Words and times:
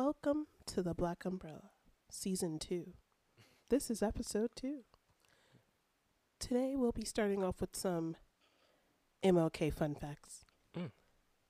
everyone. 0.00 0.14
Welcome 0.24 0.46
to 0.66 0.82
the 0.82 0.94
Black 0.94 1.24
Umbrella, 1.24 1.70
Season 2.10 2.58
2. 2.58 2.92
This 3.68 3.90
is 3.90 4.02
Episode 4.02 4.50
2. 4.56 4.78
Today 6.38 6.72
we'll 6.74 6.92
be 6.92 7.04
starting 7.04 7.44
off 7.44 7.60
with 7.60 7.76
some 7.76 8.16
MLK 9.22 9.72
fun 9.72 9.94
facts. 9.94 10.44
Mm. 10.76 10.90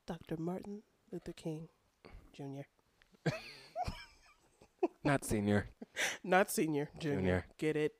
Dr. 0.06 0.36
Martin 0.36 0.82
Luther 1.12 1.32
King 1.32 1.68
Jr. 2.32 2.66
Not 5.04 5.24
senior. 5.24 5.66
Not 6.24 6.50
senior, 6.50 6.88
junior. 6.98 7.16
Junior. 7.18 7.44
Get 7.58 7.76
it? 7.76 7.92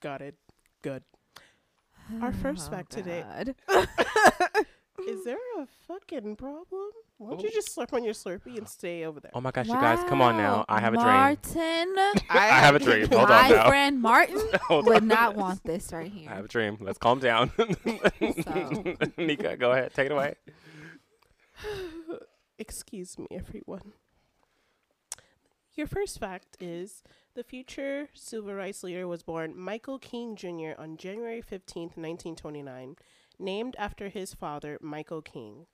Got 0.00 0.22
it. 0.22 0.36
Good. 0.82 1.02
Our 2.20 2.32
first 2.42 2.68
Oh, 2.68 2.70
fact 2.76 2.92
today- 2.92 3.24
God. 3.26 3.54
Is 5.08 5.24
there 5.24 5.36
a 5.58 5.66
fucking 5.88 6.36
problem? 6.36 6.90
Why 7.18 7.30
don't 7.30 7.42
you 7.42 7.48
Oh. 7.52 7.54
just 7.54 7.76
slurp 7.76 7.92
on 7.92 8.02
your 8.04 8.14
Slurpee 8.14 8.56
and 8.58 8.68
stay 8.68 9.04
over 9.04 9.20
there? 9.20 9.30
Oh 9.34 9.40
my 9.40 9.50
gosh, 9.50 9.66
you 9.66 9.74
guys, 9.74 9.98
come 10.08 10.20
on 10.20 10.36
now. 10.36 10.64
I 10.68 10.80
have 10.80 10.94
a 10.94 10.96
dream. 10.96 11.06
Martin, 11.06 11.94
I 12.30 12.46
have 12.60 12.74
a 12.74 12.78
dream. 12.78 13.06
Hold 13.08 13.30
on 13.30 13.50
my 13.50 13.66
friend 13.68 14.00
Martin 14.02 14.40
would 14.70 15.04
not 15.04 15.36
want 15.36 15.62
this 15.64 15.92
right 15.92 16.10
here. 16.10 16.28
I 16.28 16.32
here. 16.32 16.36
have 16.36 16.44
a 16.46 16.48
dream. 16.48 16.78
Let's 16.80 16.98
calm 16.98 17.18
down. 17.20 17.50
So- 18.42 18.94
Nika, 19.18 19.56
go 19.56 19.72
ahead. 19.72 19.92
Take 19.94 20.06
it 20.06 20.12
away. 20.12 20.34
Excuse 22.58 23.18
me, 23.18 23.26
everyone. 23.30 23.92
Your 25.74 25.86
first 25.86 26.18
fact 26.20 26.56
is 26.60 27.02
the 27.34 27.42
future 27.42 28.08
civil 28.12 28.52
rights 28.54 28.82
leader 28.82 29.08
was 29.08 29.22
born 29.22 29.56
Michael 29.56 29.98
King 29.98 30.36
Jr. 30.36 30.72
on 30.78 30.96
January 30.98 31.40
15th, 31.40 31.96
1929, 31.96 32.96
named 33.38 33.76
after 33.78 34.08
his 34.08 34.34
father, 34.34 34.78
Michael 34.80 35.22
King. 35.22 35.66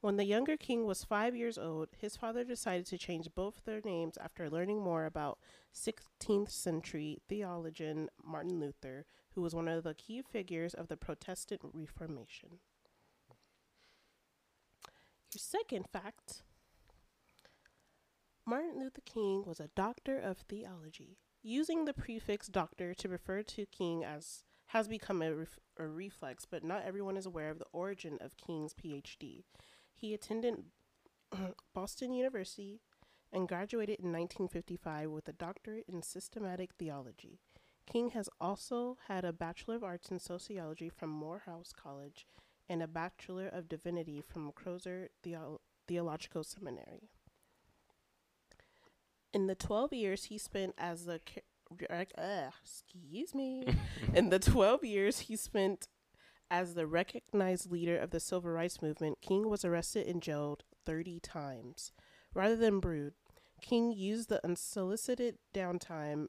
When 0.00 0.16
the 0.16 0.24
younger 0.24 0.56
King 0.56 0.86
was 0.86 1.04
five 1.04 1.34
years 1.34 1.58
old, 1.58 1.88
his 1.96 2.16
father 2.16 2.44
decided 2.44 2.86
to 2.86 2.98
change 2.98 3.34
both 3.34 3.64
their 3.64 3.80
names 3.84 4.16
after 4.18 4.48
learning 4.48 4.82
more 4.82 5.04
about 5.04 5.38
16th 5.74 6.50
century 6.50 7.18
theologian 7.28 8.08
Martin 8.22 8.60
Luther, 8.60 9.06
who 9.34 9.42
was 9.42 9.54
one 9.54 9.68
of 9.68 9.84
the 9.84 9.94
key 9.94 10.22
figures 10.22 10.74
of 10.74 10.88
the 10.88 10.96
Protestant 10.96 11.60
Reformation. 11.72 12.60
Your 15.32 15.40
second 15.40 15.86
fact 15.92 16.42
Martin 18.48 18.78
Luther 18.78 19.02
King 19.04 19.42
was 19.44 19.58
a 19.58 19.70
doctor 19.74 20.18
of 20.18 20.38
theology. 20.38 21.18
Using 21.42 21.84
the 21.84 21.92
prefix 21.92 22.46
doctor 22.46 22.94
to 22.94 23.08
refer 23.08 23.42
to 23.42 23.66
King 23.66 24.04
as 24.04 24.44
has 24.76 24.88
become 24.88 25.22
a, 25.22 25.34
ref- 25.34 25.58
a 25.78 25.86
reflex, 25.86 26.44
but 26.44 26.62
not 26.62 26.84
everyone 26.84 27.16
is 27.16 27.26
aware 27.26 27.50
of 27.50 27.58
the 27.58 27.66
origin 27.72 28.18
of 28.20 28.36
King's 28.36 28.74
PhD. 28.74 29.44
He 29.94 30.12
attended 30.12 30.64
Boston 31.74 32.12
University 32.12 32.80
and 33.32 33.48
graduated 33.48 33.98
in 34.00 34.12
1955 34.12 35.10
with 35.10 35.28
a 35.28 35.32
doctorate 35.32 35.86
in 35.88 36.02
systematic 36.02 36.70
theology. 36.78 37.40
King 37.90 38.10
has 38.10 38.28
also 38.40 38.98
had 39.08 39.24
a 39.24 39.32
Bachelor 39.32 39.76
of 39.76 39.84
Arts 39.84 40.10
in 40.10 40.18
Sociology 40.18 40.88
from 40.88 41.10
Morehouse 41.10 41.72
College 41.72 42.26
and 42.68 42.82
a 42.82 42.88
Bachelor 42.88 43.48
of 43.48 43.68
Divinity 43.68 44.20
from 44.20 44.52
Crozer 44.52 45.08
Theo- 45.22 45.60
Theological 45.88 46.44
Seminary. 46.44 47.08
In 49.32 49.46
the 49.46 49.54
12 49.54 49.92
years 49.92 50.24
he 50.24 50.36
spent 50.36 50.74
as 50.76 51.04
the 51.04 51.20
uh, 52.18 52.50
excuse 52.62 53.34
me. 53.34 53.66
In 54.14 54.30
the 54.30 54.38
12 54.38 54.84
years 54.84 55.20
he 55.20 55.36
spent 55.36 55.88
as 56.50 56.74
the 56.74 56.86
recognized 56.86 57.70
leader 57.70 57.98
of 57.98 58.10
the 58.10 58.20
civil 58.20 58.50
rights 58.50 58.80
movement 58.80 59.18
king 59.20 59.48
was 59.48 59.64
arrested 59.64 60.06
and 60.06 60.22
jailed 60.22 60.64
30 60.84 61.20
times. 61.20 61.92
Rather 62.34 62.56
than 62.56 62.80
brood 62.80 63.14
king 63.60 63.92
used 63.92 64.28
the 64.28 64.44
unsolicited 64.44 65.38
downtime 65.54 66.26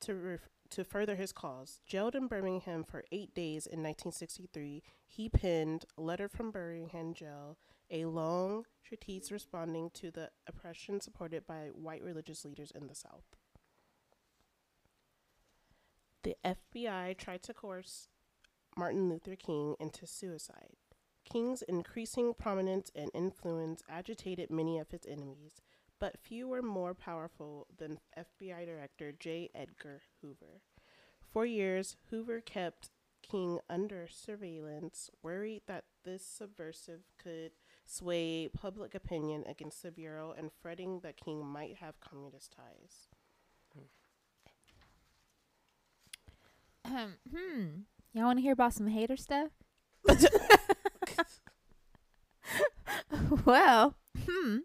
to 0.00 0.14
ref- 0.14 0.48
to 0.70 0.84
further 0.84 1.16
his 1.16 1.32
cause. 1.32 1.80
Jailed 1.86 2.14
in 2.14 2.26
birmingham 2.26 2.82
for 2.82 3.04
eight 3.12 3.34
days 3.34 3.66
in 3.66 3.82
1963 3.82 4.82
he 5.06 5.28
penned 5.28 5.84
letter 5.96 6.28
from 6.28 6.50
birmingham 6.50 7.14
jail 7.14 7.58
a 7.90 8.06
long 8.06 8.64
treatise 8.82 9.30
responding 9.30 9.90
to 9.92 10.10
the 10.10 10.30
oppression 10.48 11.00
supported 11.00 11.46
by 11.46 11.68
white 11.74 12.02
religious 12.02 12.44
leaders 12.44 12.72
in 12.74 12.86
the 12.86 12.94
South. 12.94 13.36
The 16.22 16.36
FBI 16.44 17.16
tried 17.18 17.42
to 17.42 17.54
coerce 17.54 18.06
Martin 18.76 19.08
Luther 19.08 19.34
King 19.34 19.74
into 19.80 20.06
suicide. 20.06 20.76
King's 21.24 21.62
increasing 21.62 22.32
prominence 22.32 22.92
and 22.94 23.10
influence 23.12 23.82
agitated 23.88 24.48
many 24.48 24.78
of 24.78 24.92
his 24.92 25.04
enemies, 25.04 25.60
but 25.98 26.20
few 26.20 26.46
were 26.46 26.62
more 26.62 26.94
powerful 26.94 27.66
than 27.76 27.98
FBI 28.16 28.66
Director 28.66 29.10
J. 29.10 29.50
Edgar 29.52 30.02
Hoover. 30.20 30.60
For 31.32 31.44
years, 31.44 31.96
Hoover 32.10 32.40
kept 32.40 32.90
King 33.22 33.58
under 33.68 34.06
surveillance, 34.08 35.10
worried 35.22 35.62
that 35.66 35.84
this 36.04 36.24
subversive 36.24 37.02
could 37.20 37.52
sway 37.84 38.48
public 38.48 38.94
opinion 38.94 39.42
against 39.48 39.82
the 39.82 39.90
Bureau 39.90 40.32
and 40.36 40.52
fretting 40.52 41.00
that 41.00 41.16
King 41.16 41.44
might 41.44 41.76
have 41.78 42.00
communist 42.00 42.52
ties. 42.52 43.08
Hmm. 46.92 47.66
Y'all 48.12 48.24
want 48.26 48.38
to 48.38 48.42
hear 48.42 48.52
about 48.52 48.74
some 48.74 48.88
hater 48.88 49.16
stuff? 49.16 49.50
well, 53.44 53.96
hmm. 54.28 54.58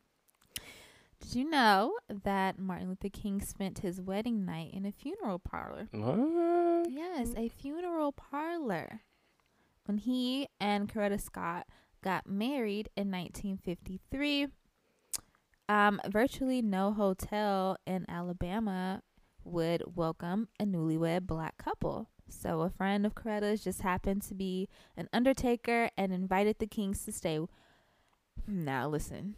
Did 1.22 1.36
you 1.36 1.50
know 1.50 1.94
that 2.24 2.58
Martin 2.60 2.90
Luther 2.90 3.10
King 3.10 3.42
spent 3.42 3.80
his 3.80 4.00
wedding 4.00 4.46
night 4.46 4.74
in 4.74 4.86
a 4.86 4.92
funeral 4.92 5.40
parlor? 5.40 5.88
What? 5.92 6.90
Yes, 6.90 7.34
a 7.36 7.50
funeral 7.50 8.12
parlor. 8.12 9.02
When 9.86 9.98
he 9.98 10.48
and 10.60 10.92
Coretta 10.92 11.20
Scott 11.20 11.68
got 12.04 12.28
married 12.28 12.90
in 12.96 13.12
1953, 13.12 14.48
um, 15.70 16.00
virtually 16.08 16.62
no 16.62 16.94
hotel 16.94 17.78
in 17.86 18.06
Alabama 18.10 19.02
would 19.44 19.84
welcome 19.96 20.48
a 20.60 20.66
newlywed 20.66 21.28
black 21.28 21.58
couple. 21.58 22.10
So 22.30 22.62
a 22.62 22.70
friend 22.70 23.06
of 23.06 23.16
Coretta's 23.16 23.64
just 23.64 23.82
happened 23.82 24.22
to 24.24 24.34
be 24.36 24.68
an 24.96 25.08
undertaker 25.14 25.90
and 25.98 26.12
invited 26.14 26.60
the 26.60 26.68
Kings 26.68 27.04
to 27.06 27.12
stay. 27.12 27.40
Now 28.48 28.88
listen, 28.88 29.36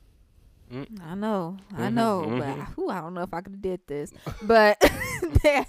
Mm. 0.72 1.02
I 1.04 1.16
know, 1.16 1.58
I 1.76 1.88
Mhm, 1.90 1.94
know, 1.94 2.24
mhm. 2.28 2.40
but 2.40 2.76
whew, 2.76 2.90
I 2.92 3.02
don't 3.02 3.16
know 3.16 3.24
if 3.24 3.34
I 3.34 3.42
could 3.42 3.54
have 3.54 3.62
did 3.62 3.82
this. 3.88 4.14
But 4.44 4.78
they 5.44 5.66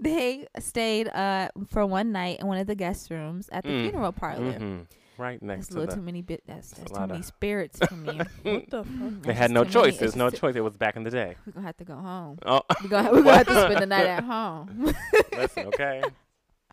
they 0.00 0.46
stayed 0.60 1.08
uh 1.08 1.48
for 1.68 1.84
one 1.84 2.12
night 2.12 2.38
in 2.40 2.46
one 2.46 2.58
of 2.58 2.66
the 2.68 2.76
guest 2.76 3.10
rooms 3.10 3.48
at 3.50 3.64
the 3.64 3.70
Mm. 3.70 3.90
funeral 3.90 4.12
parlor. 4.12 4.52
Mhm. 4.52 4.86
Right 5.18 5.40
next 5.42 5.68
That's 5.68 5.74
a 5.74 5.78
little 5.80 5.94
the. 5.94 6.00
too 6.00 6.04
many 6.04 6.20
bit. 6.22 6.42
That's, 6.46 6.68
That's 6.70 6.78
a 6.78 6.84
that's 6.84 6.92
too 6.98 7.06
many 7.08 7.18
of- 7.20 7.24
spirits 7.24 7.78
for 7.88 7.94
me. 7.96 8.20
What 8.42 8.70
the 8.70 8.84
fuck? 8.84 9.10
They 9.22 9.28
That's 9.28 9.38
had 9.38 9.50
no 9.50 9.64
too 9.64 9.68
many. 9.68 9.72
choice. 9.72 9.88
It's 9.94 9.98
There's 10.00 10.16
no 10.16 10.30
choice. 10.30 10.54
It 10.54 10.60
was 10.60 10.76
back 10.76 10.94
in 10.96 11.02
the 11.04 11.10
day. 11.10 11.34
We're 11.46 11.52
gonna 11.54 11.66
have 11.66 11.76
to 11.78 11.84
go 11.84 11.96
home. 11.96 12.38
Oh, 12.46 12.60
We're 12.82 12.88
gonna 12.90 13.10
we're 13.12 13.22
gonna 13.22 13.36
have 13.38 13.46
to 13.48 13.60
spend 13.66 13.80
the 13.82 13.86
night 13.86 14.06
at 14.06 14.22
home. 14.24 14.94
listen, 15.32 15.66
okay. 15.68 16.02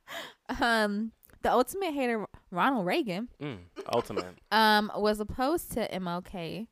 um, 0.62 1.12
the 1.42 1.52
ultimate 1.52 1.94
hater, 1.94 2.26
Ronald 2.52 2.86
Reagan, 2.86 3.30
Mm. 3.42 3.58
Ultimate. 3.94 4.26
um, 4.52 4.92
was 4.96 5.20
opposed 5.20 5.72
to 5.74 5.88
MLK, 5.92 6.68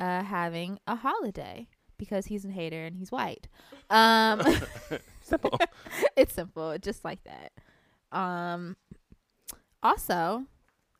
uh, 0.00 0.22
having 0.22 0.78
a 0.86 0.96
holiday 0.96 1.68
because 1.98 2.26
he's 2.26 2.44
a 2.44 2.50
hater 2.50 2.84
and 2.84 2.96
he's 2.96 3.12
white. 3.12 3.48
Um. 3.90 4.42
Simple. 5.22 5.58
it's 6.16 6.34
simple, 6.34 6.76
just 6.78 7.02
like 7.04 7.20
that. 7.24 7.52
Um 8.16 8.76
also, 9.82 10.44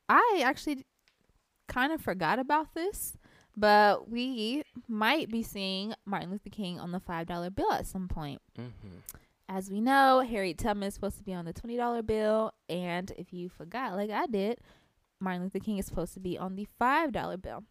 I 0.08 0.42
actually 0.44 0.86
kind 1.68 1.92
of 1.92 2.00
forgot 2.00 2.38
about 2.38 2.74
this, 2.74 3.16
but 3.56 4.10
we 4.10 4.62
might 4.88 5.28
be 5.30 5.42
seeing 5.42 5.94
Martin 6.06 6.30
Luther 6.30 6.48
King 6.50 6.78
on 6.80 6.92
the 6.92 7.00
$5 7.00 7.54
bill 7.54 7.72
at 7.72 7.86
some 7.86 8.08
point. 8.08 8.40
hmm 8.56 8.68
As 9.48 9.70
we 9.70 9.80
know, 9.80 10.20
Harriet 10.20 10.58
Tubman 10.58 10.88
is 10.88 10.94
supposed 10.94 11.18
to 11.18 11.22
be 11.24 11.34
on 11.34 11.44
the 11.44 11.52
$20 11.52 12.06
bill, 12.06 12.52
and 12.68 13.12
if 13.18 13.32
you 13.32 13.48
forgot 13.48 13.94
like 13.94 14.10
I 14.10 14.26
did, 14.26 14.58
Martin 15.20 15.42
Luther 15.42 15.58
King 15.58 15.78
is 15.78 15.86
supposed 15.86 16.14
to 16.14 16.20
be 16.20 16.38
on 16.38 16.56
the 16.56 16.66
$5 16.80 17.42
bill. 17.42 17.64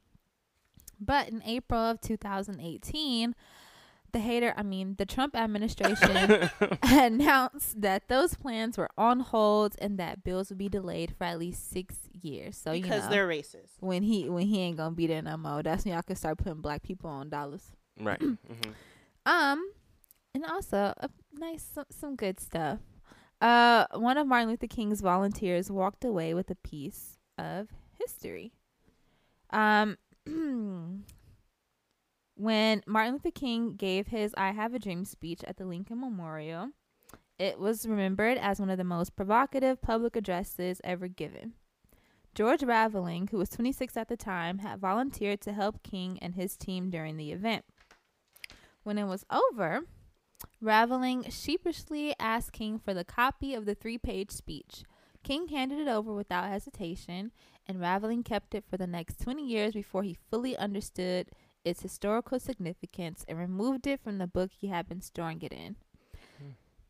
But 0.99 1.29
in 1.29 1.41
April 1.43 1.79
of 1.81 1.99
2018, 2.01 3.35
the 4.11 4.19
hater, 4.19 4.53
I 4.55 4.61
mean, 4.61 4.95
the 4.99 5.05
Trump 5.07 5.35
administration 5.35 6.49
announced 6.83 7.81
that 7.81 8.07
those 8.07 8.35
plans 8.35 8.77
were 8.77 8.89
on 8.95 9.21
hold 9.21 9.75
and 9.79 9.97
that 9.97 10.23
bills 10.23 10.49
would 10.49 10.59
be 10.59 10.69
delayed 10.69 11.15
for 11.17 11.23
at 11.23 11.39
least 11.39 11.71
six 11.71 11.95
years. 12.13 12.55
So 12.55 12.71
because 12.73 12.97
you 12.97 13.01
know, 13.01 13.09
they're 13.09 13.27
racist. 13.27 13.71
when 13.79 14.03
he 14.03 14.29
when 14.29 14.45
he 14.45 14.59
ain't 14.61 14.77
gonna 14.77 14.95
be 14.95 15.07
there 15.07 15.23
no 15.23 15.35
more, 15.35 15.63
that's 15.63 15.83
when 15.83 15.95
y'all 15.95 16.03
can 16.03 16.15
start 16.15 16.37
putting 16.37 16.61
black 16.61 16.83
people 16.83 17.09
on 17.09 17.29
dollars. 17.29 17.63
Right. 17.99 18.19
hmm 18.21 18.37
Um, 19.25 19.67
and 20.35 20.45
also 20.45 20.93
a 20.97 21.09
nice 21.39 21.63
some, 21.73 21.85
some 21.89 22.15
good 22.15 22.39
stuff. 22.39 22.79
Uh, 23.41 23.85
one 23.93 24.17
of 24.17 24.27
Martin 24.27 24.49
Luther 24.49 24.67
King's 24.67 25.01
volunteers 25.01 25.69
walked 25.69 26.05
away 26.05 26.33
with 26.33 26.49
a 26.49 26.55
piece 26.55 27.17
of 27.37 27.69
history. 27.99 28.53
Um, 29.51 29.97
When 32.35 32.81
Martin 32.87 33.13
Luther 33.13 33.31
King 33.31 33.75
gave 33.75 34.07
his 34.07 34.33
I 34.35 34.51
Have 34.51 34.73
a 34.73 34.79
Dream 34.79 35.05
speech 35.05 35.43
at 35.43 35.57
the 35.57 35.65
Lincoln 35.65 36.01
Memorial, 36.01 36.69
it 37.37 37.59
was 37.59 37.87
remembered 37.87 38.39
as 38.39 38.59
one 38.59 38.71
of 38.71 38.77
the 38.77 38.83
most 38.83 39.15
provocative 39.15 39.81
public 39.81 40.15
addresses 40.15 40.81
ever 40.83 41.07
given. 41.07 41.53
George 42.33 42.63
Raveling, 42.63 43.27
who 43.27 43.37
was 43.37 43.49
26 43.49 43.95
at 43.95 44.07
the 44.07 44.17
time, 44.17 44.59
had 44.59 44.79
volunteered 44.79 45.41
to 45.41 45.53
help 45.53 45.83
King 45.83 46.17
and 46.23 46.33
his 46.33 46.57
team 46.57 46.89
during 46.89 47.17
the 47.17 47.31
event. 47.31 47.65
When 48.81 48.97
it 48.97 49.05
was 49.05 49.25
over, 49.29 49.81
Raveling 50.63 51.29
sheepishly 51.29 52.15
asked 52.19 52.53
King 52.53 52.79
for 52.79 52.93
the 52.93 53.03
copy 53.03 53.53
of 53.53 53.65
the 53.65 53.75
three 53.75 53.97
page 53.97 54.31
speech. 54.31 54.83
King 55.21 55.49
handed 55.49 55.79
it 55.79 55.87
over 55.89 56.13
without 56.13 56.49
hesitation, 56.49 57.31
and 57.67 57.81
Raveling 57.81 58.23
kept 58.23 58.55
it 58.55 58.63
for 58.69 58.77
the 58.77 58.87
next 58.87 59.19
20 59.21 59.45
years 59.45 59.73
before 59.73 60.03
he 60.03 60.17
fully 60.31 60.55
understood 60.57 61.27
its 61.65 61.81
historical 61.81 62.39
significance 62.39 63.25
and 63.27 63.37
removed 63.37 63.87
it 63.87 64.01
from 64.01 64.17
the 64.17 64.27
book 64.27 64.51
he 64.53 64.67
had 64.67 64.87
been 64.87 65.01
storing 65.01 65.41
it 65.41 65.51
in. 65.53 65.75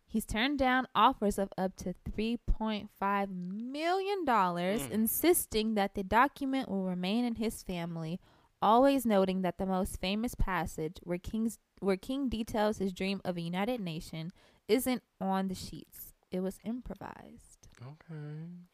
He's 0.05 0.25
turned 0.25 0.59
down 0.59 0.87
offers 0.93 1.39
of 1.39 1.49
up 1.57 1.75
to 1.77 1.95
$3.5 2.07 3.29
million, 3.29 4.23
Mm. 4.25 4.91
insisting 4.91 5.73
that 5.73 5.95
the 5.95 6.03
document 6.03 6.69
will 6.69 6.83
remain 6.83 7.25
in 7.25 7.35
his 7.35 7.63
family, 7.63 8.19
always 8.63 9.05
noting 9.05 9.41
that 9.41 9.57
the 9.57 9.65
most 9.65 9.99
famous 9.99 10.33
passage 10.35 10.97
where 11.03 11.17
King's 11.17 11.59
where 11.79 11.97
King 11.97 12.29
details 12.29 12.77
his 12.77 12.93
dream 12.93 13.19
of 13.25 13.35
a 13.37 13.41
united 13.41 13.79
nation 13.81 14.31
isn't 14.67 15.03
on 15.19 15.49
the 15.49 15.55
sheets. 15.55 16.13
It 16.31 16.39
was 16.39 16.57
improvised. 16.63 17.67
Okay. 17.81 18.15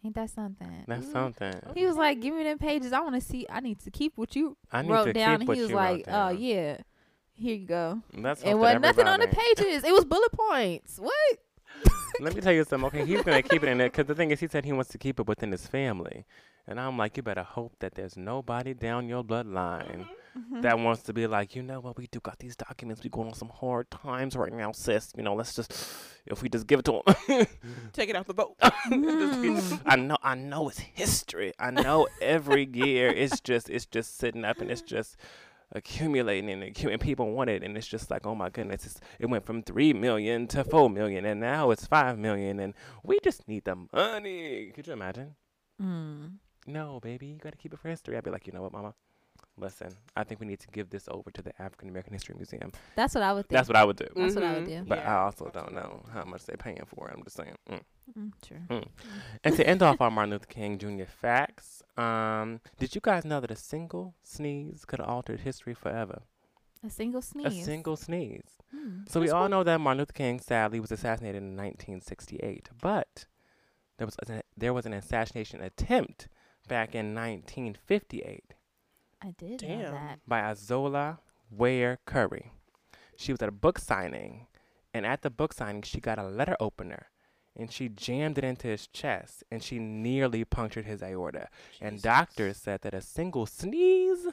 Ain't 0.05 0.15
that 0.15 0.29
something? 0.29 0.83
That's 0.87 1.07
Mm. 1.07 1.11
something. 1.11 1.53
He 1.73 1.85
was 1.85 1.95
like, 1.97 2.19
"Give 2.21 2.35
me 2.35 2.43
them 2.43 2.59
pages. 2.59 2.93
I 2.93 2.99
want 3.01 3.15
to 3.15 3.21
see. 3.21 3.47
I 3.49 3.59
need 3.59 3.79
to 3.79 3.91
keep 3.91 4.17
what 4.17 4.35
you 4.35 4.55
I 4.71 4.81
need 4.83 4.91
wrote 4.91 5.13
down." 5.13 5.41
and 5.41 5.43
he 5.55 5.61
was 5.61 5.71
like, 5.71 6.05
"Oh 6.07 6.29
yeah, 6.29 6.77
here 7.33 7.55
you 7.55 7.65
go." 7.65 8.01
That's 8.13 8.43
It 8.43 8.53
wasn't 8.53 8.81
nothing 8.83 9.07
on 9.07 9.19
the 9.19 9.27
pages. 9.27 9.83
It 9.83 9.91
was 9.91 10.05
bullet 10.05 10.31
points. 10.31 10.99
What? 10.99 11.37
Let 12.19 12.35
me 12.35 12.41
tell 12.41 12.53
you 12.53 12.63
something. 12.65 12.87
Okay, 12.87 13.05
he's 13.05 13.23
gonna 13.23 13.41
keep 13.41 13.63
it 13.63 13.69
in 13.69 13.77
there 13.77 13.89
because 13.89 14.05
the 14.07 14.15
thing 14.15 14.29
is, 14.31 14.39
he 14.39 14.47
said 14.47 14.65
he 14.65 14.73
wants 14.73 14.89
to 14.91 14.97
keep 14.97 15.19
it 15.19 15.27
within 15.27 15.51
his 15.51 15.65
family, 15.67 16.25
and 16.69 16.79
I'm 16.79 16.97
like, 16.97 17.17
you 17.17 17.23
better 17.23 17.43
hope 17.43 17.73
that 17.79 17.95
there's 17.95 18.15
nobody 18.15 18.73
down 18.73 19.09
your 19.09 19.23
bloodline 19.25 20.07
Mm-hmm. 20.37 20.61
that 20.61 20.77
wants 20.77 21.01
to 21.03 21.11
be 21.11 21.25
like, 21.25 21.55
you 21.55 21.63
know 21.63 21.79
what, 21.79 21.97
we 21.97 22.05
do 22.05 22.19
got 22.19 22.37
these 22.37 22.55
documents. 22.55 23.03
We 23.03 23.09
going 23.09 23.29
on 23.29 23.33
some 23.33 23.49
hard 23.49 23.89
times 23.89 24.35
right 24.37 24.53
now, 24.53 24.71
sis. 24.71 25.11
You 25.17 25.23
know, 25.23 25.33
let's 25.33 25.55
just 25.55 25.71
if 26.27 26.43
we 26.43 26.49
just 26.49 26.67
give 26.67 26.79
it 26.79 26.85
to 26.85 27.01
them, 27.03 27.47
Take 27.93 28.09
it 28.11 28.15
out 28.15 28.27
the 28.27 28.35
boat. 28.35 28.55
Mm. 28.59 29.81
I 29.87 29.95
know, 29.95 30.17
I 30.21 30.35
know 30.35 30.69
it's 30.69 30.77
history. 30.79 31.53
I 31.59 31.71
know 31.71 32.07
every 32.21 32.69
year 32.71 33.09
it's 33.09 33.39
just 33.41 33.71
it's 33.71 33.87
just 33.87 34.19
sitting 34.19 34.45
up 34.45 34.61
and 34.61 34.69
it's 34.69 34.83
just 34.83 35.17
accumulating 35.71 36.49
and, 36.51 36.63
accu- 36.75 36.91
and 36.91 37.01
people 37.01 37.31
want 37.31 37.49
it 37.49 37.63
and 37.63 37.75
it's 37.77 37.87
just 37.87 38.09
like 38.09 38.25
oh 38.25 38.33
my 38.35 38.49
goodness 38.49 38.85
it's, 38.85 38.99
it 39.19 39.27
went 39.27 39.45
from 39.45 39.61
three 39.61 39.93
million 39.93 40.47
to 40.47 40.63
four 40.63 40.89
million 40.89 41.25
and 41.25 41.39
now 41.39 41.69
it's 41.71 41.85
five 41.85 42.17
million 42.17 42.59
and 42.59 42.73
we 43.03 43.19
just 43.23 43.47
need 43.47 43.63
the 43.65 43.75
money 43.93 44.71
could 44.75 44.85
you 44.87 44.93
imagine 44.93 45.35
Mm. 45.81 46.33
No 46.67 46.99
baby 47.01 47.27
you 47.27 47.37
got 47.37 47.51
to 47.51 47.57
keep 47.57 47.73
it 47.73 47.79
for 47.79 47.89
history 47.89 48.15
i'd 48.17 48.23
be 48.23 48.29
like 48.31 48.45
you 48.47 48.53
know 48.53 48.61
what 48.61 48.71
mama 48.71 48.93
listen 49.57 49.89
i 50.15 50.23
think 50.23 50.39
we 50.39 50.47
need 50.47 50.59
to 50.59 50.67
give 50.69 50.89
this 50.89 51.07
over 51.09 51.31
to 51.31 51.41
the 51.41 51.51
african 51.61 51.89
american 51.89 52.13
history 52.13 52.35
museum 52.35 52.71
That's 52.95 53.13
what 53.15 53.23
I 53.23 53.33
would 53.33 53.47
think. 53.47 53.57
that's 53.57 53.67
what 53.69 53.75
i 53.75 53.83
would 53.83 53.97
do 53.97 54.07
That's 54.15 54.35
what 54.35 54.43
I 54.43 54.53
would 54.53 54.65
do. 54.65 54.83
but 54.87 54.99
Yeah, 54.99 55.17
i 55.17 55.23
also 55.23 55.49
don't 55.53 55.73
know 55.73 56.03
how 56.13 56.23
much 56.25 56.45
they're 56.45 56.57
paying 56.57 56.81
for 56.85 57.09
it 57.09 57.15
i'm 57.17 57.23
just 57.23 57.35
saying 57.37 57.55
mm. 57.69 57.81
Mm, 58.17 58.31
true. 58.41 58.81
And 59.43 59.55
to 59.55 59.67
end 59.69 59.83
off 59.83 60.01
our 60.01 60.09
Martin 60.09 60.31
Luther 60.31 60.47
King 60.47 60.79
Jr. 60.79 61.03
facts, 61.05 61.83
um, 61.95 62.59
did 62.79 62.95
you 62.95 63.01
guys 63.03 63.23
know 63.23 63.39
that 63.39 63.51
a 63.51 63.55
single 63.55 64.15
sneeze 64.23 64.83
could 64.83 64.97
have 64.97 65.07
altered 65.07 65.41
history 65.41 65.75
forever? 65.75 66.23
A 66.83 66.89
single 66.89 67.21
sneeze. 67.21 67.45
A 67.61 67.63
single 67.63 67.95
sneeze. 67.95 68.57
Hmm. 68.75 69.01
So 69.07 69.19
we 69.19 69.29
all 69.29 69.47
know 69.47 69.63
that 69.63 69.79
Martin 69.79 69.99
Luther 69.99 70.13
King 70.13 70.39
sadly 70.39 70.79
was 70.79 70.91
assassinated 70.91 71.43
in 71.43 71.55
1968, 71.55 72.69
but 72.81 73.27
there 73.99 74.07
was 74.07 74.15
a, 74.27 74.41
there 74.57 74.73
was 74.73 74.87
an 74.87 74.93
assassination 74.93 75.61
attempt 75.61 76.27
back 76.69 76.95
in 76.95 77.13
1958 77.15 78.53
I 79.21 79.31
did 79.37 79.61
know 79.67 79.91
that. 79.91 80.19
by 80.25 80.41
Izola 80.41 81.17
Ware 81.51 81.99
Curry. 82.05 82.51
She 83.17 83.33
was 83.33 83.41
at 83.41 83.49
a 83.49 83.51
book 83.51 83.77
signing, 83.79 84.47
and 84.93 85.05
at 85.05 85.21
the 85.23 85.29
book 85.29 85.51
signing, 85.53 85.81
she 85.81 85.99
got 85.99 86.17
a 86.17 86.23
letter 86.23 86.55
opener, 86.59 87.07
and 87.55 87.69
she 87.69 87.89
jammed 87.89 88.37
it 88.37 88.45
into 88.45 88.67
his 88.67 88.87
chest, 88.87 89.43
and 89.51 89.61
she 89.61 89.77
nearly 89.77 90.45
punctured 90.45 90.85
his 90.85 91.03
aorta. 91.03 91.49
And 91.81 92.01
doctors 92.01 92.57
said 92.57 92.81
that 92.83 92.93
a 92.93 93.01
single 93.01 93.45
sneeze, 93.45 94.27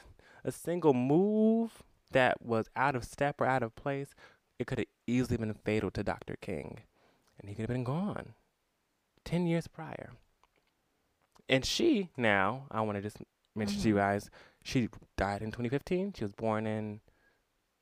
a 0.45 0.53
single 0.53 0.95
move 0.95 1.83
that 2.13 2.41
was 2.41 2.71
out 2.77 2.95
of 2.95 3.05
step 3.05 3.41
or 3.41 3.47
out 3.47 3.65
of 3.65 3.75
place, 3.75 4.11
it 4.59 4.69
could 4.69 4.79
have 4.79 4.87
easily 5.07 5.37
been 5.37 5.55
fatal 5.55 5.91
to 5.91 6.05
Dr. 6.05 6.37
King, 6.41 6.83
and 7.41 7.49
he 7.49 7.57
could 7.57 7.63
have 7.63 7.75
been 7.75 7.83
gone. 7.83 8.35
Ten 9.25 9.47
years 9.47 9.67
prior. 9.67 10.13
And 11.49 11.65
she 11.65 12.11
now, 12.17 12.67
I 12.71 12.81
want 12.81 12.97
to 12.97 13.03
just 13.03 13.19
mention 13.55 13.81
to 13.81 13.89
you 13.89 13.95
Mhm. 13.95 13.99
guys, 13.99 14.31
she 14.65 14.89
died 15.17 15.43
in 15.43 15.51
2015. 15.53 16.13
She 16.15 16.25
was 16.25 16.33
born 16.33 16.67
in 16.67 17.01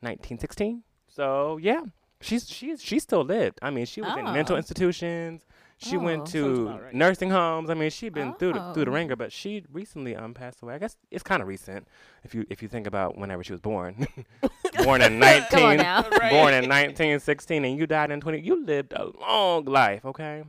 1916. 0.02 0.82
So 1.08 1.56
yeah, 1.58 1.82
she's 2.20 2.48
she's 2.48 2.82
she 2.82 2.98
still 2.98 3.24
lived. 3.24 3.58
I 3.62 3.70
mean, 3.70 3.86
she 3.86 4.00
was 4.00 4.16
in 4.16 4.24
mental 4.24 4.54
Oh. 4.54 4.58
institutions. 4.58 5.42
She 5.78 5.96
Oh. 5.96 6.00
went 6.00 6.26
to 6.28 6.68
right. 6.68 6.94
nursing 6.94 7.30
homes. 7.30 7.68
I 7.70 7.74
mean, 7.74 7.90
she'd 7.90 8.12
been 8.14 8.34
through 8.34 8.52
the 8.54 8.72
through 8.74 8.84
the 8.86 8.90
Oh. 8.90 8.94
ringer, 8.94 9.16
but 9.16 9.32
she 9.32 9.64
recently 9.72 10.14
um 10.14 10.34
passed 10.34 10.62
away. 10.62 10.74
I 10.74 10.78
guess 10.78 10.96
it's 11.10 11.22
kind 11.22 11.40
of 11.42 11.48
recent 11.48 11.88
if 12.22 12.34
you 12.34 12.44
if 12.50 12.62
you 12.62 12.68
think 12.68 12.86
about 12.86 13.16
whenever 13.16 13.42
she 13.42 13.52
was 13.52 13.60
born. 13.60 14.06
born 14.84 15.00
in 15.02 15.18
19 15.20 15.48
Come 15.50 15.62
on 15.64 15.76
now. 15.78 16.02
Right. 16.10 16.30
born 16.30 16.52
in 16.54 16.68
1916 16.68 17.64
and 17.64 17.78
you 17.78 17.86
died 17.86 18.10
in 18.10 18.20
20 18.20 18.40
you 18.40 18.64
lived 18.64 18.92
a 18.92 19.04
long 19.20 19.64
life 19.64 20.04
okay 20.04 20.44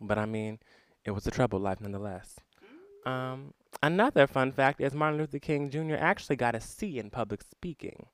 but 0.00 0.16
i 0.18 0.24
mean 0.24 0.58
it 1.08 1.14
was 1.14 1.26
a 1.26 1.30
troubled 1.30 1.62
life 1.62 1.80
nonetheless 1.80 2.36
um, 3.06 3.54
another 3.82 4.26
fun 4.26 4.52
fact 4.52 4.80
is 4.80 4.92
martin 4.94 5.18
luther 5.18 5.38
king 5.38 5.70
jr 5.70 5.94
actually 5.94 6.36
got 6.36 6.54
a 6.54 6.60
c 6.60 6.98
in 6.98 7.08
public 7.10 7.40
speaking 7.42 8.06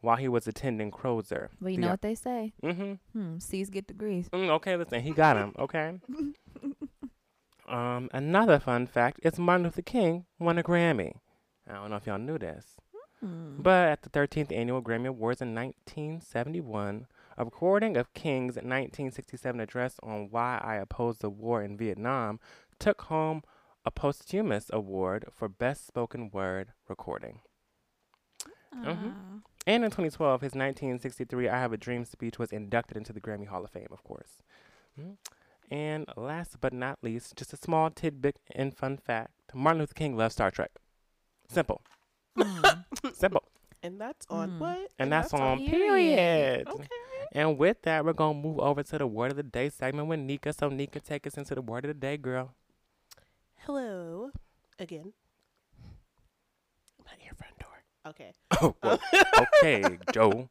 while 0.00 0.16
he 0.16 0.28
was 0.28 0.46
attending 0.48 0.90
crozer 0.90 1.50
Well, 1.60 1.70
you 1.70 1.78
know 1.78 1.90
what 1.90 2.00
they 2.08 2.14
say. 2.14 2.52
mm-hmm 2.62 2.94
Hmm. 3.12 3.38
C's 3.38 3.68
get 3.68 3.86
degrees. 3.86 4.30
Mm, 4.30 4.48
okay, 4.58 4.74
listen, 4.76 5.00
he 5.02 5.10
got 5.12 5.36
him. 5.36 5.52
Okay. 5.58 5.88
um, 7.68 8.08
another 8.14 8.58
fun 8.58 8.86
fact 8.86 9.20
is 9.22 9.38
Martin 9.38 9.64
Luther 9.64 9.82
King 9.82 10.24
won 10.38 10.56
a 10.58 10.62
Grammy. 10.62 11.12
I 11.68 11.74
don't 11.74 11.90
know 11.90 11.96
if 11.96 12.06
y'all 12.06 12.18
knew 12.18 12.38
this, 12.38 12.76
Hmm. 13.20 13.60
but 13.60 13.88
at 13.88 14.00
the 14.02 14.08
13th 14.08 14.50
annual 14.52 14.80
Grammy 14.82 15.08
Awards 15.08 15.42
in 15.42 15.54
1971, 15.54 17.06
a 17.40 17.44
recording 17.44 17.96
of 17.96 18.12
King's 18.12 18.56
1967 18.56 19.60
address 19.60 19.96
on 20.02 20.28
why 20.30 20.60
I 20.62 20.74
opposed 20.76 21.22
the 21.22 21.30
war 21.30 21.62
in 21.62 21.76
Vietnam 21.76 22.38
took 22.78 23.02
home 23.02 23.42
a 23.84 23.90
posthumous 23.90 24.66
award 24.72 25.24
for 25.32 25.48
Best 25.48 25.86
Spoken 25.86 26.30
Word 26.30 26.72
Recording. 26.88 27.40
mhm. 28.74 29.14
Ah. 29.16 29.38
And 29.66 29.84
in 29.84 29.90
2012, 29.90 30.40
his 30.42 30.54
1963 30.54 31.48
I 31.48 31.58
Have 31.58 31.72
a 31.72 31.76
Dream 31.76 32.04
speech 32.04 32.38
was 32.38 32.52
inducted 32.52 32.96
into 32.96 33.12
the 33.12 33.20
Grammy 33.20 33.46
Hall 33.46 33.64
of 33.64 33.70
Fame, 33.70 33.88
of 33.90 34.02
course. 34.04 34.42
Mm. 34.98 35.16
And 35.70 36.06
last 36.16 36.60
but 36.60 36.72
not 36.72 36.98
least, 37.02 37.36
just 37.36 37.52
a 37.52 37.56
small 37.56 37.90
tidbit 37.90 38.38
and 38.54 38.74
fun 38.76 38.96
fact 38.98 39.32
Martin 39.54 39.80
Luther 39.80 39.94
King 39.94 40.16
loved 40.16 40.32
Star 40.32 40.50
Trek. 40.50 40.72
Simple. 41.48 41.80
Hmm. 42.36 42.64
Simple. 43.14 43.44
And 43.82 43.98
that's 44.00 44.26
on 44.28 44.50
Mm. 44.52 44.58
what? 44.58 44.90
And 44.98 45.10
that's 45.12 45.32
on 45.32 45.58
period. 45.58 45.70
period. 45.70 46.68
Okay. 46.68 46.88
And 47.32 47.58
with 47.58 47.82
that, 47.82 48.04
we're 48.04 48.12
going 48.12 48.42
to 48.42 48.48
move 48.48 48.58
over 48.58 48.82
to 48.82 48.98
the 48.98 49.06
Word 49.06 49.30
of 49.30 49.36
the 49.36 49.42
Day 49.42 49.68
segment 49.68 50.08
with 50.08 50.18
Nika. 50.20 50.52
So, 50.52 50.68
Nika, 50.68 51.00
take 51.00 51.26
us 51.26 51.34
into 51.34 51.54
the 51.54 51.62
Word 51.62 51.84
of 51.84 51.88
the 51.88 51.94
Day, 51.94 52.16
girl. 52.16 52.54
Hello 53.58 54.30
again. 54.78 55.12
My 57.04 57.12
ear 57.24 57.32
front 57.36 57.58
door. 57.58 57.84
Okay. 58.06 58.32
Oh, 58.62 58.76
well, 58.82 59.00
okay, 59.62 59.98
Joe. 60.12 60.50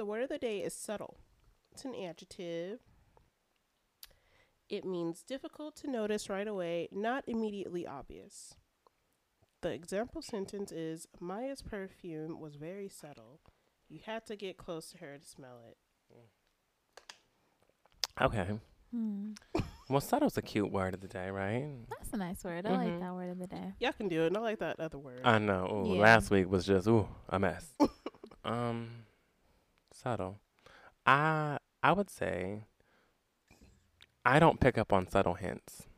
The 0.00 0.04
word 0.04 0.22
of 0.22 0.28
the 0.30 0.38
day 0.38 0.60
is 0.60 0.74
subtle. 0.74 1.18
It's 1.72 1.84
an 1.84 1.94
adjective. 1.94 2.80
It 4.68 4.84
means 4.84 5.22
difficult 5.22 5.76
to 5.76 5.90
notice 5.90 6.30
right 6.30 6.48
away, 6.48 6.88
not 6.90 7.24
immediately 7.26 7.86
obvious. 7.86 8.54
The 9.60 9.70
example 9.72 10.22
sentence 10.22 10.72
is 10.72 11.06
Maya's 11.20 11.60
perfume 11.60 12.40
was 12.40 12.56
very 12.56 12.88
subtle. 12.88 13.40
You 13.90 14.00
had 14.06 14.24
to 14.26 14.36
get 14.36 14.56
close 14.56 14.90
to 14.92 14.98
her 14.98 15.18
to 15.18 15.26
smell 15.26 15.60
it. 15.68 15.76
Okay. 18.20 18.48
Hmm. 18.92 19.32
Well, 19.88 20.00
subtle's 20.00 20.36
a 20.36 20.42
cute 20.42 20.70
word 20.70 20.94
of 20.94 21.00
the 21.00 21.08
day, 21.08 21.30
right? 21.30 21.66
That's 21.88 22.12
a 22.12 22.16
nice 22.16 22.44
word. 22.44 22.66
I 22.66 22.70
like 22.76 22.88
Mhm. 22.88 23.00
that 23.00 23.14
word 23.14 23.30
of 23.30 23.38
the 23.38 23.46
day. 23.46 23.74
Y'all 23.80 23.92
can 23.92 24.08
do 24.08 24.22
it. 24.24 24.28
And 24.28 24.36
I 24.36 24.40
like 24.40 24.58
that 24.60 24.78
other 24.78 24.98
word. 24.98 25.22
I 25.24 25.38
know. 25.38 25.66
Ooh, 25.72 25.94
Yeah. 25.94 26.00
Last 26.02 26.30
week 26.30 26.48
was 26.48 26.64
just 26.66 26.86
ooh 26.86 27.08
a 27.28 27.38
mess. 27.38 27.74
um, 28.44 29.06
subtle. 29.92 30.38
I 31.06 31.58
I 31.82 31.92
would 31.92 32.10
say 32.10 32.64
I 34.24 34.38
don't 34.38 34.60
pick 34.60 34.76
up 34.78 34.92
on 34.92 35.08
subtle 35.08 35.34
hints. 35.34 35.88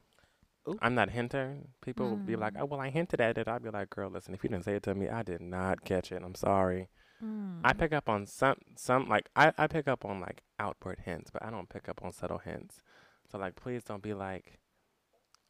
Ooh. 0.69 0.79
I'm 0.81 0.95
not 0.95 1.09
a 1.09 1.13
hinter. 1.13 1.59
People 1.81 2.09
will 2.11 2.17
be 2.17 2.37
like, 2.37 2.55
Mm. 2.55 2.61
"Oh, 2.63 2.65
well, 2.67 2.81
I 2.81 2.89
hinted 2.91 3.21
at 3.21 3.37
it." 3.37 3.49
I'd 3.49 3.65
be 3.65 3.71
like, 3.71 3.91
"Girl, 3.91 4.09
listen. 4.09 4.33
If 4.33 4.45
you 4.45 4.49
didn't 4.51 4.65
say 4.65 4.77
it 4.77 4.85
to 4.85 4.95
me, 4.95 5.09
I 5.09 5.23
did 5.25 5.41
not 5.41 5.85
catch 5.85 6.13
it. 6.13 6.23
I'm 6.23 6.37
sorry." 6.37 6.89
Mm. 7.25 7.61
I 7.65 7.73
pick 7.73 7.93
up 7.93 8.09
on 8.09 8.27
some, 8.27 8.57
some 8.77 9.09
like 9.09 9.29
I, 9.37 9.53
I 9.57 9.67
pick 9.67 9.87
up 9.87 10.05
on 10.05 10.21
like 10.21 10.43
outward 10.59 11.01
hints, 11.05 11.31
but 11.31 11.45
I 11.45 11.51
don't 11.51 11.69
pick 11.69 11.89
up 11.89 12.01
on 12.03 12.13
subtle 12.13 12.39
hints. 12.39 12.83
So 13.31 13.39
like, 13.39 13.55
please 13.55 13.85
don't 13.85 14.03
be 14.03 14.15
like, 14.15 14.59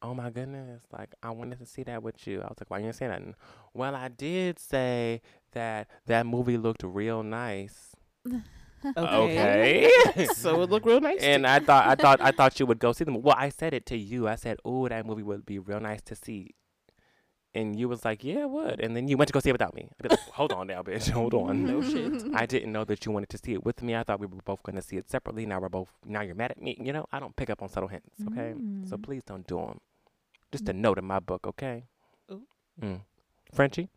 "Oh 0.01 0.13
my 0.13 0.29
goodness, 0.29 0.83
like 0.91 1.13
I 1.23 1.31
wanted 1.31 1.59
to 1.59 1.65
see 1.65 1.83
that 1.83 2.03
with 2.03 2.27
you." 2.27 2.41
I 2.41 2.47
was 2.47 2.57
like, 2.59 2.69
"Why 2.69 2.77
you 2.77 2.85
didn't 2.85 2.95
say 2.97 3.07
nothing?" 3.07 3.35
Well, 3.73 3.95
I 3.95 4.07
did 4.09 4.59
say 4.59 5.21
that 5.53 5.87
that 6.05 6.25
movie 6.25 6.57
looked 6.57 6.83
real 6.83 7.23
nice. 7.23 7.95
Okay. 8.97 9.89
so 10.33 10.61
it 10.61 10.69
looked 10.69 10.85
real 10.85 10.99
nice. 10.99 11.19
and. 11.21 11.47
I 11.47 11.59
thought 11.59 11.87
I 11.87 11.95
thought 11.95 12.19
I 12.21 12.31
thought 12.31 12.59
you 12.59 12.65
would 12.65 12.79
go 12.79 12.91
see 12.91 13.05
them. 13.05 13.21
Well, 13.21 13.35
I 13.37 13.49
said 13.49 13.73
it 13.73 13.85
to 13.87 13.97
you. 13.97 14.27
I 14.27 14.35
said, 14.35 14.57
"Oh, 14.65 14.87
that 14.89 15.05
movie 15.05 15.23
would 15.23 15.45
be 15.45 15.59
real 15.59 15.79
nice 15.79 16.01
to 16.01 16.15
see." 16.15 16.51
And 17.55 17.79
you 17.79 17.87
was 17.87 18.03
like, 18.03 18.23
"Yeah, 18.23 18.41
it 18.41 18.49
would." 18.49 18.79
And 18.79 18.95
then 18.95 19.07
you 19.07 19.15
went 19.15 19.27
to 19.27 19.33
go 19.33 19.39
see 19.39 19.49
it 19.49 19.53
without 19.53 19.75
me. 19.75 19.87
I'd 19.91 20.03
be 20.03 20.09
like, 20.09 20.19
"Hold 20.33 20.51
on, 20.53 20.65
now, 20.67 20.81
bitch. 20.81 21.09
Hold 21.19 21.33
on." 21.35 21.63
No 21.65 21.81
shit. 21.83 22.23
I 22.33 22.45
didn't 22.47 22.71
know 22.71 22.83
that 22.85 23.05
you 23.05 23.11
wanted 23.11 23.29
to 23.29 23.37
see 23.37 23.53
it 23.53 23.63
with 23.63 23.83
me. 23.83 23.95
I 23.95 24.01
thought 24.03 24.19
we 24.19 24.25
were 24.25 24.41
both 24.43 24.63
going 24.63 24.75
to 24.75 24.81
see 24.81 24.97
it 24.97 25.07
separately. 25.09 25.45
Now 25.45 25.59
we're 25.59 25.69
both. 25.69 25.89
Now 26.05 26.21
you're 26.21 26.33
mad 26.33 26.49
at 26.51 26.59
me. 26.61 26.75
You 26.81 26.91
know, 26.93 27.05
I 27.11 27.19
don't 27.19 27.35
pick 27.35 27.49
up 27.51 27.61
on 27.61 27.69
subtle 27.69 27.89
hints. 27.89 28.09
Okay, 28.31 28.55
so 28.89 28.97
Mm. 28.97 29.03
please 29.03 29.23
don't 29.23 29.45
do 29.45 29.57
them. 29.57 29.79
Just 30.51 30.67
a 30.69 30.73
note 30.73 30.97
in 30.97 31.05
my 31.05 31.19
book. 31.19 31.45
Okay. 31.45 31.83
Ooh. 32.31 32.41
Mm. 32.81 33.01
Frenchie. 33.53 33.89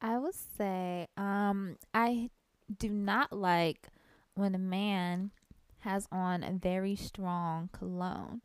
I 0.00 0.18
would 0.18 0.34
say 0.34 1.08
um 1.16 1.76
I 1.92 2.30
do 2.78 2.88
not 2.88 3.32
like 3.32 3.88
when 4.34 4.54
a 4.54 4.58
man 4.58 5.30
has 5.80 6.08
on 6.10 6.42
a 6.42 6.52
very 6.52 6.96
strong 6.96 7.68
cologne. 7.72 8.40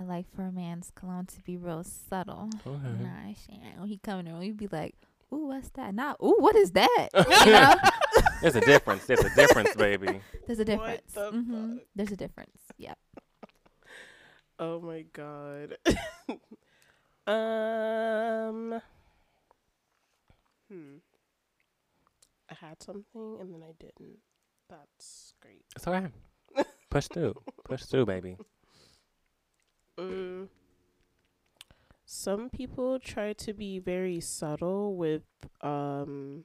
I 0.00 0.04
like 0.04 0.26
for 0.34 0.42
a 0.42 0.52
man's 0.52 0.90
cologne 0.94 1.26
to 1.26 1.40
be 1.42 1.56
real 1.56 1.84
subtle. 1.84 2.48
Okay. 2.66 3.02
Nice. 3.02 3.46
And 3.50 3.80
when 3.80 3.88
he 3.88 3.98
come 3.98 4.20
in 4.20 4.24
the 4.26 4.32
room, 4.32 4.42
you'd 4.42 4.56
be 4.56 4.68
like, 4.68 4.94
"Ooh, 5.32 5.48
what's 5.48 5.68
that?" 5.70 5.94
Not, 5.94 6.16
"Ooh, 6.22 6.36
what 6.38 6.56
is 6.56 6.72
that?" 6.72 7.08
you 7.44 7.52
know, 7.52 7.74
There's 8.40 8.56
a 8.56 8.60
difference. 8.62 9.04
There's 9.04 9.20
a 9.20 9.34
difference, 9.34 9.74
baby. 9.76 10.20
there's 10.46 10.58
a 10.58 10.64
What 10.64 10.66
difference. 10.66 11.12
the 11.12 11.30
hmm 11.30 11.76
fuck? 11.76 11.84
There's 11.94 12.12
a 12.12 12.16
difference. 12.16 12.58
Yep. 12.78 12.98
Oh 14.58 14.80
my 14.80 15.04
god. 15.12 15.76
um. 17.26 18.80
Hmm. 20.70 20.96
I 22.50 22.54
had 22.54 22.82
something 22.82 23.36
and 23.40 23.52
then 23.52 23.62
I 23.62 23.72
didn't. 23.78 24.18
That's 24.68 25.34
great. 25.40 25.64
It's 25.76 25.86
okay. 25.86 26.08
Push 26.90 27.08
through. 27.08 27.34
Push 27.64 27.84
through, 27.84 28.06
baby. 28.06 28.36
Mm. 30.00 30.48
Some 32.04 32.50
people 32.50 32.98
try 32.98 33.32
to 33.34 33.52
be 33.52 33.78
very 33.78 34.20
subtle 34.20 34.96
with 34.96 35.22
um 35.60 36.44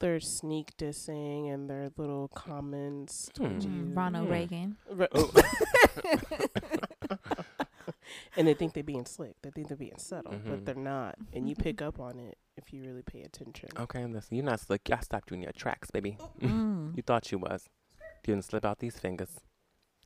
their 0.00 0.20
sneak 0.20 0.76
dissing 0.76 1.52
and 1.52 1.70
their 1.70 1.90
little 1.96 2.28
comments 2.28 3.30
Hmm. 3.36 3.44
Mm, 3.58 3.96
Ronald 3.96 4.26
Hmm. 4.26 4.32
Reagan. 4.32 4.76
Ro- 4.90 5.06
Oh. 5.14 5.32
and 8.36 8.46
they 8.48 8.54
think 8.54 8.72
they're 8.74 8.82
being 8.82 9.06
slick. 9.06 9.34
They 9.42 9.50
think 9.50 9.68
they're 9.68 9.76
being 9.76 9.98
subtle, 9.98 10.32
Mhm. 10.32 10.50
but 10.50 10.64
they're 10.64 10.74
not. 10.74 11.16
And 11.32 11.48
you 11.48 11.54
pick 11.54 11.80
up 11.82 12.00
on 12.00 12.18
it 12.18 12.38
if 12.56 12.72
you 12.72 12.82
really 12.82 13.02
pay 13.02 13.22
attention. 13.22 13.68
Okay, 13.78 14.04
listen. 14.06 14.36
You're 14.36 14.44
not 14.44 14.60
slick. 14.60 14.88
I 14.90 15.00
stopped 15.00 15.30
you 15.30 15.36
in 15.36 15.42
your 15.42 15.52
tracks, 15.52 15.90
baby. 15.90 16.16
Mm. 16.40 16.72
You 16.96 17.02
thought 17.02 17.30
you 17.32 17.38
was. 17.38 17.68
You 18.26 18.34
didn't 18.34 18.44
slip 18.44 18.64
out 18.64 18.78
these 18.80 18.98
fingers. 18.98 19.40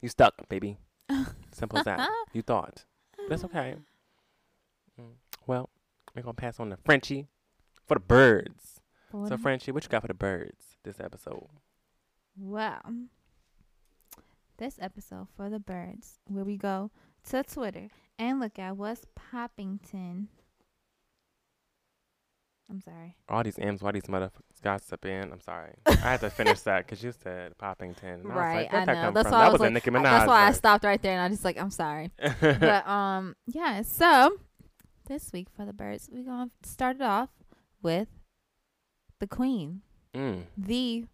You 0.01 0.09
stuck, 0.09 0.49
baby. 0.49 0.79
Simple 1.57 1.79
as 1.79 1.87
that. 1.87 2.09
You 2.35 2.43
thought. 2.43 2.85
That's 3.31 3.45
okay. 3.45 3.77
Mm. 5.01 5.15
Well, 5.47 5.71
we're 6.15 6.21
gonna 6.21 6.35
pass 6.35 6.61
on 6.61 6.69
to 6.69 6.77
Frenchie 6.77 7.29
for 7.87 7.95
the 7.95 8.01
birds. 8.01 8.81
For 9.11 9.27
So 9.27 9.39
Frenchie, 9.39 9.73
what 9.73 9.83
you 9.83 9.89
got 9.89 10.03
for 10.03 10.09
the 10.09 10.15
birds 10.15 10.77
this 10.85 11.01
episode? 11.01 11.49
Well, 12.37 12.83
this 14.59 14.77
episode 14.81 15.29
for 15.35 15.49
the 15.49 15.59
birds, 15.59 16.19
where 16.29 16.45
we 16.45 16.59
go 16.59 16.91
to 17.31 17.43
Twitter 17.43 17.89
and 18.19 18.39
look 18.39 18.59
at 18.59 18.77
what's 18.77 19.07
Poppington. 19.19 20.27
I'm 22.69 22.81
sorry. 22.81 23.17
All 23.29 23.43
these 23.45 23.59
M's, 23.59 23.83
why 23.83 23.93
these 23.93 24.03
motherfuckers 24.05 24.61
gossip 24.63 25.05
in? 25.05 25.33
I'm 25.33 25.41
sorry. 25.41 25.75
I 25.87 25.93
had 25.95 26.21
to 26.21 26.31
finish 26.31 26.61
that 26.61 26.85
because 26.85 27.03
you 27.03 27.13
said 27.13 27.57
Poppington. 27.59 28.03
And 28.03 28.25
I 28.25 28.29
was 28.29 28.37
right, 28.37 28.57
like, 28.57 28.75
I 28.75 28.85
that 28.85 28.87
know. 28.87 29.03
come 29.03 29.15
That's 29.15 29.29
from? 29.29 29.33
why 29.33 29.39
that 29.39 29.45
I 29.45 29.49
was 29.49 29.53
was 29.53 29.61
like, 29.61 29.71
a 29.71 29.75
Nicki 29.75 29.91
Minaj. 29.91 30.03
that's 30.03 30.29
why 30.29 30.47
I 30.49 30.53
stopped 30.53 30.85
right 30.85 31.01
there 31.01 31.13
and 31.13 31.21
I 31.21 31.29
just 31.29 31.45
like, 31.45 31.61
I'm 31.61 31.71
sorry. 31.71 32.11
but 32.41 32.87
um, 32.89 33.37
yeah. 33.47 33.83
So 33.83 34.39
this 35.07 35.33
week 35.33 35.47
for 35.57 35.65
the 35.65 35.73
birds, 35.73 36.09
we're 36.13 36.25
gonna 36.25 36.51
start 36.65 36.97
it 36.97 37.03
off 37.03 37.31
with 37.83 38.09
the 39.21 39.27
queen, 39.29 39.83
mm. 40.15 40.43
the 40.57 41.05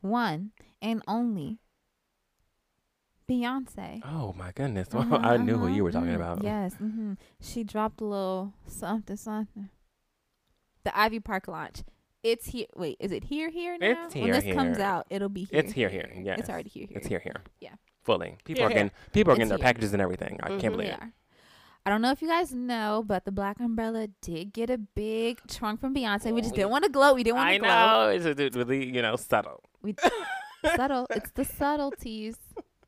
one 0.00 0.50
and 0.82 1.02
only 1.06 1.58
Beyonce. 3.30 4.00
Oh 4.04 4.34
my 4.36 4.52
goodness! 4.52 4.88
Uh-huh, 4.94 5.16
I 5.22 5.36
knew 5.36 5.58
who 5.58 5.68
you 5.68 5.84
were 5.84 5.90
uh-huh, 5.90 6.00
talking 6.00 6.12
mhm, 6.14 6.16
about. 6.16 6.42
Yes. 6.42 6.74
mm-hmm. 6.74 7.12
She 7.40 7.62
dropped 7.62 8.00
a 8.00 8.04
little 8.04 8.54
something, 8.66 9.16
something. 9.16 9.68
The 10.88 10.98
Ivy 10.98 11.20
Park 11.20 11.48
launch. 11.48 11.82
It's 12.22 12.46
here. 12.46 12.64
Wait, 12.74 12.96
is 12.98 13.12
it 13.12 13.24
here? 13.24 13.50
Here 13.50 13.76
now? 13.78 14.06
It's 14.06 14.14
when 14.14 14.24
here, 14.24 14.40
this 14.40 14.54
comes 14.54 14.78
out, 14.78 15.06
it'll 15.10 15.28
be 15.28 15.44
here. 15.44 15.60
It's 15.60 15.72
here, 15.72 15.90
here. 15.90 16.10
Yes, 16.16 16.40
It's 16.40 16.48
already 16.48 16.70
here. 16.70 16.86
Here. 16.88 16.96
It's 16.96 17.06
here, 17.06 17.18
here. 17.20 17.42
Yeah. 17.60 17.74
fully. 18.04 18.38
People 18.44 18.62
Here, 18.62 18.66
are 18.66 18.70
here. 18.70 18.76
getting 18.84 18.90
people 19.12 19.32
are 19.34 19.36
getting 19.36 19.50
their 19.50 19.58
here. 19.58 19.62
packages 19.64 19.92
and 19.92 20.00
everything. 20.00 20.40
I 20.42 20.48
Mhm. 20.48 20.60
can't 20.60 20.72
believe 20.72 20.88
it. 20.88 21.00
I 21.84 21.90
don't 21.90 22.00
know 22.00 22.10
if 22.10 22.22
you 22.22 22.28
guys 22.28 22.54
know, 22.54 23.04
but 23.06 23.26
the 23.26 23.32
Black 23.32 23.60
Umbrella 23.60 24.08
did 24.22 24.54
get 24.54 24.70
a 24.70 24.78
big 24.78 25.40
trunk 25.46 25.78
from 25.80 25.94
Beyonce. 25.94 26.32
We 26.32 26.40
just 26.40 26.54
didn't 26.54 26.70
want 26.70 26.84
to 26.84 26.90
glow. 26.90 27.12
We 27.12 27.22
didn't 27.22 27.36
want 27.36 27.48
I 27.50 27.52
to 27.58 27.58
glow. 27.58 27.68
know 27.68 28.08
it's 28.08 28.24
just 28.40 28.56
really 28.56 28.86
you 28.86 29.02
know 29.02 29.16
subtle. 29.16 29.62
We, 29.82 29.94
subtle. 30.74 31.06
It's 31.10 31.30
the 31.32 31.44
subtleties. 31.44 32.36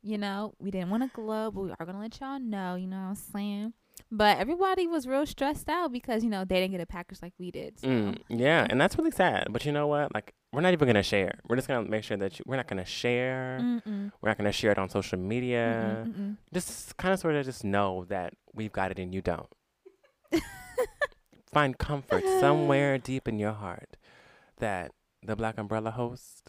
You 0.03 0.17
know, 0.17 0.55
we 0.59 0.71
didn't 0.71 0.89
want 0.89 1.03
to 1.03 1.11
glow, 1.15 1.51
but 1.51 1.61
we 1.61 1.71
are 1.79 1.85
gonna 1.85 2.01
let 2.01 2.19
y'all 2.19 2.41
know. 2.41 2.77
You 2.77 2.87
know 2.87 2.97
what 2.97 3.09
I'm 3.11 3.15
saying? 3.15 3.75
But 4.11 4.39
everybody 4.39 4.87
was 4.87 5.07
real 5.07 5.27
stressed 5.27 5.69
out 5.69 5.93
because 5.93 6.23
you 6.25 6.31
know 6.31 6.45
they 6.45 6.57
didn't 6.61 6.73
get 6.73 6.81
a 6.81 6.87
package 6.87 7.19
like 7.23 7.33
we 7.39 7.51
did. 7.51 7.79
So. 7.81 7.89
Mm, 7.89 8.19
yeah, 8.29 8.67
and 8.69 8.81
that's 8.81 8.97
really 8.99 9.11
sad. 9.11 9.49
But 9.51 9.65
you 9.65 9.73
know 9.73 9.87
what? 9.87 10.13
Like 10.15 10.33
we're 10.53 10.61
not 10.63 10.73
even 10.73 10.87
gonna 10.87 11.03
share. 11.03 11.39
We're 11.49 11.57
just 11.57 11.69
gonna 11.69 11.89
make 11.89 12.05
sure 12.05 12.17
that 12.17 12.39
you, 12.39 12.45
we're 12.47 12.57
not 12.57 12.67
gonna 12.67 12.85
share. 12.85 13.59
Mm-mm. 13.63 14.13
We're 14.21 14.31
not 14.31 14.39
gonna 14.39 14.53
share 14.53 14.73
it 14.73 14.79
on 14.79 14.89
social 14.89 15.19
media. 15.19 16.05
Mm-mm, 16.07 16.15
mm-mm. 16.15 16.37
Just 16.53 16.97
kind 16.97 17.15
of 17.15 17.21
sort 17.21 17.35
of 17.37 17.45
just 17.45 17.65
know 17.65 18.05
that 18.09 18.35
we've 18.55 18.73
got 18.73 18.91
it 18.91 18.99
and 18.99 19.15
you 19.15 19.23
don't. 19.23 19.47
Find 21.53 21.77
comfort 21.79 22.23
somewhere 22.39 22.97
deep 22.99 23.27
in 23.27 23.39
your 23.39 23.53
heart 23.53 23.97
that 24.59 24.93
the 25.23 25.35
Black 25.35 25.59
Umbrella 25.59 25.91
hosts 25.91 26.43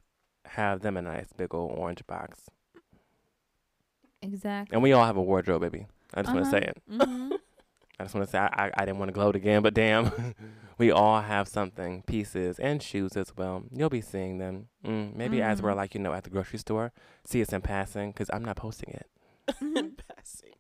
have 0.46 0.82
them 0.82 0.96
a 0.98 1.02
nice 1.02 1.34
big 1.36 1.54
old 1.56 1.72
orange 1.78 2.06
box, 2.08 2.50
Exactly. 4.22 4.74
and 4.76 4.84
we 4.84 4.92
all 4.94 5.06
have 5.06 5.18
a 5.18 5.22
wardrobe, 5.22 5.62
baby. 5.62 5.88
I 6.14 6.22
just 6.22 6.34
want 6.34 6.46
to 6.46 6.52
say 6.52 6.60
it. 6.60 6.78
hmm 6.90 7.32
I 8.00 8.04
just 8.06 8.16
want 8.16 8.26
to 8.26 8.32
say 8.32 8.40
I, 8.40 8.48
I, 8.66 8.72
I 8.78 8.86
didn't 8.86 8.98
want 8.98 9.10
to 9.10 9.14
gloat 9.14 9.36
again, 9.36 9.62
but 9.62 9.76
damn, 9.76 10.12
we 10.80 10.90
all 10.90 11.22
have 11.22 11.48
something, 11.48 12.02
pieces 12.08 12.58
and 12.58 12.82
shoes 12.82 13.16
as 13.16 13.32
well. 13.38 13.64
You'll 13.72 13.90
be 13.90 14.02
seeing 14.02 14.40
them. 14.40 14.70
Mm, 14.84 15.16
maybe 15.16 15.40
as 15.44 15.62
we're 15.62 15.76
like 15.76 15.94
you 15.94 16.02
know 16.02 16.12
at 16.14 16.24
the 16.24 16.32
grocery 16.32 16.58
store, 16.58 16.94
see 17.24 17.42
us 17.44 17.54
in 17.54 17.62
passing, 17.62 18.12
cause 18.14 18.28
I'm 18.34 18.44
not 18.44 18.56
posting 18.56 18.96
it. 18.96 19.08
In 19.62 19.92
passing. 20.18 20.54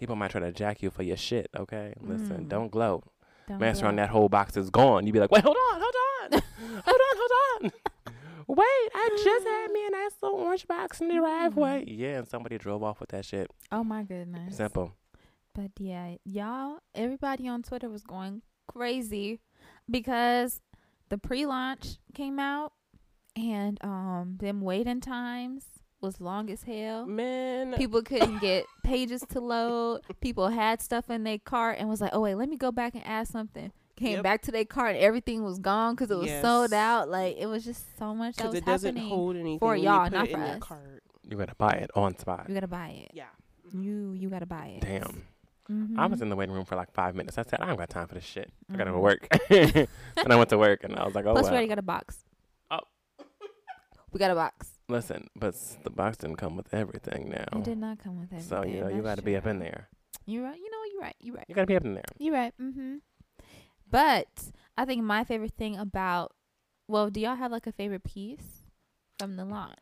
People 0.00 0.16
might 0.16 0.32
try 0.32 0.40
to 0.40 0.50
jack 0.50 0.82
you 0.82 0.90
for 0.90 1.04
your 1.04 1.16
shit. 1.16 1.48
Okay, 1.56 1.94
listen, 2.00 2.46
Mm. 2.46 2.48
don't 2.48 2.70
gloat. 2.70 3.04
Don't 3.46 3.60
Master 3.60 3.86
on 3.86 3.94
that 3.96 4.08
whole 4.10 4.28
box 4.28 4.56
is 4.56 4.68
gone. 4.70 5.06
You'd 5.06 5.12
be 5.12 5.20
like, 5.20 5.30
wait, 5.30 5.44
hold 5.44 5.56
on, 5.72 5.80
hold 5.80 5.94
on, 6.32 6.40
hold 6.40 6.86
on, 6.86 7.16
hold 7.16 7.30
on. 7.64 7.72
Wait, 8.48 8.56
I 8.94 9.20
just 9.22 9.46
had 9.46 9.68
me 9.72 9.86
a 9.86 9.90
nice 9.90 10.12
little 10.22 10.38
orange 10.38 10.66
box 10.66 11.00
in 11.00 11.08
the 11.08 11.14
driveway. 11.14 11.84
Yeah, 11.86 12.18
and 12.18 12.28
somebody 12.28 12.56
drove 12.58 12.82
off 12.82 12.98
with 13.00 13.10
that 13.10 13.24
shit. 13.24 13.50
Oh 13.70 13.84
my 13.84 14.02
goodness. 14.02 14.56
Simple. 14.56 14.94
But 15.54 15.72
yeah, 15.78 16.14
y'all, 16.24 16.78
everybody 16.94 17.46
on 17.48 17.62
Twitter 17.62 17.88
was 17.88 18.02
going 18.02 18.42
crazy 18.66 19.40
because 19.90 20.60
the 21.08 21.18
pre-launch 21.18 21.96
came 22.14 22.38
out 22.38 22.72
and 23.36 23.78
um 23.84 24.36
them 24.40 24.60
waiting 24.60 25.00
times 25.00 25.64
was 26.00 26.20
long 26.20 26.48
as 26.50 26.62
hell. 26.62 27.06
Man, 27.06 27.74
People 27.74 28.02
couldn't 28.02 28.38
get 28.40 28.64
pages 28.84 29.22
to 29.30 29.40
load. 29.40 30.02
People 30.20 30.48
had 30.48 30.80
stuff 30.80 31.10
in 31.10 31.24
their 31.24 31.38
cart 31.38 31.76
and 31.78 31.88
was 31.88 32.00
like, 32.00 32.10
"Oh 32.14 32.20
wait, 32.20 32.36
let 32.36 32.48
me 32.48 32.56
go 32.56 32.70
back 32.72 32.94
and 32.94 33.04
add 33.06 33.28
something." 33.28 33.72
Came 33.98 34.14
Yep. 34.14 34.22
back 34.22 34.42
to 34.42 34.52
their 34.52 34.64
cart 34.64 34.94
and 34.94 35.04
everything 35.04 35.42
was 35.44 35.58
gone 35.58 35.94
because 35.94 36.10
it 36.10 36.16
was 36.18 36.30
sold 36.40 36.72
out. 36.72 37.08
Like 37.08 37.36
it 37.36 37.46
was 37.46 37.64
just 37.64 37.84
so 37.98 38.14
much 38.14 38.36
that 38.36 38.44
because 38.44 38.52
was 38.52 38.58
it 38.62 38.64
doesn't 38.64 38.96
happening. 38.96 39.08
hold 39.10 39.36
anything 39.36 39.58
for 39.58 39.74
y'all, 39.76 40.08
not 40.10 40.28
for 40.28 40.38
us. 40.38 40.62
You 41.28 41.36
gotta 41.36 41.54
buy 41.56 41.72
it 41.72 41.90
on 41.94 42.16
spot. 42.16 42.46
You 42.48 42.54
gotta 42.54 42.68
buy 42.68 42.88
it. 43.06 43.10
Yeah. 43.14 43.24
You 43.72 44.12
you 44.12 44.28
gotta 44.30 44.46
buy 44.46 44.78
it. 44.78 44.82
Damn. 44.82 45.24
Mhm. 45.70 45.98
I 45.98 46.06
was 46.06 46.22
in 46.22 46.30
the 46.30 46.36
waiting 46.36 46.54
room 46.54 46.64
for 46.64 46.76
like 46.76 46.90
five 46.92 47.14
minutes. 47.14 47.36
I 47.36 47.42
said, 47.42 47.60
I 47.60 47.66
don't 47.66 47.76
got 47.76 47.90
time 47.90 48.06
for 48.06 48.14
this 48.14 48.24
shit. 48.24 48.50
I 48.72 48.76
gotta 48.76 48.90
go 48.92 48.98
Mhm. 48.98 49.02
work. 49.02 49.28
and 49.50 50.32
I 50.32 50.36
went 50.36 50.48
to 50.50 50.58
work 50.58 50.84
and 50.84 50.96
I 50.96 51.04
was 51.04 51.14
like, 51.14 51.26
oh, 51.26 51.32
Plus, 51.32 51.42
we 51.42 51.46
well. 51.48 51.52
already 51.54 51.68
got 51.68 51.78
a 51.78 51.82
box. 51.82 52.24
Oh. 52.70 52.78
We 54.12 54.18
got 54.18 54.30
a 54.30 54.34
box. 54.34 54.70
Listen, 54.88 55.28
but 55.36 55.54
the 55.84 55.90
box 55.90 56.16
didn't 56.16 56.36
come 56.36 56.56
with 56.56 56.72
everything 56.72 57.28
now. 57.28 57.58
It 57.58 57.64
did 57.64 57.76
not 57.76 57.98
come 57.98 58.18
with 58.20 58.32
everything. 58.32 58.48
So, 58.48 58.64
you 58.64 58.80
know, 58.80 58.88
you 58.88 59.02
gotta 59.02 59.20
be 59.20 59.36
up 59.36 59.44
in 59.46 59.58
there. 59.58 59.88
You 60.24 60.44
right? 60.44 60.56
You 60.56 60.70
know, 60.70 60.78
You're 60.92 61.02
right. 61.02 61.16
You're 61.20 61.34
right. 61.36 61.44
You 61.48 61.54
gotta 61.54 61.66
be 61.66 61.76
up 61.76 61.84
in 61.84 61.94
there. 61.94 62.04
You're 62.18 62.34
right. 62.34 62.54
Mm-hmm. 62.60 62.96
But 63.90 64.52
I 64.76 64.84
think 64.84 65.02
my 65.02 65.24
favorite 65.24 65.54
thing 65.56 65.76
about, 65.76 66.32
well, 66.86 67.10
do 67.10 67.20
y'all 67.20 67.36
have 67.36 67.52
like 67.52 67.66
a 67.66 67.72
favorite 67.72 68.04
piece 68.04 68.62
from 69.18 69.36
the 69.36 69.44
launch? 69.44 69.76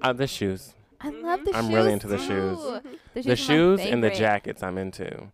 Uh, 0.00 0.12
the 0.12 0.26
shoes, 0.26 0.74
I 1.00 1.10
love 1.10 1.40
the 1.44 1.52
shoes. 1.52 1.54
I'm 1.54 1.72
really 1.72 1.92
into 1.92 2.06
the 2.08 2.18
too. 2.18 2.26
shoes. 2.26 2.82
The 3.14 3.22
the 3.22 3.36
shoes 3.36 3.80
and 3.80 4.02
the 4.02 4.10
jackets. 4.10 4.62
I'm 4.62 4.78
into. 4.78 5.32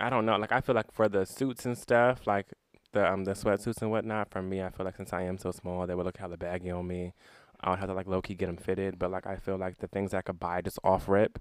I 0.00 0.08
don't 0.10 0.24
know. 0.24 0.36
Like 0.36 0.52
I 0.52 0.60
feel 0.60 0.74
like 0.74 0.92
for 0.92 1.08
the 1.08 1.24
suits 1.24 1.66
and 1.66 1.76
stuff, 1.76 2.26
like 2.26 2.46
the 2.92 3.10
um 3.10 3.24
the 3.24 3.32
sweatsuits 3.32 3.82
and 3.82 3.90
whatnot. 3.90 4.30
For 4.30 4.42
me, 4.42 4.62
I 4.62 4.70
feel 4.70 4.86
like 4.86 4.96
since 4.96 5.12
I 5.12 5.22
am 5.22 5.38
so 5.38 5.50
small, 5.50 5.86
they 5.86 5.94
would 5.94 6.06
look 6.06 6.16
hella 6.16 6.36
baggy 6.36 6.70
on 6.70 6.86
me. 6.86 7.12
I 7.60 7.70
would 7.70 7.78
have 7.78 7.88
to 7.88 7.94
like 7.94 8.06
low 8.06 8.22
key 8.22 8.34
get 8.34 8.46
them 8.46 8.56
fitted. 8.56 8.98
But 8.98 9.10
like 9.10 9.26
I 9.26 9.36
feel 9.36 9.56
like 9.56 9.78
the 9.78 9.88
things 9.88 10.14
I 10.14 10.22
could 10.22 10.40
buy 10.40 10.62
just 10.62 10.78
off 10.82 11.08
rip, 11.08 11.38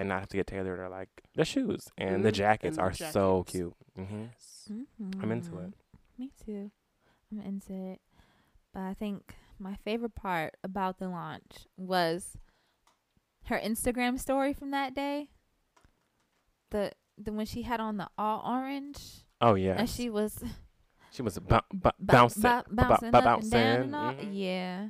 and 0.00 0.08
not 0.08 0.20
have 0.20 0.28
to 0.30 0.36
get 0.36 0.46
tailored 0.46 0.78
are 0.80 0.88
like 0.88 1.08
the 1.34 1.44
shoes 1.44 1.86
and 1.98 2.24
the 2.24 2.30
Mhm, 2.32 2.34
jackets 2.34 2.76
and 2.78 2.78
the 2.78 2.82
are 2.82 2.92
so 3.12 3.44
jackets. 3.44 3.52
cute. 3.52 3.74
hmm 3.96 4.24
Yes. 4.30 4.70
I'm 5.22 5.30
into 5.32 5.58
it. 5.58 5.72
Me 6.18 6.30
too. 6.44 6.70
I'm 7.30 7.40
into 7.40 7.72
it. 7.92 8.00
But 8.72 8.80
I 8.80 8.94
think 8.94 9.34
my 9.58 9.74
favorite 9.76 10.14
part 10.14 10.56
about 10.64 10.98
the 10.98 11.08
launch 11.08 11.66
was 11.76 12.36
her 13.46 13.58
Instagram 13.58 14.18
story 14.18 14.52
from 14.52 14.70
that 14.70 14.94
day. 14.94 15.28
The 16.70 16.92
the 17.18 17.32
when 17.32 17.46
she 17.46 17.62
had 17.62 17.80
on 17.80 17.96
the 17.98 18.08
all 18.16 18.42
orange 18.46 19.24
Oh 19.40 19.54
yeah, 19.54 19.76
and 19.78 19.88
she 19.90 20.08
was 20.08 20.42
she 21.10 21.22
was 21.22 21.38
bu- 21.38 21.58
bou- 21.72 21.90
bouncing, 21.98 22.42
bou- 22.42 22.62
bu- 22.68 22.74
bouncing 22.76 23.10
bu- 23.10 23.18
up 23.18 23.40
and 23.42 23.50
down 23.50 23.90
bouncing. 23.90 24.28
Mhm. 24.28 24.30
Yeah. 24.32 24.88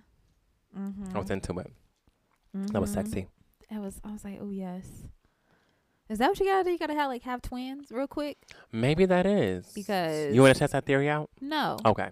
Mm-hmm. 0.76 1.16
I 1.16 1.18
was 1.18 1.30
into 1.30 1.58
it. 1.58 1.72
That 2.52 2.80
was 2.80 2.90
Mhm. 2.90 2.94
sexy. 2.94 3.28
It 3.70 3.78
was. 3.78 4.00
I 4.04 4.12
was 4.12 4.24
like, 4.24 4.38
oh 4.40 4.50
yes. 4.50 4.84
Is 6.08 6.18
that 6.18 6.28
what 6.28 6.40
you 6.40 6.46
gotta 6.46 6.64
do? 6.64 6.70
You 6.70 6.78
gotta 6.78 6.94
have 6.94 7.08
like 7.08 7.22
have 7.22 7.40
twins 7.40 7.90
real 7.92 8.08
quick. 8.08 8.38
Maybe 8.72 9.06
that 9.06 9.26
is 9.26 9.66
Because- 9.74 10.34
you 10.34 10.42
want 10.42 10.54
to 10.54 10.58
test 10.58 10.72
that 10.72 10.84
theory 10.84 11.08
out. 11.08 11.30
No, 11.40 11.76
Okay, 11.84 12.08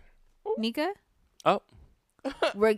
Nika. 0.56 0.92
Oh. 1.44 1.60
We're 2.54 2.76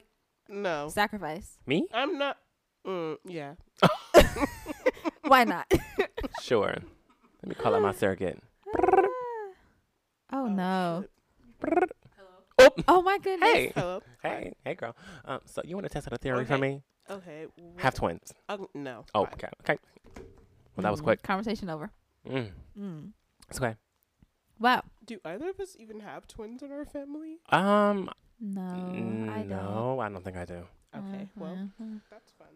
no, 0.49 0.88
sacrifice. 0.88 1.58
me 1.66 1.87
I'm 1.92 2.16
not. 2.18 2.38
Mm, 2.87 3.16
yeah. 3.26 3.54
Why 5.26 5.44
not? 5.44 5.70
sure. 6.42 6.75
Let 7.42 7.49
me 7.49 7.54
call 7.54 7.75
out 7.75 7.82
my 7.82 7.92
surrogate. 7.92 8.38
oh 10.32 10.46
no! 10.46 11.04
shit. 11.62 11.90
Oh 12.58 12.70
oh 12.88 13.02
my 13.02 13.18
goodness! 13.18 13.52
Hey, 13.52 13.72
Hello. 13.75 14.02
hey, 14.22 14.52
hey, 14.64 14.75
girl. 14.75 14.94
Um, 15.25 15.40
so 15.46 15.62
you 15.64 15.75
want 15.76 15.87
to 15.87 15.92
test 15.92 16.06
out 16.06 16.12
a 16.12 16.18
theory 16.18 16.44
for 16.44 16.58
me? 16.58 16.82
Okay. 17.11 17.47
Have 17.79 17.95
twins. 17.95 18.33
Um, 18.49 18.67
no. 18.75 19.05
Oh, 19.14 19.25
Bye. 19.25 19.31
okay, 19.35 19.49
okay. 19.62 19.79
Well, 20.76 20.83
that 20.83 20.90
was 20.90 21.00
Mm, 21.00 21.05
quick. 21.05 21.23
Conversation 21.23 21.69
over. 21.69 21.90
Mm, 22.26 22.50
Mm. 22.79 23.12
it's 23.49 23.59
okay. 23.61 23.76
Wow. 24.59 24.83
Do 25.05 25.19
either 25.25 25.49
of 25.49 25.59
us 25.59 25.75
even 25.79 26.00
have 26.00 26.26
twins 26.29 26.62
in 26.62 26.71
our 26.71 26.85
family? 26.85 27.38
Um, 27.50 28.09
No, 28.38 28.62
I 28.62 29.38
don't. 29.43 29.49
no, 29.49 30.00
I 30.00 30.09
don't 30.09 30.23
think 30.25 30.37
I 30.37 30.45
do. 30.45 30.67
Okay. 30.97 31.29
Well, 31.37 31.69
Mhm. 31.81 32.00
that's 32.11 32.33
fun. 32.33 32.49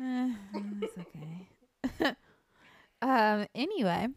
Mm-hmm. 0.00 0.82
It's 0.84 0.98
okay. 0.98 2.16
um. 3.02 3.46
Anyway, 3.54 4.08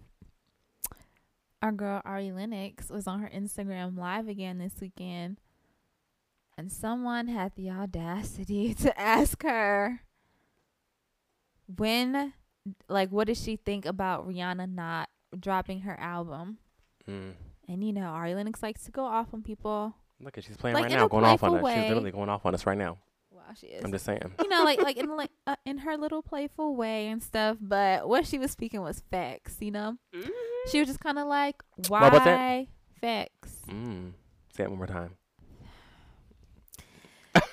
our 1.62 1.72
girl 1.72 2.02
Ari 2.06 2.32
Lennox 2.32 2.90
was 2.90 3.08
on 3.08 3.20
her 3.20 3.30
Instagram 3.30 3.98
live 3.98 4.28
again 4.28 4.58
this 4.60 4.74
weekend, 4.82 5.40
and 6.58 6.72
someone 6.72 7.28
had 7.28 7.54
the 7.56 7.70
audacity 7.70 8.74
to 8.84 9.00
ask 9.00 9.44
her 9.44 10.02
when, 11.76 12.34
like, 12.88 13.10
what 13.12 13.28
does 13.28 13.42
she 13.42 13.56
think 13.58 13.86
about 13.86 14.28
Rihanna 14.28 14.74
not 14.74 15.10
dropping 15.38 15.82
her 15.82 16.00
album? 16.00 16.58
Mm. 17.10 17.34
And 17.70 17.84
you 17.84 17.92
know, 17.94 18.08
Ari 18.08 18.36
Lennox 18.36 18.64
likes 18.64 18.84
to 18.86 18.92
go 18.92 19.04
off 19.04 19.34
on 19.34 19.42
people. 19.44 19.94
Look 20.22 20.38
at 20.38 20.44
she's 20.46 20.58
playing 20.58 20.76
Like, 20.76 20.84
right 20.86 20.92
now, 20.92 21.08
going 21.08 21.26
off 21.26 21.44
on 21.44 21.52
us. 21.56 21.58
She's 21.58 21.64
way. 21.64 21.88
literally 21.90 22.12
going 22.12 22.30
off 22.30 22.46
on 22.46 22.54
us 22.54 22.66
right 22.66 22.78
now. 22.78 22.98
Wow, 23.30 23.42
she 23.60 23.68
is. 23.68 23.84
I'm 23.84 23.92
just 23.92 24.06
saying. 24.06 24.22
you 24.40 24.48
know, 24.50 24.64
like 24.64 24.82
like 24.82 24.98
in 24.98 25.16
like 25.16 25.32
uh, 25.46 25.58
in 25.66 25.80
her 25.80 25.96
little 25.98 26.22
playful 26.24 26.76
way 26.76 27.08
and 27.08 27.22
stuff. 27.22 27.58
But 27.62 28.08
what 28.08 28.26
she 28.26 28.40
was 28.40 28.52
speaking 28.52 28.82
was 28.82 29.04
facts. 29.12 29.58
You 29.60 29.72
know, 29.72 29.98
she 30.72 30.80
was 30.80 30.88
just 30.88 31.00
kind 31.02 31.20
of 31.20 31.28
like, 31.28 31.62
why 31.88 32.02
What 32.04 32.14
was 32.14 32.24
that? 32.24 32.66
facts? 33.00 33.58
Mm. 33.70 34.14
Say 34.56 34.64
it 34.64 34.70
one 34.70 34.78
more 34.80 34.88
time. 34.88 35.12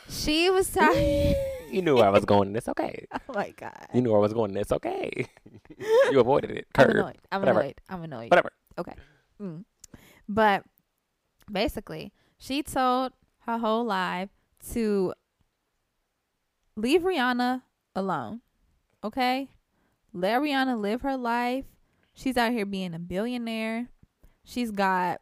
She 0.09 0.51
was 0.51 0.71
talking. 0.71 1.35
You 1.71 1.83
knew 1.83 1.99
I 1.99 2.09
was 2.11 2.25
going. 2.25 2.55
It's 2.55 2.69
okay. 2.69 3.05
oh 3.29 3.35
my 3.35 3.51
god. 3.57 3.89
You 3.93 4.01
knew 4.01 4.15
I 4.15 4.19
was 4.19 4.33
going. 4.33 4.57
It's 4.57 4.71
okay. 4.71 5.27
you 6.13 6.21
avoided 6.21 6.53
it. 6.53 6.69
I'm 6.77 6.87
Curve. 6.87 6.95
annoyed. 6.95 7.19
I'm 7.33 7.41
Whatever. 7.41 7.61
annoyed. 7.61 7.81
I'm 7.89 8.03
annoyed. 8.05 8.31
Whatever. 8.31 8.51
Mm. 9.43 9.65
But 10.29 10.63
basically, 11.51 12.13
she 12.39 12.63
told 12.63 13.11
her 13.41 13.59
whole 13.59 13.85
life 13.85 14.29
to 14.73 15.15
leave 16.77 17.03
Rihanna 17.03 17.63
alone. 17.97 18.43
Okay? 19.03 19.49
Let 20.13 20.41
Rihanna 20.43 20.81
live 20.81 21.01
her 21.01 21.17
life. 21.17 21.65
She's 22.15 22.37
out 22.37 22.53
here 22.53 22.67
being 22.67 22.95
a 22.95 23.01
billionaire. 23.01 23.89
She's 24.45 24.71
got 24.71 25.21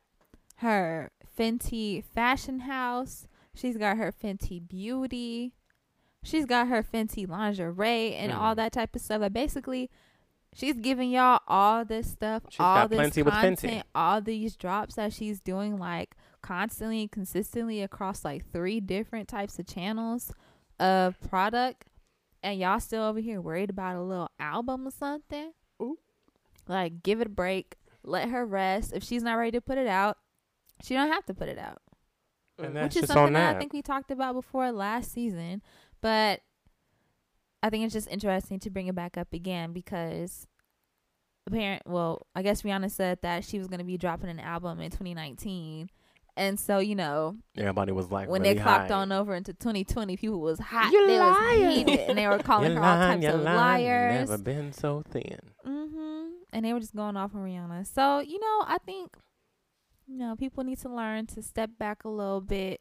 her 0.56 1.10
Fenty 1.38 2.04
fashion 2.04 2.60
house. 2.60 3.26
She's 3.54 3.76
got 3.76 3.96
her 3.98 4.12
Fenty 4.12 4.66
beauty. 4.66 5.52
She's 6.24 6.46
got 6.46 6.68
her 6.68 6.82
Fenty 6.82 7.28
lingerie 7.28 8.14
and 8.14 8.32
all 8.32 8.54
Mm. 8.54 8.56
that 8.56 8.72
type 8.72 8.94
of 8.94 9.02
stuff. 9.02 9.20
Like 9.20 9.32
basically, 9.32 9.90
she's 10.54 10.76
giving 10.76 11.10
y'all 11.10 11.40
all 11.48 11.84
this 11.84 12.10
stuff, 12.10 12.44
She's 12.50 12.60
all 12.60 12.76
got 12.76 12.90
this 12.90 12.96
plenty 12.98 13.22
with 13.22 13.34
Fenty. 13.34 13.40
content, 13.42 13.86
all 13.94 14.20
these 14.20 14.56
drops 14.56 14.94
that 14.94 15.12
she's 15.12 15.40
doing 15.40 15.76
like 15.76 16.16
constantly, 16.42 17.08
consistently 17.08 17.82
across 17.82 18.24
like 18.24 18.50
three 18.52 18.80
different 18.80 19.28
types 19.28 19.58
of 19.58 19.66
channels 19.66 20.32
of 20.80 21.20
product, 21.20 21.86
and 22.42 22.58
y'all 22.58 22.80
still 22.80 23.02
over 23.02 23.20
here 23.20 23.40
worried 23.40 23.70
about 23.70 23.96
a 23.96 24.02
little 24.02 24.30
album 24.40 24.86
or 24.86 24.90
something. 24.90 25.52
Ooh. 25.80 25.98
Like, 26.68 27.02
give 27.02 27.20
it 27.20 27.26
a 27.26 27.30
break. 27.30 27.76
Let 28.04 28.28
her 28.30 28.44
rest. 28.46 28.92
If 28.92 29.02
she's 29.04 29.22
not 29.22 29.34
ready 29.34 29.52
to 29.52 29.60
put 29.60 29.78
it 29.78 29.86
out, 29.86 30.18
she 30.82 30.94
don't 30.94 31.10
have 31.12 31.24
to 31.26 31.34
put 31.34 31.48
it 31.48 31.58
out 31.58 31.82
And 32.58 32.68
Mm. 32.68 32.74
that's 32.74 32.94
which 32.94 33.02
is 33.02 33.08
just 33.08 33.12
something 33.14 33.26
on 33.28 33.32
that 33.34 33.56
I 33.56 33.58
think 33.58 33.72
we 33.72 33.82
talked 33.82 34.10
about 34.10 34.34
before 34.34 34.70
last 34.72 35.12
season. 35.12 35.62
But 36.00 36.40
I 37.62 37.70
think 37.70 37.84
it's 37.84 37.92
just 37.94 38.08
interesting 38.08 38.58
to 38.60 38.70
bring 38.70 38.88
it 38.88 38.94
back 38.94 39.16
up 39.16 39.32
again 39.32 39.72
because 39.72 40.46
apparent 41.46 41.82
well, 41.86 42.26
I 42.34 42.42
guess 42.42 42.62
Rihanna 42.62 42.90
said 42.90 43.18
that 43.22 43.44
she 43.44 43.58
was 43.58 43.68
gonna 43.68 43.84
be 43.84 43.96
dropping 43.96 44.30
an 44.30 44.40
album 44.40 44.80
in 44.80 44.90
twenty 44.90 45.14
nineteen. 45.14 45.90
And 46.34 46.58
so, 46.58 46.78
you 46.78 46.94
know, 46.94 47.36
Everybody 47.58 47.92
was 47.92 48.10
like, 48.10 48.26
when 48.26 48.40
really 48.40 48.54
they 48.54 48.62
clocked 48.62 48.90
high. 48.90 48.96
on 48.96 49.12
over 49.12 49.34
into 49.34 49.52
2020, 49.52 50.16
people 50.16 50.40
was 50.40 50.58
hot. 50.58 50.90
You 50.90 51.06
they 51.06 51.18
liar. 51.18 51.66
was 51.66 51.74
heated, 51.76 52.00
and 52.08 52.16
they 52.16 52.26
were 52.26 52.38
calling 52.42 52.70
You 52.70 52.78
her 52.78 52.82
all 52.82 52.96
lying, 52.96 53.20
types 53.20 53.32
you 53.34 53.38
of 53.38 53.44
lying, 53.44 53.84
liars. 53.84 54.30
Never 54.30 54.42
been 54.42 54.72
so 54.72 55.02
thin. 55.10 55.38
Mm-hmm. 55.66 56.28
And 56.54 56.64
they 56.64 56.72
were 56.72 56.80
just 56.80 56.96
going 56.96 57.18
off 57.18 57.34
on 57.34 57.42
Rihanna. 57.42 57.86
So, 57.86 58.20
you 58.20 58.40
know, 58.40 58.64
I 58.66 58.78
think, 58.86 59.14
you 60.12 60.18
know, 60.18 60.36
people 60.36 60.62
need 60.62 60.78
to 60.80 60.88
learn 60.90 61.26
to 61.28 61.42
step 61.42 61.70
back 61.78 62.04
a 62.04 62.08
little 62.08 62.40
bit 62.42 62.80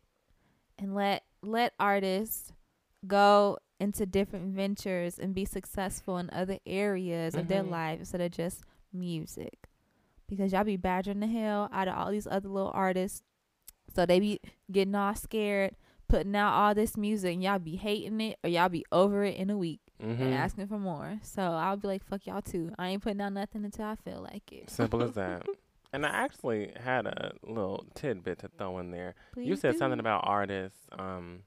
and 0.77 0.93
let 0.93 1.23
let 1.41 1.73
artists 1.79 2.51
go 3.07 3.57
into 3.79 4.05
different 4.05 4.53
ventures 4.53 5.17
and 5.17 5.33
be 5.33 5.45
successful 5.45 6.17
in 6.17 6.29
other 6.31 6.59
areas 6.67 7.33
of 7.35 7.47
their 7.47 7.63
Mhm. 7.63 7.69
life 7.69 7.99
instead 7.99 8.21
of 8.21 8.31
just 8.31 8.63
music. 8.93 9.67
Because 10.27 10.51
y'all 10.53 10.63
be 10.63 10.77
badgering 10.77 11.19
the 11.21 11.27
hell 11.27 11.67
out 11.71 11.87
of 11.87 11.95
all 11.95 12.11
these 12.11 12.27
other 12.27 12.47
little 12.49 12.71
artists. 12.75 13.23
So 13.95 14.05
they 14.05 14.19
be 14.19 14.39
getting 14.71 14.93
all 14.93 15.15
scared, 15.15 15.75
putting 16.07 16.35
out 16.35 16.53
all 16.53 16.75
this 16.75 16.95
music, 16.95 17.33
and 17.33 17.41
y'all 17.43 17.57
be 17.59 17.77
hating 17.77 18.21
it 18.21 18.37
or 18.43 18.49
y'all 18.49 18.69
be 18.69 18.85
over 18.91 19.23
it 19.23 19.37
in 19.37 19.49
a 19.49 19.57
week 19.57 19.79
Mm-hmm. 19.99 20.21
and 20.21 20.33
asking 20.33 20.67
for 20.67 20.77
more. 20.79 21.19
So 21.23 21.41
I'll 21.41 21.77
be 21.77 21.87
like, 21.87 22.03
fuck 22.03 22.25
y'all 22.27 22.41
too. 22.41 22.71
I 22.77 22.89
ain't 22.89 23.01
putting 23.01 23.21
out 23.21 23.33
nothing 23.33 23.63
until 23.65 23.85
I 23.85 23.95
feel 23.95 24.21
like 24.21 24.51
it. 24.51 24.69
Simple 24.69 25.01
as 25.01 25.13
that. 25.13 25.45
And 25.93 26.05
I 26.05 26.09
actually 26.09 26.71
had 26.81 27.05
a 27.05 27.33
little 27.43 27.85
tidbit 27.95 28.39
to 28.39 28.49
throw 28.57 28.79
in 28.79 28.91
there. 28.91 29.15
you 29.35 29.55
said 29.55 29.73
do. 29.73 29.77
something 29.77 29.99
about 29.99 30.21
artists, 30.25 30.79
um, 30.97 31.43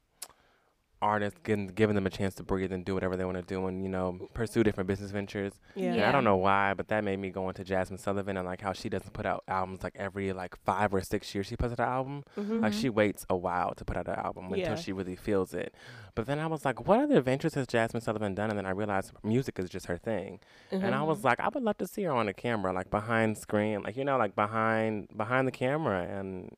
artists 1.04 1.38
getting 1.44 1.66
giving 1.68 1.94
them 1.94 2.06
a 2.06 2.10
chance 2.10 2.34
to 2.36 2.42
breathe 2.42 2.72
and 2.72 2.84
do 2.84 2.94
whatever 2.94 3.16
they 3.16 3.24
want 3.24 3.36
to 3.36 3.42
do 3.54 3.66
and 3.66 3.82
you 3.82 3.88
know 3.88 4.06
pursue 4.34 4.62
different 4.64 4.88
business 4.88 5.10
ventures. 5.10 5.52
Yeah. 5.74 5.94
Yeah. 5.94 6.08
I 6.08 6.12
don't 6.12 6.24
know 6.24 6.36
why, 6.36 6.74
but 6.74 6.88
that 6.88 7.04
made 7.04 7.18
me 7.18 7.30
go 7.30 7.48
into 7.48 7.62
Jazmine 7.64 8.00
Sullivan 8.00 8.36
and 8.38 8.46
like 8.46 8.60
how 8.62 8.72
she 8.72 8.88
doesn't 8.88 9.12
put 9.12 9.26
out 9.26 9.44
albums 9.46 9.82
like 9.82 9.94
every 9.96 10.32
like 10.32 10.56
five 10.64 10.94
or 10.94 11.02
six 11.02 11.34
years 11.34 11.46
she 11.46 11.56
puts 11.56 11.72
out 11.72 11.80
an 11.80 11.92
album. 11.98 12.24
Mhm. 12.38 12.62
Like 12.62 12.72
she 12.72 12.88
waits 12.88 13.26
a 13.28 13.36
while 13.36 13.74
to 13.74 13.84
put 13.84 13.96
out 13.96 14.08
an 14.08 14.14
album 14.16 14.44
Yeah. 14.50 14.56
until 14.70 14.76
she 14.82 14.92
really 14.92 15.16
feels 15.16 15.52
it. 15.54 15.74
But 16.14 16.26
then 16.26 16.38
I 16.38 16.46
was 16.46 16.64
like, 16.64 16.86
what 16.88 17.00
other 17.00 17.20
ventures 17.20 17.54
has 17.54 17.66
Jazmine 17.66 18.02
Sullivan 18.02 18.34
done? 18.34 18.48
And 18.50 18.58
then 18.58 18.66
I 18.66 18.70
realized 18.70 19.12
music 19.22 19.58
is 19.58 19.68
just 19.68 19.86
her 19.86 19.98
thing. 19.98 20.40
Mhm. 20.72 20.82
And 20.84 20.94
I 20.94 21.02
was 21.02 21.24
like, 21.24 21.38
I 21.40 21.48
would 21.48 21.62
love 21.62 21.78
to 21.78 21.86
see 21.86 22.04
her 22.04 22.12
on 22.12 22.26
the 22.26 22.32
camera, 22.34 22.72
like 22.72 22.88
behind 22.90 23.36
screen, 23.36 23.82
like 23.82 23.96
you 23.96 24.04
know, 24.04 24.16
like 24.16 24.34
behind 24.34 25.08
behind 25.16 25.46
the 25.48 25.52
camera 25.52 26.02
and 26.18 26.56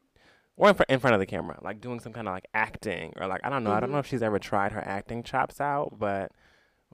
or 0.57 0.71
in, 0.71 0.75
fr- 0.75 0.83
in 0.89 0.99
front 1.01 1.15
of 1.15 1.21
the 1.21 1.27
camera, 1.27 1.59
like 1.63 1.81
doing 1.81 2.01
some 2.01 2.13
kind 2.13 2.29
of 2.29 2.35
like 2.35 2.47
acting 2.55 3.13
or 3.17 3.27
like 3.27 3.41
I 3.45 3.51
don't 3.51 3.65
know. 3.65 3.73
I 3.73 3.81
don't 3.81 3.93
know 3.93 3.99
if 3.99 4.07
she's 4.07 4.23
ever 4.23 4.39
tried 4.39 4.73
her 4.73 4.83
acting 4.87 5.23
chops 5.23 5.61
out, 5.61 5.99
but 5.99 6.33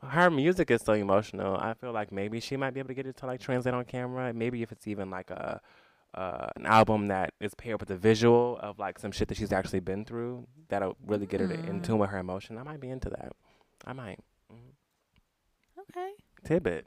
her 0.03 0.31
music 0.31 0.71
is 0.71 0.83
so 0.83 0.95
emotional. 0.95 1.57
I 1.57 1.75
feel 1.75 1.93
like 1.93 2.11
maybe 2.11 2.41
she 2.41 2.57
might 2.57 2.75
be 2.75 2.81
able 2.81 2.89
to 2.89 2.95
get 2.95 3.07
it 3.07 3.17
to 3.19 3.27
like 3.27 3.41
translate 3.41 3.75
on 3.75 3.85
camera. 3.85 4.33
Maybe 4.33 4.63
if 4.63 4.73
it's 4.73 4.87
even 4.89 5.11
like 5.11 5.31
a 5.31 5.61
uh, 6.15 6.49
an 6.57 6.67
album 6.67 7.07
that 7.09 7.33
is 7.41 7.55
paired 7.55 7.81
with 7.81 7.91
a 7.91 7.97
visual 7.97 8.59
of 8.61 8.79
like 8.79 8.99
some 8.99 9.11
shit 9.13 9.29
that 9.29 9.37
she's 9.39 9.53
actually 9.53 9.81
been 9.81 10.05
through, 10.05 10.47
that'll 10.69 10.97
really 11.07 11.27
get 11.27 11.41
her 11.41 11.49
to, 11.49 11.67
in 11.67 11.81
Mm. 11.81 11.85
tune 11.85 11.99
with 11.99 12.11
her 12.11 12.19
emotion. 12.19 12.59
I 12.59 12.63
might 12.65 12.81
be 12.81 12.91
into 12.91 13.09
that. 13.11 13.33
I 13.87 13.93
might. 13.95 14.19
hmm 14.51 14.57
Okay. 15.89 16.11
Tidbit. 16.45 16.87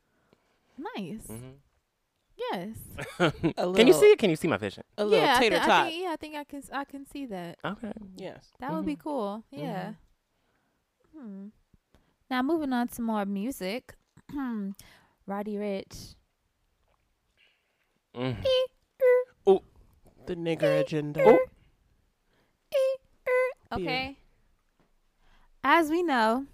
Nice. 0.78 1.26
hmm 1.28 1.52
Yes. 2.38 2.69
A 3.19 3.32
can 3.74 3.88
you 3.88 3.93
see 3.93 4.08
it? 4.08 4.19
Can 4.19 4.30
you 4.30 4.36
see 4.36 4.48
my 4.48 4.58
vision? 4.58 4.84
A 4.98 5.06
little 5.06 5.19
yeah, 5.26 5.36
I 5.38 5.39
tater 5.39 5.56
thi- 5.58 5.62
I 5.63 5.65
tot. 5.67 5.88
think, 5.88 6.04
yeah, 6.04 6.10
I 6.12 6.15
think 6.17 6.36
I 6.36 6.43
can. 6.43 6.60
s- 6.60 6.69
I 6.71 6.84
can 6.84 7.06
see 7.06 7.26
that. 7.28 7.58
Okay. 7.63 7.91
Yes. 8.17 8.50
That 8.60 8.74
would 8.74 8.86
be 8.86 8.95
Mhm. 8.95 9.00
cool. 9.00 9.43
Yeah. 9.52 9.93
Mhm. 11.15 11.21
Hmm. 11.21 11.48
Now 12.30 12.41
moving 12.41 12.74
on 12.74 12.88
to 12.89 13.02
more 13.02 13.26
music. 13.26 13.95
Roddy 15.28 15.56
Ricch. 15.56 16.15
Mm. 18.15 18.38
The 20.26 20.36
nigger 20.36 20.82
agenda. 20.82 21.21
Oh. 21.24 21.38
Yeah. 22.71 23.78
Okay. 23.78 24.17
As 25.63 25.89
we 25.91 26.02
know, 26.02 26.45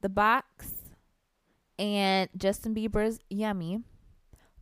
the 0.00 0.08
box 0.08 0.70
and 1.78 2.28
Justin 2.36 2.72
Bieber's 2.74 3.18
Yummy 3.30 3.82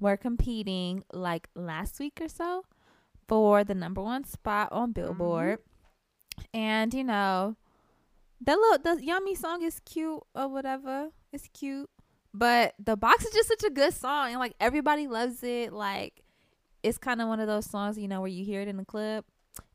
were 0.00 0.16
competing 0.16 1.04
like 1.12 1.48
last 1.54 2.00
week 2.00 2.18
or 2.20 2.28
so 2.28 2.64
for 3.28 3.62
the 3.64 3.74
number 3.74 4.02
one 4.02 4.24
spot 4.24 4.68
on 4.72 4.92
Billboard. 4.92 5.58
And 6.54 6.92
you 6.94 7.04
know, 7.04 7.56
the 8.40 8.52
little 8.56 8.96
the 8.96 9.04
Yummy 9.04 9.34
song 9.34 9.62
is 9.62 9.80
cute 9.80 10.20
or 10.34 10.48
whatever. 10.48 11.10
It's 11.32 11.48
cute. 11.52 11.88
But 12.32 12.74
the 12.78 12.96
box 12.96 13.24
is 13.24 13.32
just 13.34 13.48
such 13.48 13.64
a 13.64 13.70
good 13.70 13.92
song 13.92 14.30
and 14.30 14.38
like 14.38 14.54
everybody 14.60 15.06
loves 15.06 15.42
it. 15.42 15.72
Like 15.72 16.22
it's 16.82 16.96
kind 16.98 17.20
of 17.20 17.28
one 17.28 17.40
of 17.40 17.46
those 17.46 17.66
songs, 17.66 17.98
you 17.98 18.08
know, 18.08 18.20
where 18.20 18.30
you 18.30 18.44
hear 18.44 18.60
it 18.62 18.68
in 18.68 18.76
the 18.78 18.84
club 18.84 19.24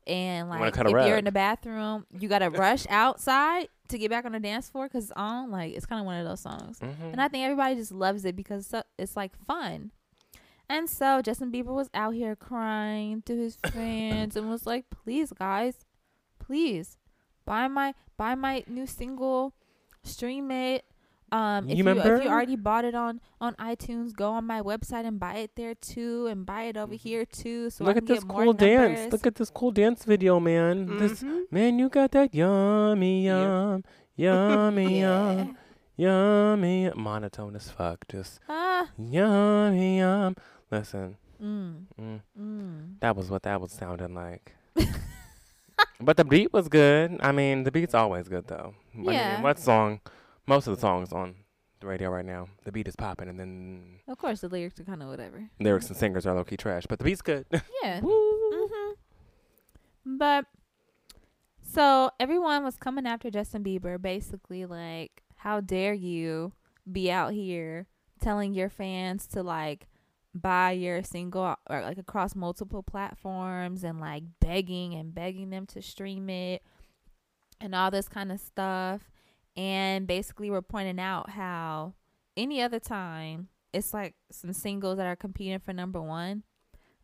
and 0.06 0.48
like 0.48 0.60
if 0.86 0.92
you're 1.08 1.18
in 1.18 1.24
the 1.26 1.32
bathroom, 1.32 2.06
you 2.18 2.28
got 2.28 2.38
to 2.40 2.50
rush 2.50 2.86
outside 2.88 3.68
to 3.88 3.98
get 3.98 4.10
back 4.10 4.24
on 4.24 4.32
the 4.32 4.40
dance 4.40 4.68
floor 4.70 4.88
cuz 4.88 5.04
it's 5.04 5.12
on. 5.14 5.50
Like 5.50 5.74
it's 5.74 5.86
kind 5.86 6.00
of 6.00 6.06
one 6.06 6.16
of 6.16 6.26
those 6.26 6.40
songs. 6.40 6.80
Mhm. 6.80 7.12
And 7.12 7.20
I 7.20 7.28
think 7.28 7.44
everybody 7.44 7.76
just 7.76 7.92
loves 7.92 8.24
it 8.24 8.34
because 8.34 8.66
so- 8.66 8.82
it's 8.98 9.16
like 9.16 9.36
fun. 9.46 9.92
And 10.68 10.90
so 10.90 11.22
Justin 11.22 11.52
Bieber 11.52 11.74
was 11.74 11.88
out 11.94 12.14
here 12.14 12.34
crying 12.36 13.22
to 13.22 13.36
his 13.36 13.56
fans 13.72 14.36
and 14.36 14.48
was 14.50 14.66
like, 14.66 14.86
"Please, 14.90 15.32
guys, 15.32 15.84
please 16.38 16.96
buy 17.44 17.68
my 17.68 17.94
buy 18.16 18.34
my 18.34 18.64
new 18.66 18.86
single, 18.86 19.54
stream 20.02 20.50
it. 20.50 20.84
Um, 21.32 21.68
if 21.68 21.76
You 21.76 21.84
you, 21.84 21.90
if 21.90 21.96
remember? 21.98 22.22
you 22.22 22.28
already 22.30 22.54
bought 22.56 22.84
it 22.84 22.94
on 22.94 23.20
on 23.40 23.54
iTunes, 23.56 24.12
go 24.14 24.30
on 24.30 24.44
my 24.46 24.60
website 24.62 25.04
and 25.06 25.18
buy 25.18 25.34
it 25.36 25.50
there 25.56 25.74
too, 25.74 26.26
and 26.28 26.46
buy 26.46 26.62
it 26.64 26.76
over 26.76 26.94
here 26.94 27.24
too. 27.24 27.70
So 27.70 27.84
I 27.84 27.88
Mm-hmm. 27.88 27.94
Look 27.94 27.94
can 27.96 28.04
at 28.04 28.08
this 28.08 28.24
get 28.24 28.28
more 28.32 28.44
cool 28.44 28.52
dance. 28.52 28.98
numbers. 28.98 29.12
Look 29.12 29.26
at 29.26 29.34
this 29.34 29.50
cool 29.50 29.70
dance 29.72 30.04
video, 30.04 30.38
man. 30.40 30.98
This 30.98 31.22
Mhm. 31.22 31.42
man, 31.50 31.78
you 31.78 31.88
got 31.88 32.10
that 32.12 32.32
yummy 32.34 33.24
Yep. 33.24 33.36
yum, 33.36 33.82
yummy 34.16 35.00
yeah. 35.00 35.32
yum, 35.36 35.56
yummy 35.96 36.90
monotone 36.96 37.56
as 37.56 37.70
fuck. 37.70 38.06
Just 38.08 38.38
Ah. 38.48 38.88
yummy 38.96 39.98
yum. 39.98 40.36
Listen, 40.70 41.16
Mm. 41.42 41.84
mm, 42.00 42.20
Mm. 42.38 42.98
that 43.00 43.14
was 43.16 43.30
what 43.30 43.42
that 43.42 43.60
was 43.60 43.72
sounding 43.72 44.14
like. 44.14 44.54
but 46.00 46.16
the 46.16 46.24
beat 46.24 46.52
was 46.52 46.68
good. 46.68 47.16
I 47.20 47.32
mean, 47.32 47.64
the 47.64 47.70
beat's 47.70 47.94
always 47.94 48.28
good 48.28 48.46
though. 48.48 48.74
I 48.96 49.00
Yeah. 49.12 49.34
mean, 49.34 49.42
what 49.42 49.58
song? 49.58 50.00
Most 50.46 50.66
of 50.66 50.74
the 50.76 50.80
songs 50.80 51.12
on 51.12 51.34
the 51.80 51.86
radio 51.86 52.08
right 52.10 52.24
now, 52.24 52.48
the 52.64 52.72
beat 52.72 52.88
is 52.88 52.96
popping, 52.96 53.28
and 53.28 53.38
then 53.38 54.00
Of 54.08 54.16
course, 54.18 54.40
the 54.40 54.48
lyrics 54.48 54.78
are 54.80 54.84
kind 54.84 55.02
of 55.02 55.08
whatever. 55.08 55.50
lyrics 55.60 55.88
and 55.88 55.96
singers 55.96 56.26
are 56.26 56.34
low 56.34 56.44
key 56.44 56.56
trash, 56.56 56.86
but 56.88 56.98
the 56.98 57.04
beat's 57.04 57.22
good. 57.22 57.46
Yeah. 57.82 58.00
Woo. 58.00 58.68
hmm 58.68 58.92
But 60.18 60.46
so 61.62 62.10
everyone 62.18 62.64
was 62.64 62.76
coming 62.76 63.06
after 63.06 63.30
Justin 63.30 63.62
Bieber, 63.64 64.00
basically 64.00 64.64
like, 64.64 65.22
how 65.36 65.60
dare 65.60 65.92
you 65.94 66.52
be 66.90 67.10
out 67.10 67.32
here 67.32 67.86
telling 68.20 68.54
your 68.54 68.70
fans 68.70 69.26
to 69.28 69.42
like 69.42 69.86
buy 70.40 70.72
your 70.72 71.02
single 71.02 71.56
or 71.68 71.82
like 71.82 71.98
across 71.98 72.34
multiple 72.34 72.82
platforms 72.82 73.84
and 73.84 74.00
like 74.00 74.24
begging 74.40 74.94
and 74.94 75.14
begging 75.14 75.50
them 75.50 75.66
to 75.66 75.82
stream 75.82 76.28
it 76.30 76.62
and 77.60 77.74
all 77.74 77.90
this 77.90 78.08
kind 78.08 78.30
of 78.32 78.40
stuff. 78.40 79.10
And 79.56 80.06
basically, 80.06 80.50
we're 80.50 80.62
pointing 80.62 81.00
out 81.00 81.30
how 81.30 81.94
any 82.36 82.60
other 82.60 82.80
time 82.80 83.48
it's 83.72 83.94
like 83.94 84.14
some 84.30 84.52
singles 84.52 84.98
that 84.98 85.06
are 85.06 85.16
competing 85.16 85.58
for 85.58 85.72
number 85.72 86.00
one 86.00 86.42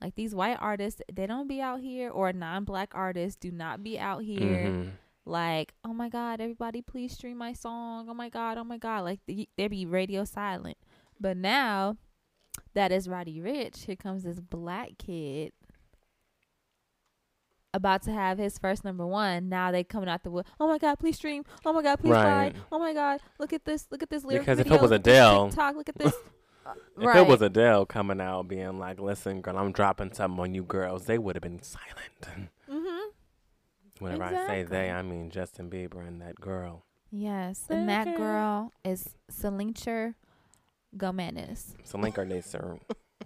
like 0.03 0.16
these 0.16 0.35
white 0.35 0.59
artists, 0.61 1.01
they 1.12 1.27
don't 1.27 1.47
be 1.47 1.61
out 1.61 1.81
here, 1.81 2.11
or 2.11 2.33
non-black 2.33 2.92
artists 2.92 3.38
do 3.38 3.53
not 3.53 3.85
be 3.85 4.01
out 4.01 4.25
here. 4.25 4.66
Mhm. 4.66 4.90
Like, 5.25 5.75
oh 5.85 5.95
my 5.95 6.09
god, 6.09 6.40
everybody, 6.40 6.83
please 6.83 7.12
stream 7.12 7.38
my 7.38 7.53
song. 7.53 8.09
Oh 8.09 8.14
my 8.14 8.29
god, 8.29 8.59
oh 8.59 8.64
my 8.64 8.79
god, 8.79 9.05
like 9.05 9.21
they 9.27 9.47
they 9.57 9.68
be 9.68 9.87
radio 9.87 10.25
silent. 10.25 10.77
But 11.21 11.37
now 11.37 11.99
that 12.75 12.93
is 12.93 13.09
Roddy 13.09 13.41
Ricch, 13.41 13.85
here 13.87 13.97
comes 13.97 14.23
this 14.25 14.41
black 14.41 14.91
kid 14.99 15.53
about 17.75 18.03
to 18.03 18.13
have 18.13 18.39
his 18.39 18.59
first 18.59 18.85
number 18.85 19.07
one. 19.07 19.49
Now 19.49 19.71
they 19.73 19.83
coming 19.85 20.09
out 20.09 20.23
the 20.25 20.31
wood. 20.31 20.45
Oh 20.61 20.69
my 20.69 20.79
god, 20.79 20.99
please 20.99 21.17
stream. 21.17 21.45
Oh 21.65 21.73
my 21.73 21.83
god, 21.83 21.99
please 22.01 22.11
Right. 22.13 22.53
buy. 22.53 22.61
Oh 22.71 22.79
my 22.79 22.93
god, 22.93 23.21
look 23.39 23.53
at 23.53 23.65
this. 23.65 23.87
Look 23.91 24.03
at 24.03 24.11
this 24.11 24.25
lyric 24.25 24.43
Because 24.43 24.59
if 24.59 24.67
it 24.67 24.71
was 24.73 24.83
look 24.91 24.93
at 24.93 25.05
this 25.05 25.13
Adele- 25.15 25.49
TikTok, 25.49 25.77
look 25.77 25.89
at 25.89 25.99
this. 25.99 26.15
Uh, 26.65 26.75
If 26.97 27.05
right. 27.07 27.17
it 27.17 27.27
was 27.27 27.43
Adele 27.43 27.85
coming 27.87 28.21
out 28.21 28.47
being 28.47 28.79
like, 28.79 29.01
"Listen, 29.01 29.41
girl, 29.41 29.59
I'm 29.59 29.73
dropping 29.73 30.13
something 30.13 30.39
on 30.41 30.55
you 30.55 30.63
girls," 30.63 31.07
they 31.07 31.19
would 31.19 31.35
have 31.35 31.43
been 31.43 31.61
silent. 31.61 32.47
mm-hmm. 32.71 33.09
Whenever 33.99 34.23
I 34.23 34.47
say 34.47 34.63
they, 34.63 34.89
I 34.89 35.03
mean 35.03 35.31
Justin 35.31 35.69
Bieber 35.69 36.07
and 36.07 36.23
that 36.23 36.37
girl, 36.41 36.85
Yes, 37.11 37.65
and 37.69 37.89
that 37.89 38.17
girl 38.17 38.71
is 38.85 39.17
Celine 39.29 39.75
Gomez. 40.97 41.75
Celine 41.85 42.13
Gomez 42.13 42.55
or 42.55 42.79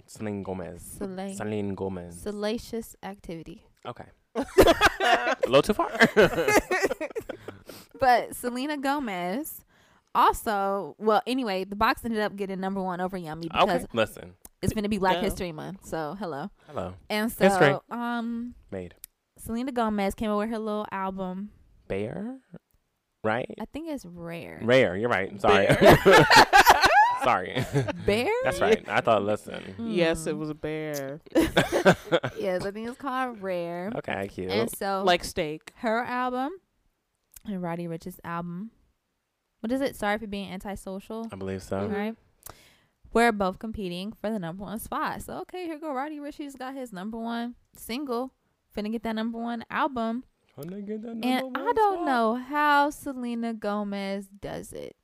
Celine 0.06 0.42
Gomez, 0.42 0.82
Celine. 0.98 1.34
Celine 1.34 1.74
Gomez. 1.74 2.20
Salacious 2.20 2.96
activity. 3.02 3.64
Okay, 3.86 4.04
a 4.36 5.36
little 5.46 5.62
too 5.62 5.74
far. 5.74 5.90
But 7.98 8.36
Selena 8.36 8.76
Gomez 8.76 9.64
also, 10.14 10.94
well, 10.98 11.22
anyway, 11.26 11.64
the 11.64 11.76
box 11.76 12.04
ended 12.04 12.20
up 12.20 12.36
getting 12.36 12.60
number 12.60 12.82
one 12.82 13.00
over 13.00 13.16
Yummy 13.16 13.48
because 13.48 13.68
okay, 13.68 13.86
listen. 13.92 14.34
it's 14.62 14.72
going 14.72 14.82
to 14.84 14.88
be 14.90 14.98
Black 14.98 15.14
Duh. 15.16 15.22
History 15.22 15.50
Month. 15.52 15.86
So, 15.86 16.14
hello. 16.18 16.50
Hello, 16.66 16.94
And 17.08 17.32
so, 17.32 17.44
History. 17.48 17.76
um, 17.90 18.54
made 18.70 18.94
Selena 19.38 19.72
Gomez 19.72 20.14
came 20.14 20.30
out 20.30 20.38
with 20.38 20.50
her 20.50 20.58
little 20.58 20.86
album. 20.92 21.50
Bear, 21.88 22.36
right? 23.24 23.54
I 23.60 23.64
think 23.66 23.88
it's 23.88 24.04
Rare. 24.04 24.60
Rare. 24.62 24.96
You're 24.96 25.08
right. 25.08 25.30
I'm 25.30 25.38
sorry. 25.38 25.66
Bear. 27.26 27.64
sorry. 27.72 27.86
Bear? 28.06 28.30
That's 28.44 28.60
right. 28.60 28.84
I 28.88 29.00
thought. 29.00 29.22
Listen. 29.24 29.74
Yes, 29.78 30.26
it 30.26 30.36
was 30.36 30.50
a 30.50 30.54
bear. 30.54 31.20
yes, 32.38 32.64
I 32.64 32.70
think 32.70 32.88
it's 32.88 32.96
called 32.98 33.42
Rare. 33.42 33.92
okay, 33.96 34.28
cute. 34.28 34.50
And 34.50 34.70
so, 34.70 35.02
Like 35.04 35.24
steak. 35.24 35.72
her 35.76 35.98
album 36.04 36.52
and 37.44 37.62
Roddy 37.62 37.86
Ricch's 37.86 38.20
album. 38.24 38.70
What 39.60 39.72
is 39.72 39.80
it? 39.80 39.96
Sorry 39.96 40.18
for 40.18 40.26
being 40.26 40.50
antisocial. 40.52 41.26
I 41.32 41.36
believe 41.36 41.62
so. 41.62 41.86
Right? 41.86 42.14
We're 43.12 43.32
both 43.32 43.58
competing 43.58 44.12
for 44.20 44.30
the 44.30 44.38
number 44.38 44.64
one 44.64 44.78
spot. 44.78 45.22
So 45.22 45.38
okay, 45.42 45.64
here 45.64 45.78
go 45.78 45.92
Roddy 45.92 46.18
Ricch. 46.18 46.34
He's 46.34 46.54
got 46.56 46.74
his 46.74 46.92
number 46.92 47.18
one 47.18 47.54
single. 47.74 48.32
Finna 48.76 48.92
get 48.92 49.02
that 49.04 49.14
number 49.14 49.38
one 49.38 49.64
album. 49.70 50.24
Wanna 50.56 50.80
get 50.82 51.02
that 51.02 51.10
And 51.10 51.22
number 51.22 51.60
I 51.60 51.72
don't 51.72 51.94
spot? 51.96 52.06
know 52.06 52.34
how 52.34 52.90
Selena 52.90 53.54
Gomez 53.54 54.26
does 54.40 54.72
it. 54.72 54.96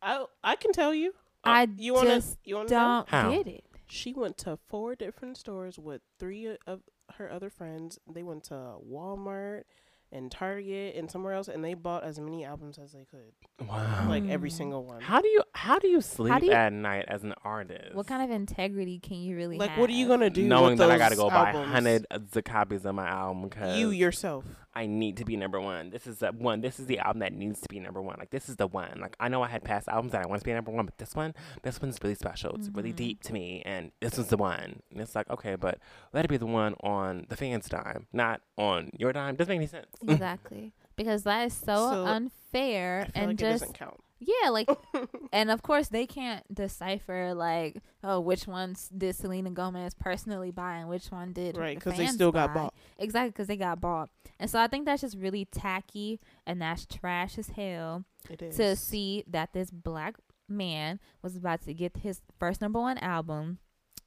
I 0.00 0.24
I 0.42 0.56
can 0.56 0.72
tell 0.72 0.94
you. 0.94 1.12
I 1.44 1.68
you 1.76 1.94
wanna, 1.94 2.08
just 2.16 2.38
you 2.44 2.56
wanna 2.56 2.70
know? 2.70 2.76
Don't 2.78 3.08
How? 3.08 3.30
get 3.30 3.46
it. 3.46 3.64
She 3.86 4.12
went 4.12 4.36
to 4.38 4.58
four 4.68 4.94
different 4.94 5.36
stores 5.38 5.78
with 5.78 6.02
three 6.18 6.56
of 6.66 6.80
her 7.16 7.30
other 7.32 7.48
friends. 7.50 7.98
They 8.12 8.22
went 8.22 8.44
to 8.44 8.54
Walmart 8.86 9.62
and 10.10 10.30
Target 10.30 10.94
and 10.96 11.10
somewhere 11.10 11.34
else, 11.34 11.48
and 11.48 11.62
they 11.62 11.74
bought 11.74 12.02
as 12.02 12.18
many 12.18 12.42
albums 12.44 12.78
as 12.78 12.92
they 12.92 13.04
could, 13.10 13.32
Wow. 13.66 14.06
like 14.08 14.24
every 14.26 14.48
Mm. 14.48 14.52
single 14.56 14.84
one. 14.84 15.00
How 15.02 15.20
do 15.20 15.28
you 15.28 15.42
how 15.54 15.78
do 15.78 15.86
you 15.88 16.00
sleep 16.00 16.38
do 16.40 16.46
you- 16.46 16.52
at 16.52 16.72
night 16.72 17.04
as 17.08 17.24
an 17.24 17.34
artist? 17.44 17.94
What 17.94 18.06
kind 18.06 18.22
of 18.22 18.30
integrity 18.30 19.00
can 19.00 19.18
you 19.18 19.36
really 19.36 19.58
Like, 19.58 19.70
have? 19.70 19.78
what 19.78 19.90
are 19.90 19.94
you 19.94 20.06
gonna 20.08 20.30
do? 20.30 20.46
knowing 20.48 20.70
with 20.70 20.78
that 20.78 20.90
I 20.90 20.96
gotta 20.98 21.16
go 21.16 21.28
buy 21.28 21.50
albums? 21.52 21.70
hundred 21.72 22.06
of 22.10 22.44
copies 22.44 22.84
of 22.86 22.94
my 22.94 23.06
album 23.08 23.42
because 23.48 23.78
You 23.78 23.90
yourself. 23.90 24.44
I 24.78 24.86
need 24.86 25.16
to 25.16 25.24
be 25.24 25.36
number 25.36 25.60
one. 25.60 25.90
This 25.90 26.06
is 26.06 26.18
the 26.18 26.28
one. 26.28 26.60
This 26.60 26.78
is 26.78 26.86
the 26.86 26.98
album 27.00 27.18
that 27.20 27.32
needs 27.32 27.60
to 27.62 27.68
be 27.68 27.80
number 27.80 28.00
one. 28.00 28.16
Like 28.18 28.30
this 28.30 28.48
is 28.48 28.56
the 28.56 28.66
one. 28.66 28.98
Like 29.00 29.16
I 29.18 29.28
know 29.28 29.42
I 29.42 29.48
had 29.48 29.64
past 29.64 29.88
albums 29.88 30.12
that 30.12 30.22
I 30.22 30.26
want 30.26 30.40
to 30.40 30.44
be 30.44 30.52
number 30.52 30.70
one, 30.70 30.84
but 30.86 30.96
this 30.98 31.14
one, 31.14 31.34
this 31.62 31.82
one's 31.82 31.98
really 32.02 32.14
special. 32.14 32.54
It's 32.54 32.68
really 32.72 32.92
Mhm. 32.92 32.96
deep 32.96 33.22
to 33.24 33.32
me, 33.32 33.62
and 33.66 33.90
this 34.00 34.18
is 34.18 34.28
the 34.28 34.36
one. 34.36 34.80
And 34.92 35.00
it's 35.00 35.14
like 35.14 35.28
okay, 35.30 35.56
but 35.56 35.78
let 36.12 36.24
it 36.24 36.28
be 36.28 36.36
the 36.36 36.46
one 36.46 36.74
on 36.82 37.26
the 37.28 37.36
fans' 37.36 37.68
dime, 37.68 38.06
not 38.12 38.40
on 38.56 38.90
your 38.98 39.12
dime. 39.12 39.34
Doesn't 39.36 39.50
make 39.50 39.56
any 39.56 39.66
sense. 39.66 39.88
exactly 40.06 40.72
because 40.96 41.24
that 41.24 41.46
is 41.46 41.52
so, 41.54 41.74
So, 41.90 42.04
unfair 42.06 43.00
I 43.00 43.04
feel 43.06 43.12
and 43.16 43.26
like 43.26 43.34
it 43.34 43.38
just 43.40 43.60
doesn't 43.62 43.78
count. 43.78 44.00
Yeah, 44.20 44.50
like, 44.50 44.68
and 45.32 45.50
of 45.50 45.62
course 45.62 45.88
they 45.88 46.06
can't 46.06 46.42
decipher 46.52 47.34
like, 47.34 47.82
oh, 48.02 48.20
which 48.20 48.46
ones 48.46 48.90
did 48.96 49.14
Selena 49.14 49.50
Gomez 49.50 49.94
personally 49.94 50.50
buy 50.50 50.74
and 50.76 50.88
which 50.88 51.06
one 51.06 51.32
did 51.32 51.56
right, 51.56 51.70
the 51.70 51.74
because 51.76 51.96
they 51.96 52.04
fans 52.04 52.16
still 52.16 52.32
got 52.32 52.52
bought. 52.52 52.74
Exactly, 52.98 53.30
because 53.30 53.46
they 53.46 53.56
got 53.56 53.80
bought, 53.80 54.10
and 54.40 54.50
so 54.50 54.58
I 54.58 54.66
think 54.66 54.86
that's 54.86 55.02
just 55.02 55.16
really 55.16 55.44
tacky 55.44 56.20
and 56.46 56.60
that's 56.60 56.84
trash 56.86 57.38
as 57.38 57.48
hell 57.50 58.04
It 58.28 58.42
is. 58.42 58.56
to 58.56 58.74
see 58.76 59.24
that 59.28 59.52
this 59.52 59.70
black 59.70 60.16
man 60.48 60.98
was 61.22 61.36
about 61.36 61.62
to 61.66 61.74
get 61.74 61.98
his 61.98 62.20
first 62.38 62.60
number 62.60 62.80
one 62.80 62.98
album. 62.98 63.58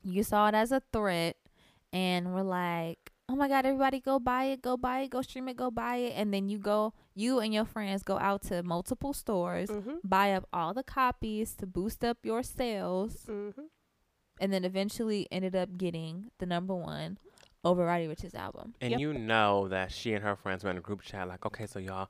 You 0.04 0.24
saw 0.24 0.48
it 0.50 0.56
as 0.56 0.72
a 0.72 0.82
threat, 0.92 1.38
and 1.94 2.34
we're 2.34 2.42
like, 2.42 3.11
oh 3.32 3.36
my 3.36 3.48
god, 3.48 3.66
everybody 3.66 4.00
go 4.00 4.20
buy 4.20 4.46
it, 4.46 4.62
go 4.62 4.76
buy 4.78 5.02
it, 5.02 5.10
go 5.10 5.22
stream 5.22 5.48
it, 5.48 5.56
go 5.56 5.72
buy 5.72 5.96
it, 5.98 6.14
and 6.16 6.34
then 6.34 6.50
you 6.50 6.58
go, 6.58 6.94
you 7.16 7.40
and 7.40 7.54
your 7.54 7.66
friends 7.66 8.04
go 8.04 8.18
out 8.20 8.42
to 8.44 8.62
multiple 8.64 9.14
stores, 9.14 9.70
Mm-hmm. 9.70 9.96
buy 10.04 10.34
up 10.34 10.46
all 10.52 10.74
the 10.74 10.84
copies 10.84 11.56
to 11.56 11.66
boost 11.66 12.04
up 12.04 12.18
your 12.24 12.44
sales, 12.44 13.26
Mm-hmm. 13.30 13.62
and 14.40 14.52
then 14.54 14.66
eventually 14.66 15.28
ended 15.32 15.56
up 15.56 15.78
getting 15.78 16.32
the 16.40 16.46
number 16.46 16.76
one 16.76 17.18
over 17.64 17.86
Roddy 17.86 18.08
Ricch's 18.08 18.34
album. 18.36 18.74
And 18.82 18.92
Yep. 18.92 19.00
you 19.00 19.14
know 19.14 19.68
that 19.70 19.92
she 19.92 20.14
and 20.14 20.24
her 20.24 20.36
friends 20.36 20.64
were 20.64 20.72
in 20.72 20.78
a 20.78 20.82
group 20.82 21.02
chat 21.02 21.28
like, 21.28 21.46
okay, 21.46 21.68
so 21.68 21.80
y'all 21.80 22.10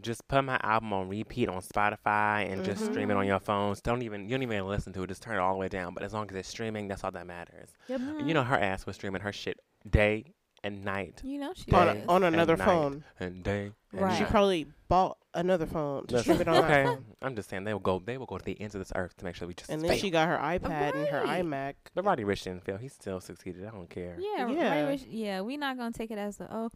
just 0.00 0.26
put 0.28 0.42
my 0.44 0.58
album 0.62 0.92
on 0.92 1.08
repeat 1.08 1.48
on 1.48 1.60
Spotify 1.60 2.50
and 2.52 2.64
just 2.64 2.84
stream 2.84 3.10
it 3.10 3.16
on 3.16 3.26
your 3.26 3.40
phones. 3.40 3.80
Don't 3.80 4.02
even 4.02 4.24
you 4.24 4.30
don't 4.30 4.42
even 4.44 4.66
listen 4.66 4.92
to 4.92 5.02
it. 5.02 5.08
Just 5.08 5.22
turn 5.22 5.34
it 5.36 5.40
all 5.40 5.52
the 5.54 5.58
way 5.58 5.68
down. 5.68 5.92
But 5.94 6.04
as 6.04 6.12
long 6.12 6.28
as 6.30 6.36
it's 6.36 6.48
streaming, 6.48 6.86
that's 6.86 7.02
all 7.02 7.10
that 7.10 7.26
matters. 7.26 7.70
Yep. 7.88 8.00
And 8.00 8.28
you 8.28 8.34
know 8.34 8.44
her 8.44 8.56
ass 8.58 8.86
was 8.86 8.94
streaming 8.94 9.22
her 9.22 9.32
shit 9.32 9.58
day 9.90 10.34
and 10.64 10.84
night 10.84 11.20
you 11.24 11.38
know 11.38 11.52
she 11.54 11.70
Day 11.70 11.76
On, 11.76 11.86
was. 11.86 11.96
a, 12.04 12.08
on 12.08 12.24
another 12.24 12.56
night. 12.56 12.64
phone. 12.64 13.04
and 13.20 13.42
day. 13.42 13.70
And 13.92 14.00
Right. 14.02 14.18
She 14.18 14.24
probably 14.24 14.66
bought 14.88 15.16
another 15.32 15.64
phone 15.66 16.06
to 16.08 16.16
Listen, 16.16 16.40
it 16.42 16.48
on 16.48 16.56
okay, 16.64 16.68
that 16.82 16.86
phone. 16.86 17.04
I'm 17.22 17.34
just 17.36 17.48
saying 17.48 17.64
they 17.64 17.72
will 17.72 17.80
go. 17.80 18.02
They 18.04 18.18
will 18.18 18.26
go 18.26 18.36
to 18.36 18.44
the 18.44 18.60
ends 18.60 18.74
of 18.74 18.80
this 18.80 18.92
earth 18.94 19.16
to 19.16 19.24
make 19.24 19.34
sure 19.34 19.48
we 19.48 19.54
just. 19.54 19.70
And 19.70 19.80
then 19.80 19.90
fail. 19.92 19.98
she 19.98 20.10
got 20.10 20.28
her 20.28 20.36
iPad 20.36 20.94
and 20.94 21.08
her 21.08 21.22
iMac. 21.22 21.74
But 21.94 22.04
Roddy 22.04 22.24
Ricch 22.24 22.42
didn't 22.44 22.64
fail. 22.64 22.76
He 22.76 22.88
still 22.88 23.18
succeeded. 23.20 23.64
I 23.66 23.70
don't 23.70 23.88
care. 23.88 24.16
Yeah, 24.18 24.42
Roddy 24.42 24.54
Yeah. 24.56 24.86
Rich. 24.88 25.02
Yeah, 25.08 25.40
we're 25.40 25.58
not 25.58 25.78
gonna 25.78 25.92
take 25.92 26.10
it 26.10 26.18
as 26.18 26.38
a 26.40 26.48
oh, 26.54 26.70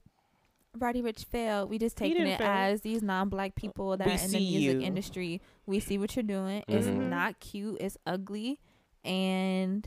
Roddy 0.79 1.03
Ricch 1.03 1.27
failed. 1.27 1.68
We 1.68 1.79
just 1.79 1.99
He 1.99 2.09
taking 2.14 2.27
it 2.27 2.38
fail. 2.38 2.47
as 2.49 2.81
these 2.81 3.03
non-black 3.03 3.57
people 3.57 3.95
that 3.99 4.07
We 4.07 4.14
are 4.14 4.18
in 4.25 4.31
the 4.31 4.38
music 4.38 4.81
you. 4.81 4.87
industry. 4.87 5.42
We 5.66 5.81
see 5.81 5.99
what 5.99 6.16
you're 6.16 6.23
doing. 6.23 6.64
It's 6.68 6.87
Mhm. 6.87 7.11
not 7.11 7.40
cute. 7.40 7.77
It's 7.79 7.99
ugly, 8.07 8.59
and 9.05 9.87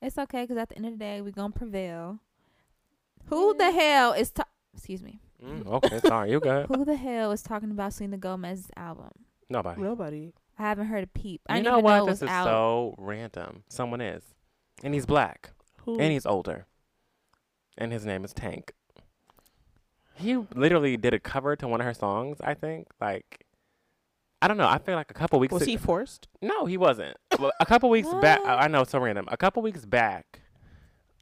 it's 0.00 0.16
okay 0.16 0.44
because 0.44 0.56
at 0.56 0.70
the 0.70 0.76
end 0.76 0.86
of 0.86 0.92
the 0.92 0.98
day, 0.98 1.20
we're 1.20 1.30
gonna 1.32 1.52
prevail. 1.52 2.20
Who 3.28 3.54
the 3.54 3.70
hell 3.70 4.12
is 4.12 4.30
ta- 4.30 4.44
excuse 4.74 5.02
me? 5.02 5.20
Mm, 5.44 5.66
okay, 5.72 6.00
sorry. 6.00 6.30
You 6.30 6.40
good? 6.40 6.66
Who 6.66 6.84
the 6.84 6.96
hell 6.96 7.30
is 7.32 7.42
talking 7.42 7.70
about 7.70 7.92
Selena 7.92 8.16
Gomez's 8.18 8.70
album? 8.76 9.10
Nobody. 9.48 9.80
Nobody. 9.82 10.32
I 10.58 10.62
haven't 10.62 10.86
heard 10.86 11.04
a 11.04 11.06
peep. 11.06 11.40
I 11.48 11.58
you 11.58 11.62
know 11.62 11.78
what? 11.78 11.98
know 11.98 12.06
this 12.06 12.22
is 12.22 12.28
out. 12.28 12.44
so 12.44 12.94
random. 12.98 13.62
Someone 13.68 14.00
is, 14.00 14.22
and 14.82 14.92
he's 14.92 15.06
black, 15.06 15.50
Who? 15.84 15.98
and 16.00 16.12
he's 16.12 16.26
older, 16.26 16.66
and 17.76 17.92
his 17.92 18.04
name 18.04 18.24
is 18.24 18.32
Tank. 18.32 18.72
He 20.14 20.36
literally 20.54 20.96
did 20.96 21.14
a 21.14 21.20
cover 21.20 21.54
to 21.56 21.68
one 21.68 21.80
of 21.80 21.86
her 21.86 21.94
songs. 21.94 22.38
I 22.42 22.54
think, 22.54 22.88
like, 23.00 23.44
I 24.42 24.48
don't 24.48 24.56
know. 24.56 24.66
I 24.66 24.78
feel 24.78 24.96
like 24.96 25.12
a 25.12 25.14
couple 25.14 25.38
weeks. 25.38 25.52
was 25.52 25.62
ag- 25.62 25.68
he 25.68 25.76
forced? 25.76 26.26
No, 26.42 26.66
he 26.66 26.76
wasn't. 26.76 27.16
A 27.60 27.66
couple 27.66 27.88
weeks 27.88 28.12
back, 28.20 28.40
I 28.44 28.64
I 28.64 28.68
know 28.68 28.80
it's 28.82 28.90
so 28.90 28.98
random. 28.98 29.26
A 29.30 29.36
couple 29.36 29.62
weeks 29.62 29.84
back, 29.86 30.40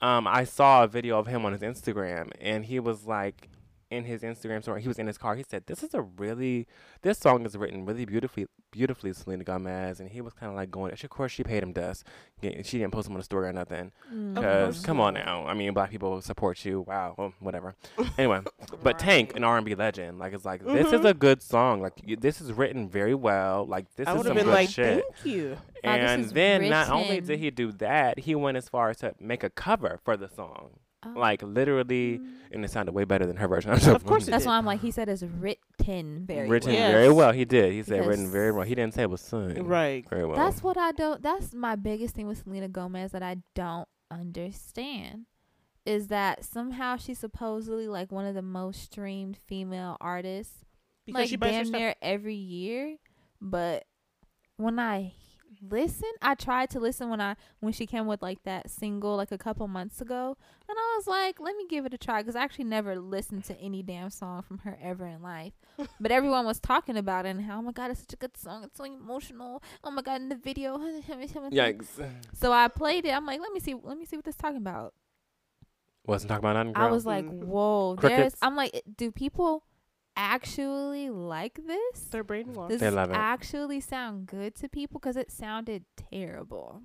um, 0.03 0.27
I 0.27 0.45
saw 0.45 0.85
a 0.85 0.89
video 0.89 1.19
of 1.19 1.27
him 1.27 1.45
on 1.45 1.53
his 1.53 1.63
Instagram, 1.63 2.31
and 2.41 2.65
he 2.65 2.79
was 2.81 3.07
like, 3.07 3.49
in 3.91 4.05
his 4.05 4.23
Instagram 4.23 4.63
story, 4.63 4.83
he 4.83 4.89
was 4.89 4.99
in 4.99 5.07
his 5.07 5.17
car. 5.17 5.37
He 5.37 5.45
said, 5.49 5.65
"This 5.67 5.83
is 5.83 5.95
a 5.95 6.03
really, 6.03 6.67
this 7.03 7.19
song 7.19 7.47
is 7.47 7.57
written 7.57 7.85
really 7.85 8.05
beautifully, 8.05 8.47
beautifully, 8.73 9.13
Selena 9.13 9.45
Gomez." 9.45 10.01
And 10.01 10.11
he 10.11 10.21
was 10.21 10.33
kind 10.33 10.51
of 10.51 10.57
like 10.57 10.71
going. 10.71 10.93
Of 10.93 11.09
course, 11.11 11.31
she 11.31 11.45
paid 11.45 11.63
him 11.63 11.73
dust. 11.73 12.05
She 12.43 12.79
didn't 12.79 12.91
post 12.91 13.07
him 13.09 13.15
on 13.15 13.19
the 13.19 13.25
story 13.25 13.47
or 13.49 13.53
nothing. 13.53 13.93
Mm. 14.13 14.35
Because 14.35 14.75
course 14.77 14.85
come 14.85 15.01
on 15.01 15.15
now, 15.15 15.47
I 15.47 15.55
mean, 15.55 15.73
black 15.73 15.91
people 15.91 16.21
support 16.21 16.65
you. 16.65 16.81
Wow, 16.81 17.15
well, 17.17 17.33
whatever. 17.41 17.75
Anyway, 18.19 18.41
but 18.83 18.99
Tank, 18.99 19.37
an 19.37 19.45
R 19.45 19.57
and 19.59 19.65
B 19.67 19.75
legend, 19.75 20.19
like 20.19 20.33
it's 20.33 20.45
like 20.45 20.65
this 20.65 20.87
is 20.93 21.01
Mhm. 21.03 21.11
a 21.11 21.15
good 21.15 21.43
song. 21.43 21.81
Like 21.81 21.95
y- 22.07 22.17
this 22.19 22.41
is 22.41 22.53
written 22.53 22.89
very 22.89 23.15
well. 23.15 23.67
Like 23.67 23.87
this 23.95 24.09
I 24.09 24.13
is 24.13 24.19
would 24.19 24.27
some 24.27 24.37
have 24.37 24.45
good 24.47 24.51
been 24.51 24.55
like, 24.55 24.69
shit. 24.71 25.05
thank 25.23 25.27
you. 25.35 25.57
And 25.85 26.25
then 26.31 26.69
not 26.69 26.91
only 26.91 27.21
did 27.21 27.39
he 27.39 27.51
do 27.51 27.71
that, 27.73 28.21
he 28.21 28.35
went 28.35 28.57
as 28.57 28.69
far 28.69 28.91
as 28.91 28.97
to 28.99 29.15
make 29.21 29.45
a 29.45 29.51
cover 29.51 30.01
for 30.05 30.17
the 30.17 30.29
song. 30.29 30.71
Oh. 31.15 31.19
Like 31.19 31.43
literally, 31.43 32.19
Mm. 32.19 32.33
and 32.53 32.65
it 32.65 32.71
sounded 32.71 32.93
way 32.93 33.05
better 33.05 33.27
than 33.27 33.37
her 33.37 33.49
version. 33.49 33.71
Of 33.95 34.05
course 34.05 34.27
That's 34.27 34.47
why 34.47 34.57
I'm 34.57 34.65
like, 34.67 34.81
he 34.81 34.91
said 34.91 35.09
it's 35.09 35.23
written 35.23 36.25
very 36.27 36.49
written 36.49 36.73
well. 36.73 36.79
Yes. 36.81 36.93
very 36.93 37.13
well. 37.13 37.33
He 37.33 37.45
did. 37.45 37.73
He 37.73 37.83
said 37.83 38.07
written 38.07 38.31
very 38.31 38.53
well. 38.53 38.65
He 38.65 38.75
didn't 38.75 38.95
say 38.95 39.03
it 39.03 39.11
was 39.11 39.21
sung 39.21 39.55
Right. 39.67 40.09
very 40.09 40.25
well. 40.25 40.37
That's 40.37 40.63
what 40.63 40.77
I 40.77 40.93
don't. 40.93 41.23
That's 41.23 41.53
my 41.55 41.77
biggest 41.77 42.15
thing 42.15 42.27
with 42.27 42.39
Selena 42.43 42.69
Gomez 42.69 43.13
that 43.13 43.23
I 43.23 43.37
don't 43.55 43.89
understand 44.11 45.27
is 45.85 46.09
that 46.09 46.45
somehow 46.45 46.97
she's 46.97 47.19
supposedly 47.19 47.87
like 47.89 48.11
one 48.11 48.27
of 48.27 48.35
the 48.35 48.43
most 48.43 48.83
streamed 48.83 49.39
female 49.47 49.97
artists, 50.01 50.65
Because 51.05 51.21
like 51.21 51.29
she 51.29 51.37
damn 51.37 51.71
near 51.71 51.95
every 52.03 52.35
year. 52.35 52.97
But 53.41 53.85
when 54.57 54.79
I 54.81 55.13
listen, 55.71 56.11
I 56.23 56.35
tried 56.35 56.71
to 56.71 56.81
listen 56.81 57.09
when 57.11 57.21
I 57.21 57.37
when 57.61 57.73
she 57.73 57.87
came 57.87 58.07
with 58.07 58.23
like 58.23 58.43
that 58.45 58.71
single 58.71 59.17
like 59.17 59.33
a 59.33 59.39
couple 59.39 59.67
months 59.69 60.01
ago, 60.01 60.37
and 60.69 60.77
I 60.79 60.95
was 60.97 61.07
like, 61.07 61.41
let 61.41 61.57
me 61.57 61.67
give 61.69 61.87
it 61.87 61.95
a 61.95 61.99
try 61.99 62.23
because 62.23 62.37
I 62.37 62.43
actually 62.43 62.65
never 62.67 62.97
listened 62.97 63.45
to 63.45 63.59
any 63.61 63.83
damn 63.83 64.11
song 64.11 64.43
from 64.43 64.59
her 64.59 64.79
ever 64.83 65.07
in 65.07 65.23
life. 65.23 65.55
but 66.01 66.11
everyone 66.11 66.47
was 66.47 66.61
talking 66.61 66.97
about 66.97 67.27
it 67.27 67.31
and 67.31 67.43
how 67.43 67.59
oh 67.59 67.63
my 67.63 67.73
god, 67.73 67.91
it's 67.91 68.01
such 68.01 68.13
a 68.13 68.17
good 68.17 68.37
song. 68.37 68.65
It's 68.65 68.77
so 68.77 68.85
emotional. 68.85 69.63
Oh 69.85 69.91
my 69.91 70.03
god, 70.03 70.21
in 70.21 70.29
the 70.29 70.37
video. 70.37 70.79
Yikes! 70.79 71.87
So 72.35 72.53
I 72.53 72.69
played 72.69 73.05
it. 73.05 73.11
I'm 73.11 73.27
like, 73.27 73.41
let 73.41 73.53
me 73.53 73.61
see, 73.61 73.75
let 73.75 73.99
me 73.99 74.05
see 74.05 74.17
what 74.17 74.25
this 74.25 74.37
talking 74.37 74.59
about. 74.59 74.95
Wasn't 76.07 76.29
talking 76.29 76.45
about 76.49 76.67
nothing. 76.67 76.77
I 76.77 76.87
was 76.89 77.05
like, 77.05 77.25
Mhm. 77.25 77.45
whoa. 77.45 77.97
There's. 77.97 78.37
I'm 78.41 78.55
like, 78.55 78.83
do 78.97 79.11
people 79.11 79.65
actually 80.17 81.11
like 81.11 81.61
this? 81.67 82.05
They're 82.11 82.25
brainwashed. 82.25 82.71
Does 82.71 82.81
They 82.81 82.87
this 82.87 82.95
love 82.95 83.11
it. 83.11 83.17
actually 83.17 83.81
sound 83.81 84.27
good 84.27 84.55
to 84.57 84.69
people? 84.69 84.99
Because 85.01 85.17
it 85.17 85.31
sounded 85.31 85.85
terrible. 85.97 86.83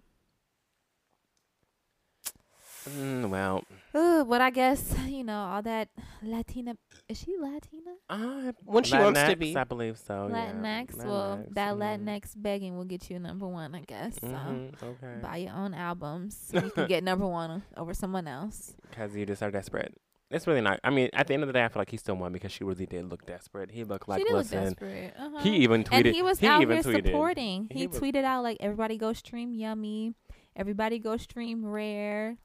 Mm, 2.90 3.30
well, 3.30 3.64
Ugh, 3.94 4.28
but 4.28 4.42
I 4.42 4.50
guess 4.50 4.96
you 5.08 5.24
know 5.24 5.38
all 5.38 5.62
that 5.62 5.90
Latina. 6.24 6.76
Is 7.08 7.20
she 7.20 7.38
Latina? 7.38 7.92
uh, 8.10 8.54
When 8.66 8.84
she 8.84 8.98
wants 8.98 9.22
to 9.22 9.36
be. 9.36 9.56
I 9.56 9.64
believe 9.66 10.00
so. 10.00 10.30
Oh, 10.32 10.36
yeah. 10.36 10.52
Latinx. 10.54 10.98
Well, 11.06 11.38
Latinx, 11.46 11.54
that 11.54 11.76
mhm. 11.76 11.80
Latinx 11.80 12.34
begging 12.36 12.76
will 12.78 12.86
get 12.86 13.08
you 13.12 13.20
number 13.20 13.48
one, 13.48 13.76
I 13.76 13.82
guess. 13.82 14.16
So 14.20 14.28
Mhm, 14.28 14.82
okay. 14.82 15.20
buy 15.22 15.38
your 15.38 15.54
own 15.54 15.76
albums. 15.76 16.36
So 16.52 16.58
you 16.66 16.72
can 16.72 16.88
get 16.88 17.04
number 17.04 17.28
one 17.42 17.62
over 17.78 17.94
someone 17.94 18.28
else. 18.28 18.74
Because 18.90 19.16
you 19.16 19.28
just 19.28 19.44
are 19.44 19.52
desperate. 19.52 19.94
It's 20.32 20.48
really 20.48 20.62
not. 20.62 20.80
I 20.84 20.90
mean, 20.90 21.10
at 21.14 21.28
the 21.28 21.34
end 21.34 21.44
of 21.44 21.48
the 21.48 21.54
day, 21.54 21.64
I 21.64 21.68
feel 21.68 21.82
like 21.82 21.92
he 21.92 21.98
still 21.98 22.16
won 22.16 22.32
because 22.32 22.52
she 22.52 22.64
really 22.64 22.86
did 22.86 23.10
look 23.10 23.26
desperate. 23.26 23.70
He 23.72 23.84
looked 23.84 24.08
like, 24.08 24.20
she 24.20 24.24
did 24.24 24.32
look 24.34 24.44
listen. 24.44 24.64
desperate. 24.64 25.14
Uh-huh. 25.20 25.40
He 25.40 25.58
even 25.58 25.84
tweeted. 25.84 26.06
and 26.08 26.16
he 26.16 26.22
was 26.22 26.42
out 26.44 26.62
even 26.62 26.78
here 26.78 26.84
tweeted. 26.84 27.06
supporting. 27.08 27.68
He, 27.72 27.80
He 27.80 27.88
was- 27.88 28.00
tweeted 28.00 28.24
out 28.24 28.42
like, 28.44 28.58
"Everybody 28.62 28.98
go 28.98 29.14
stream 29.14 29.54
Yummy, 29.54 30.14
everybody 30.56 31.00
go 31.00 31.18
stream 31.18 31.66
Rare." 31.66 32.38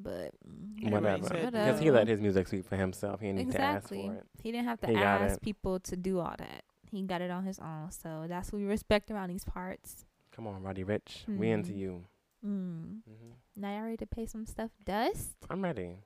But 0.00 0.30
mm, 0.48 0.86
Everybody 0.86 1.20
Whatever. 1.22 1.40
said 1.40 1.52
Because 1.52 1.80
he 1.80 1.90
let 1.90 2.06
his 2.06 2.20
music 2.20 2.46
speak 2.46 2.64
for 2.64 2.76
himself. 2.76 3.20
He 3.20 3.26
didn't 3.26 3.38
need 3.38 3.46
exactly, 3.48 4.02
to 4.02 4.04
ask 4.08 4.14
for 4.14 4.20
it. 4.20 4.26
he 4.44 4.52
didn't 4.52 4.66
have 4.68 4.80
to 4.82 4.86
He 4.86 4.94
ask 4.94 5.40
people 5.40 5.80
to 5.80 5.96
do 5.96 6.20
all 6.20 6.34
that. 6.38 6.62
He 6.90 7.02
got 7.02 7.20
it 7.20 7.32
on 7.32 7.44
his 7.44 7.58
own. 7.58 7.90
So 7.90 8.26
that's 8.28 8.52
what 8.52 8.60
we 8.60 8.64
respect 8.66 9.10
around 9.10 9.30
these 9.30 9.44
parts. 9.44 10.04
Come 10.30 10.46
on, 10.46 10.62
Roddy 10.62 10.84
Ricch. 10.84 11.26
We 11.26 11.50
into 11.50 11.72
Mhm. 11.72 11.76
you. 11.78 12.04
Mm. 12.46 13.00
hmm 13.02 13.30
Now 13.56 13.74
y'all 13.74 13.82
ready 13.86 13.96
to 13.96 14.06
pay 14.06 14.24
some 14.26 14.46
stuff 14.46 14.70
dust? 14.84 15.34
I'm 15.50 15.64
ready. 15.64 15.96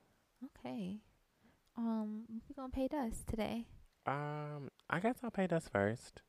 Okay. 0.45 0.97
Um, 1.77 2.23
we 2.47 2.55
gonna 2.55 2.69
pay 2.69 2.87
dust 2.87 3.27
today. 3.27 3.65
Um, 4.05 4.69
I 4.89 4.99
guess 4.99 5.15
I'll 5.23 5.31
pay 5.31 5.47
dust 5.47 5.69
first. 5.71 6.21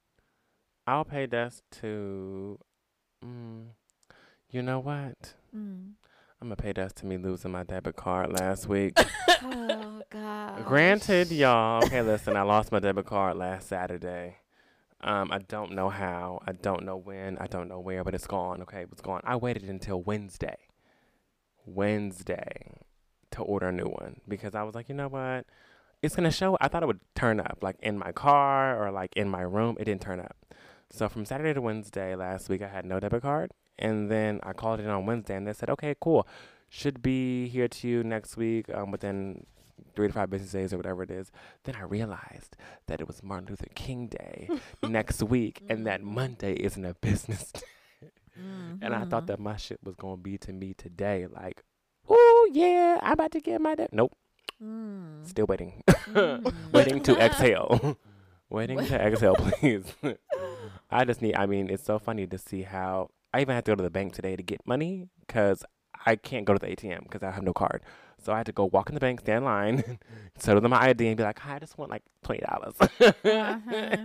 I'll 0.87 1.05
pay 1.05 1.27
dust 1.27 1.63
to. 1.81 2.59
Mm, 3.25 3.67
you 4.51 4.63
know 4.63 4.79
what? 4.79 5.35
Mm. 5.55 5.93
I'm 6.41 6.49
gonna 6.49 6.57
pay 6.57 6.73
dust 6.73 6.97
to 6.97 7.07
me 7.07 7.17
losing 7.17 7.53
my 7.53 7.63
debit 7.63 7.97
card 7.97 8.33
last 8.33 8.69
week. 8.69 8.99
oh 9.43 10.03
God. 10.11 10.65
Granted, 10.65 11.31
y'all. 11.33 11.85
Okay, 11.85 12.03
listen. 12.03 12.37
I 12.37 12.43
lost 12.43 12.71
my 12.73 12.79
debit 12.79 13.07
card 13.07 13.37
last 13.37 13.69
Saturday. 13.69 14.37
Um, 15.01 15.33
I 15.33 15.39
don't 15.39 15.73
know 15.73 15.91
how. 15.91 16.41
I 16.47 16.53
don't 16.53 16.85
know 16.85 16.97
when. 16.97 17.39
I 17.39 17.47
don't 17.47 17.69
know 17.69 17.81
where, 17.81 18.05
but 18.05 18.15
it's 18.15 18.27
gone. 18.27 18.63
Okay, 18.63 18.87
it's 18.91 19.03
gone. 19.03 19.21
I 19.25 19.37
waited 19.37 19.65
until 19.65 20.03
Wednesday. 20.03 20.57
Wednesday 21.67 22.85
to 23.35 23.43
order 23.43 23.69
a 23.69 23.73
new 23.73 23.85
one 23.87 24.21
because 24.29 24.55
I 24.55 24.63
was 24.63 24.75
like, 24.75 24.89
you 24.89 24.95
know 24.95 25.09
what? 25.09 25.47
It's 26.03 26.15
gonna 26.17 26.31
show. 26.31 26.57
I 26.61 26.69
thought 26.69 26.83
it 26.83 26.87
would 26.87 27.01
turn 27.15 27.41
up 27.41 27.59
like 27.63 27.77
in 27.81 27.99
my 27.99 28.13
car 28.13 28.83
or 28.83 28.91
like 28.91 29.13
in 29.17 29.29
my 29.29 29.43
room. 29.43 29.77
It 29.81 29.85
didn't 29.85 30.03
turn 30.03 30.21
up. 30.21 30.37
So 30.91 31.09
from 31.09 31.25
Saturday 31.25 31.55
to 31.55 31.61
Wednesday 31.61 32.15
last 32.15 32.49
week, 32.49 32.63
I 32.63 32.69
had 32.69 32.85
no 32.85 33.01
debit 33.01 33.23
card, 33.23 33.53
and 33.79 34.11
then 34.11 34.39
I 34.43 34.53
called 34.53 34.81
it 34.81 34.87
on 34.87 35.07
Wednesday, 35.07 35.35
and 35.37 35.47
they 35.47 35.53
said, 35.55 35.71
okay, 35.71 35.95
cool, 36.01 36.27
should 36.69 37.03
be 37.03 37.49
here 37.49 37.69
to 37.69 37.89
you 37.89 38.05
next 38.05 38.37
week 38.37 38.67
um, 38.73 38.91
within 38.91 39.45
three 39.97 40.07
to 40.09 40.13
five 40.13 40.31
business 40.31 40.53
days 40.53 40.73
or 40.73 40.77
whatever 40.77 41.03
it 41.03 41.11
is. 41.11 41.33
Then 41.65 41.75
I 41.77 41.83
realized 41.83 42.57
that 42.87 43.01
it 43.01 43.07
was 43.09 43.23
Martin 43.23 43.49
Luther 43.49 43.67
King 43.75 44.07
Day 44.09 44.49
next 44.83 45.23
week, 45.23 45.63
and 45.69 45.87
that 45.87 46.03
Monday 46.03 46.53
isn't 46.55 46.85
a 46.85 46.95
business 46.95 47.51
day. 47.53 48.11
And 48.83 48.95
I 48.95 49.05
thought 49.05 49.25
Mhm. 49.25 49.29
that 49.29 49.41
my 49.41 49.57
shit 49.57 49.81
was 49.83 49.95
gonna 49.97 50.19
be 50.19 50.37
to 50.39 50.53
me 50.53 50.75
today, 50.75 51.27
like, 51.27 51.63
oh 52.09 52.34
yeah, 52.55 52.99
I'm 53.03 53.13
about 53.13 53.33
to 53.33 53.41
get 53.41 53.61
my 53.61 53.75
day. 53.75 53.89
Nope, 53.93 54.15
Mm. 54.63 55.27
still 55.27 55.47
waiting, 55.47 55.83
Mm. 56.15 56.73
waiting 56.73 57.01
to 57.03 57.17
exhale, 57.27 57.99
waiting 58.51 58.79
to 58.87 58.95
exhale, 58.95 59.35
please. 59.35 59.85
I 60.91 61.05
just 61.05 61.21
need. 61.21 61.35
I 61.35 61.47
mean, 61.47 61.69
it's 61.71 61.83
so 61.85 61.99
funny 61.99 62.27
to 62.29 62.39
see 62.39 62.63
how 62.63 63.11
I 63.35 63.41
even 63.43 63.55
had 63.55 63.65
to 63.67 63.73
go 63.73 63.77
to 63.77 63.83
the 63.83 63.91
bank 63.91 64.15
today 64.15 64.37
to 64.37 64.43
get 64.43 64.61
money 64.67 65.09
because 65.27 65.65
I 66.07 66.15
can't 66.17 66.45
go 66.47 66.53
to 66.55 66.59
the 66.61 66.69
ATM 66.71 67.03
because 67.05 67.23
I 67.23 67.31
have 67.33 67.43
no 67.43 67.53
card. 67.53 67.83
So 68.23 68.33
I 68.33 68.37
had 68.39 68.47
to 68.47 68.53
go 68.53 68.67
walk 68.67 68.89
in 68.89 68.95
the 68.95 69.01
bank, 69.01 69.21
stand 69.21 69.39
in 69.39 69.45
line, 69.45 69.99
settle 70.39 70.61
them 70.63 70.71
my 70.71 70.83
ID, 70.89 71.09
and 71.09 71.17
be 71.17 71.25
like, 71.25 71.39
"Hi, 71.41 71.57
I 71.57 71.59
just 71.59 71.77
want 71.77 71.91
like 71.91 72.03
twenty 72.23 72.43
dollars." 72.49 72.75
Uh-huh. 72.81 73.97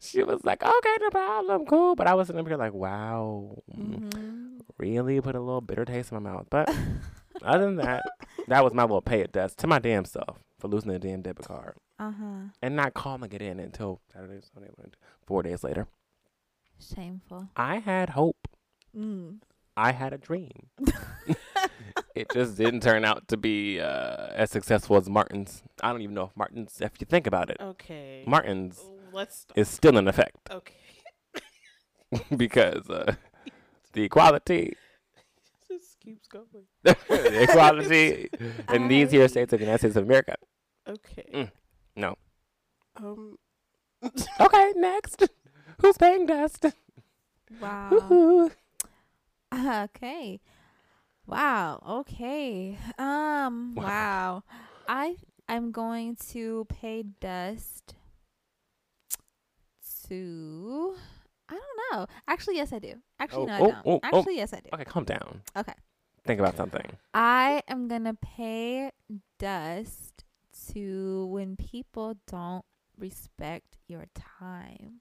She 0.00 0.22
was 0.24 0.40
like, 0.44 0.62
"Okay, 0.64 0.94
no 1.00 1.10
problem, 1.10 1.66
cool." 1.66 1.94
But 1.94 2.06
I 2.06 2.14
was 2.14 2.26
sitting 2.28 2.40
up 2.40 2.48
here 2.48 2.56
like, 2.56 2.72
"Wow, 2.72 3.62
Mhm. 3.76 4.60
really 4.78 5.20
put 5.20 5.34
a 5.36 5.40
little 5.40 5.60
bitter 5.60 5.84
taste 5.84 6.10
in 6.12 6.22
my 6.22 6.30
mouth." 6.32 6.46
But 6.50 6.74
other 7.42 7.64
than 7.66 7.76
that, 7.76 8.02
that 8.48 8.64
was 8.64 8.72
my 8.74 8.82
little 8.82 9.00
pay 9.02 9.20
it 9.20 9.32
dust 9.32 9.58
to 9.58 9.66
my 9.66 9.78
damn 9.78 10.04
self 10.04 10.38
for 10.58 10.68
losing 10.68 10.90
the 10.92 10.98
damn 10.98 11.22
debit 11.22 11.46
card 11.46 11.74
Uh-huh. 11.98 12.48
and 12.62 12.74
not 12.76 12.94
calling 12.94 13.30
it 13.32 13.42
in 13.42 13.60
until 13.60 14.00
Saturday, 14.12 14.40
Sunday, 14.54 14.70
four 15.26 15.42
days 15.42 15.62
later. 15.64 15.86
Shameful. 16.80 17.48
I 17.56 17.78
had 17.78 18.10
hope. 18.10 18.48
Mm. 18.96 19.38
I 19.76 19.92
had 19.92 20.12
a 20.12 20.18
dream. 20.18 20.68
it 22.14 22.28
just 22.32 22.56
didn't 22.56 22.80
turn 22.82 23.04
out 23.04 23.28
to 23.28 23.36
be 23.36 23.80
uh, 23.80 24.28
as 24.34 24.50
successful 24.50 24.96
as 24.96 25.08
Martin's. 25.08 25.62
I 25.82 25.92
don't 25.92 26.02
even 26.02 26.14
know 26.14 26.24
if 26.24 26.36
Martin's, 26.36 26.80
if 26.80 26.92
you 27.00 27.06
think 27.06 27.26
about 27.26 27.50
it, 27.50 27.58
Okay. 27.60 28.24
Martin's 28.26 28.80
Let's 29.12 29.38
stop. 29.40 29.56
is 29.56 29.68
still 29.68 29.96
in 29.96 30.08
effect 30.08 30.36
okay. 30.50 30.74
because 32.36 32.88
uh, 32.90 33.14
the 33.92 34.02
equality, 34.04 34.70
Just 34.70 34.76
keeps 36.08 36.26
going. 36.28 36.66
equality 37.42 38.28
in 38.72 38.88
these 38.88 39.10
here 39.10 39.28
states 39.28 39.52
of 39.52 39.58
the 39.58 39.64
United 39.64 39.78
States 39.80 39.96
of 39.96 40.04
America. 40.04 40.34
Okay. 40.88 41.24
Mm. 41.34 41.50
No. 41.96 42.14
Um. 42.96 43.38
Okay, 44.40 44.72
next. 44.76 45.28
Who's 45.80 45.98
paying 45.98 46.26
dust? 46.26 46.64
Wow. 47.60 47.90
Woohoo. 47.92 48.50
Okay. 49.52 50.40
Wow. 51.26 51.82
Okay. 52.00 52.78
Um. 52.98 53.74
Wow. 53.74 53.84
Wow. 53.84 54.42
I 54.88 55.16
I'm 55.48 55.72
going 55.72 56.16
to 56.32 56.66
pay 56.68 57.02
dust 57.20 57.94
to. 60.08 60.94
I 61.50 61.54
don't 61.54 61.98
know. 62.00 62.06
Actually, 62.26 62.56
yes, 62.56 62.72
I 62.72 62.78
do. 62.78 62.94
Actually, 63.18 63.44
Oh, 63.44 63.46
no, 63.46 63.52
I 63.54 63.58
oh, 63.58 63.64
don't. 63.70 63.76
oh, 63.86 64.00
oh. 64.02 64.18
Actually, 64.18 64.36
yes, 64.36 64.52
I 64.52 64.60
do. 64.60 64.68
Okay, 64.74 64.84
calm 64.84 65.04
down. 65.04 65.40
Okay. 65.56 65.72
Think 66.28 66.40
about 66.40 66.58
something. 66.58 66.84
I 67.14 67.62
am 67.68 67.88
gonna 67.88 68.12
pay 68.12 68.90
dust 69.38 70.24
to 70.74 71.24
when 71.28 71.56
people 71.56 72.18
don't 72.26 72.66
respect 72.98 73.78
your 73.86 74.08
time. 74.14 75.00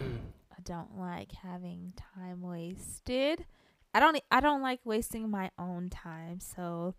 I 0.00 0.60
don't 0.64 0.98
like 0.98 1.30
having 1.30 1.92
time 2.16 2.42
wasted. 2.42 3.46
I 3.94 4.00
don't 4.00 4.20
I 4.28 4.40
don't 4.40 4.60
like 4.60 4.80
wasting 4.82 5.30
my 5.30 5.52
own 5.56 5.88
time. 5.88 6.40
So 6.40 6.96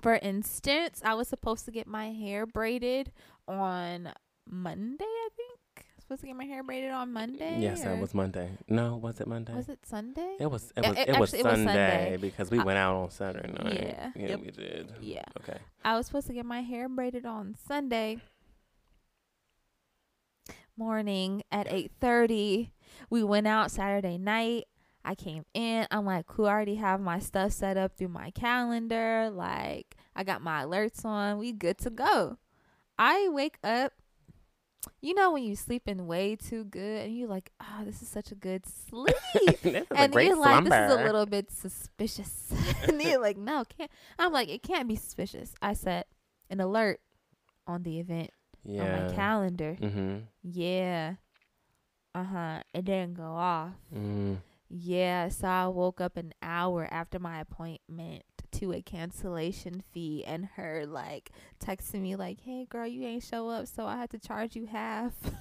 for 0.00 0.14
instance, 0.14 1.02
I 1.04 1.12
was 1.12 1.28
supposed 1.28 1.66
to 1.66 1.70
get 1.70 1.86
my 1.86 2.12
hair 2.12 2.46
braided 2.46 3.12
on 3.46 4.10
Monday, 4.48 5.04
I 5.04 5.28
think. 5.36 5.43
Supposed 6.04 6.20
to 6.20 6.26
get 6.26 6.36
my 6.36 6.44
hair 6.44 6.62
braided 6.62 6.90
on 6.90 7.12
Monday. 7.14 7.56
yes, 7.60 7.82
that 7.82 7.96
or- 7.96 8.00
was 8.00 8.12
Monday. 8.12 8.50
No, 8.68 8.96
was 8.96 9.20
it 9.22 9.26
Monday? 9.26 9.54
Was 9.54 9.70
it 9.70 9.78
Sunday? 9.86 10.36
It 10.38 10.50
was. 10.50 10.70
It 10.76 10.86
was. 10.86 10.98
it- 10.98 11.08
It, 11.08 11.18
was 11.18 11.34
actually, 11.34 11.40
it 11.40 11.44
was 11.44 11.52
Sunday, 11.54 11.64
Sunday. 11.64 12.16
because 12.20 12.50
we 12.50 12.58
went 12.58 12.76
out 12.78 12.94
on 12.96 13.10
Saturday 13.10 13.50
night. 13.52 13.72
yeah. 13.74 14.10
Yeah, 14.14 14.28
Yep. 14.28 14.40
we 14.40 14.50
did. 14.50 14.92
Yeah. 15.00 15.22
Okay. 15.40 15.58
I 15.82 15.96
was 15.96 16.04
supposed 16.06 16.26
to 16.26 16.34
get 16.34 16.44
my 16.44 16.60
hair 16.60 16.88
braided 16.90 17.24
on 17.24 17.54
Sunday 17.66 18.18
morning 20.76 21.42
at 21.50 21.66
8:30. 21.68 22.70
We 23.08 23.22
went 23.24 23.46
out 23.46 23.70
Saturday 23.70 24.18
night. 24.18 24.64
I 25.06 25.14
came 25.14 25.44
in. 25.54 25.86
I'm 25.90 26.04
like, 26.06 26.26
cool, 26.26 26.46
I 26.46 26.50
already 26.52 26.76
have 26.76 27.00
my 27.00 27.18
stuff 27.18 27.52
set 27.52 27.76
up 27.76 27.96
through 27.96 28.08
my 28.08 28.30
calendar. 28.30 29.30
Like, 29.30 29.96
I 30.16 30.24
got 30.24 30.42
my 30.42 30.64
alerts 30.64 31.04
on. 31.04 31.38
We 31.38 31.52
good 31.52 31.78
to 31.78 31.90
go. 31.90 32.38
I 32.98 33.28
wake 33.28 33.56
up. 33.64 33.92
You 35.00 35.14
know 35.14 35.32
when 35.32 35.44
you 35.44 35.56
sleeping 35.56 36.06
way 36.06 36.36
too 36.36 36.64
good 36.64 37.06
and 37.06 37.16
you're 37.16 37.28
like, 37.28 37.50
oh, 37.60 37.84
this 37.84 38.02
is 38.02 38.08
such 38.08 38.32
a 38.32 38.34
good 38.34 38.64
sleep. 38.66 39.14
this 39.34 39.64
is 39.64 39.86
a 39.90 39.96
and 39.96 40.14
you're 40.14 40.36
like, 40.36 40.64
this 40.64 40.72
is 40.72 40.92
a 40.92 41.04
little 41.04 41.26
bit 41.26 41.50
suspicious. 41.50 42.52
and 42.88 43.00
you're 43.02 43.20
like, 43.20 43.36
no, 43.36 43.64
can't. 43.64 43.90
I'm 44.18 44.32
like, 44.32 44.48
it 44.48 44.62
can't 44.62 44.88
be 44.88 44.96
suspicious. 44.96 45.54
I 45.60 45.74
set 45.74 46.08
an 46.50 46.60
alert 46.60 47.00
on 47.66 47.82
the 47.82 48.00
event 48.00 48.30
on 48.66 48.76
my 48.78 49.14
calendar. 49.14 49.76
Mm-hmm. 49.80 50.18
Yeah. 50.42 51.14
Uh 52.14 52.24
huh. 52.24 52.62
It 52.72 52.84
didn't 52.84 53.14
go 53.14 53.24
off. 53.24 53.72
Mm. 53.94 54.38
Yeah. 54.68 55.28
So 55.28 55.48
I 55.48 55.66
woke 55.68 56.00
up 56.00 56.16
an 56.16 56.32
hour 56.42 56.88
after 56.90 57.18
my 57.18 57.40
appointment 57.40 58.22
to 58.64 58.72
a 58.72 58.82
cancellation 58.82 59.82
fee, 59.92 60.24
and 60.26 60.46
her 60.56 60.86
like 60.86 61.30
texting 61.62 62.00
me 62.00 62.16
like, 62.16 62.40
"Hey, 62.40 62.66
girl, 62.68 62.86
you 62.86 63.06
ain't 63.06 63.22
show 63.22 63.50
up, 63.50 63.66
so 63.66 63.86
I 63.86 63.96
had 63.96 64.10
to 64.10 64.18
charge 64.18 64.56
you 64.56 64.66
half." 64.66 65.12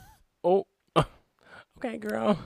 Oh. 0.45 0.67
okay, 1.77 1.97
girl. 1.97 2.37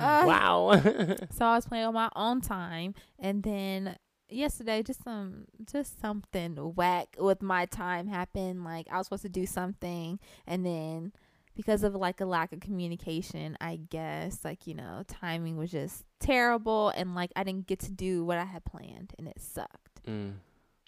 Uh, 0.00 0.22
wow. 0.24 0.80
So 1.32 1.44
I 1.44 1.56
was 1.56 1.66
playing 1.66 1.86
on 1.86 1.94
my 1.94 2.08
own 2.14 2.40
time, 2.40 2.94
and 3.18 3.42
then 3.42 3.96
yesterday, 4.28 4.84
just 4.84 5.02
some, 5.02 5.46
just 5.68 6.00
something 6.00 6.54
whack 6.76 7.16
with 7.18 7.42
my 7.42 7.66
time 7.66 8.06
happened. 8.06 8.62
Like 8.62 8.86
I 8.88 8.98
was 8.98 9.08
supposed 9.08 9.22
to 9.22 9.28
do 9.28 9.46
something, 9.46 10.20
and 10.46 10.64
then 10.64 11.12
because 11.58 11.82
of 11.82 11.92
like 11.96 12.20
a 12.20 12.24
lack 12.24 12.52
of 12.52 12.60
communication, 12.60 13.56
I 13.60 13.80
guess 13.90 14.44
like 14.44 14.68
you 14.68 14.74
know 14.74 15.02
timing 15.08 15.56
was 15.56 15.72
just 15.72 16.04
terrible, 16.20 16.90
and 16.90 17.16
like 17.16 17.32
I 17.34 17.42
didn't 17.42 17.66
get 17.66 17.80
to 17.80 17.90
do 17.90 18.24
what 18.24 18.38
I 18.38 18.44
had 18.44 18.64
planned, 18.64 19.12
and 19.18 19.26
it 19.26 19.40
sucked. 19.40 20.04
mm. 20.06 20.34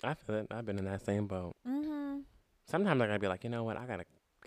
I 0.05 0.15
feel 0.15 0.37
it. 0.37 0.47
I've 0.53 0.65
been 0.65 0.79
in 0.79 0.85
that 0.85 1.05
same 1.05 1.27
boat. 1.27 1.57
Mm-hmm. 1.69 2.21
Sometimes 2.67 3.03
I 3.03 3.07
gotta 3.09 3.19
be 3.19 3.27
like, 3.27 3.43
you 3.43 3.51
know 3.51 3.65
what? 3.65 3.77
I 3.77 3.85
gotta 3.85 4.05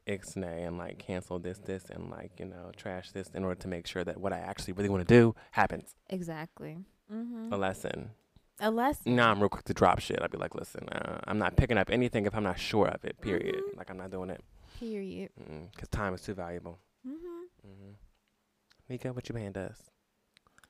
ixnay 0.07 0.65
and 0.65 0.77
like 0.77 0.97
cancel 0.97 1.39
this, 1.39 1.57
this, 1.59 1.89
and 1.89 2.09
like 2.09 2.31
you 2.39 2.45
know 2.45 2.71
trash 2.77 3.11
this 3.11 3.27
in 3.35 3.43
order 3.43 3.59
to 3.59 3.67
make 3.67 3.85
sure 3.85 4.05
that 4.05 4.17
what 4.17 4.31
I 4.31 4.39
actually 4.39 4.73
really 4.73 4.89
want 4.89 5.05
to 5.05 5.13
do 5.13 5.35
happens. 5.51 5.93
Exactly. 6.09 6.77
Mm-hmm. 7.13 7.51
A 7.51 7.57
lesson. 7.57 8.11
A 8.61 8.71
lesson. 8.71 9.17
Nah, 9.17 9.29
I'm 9.29 9.41
real 9.41 9.49
quick 9.49 9.65
to 9.65 9.73
drop 9.73 9.99
shit. 9.99 10.19
I'd 10.21 10.31
be 10.31 10.37
like, 10.37 10.55
listen, 10.55 10.87
uh, 10.87 11.19
I'm 11.27 11.37
not 11.37 11.57
picking 11.57 11.77
up 11.77 11.89
anything 11.89 12.25
if 12.25 12.33
I'm 12.33 12.43
not 12.43 12.59
sure 12.59 12.87
of 12.87 13.03
it. 13.03 13.19
Period. 13.19 13.55
Mhm. 13.55 13.77
Like 13.77 13.89
I'm 13.89 13.97
not 13.97 14.09
doing 14.09 14.29
it 14.29 14.41
Period. 14.83 15.29
because 15.71 15.87
time 15.89 16.13
is 16.13 16.21
too 16.21 16.33
valuable. 16.33 16.79
Mhm. 17.07 17.13
Mm-hmm. 17.65 17.91
Mika, 18.89 19.13
what 19.13 19.29
you 19.29 19.35
paying 19.35 19.55
us? 19.57 19.89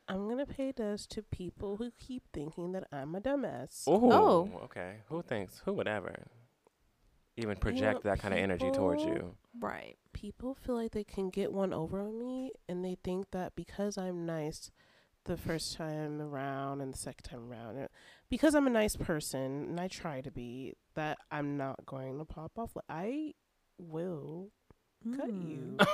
I'm 0.08 0.28
gonna 0.30 0.45
pay 0.45 0.71
dust 0.71 1.10
to 1.12 1.23
people 1.23 1.78
who 1.78 1.91
keep 1.97 2.23
thinking 2.34 2.73
that 2.73 2.88
I'm 2.91 3.15
a 3.15 3.21
dumbass. 3.21 3.84
Oh, 3.88 4.12
Oh. 4.12 4.62
okay. 4.65 4.97
Who 5.08 5.21
thinks? 5.23 5.60
Who 5.65 5.73
would 5.73 5.88
ever 5.88 6.28
even 7.38 7.58
project 7.58 8.04
that 8.04 8.19
kind 8.19 8.34
of 8.34 8.39
energy 8.39 8.69
towards 8.71 9.04
you? 9.04 9.36
Right. 9.60 9.97
People 10.12 10.54
feel 10.54 10.76
like 10.76 10.91
they 10.91 11.04
can 11.04 11.30
get 11.32 11.52
one 11.52 11.73
over 11.73 12.00
on 12.02 12.19
me, 12.19 12.52
and 12.69 12.85
they 12.85 12.98
think 13.04 13.31
that 13.31 13.56
because 13.56 13.98
I'm 13.98 14.25
nice 14.27 14.69
the 15.25 15.37
first 15.37 15.75
time 15.77 16.21
around 16.21 16.81
and 16.81 16.94
the 16.94 16.98
second 16.98 17.23
time 17.23 17.50
around, 17.50 17.87
because 18.29 18.54
I'm 18.54 18.67
a 18.67 18.69
nice 18.69 18.96
person 18.98 19.69
and 19.69 19.79
I 19.79 19.87
try 19.87 20.19
to 20.21 20.29
be, 20.29 20.75
that 20.96 21.17
I'm 21.31 21.56
not 21.58 21.85
going 21.85 22.19
to 22.19 22.25
pop 22.25 22.60
off. 22.60 22.75
Like 22.75 22.85
I 22.90 23.33
will 23.88 24.50
cut 25.17 25.27
you. 25.27 25.77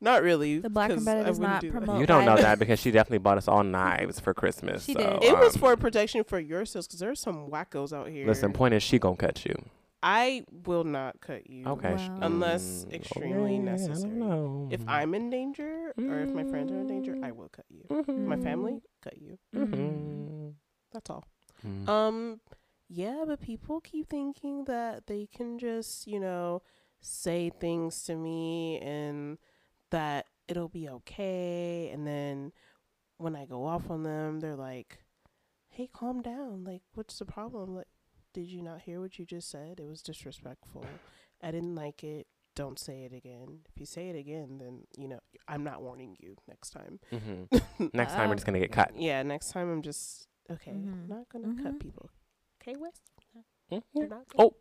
not 0.00 0.22
really. 0.22 0.58
The 0.58 0.70
Black 0.70 0.90
and 0.90 0.98
'cause 0.98 1.04
Better 1.04 1.20
I 1.20 1.24
does 1.24 1.38
wouldn't 1.38 1.54
not 1.54 1.60
do 1.62 1.70
that. 1.70 1.78
promote- 1.78 2.00
you 2.00 2.06
don't 2.06 2.24
know 2.24 2.36
that 2.36 2.58
because 2.58 2.78
she 2.80 2.90
definitely 2.90 3.18
bought 3.18 3.38
us 3.38 3.48
all 3.48 3.64
knives 3.76 4.20
for 4.20 4.34
Christmas. 4.34 4.84
She 4.84 4.92
so, 4.94 5.00
did. 5.00 5.24
It 5.24 5.38
was 5.38 5.54
um, 5.56 5.60
for 5.60 5.76
protection 5.76 6.24
for 6.24 6.38
yourselves 6.38 6.86
because 6.86 7.00
there's 7.00 7.20
some 7.20 7.48
wackos 7.48 7.92
out 7.92 8.08
here. 8.08 8.26
Listen, 8.26 8.52
point 8.52 8.74
is, 8.74 8.82
she 8.82 8.98
gonna 8.98 9.16
cut 9.16 9.44
you. 9.44 9.54
I 10.02 10.44
will 10.66 10.84
not 10.84 11.20
cut 11.20 11.48
you. 11.48 11.66
Okay. 11.66 11.94
Wow. 11.94 12.18
Unless 12.22 12.86
mm, 12.88 12.94
extremely 12.94 13.36
okay, 13.36 13.44
I 13.44 13.56
don't 13.56 13.64
necessary. 13.64 14.12
know. 14.12 14.68
If 14.70 14.82
I'm 14.86 15.14
in 15.14 15.30
danger 15.30 15.92
or 15.98 16.20
if 16.20 16.30
my 16.32 16.44
friends 16.44 16.70
are 16.70 16.78
in 16.78 16.86
danger, 16.86 17.16
I 17.22 17.32
will 17.32 17.48
cut 17.48 17.64
you. 17.70 17.84
My 18.06 18.36
Mm. 18.36 18.42
family, 18.42 18.82
cut 19.02 19.16
you. 19.20 19.38
Mhm. 19.54 20.52
That's 20.92 21.10
all. 21.10 21.24
Mm. 21.66 21.88
Um, 21.88 22.40
yeah, 22.88 23.24
but 23.26 23.40
people 23.40 23.80
keep 23.80 24.08
thinking 24.08 24.64
that 24.64 25.06
they 25.06 25.26
can 25.26 25.58
just, 25.58 26.06
you 26.06 26.20
know, 26.20 26.62
say 27.00 27.50
things 27.60 28.02
to 28.04 28.16
me 28.16 28.78
and 28.80 29.38
that 29.90 30.26
it'll 30.48 30.68
be 30.68 30.88
okay. 30.88 31.90
And 31.92 32.06
then 32.06 32.52
when 33.18 33.34
I 33.36 33.44
go 33.46 33.64
off 33.66 33.90
on 33.90 34.02
them, 34.02 34.40
they're 34.40 34.56
like, 34.56 34.98
hey, 35.68 35.88
calm 35.92 36.22
down. 36.22 36.64
Like, 36.64 36.82
what's 36.94 37.18
the 37.18 37.24
problem? 37.24 37.74
Like, 37.74 37.88
Did 38.32 38.48
you 38.48 38.62
not 38.62 38.82
hear 38.82 39.00
what 39.00 39.18
you 39.18 39.24
just 39.26 39.50
said? 39.50 39.80
It 39.80 39.86
was 39.86 40.02
disrespectful. 40.02 40.84
I 41.42 41.50
didn't 41.50 41.74
like 41.74 42.04
it. 42.04 42.26
Don't 42.54 42.78
say 42.78 43.02
it 43.04 43.12
again. 43.12 43.60
If 43.70 43.78
you 43.78 43.84
say 43.86 44.08
it 44.08 44.16
again, 44.16 44.58
then 44.58 44.84
you 44.96 45.08
know 45.08 45.20
I'm 45.46 45.62
not 45.62 45.82
warning 45.82 46.16
you 46.18 46.36
next 46.48 46.70
time. 46.70 47.00
hmm 47.10 47.44
Next 47.92 48.14
time 48.14 48.28
we're 48.30 48.34
just 48.36 48.46
gonna 48.46 48.58
get 48.60 48.72
cut. 48.72 48.92
Yeah, 48.96 49.22
next 49.22 49.50
time 49.52 49.70
I'm 49.70 49.82
just 49.82 50.26
okay. 50.50 50.70
Mhm. 50.72 50.92
I'm 50.92 51.08
not 51.08 51.28
gonna 51.30 51.54
cut 51.62 51.74
Mhm. 51.74 51.80
people. 51.80 52.08
Okay, 52.66 52.76
Wes. 52.78 52.92
Mhm. 53.70 54.08
Not. 54.10 54.22
Oh, 54.38 54.54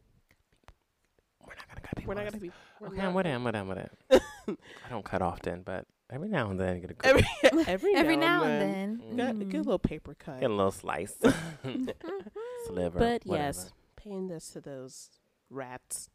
We're 1.45 1.53
not 1.55 1.67
gonna 1.69 1.81
cut 1.81 1.95
people. 1.95 2.07
we're 2.09 2.13
not 2.15 2.25
gonna 2.31 2.41
be. 2.41 2.51
We're 2.79 2.87
Okay, 2.87 2.97
not 2.97 3.05
I'm 3.07 3.13
with 3.13 3.25
it. 3.25 3.29
I'm 3.29 3.43
with 3.43 3.55
it. 3.55 3.57
I'm 3.59 3.67
with 3.67 3.77
it. 3.77 3.91
I 4.85 4.89
don't 4.89 5.05
cut 5.05 5.21
often, 5.21 5.61
but 5.63 5.85
every 6.11 6.29
now 6.29 6.49
and 6.49 6.59
then 6.59 6.75
you 6.75 6.81
get 6.81 6.91
a 6.91 6.93
good 6.93 7.05
Every 7.07 7.27
every, 7.67 7.95
Every 7.95 8.15
now, 8.17 8.41
now 8.41 8.43
and 8.45 8.53
and 8.53 8.61
then. 8.61 9.17
then. 9.17 9.17
Got, 9.17 9.35
Mm. 9.35 9.51
Get 9.51 9.57
a 9.57 9.63
little 9.63 9.79
paper 9.79 10.15
cut. 10.17 10.39
get 10.39 10.49
a 10.51 10.53
little 10.53 10.71
slice, 10.71 11.15
sliver. 11.19 12.99
but 12.99 13.25
whatever. 13.25 13.25
yes, 13.25 13.71
paying 13.95 14.27
this 14.27 14.49
to 14.51 14.61
those 14.61 15.09
rats, 15.49 16.09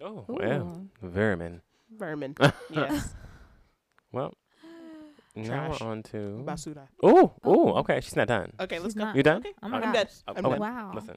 Oh 0.00 0.24
well, 0.28 0.88
vermin. 1.02 1.62
vermin. 1.92 2.34
yes, 2.70 3.14
Well, 4.12 4.34
now 5.34 5.44
Trash. 5.68 5.80
we're 5.80 5.86
on 5.88 6.02
to. 6.04 6.42
basura. 6.46 6.88
Oh, 7.02 7.34
oh, 7.44 7.72
Oh. 7.72 7.72
okay. 7.80 8.00
She's 8.00 8.16
not 8.16 8.28
done. 8.28 8.52
Okay, 8.58 8.78
let's 8.78 8.94
She's 8.94 8.94
go. 8.94 9.04
not- 9.04 9.16
You 9.16 9.22
done? 9.22 9.38
Okay. 9.38 9.52
Oh 9.62 9.68
my 9.68 9.76
I'm 9.78 9.92
gosh. 9.92 9.94
done. 9.94 10.06
Oh, 10.28 10.32
I'm 10.36 10.46
oh, 10.46 10.50
done. 10.50 10.60
Wow. 10.60 10.92
Listen. 10.94 11.16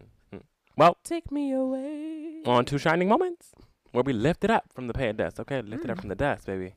Mm. 0.80 0.86
Well, 0.86 0.98
Take 1.04 1.32
me 1.32 1.52
away. 1.52 2.42
on 2.46 2.66
to 2.66 2.78
shining 2.78 3.10
moments, 3.10 3.52
where 3.92 4.04
we 4.04 4.14
lift 4.14 4.44
it 4.44 4.50
up 4.52 4.72
from 4.74 4.88
the 4.88 4.94
pay 4.94 5.12
dust. 5.12 5.40
Okay, 5.40 5.62
lift 5.62 5.84
it 5.84 5.90
up 5.92 5.98
Mm. 5.98 6.02
from 6.02 6.10
the 6.10 6.16
dust, 6.16 6.46
baby. 6.46 6.74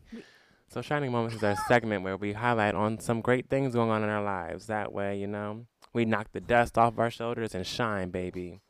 So 0.68 0.80
shining 0.82 1.12
moments 1.12 1.36
is 1.36 1.44
our 1.44 1.54
segment 1.68 2.02
where 2.02 2.16
we 2.16 2.32
highlight 2.32 2.74
on 2.74 2.98
some 2.98 3.20
great 3.20 3.48
things 3.48 3.74
going 3.74 3.90
on 3.90 4.02
in 4.02 4.08
our 4.08 4.22
lives. 4.24 4.66
That 4.66 4.92
way, 4.92 5.18
you 5.18 5.26
know, 5.26 5.66
we 5.92 6.04
knock 6.06 6.32
the 6.32 6.40
dust 6.40 6.78
off 6.78 6.98
our 6.98 7.10
shoulders 7.10 7.54
and 7.54 7.66
shine, 7.66 8.10
baby. 8.10 8.60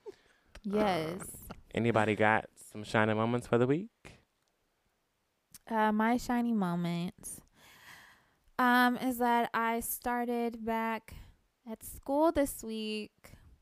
Yes. 0.64 1.20
Anybody 1.74 2.14
got 2.16 2.46
some 2.70 2.82
shining 2.84 3.16
moments 3.16 3.46
for 3.46 3.56
the 3.56 3.66
week? 3.66 3.88
Uh, 5.70 5.92
my 5.92 6.16
shining 6.16 6.56
moments 6.58 7.40
um, 8.58 8.96
is 8.98 9.18
that 9.18 9.48
I 9.54 9.80
started 9.80 10.64
back 10.64 11.14
at 11.70 11.82
school 11.84 12.32
this 12.32 12.62
week. 12.64 13.12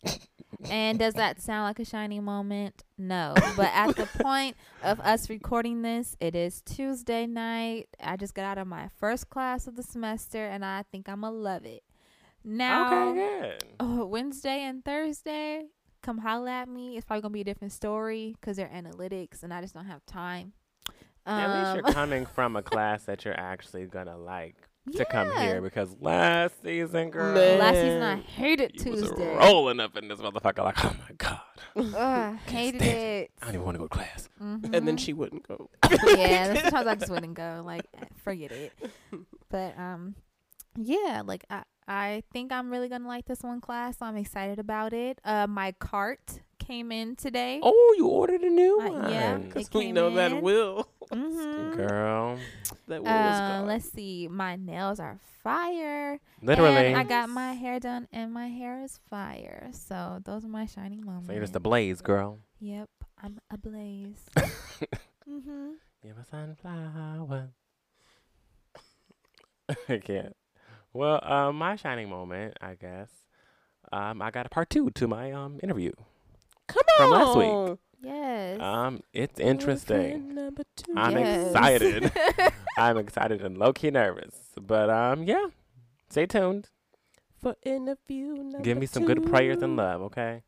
and 0.69 0.99
does 0.99 1.15
that 1.15 1.41
sound 1.41 1.65
like 1.65 1.79
a 1.79 1.85
shiny 1.85 2.21
moment? 2.21 2.83
No. 2.99 3.35
But 3.57 3.71
at 3.73 3.97
the 3.97 4.07
point 4.23 4.57
of 4.83 5.01
us 5.01 5.31
recording 5.31 5.83
this, 5.83 6.17
it 6.21 6.35
is 6.35 6.61
Tuesday 6.63 7.27
night. 7.27 7.89
I 8.03 8.17
just 8.17 8.35
got 8.35 8.45
out 8.45 8.59
of 8.59 8.67
my 8.67 8.89
first 8.99 9.31
class 9.31 9.67
of 9.67 9.77
the 9.77 9.83
semester 9.83 10.45
and 10.45 10.65
I 10.65 10.85
think 10.91 11.09
I'm 11.09 11.23
going 11.23 11.33
to 11.33 11.39
love 11.39 11.65
it. 11.65 11.83
Now, 12.45 13.11
okay, 13.11 13.57
good. 13.59 13.65
oh, 13.81 14.07
Wednesday 14.07 14.63
and 14.63 14.85
Thursday, 14.85 15.67
come 16.03 16.19
holla 16.19 16.51
at 16.51 16.69
me. 16.69 16.97
It's 16.97 17.05
probably 17.05 17.23
going 17.23 17.33
to 17.33 17.35
be 17.35 17.41
a 17.43 17.45
different 17.45 17.73
story 17.73 18.35
because 18.41 18.57
they're 18.57 18.69
analytics 18.69 19.43
and 19.43 19.53
I 19.53 19.61
just 19.61 19.75
don't 19.75 19.87
have 19.87 20.05
time. 20.07 20.53
At 21.27 21.49
least 21.55 21.67
Um, 21.69 21.77
you're 21.77 21.83
coming 21.95 22.27
from 22.27 22.57
a 22.57 22.63
class 22.63 23.05
that 23.05 23.25
you're 23.27 23.39
actually 23.39 23.85
gonna 23.87 24.17
like 24.17 24.57
to 24.97 25.05
come 25.05 25.31
here 25.37 25.61
because 25.61 25.95
last 26.01 26.63
season, 26.63 27.11
girl, 27.11 27.35
Man. 27.35 27.59
Last 27.59 27.75
season 27.75 28.03
I 28.03 28.17
hated 28.17 28.85
you 28.85 28.93
was 28.93 29.11
rolling 29.11 29.81
up 29.81 29.97
in 29.97 30.09
this 30.09 30.19
motherfucker 30.19 30.65
like, 30.65 30.85
oh 30.85 30.97
my 30.99 31.15
god, 31.17 31.41
Ugh, 31.77 32.39
hated 32.47 32.81
stand 32.81 32.99
it. 32.99 33.31
I 33.41 33.47
don't 33.47 33.55
even 33.55 33.65
want 33.65 33.75
to 33.77 33.79
go 33.79 33.89
to 33.89 33.95
class. 33.95 34.29
And 34.39 34.87
then 34.89 34.97
she 34.97 35.13
wouldn't 35.13 35.47
go. 35.47 35.71
yeah, 36.07 36.55
sometimes 36.55 36.87
I 36.87 36.95
just 36.95 37.11
wouldn't 37.11 37.35
go. 37.35 37.63
Like, 37.65 37.87
forget 38.23 38.53
it. 38.53 38.73
But 39.51 39.79
um, 39.79 40.15
yeah, 40.77 41.23
like 41.25 41.45
I 41.51 41.65
I 41.89 42.23
think 42.33 42.53
I'm 42.53 42.71
really 42.71 42.89
gonna 42.89 43.09
like 43.09 43.27
this 43.27 43.43
one 43.43 43.61
class. 43.61 43.97
I'm 44.01 44.17
excited 44.17 44.59
about 44.59 44.93
it. 44.93 45.21
Uh, 45.25 45.47
my 45.47 45.73
cart 45.73 46.41
came 46.71 46.93
in 46.93 47.17
today. 47.17 47.59
Oh, 47.63 47.95
you 47.99 48.07
ordered 48.07 48.43
a 48.43 48.49
new 48.51 48.79
Uh, 48.81 48.91
one. 48.91 49.11
yeah. 49.13 49.37
Because 49.39 49.69
we 49.75 49.91
know 49.91 50.09
in. 50.09 50.15
that 50.15 50.41
will. 50.43 50.87
Mhm. 51.11 51.77
girl, 51.77 52.39
That 52.87 53.03
will 53.03 53.11
is 53.11 53.41
Uh, 53.41 53.49
gone. 53.49 53.67
let's 53.67 53.91
see. 53.91 54.29
My 54.31 54.55
nails 54.55 55.01
are 55.01 55.19
fire. 55.43 56.21
literally. 56.41 56.87
And 56.87 56.97
I 56.97 57.03
got 57.03 57.29
my 57.29 57.55
hair 57.55 57.81
done, 57.81 58.07
and 58.13 58.33
my 58.33 58.47
hair 58.47 58.85
is 58.85 59.01
fire. 59.11 59.71
So 59.73 60.21
those 60.25 60.45
are 60.45 60.49
my 60.49 60.67
shining 60.67 61.05
moments. 61.05 61.27
so 61.27 61.33
you're 61.33 61.43
just 61.43 61.57
a 61.57 61.61
blaze, 61.61 62.01
girl. 62.01 62.39
Yep, 62.61 62.89
I'm 63.21 63.41
ablaze. 63.51 64.23
mhm. 65.29 65.75
You're 66.05 66.15
a 66.21 66.25
sunflower. 66.25 67.49
I 69.89 69.99
can't. 69.99 70.37
Well, 70.93 71.19
uh, 71.23 71.51
my 71.53 71.75
shining 71.75 72.09
moment, 72.09 72.57
I 72.61 72.75
guess. 72.77 73.11
Um, 73.93 74.23
I 74.23 74.31
got 74.31 74.47
a 74.47 74.49
part 74.49 74.71
two 74.71 74.91
to 74.91 75.09
my 75.09 75.33
um 75.33 75.59
interview. 75.63 75.91
Come 76.73 76.83
from 76.97 77.13
on. 77.13 77.21
last 77.21 77.37
week. 77.39 77.79
Yes. 78.03 78.61
Um, 78.61 79.03
it's 79.13 79.39
interesting. 79.39 80.35
Number 80.35 80.63
two. 80.77 80.95
I'm 80.97 81.13
Yes. 81.19 81.47
excited. 81.51 82.13
I'm 82.79 82.97
excited 82.97 83.43
and 83.43 83.59
low 83.59 83.73
key 83.73 83.91
nervous, 83.91 84.35
but 84.61 84.89
um, 84.91 85.25
yeah. 85.25 85.47
Stay 86.09 86.27
tuned. 86.27 86.69
For 87.41 87.57
interview 87.65 88.35
number 88.35 88.61
Give 88.61 88.77
me 88.77 88.85
some 88.85 89.07
good 89.07 89.25
prayers 89.25 89.63
and 89.63 89.75
love, 89.77 90.03
okay? 90.03 90.43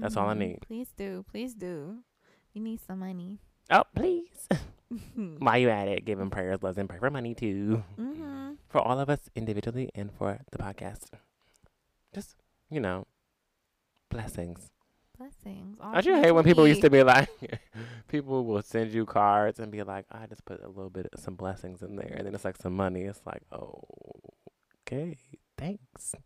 That's 0.00 0.16
all 0.16 0.28
I 0.28 0.34
need. 0.34 0.62
Please 0.66 0.88
do. 0.96 1.24
Please 1.30 1.54
do. 1.54 1.98
We 2.52 2.60
need 2.60 2.80
some 2.84 2.98
money. 2.98 3.38
Oh, 3.70 3.84
please. 3.94 4.48
While 5.38 5.58
you 5.58 5.70
at 5.70 5.86
it, 5.86 6.04
give 6.04 6.18
him 6.18 6.30
prayers, 6.30 6.58
love, 6.62 6.78
and 6.78 6.88
pray 6.88 6.98
for 6.98 7.10
money 7.10 7.34
too. 7.34 7.84
Mhm. 7.96 8.56
For 8.68 8.80
all 8.80 8.98
of 8.98 9.08
us 9.08 9.30
individually 9.36 9.90
and 9.94 10.10
for 10.12 10.40
the 10.50 10.58
podcast. 10.58 11.10
Just, 12.12 12.34
you 12.70 12.80
know, 12.80 13.06
blessings. 14.10 14.71
Blessings. 15.22 15.78
Don't 15.78 16.04
you 16.04 16.14
hate 16.16 16.32
when 16.32 16.42
people 16.42 16.66
used 16.66 16.82
to 16.82 16.90
be 16.90 17.04
like, 17.04 17.28
people 18.08 18.44
will 18.44 18.62
send 18.62 18.92
you 18.92 19.06
cards 19.06 19.60
and 19.60 19.70
be 19.70 19.84
like, 19.84 20.04
I 20.10 20.26
just 20.26 20.44
put 20.44 20.60
a 20.64 20.66
little 20.66 20.90
bit 20.90 21.06
of 21.12 21.20
some 21.20 21.36
blessings 21.36 21.80
in 21.82 21.94
there. 21.94 22.12
And 22.16 22.26
then 22.26 22.34
it's 22.34 22.44
like 22.44 22.56
some 22.56 22.74
money. 22.74 23.02
It's 23.02 23.20
like, 23.24 23.42
oh, 23.52 23.84
okay, 24.80 25.16
thanks. 25.56 26.16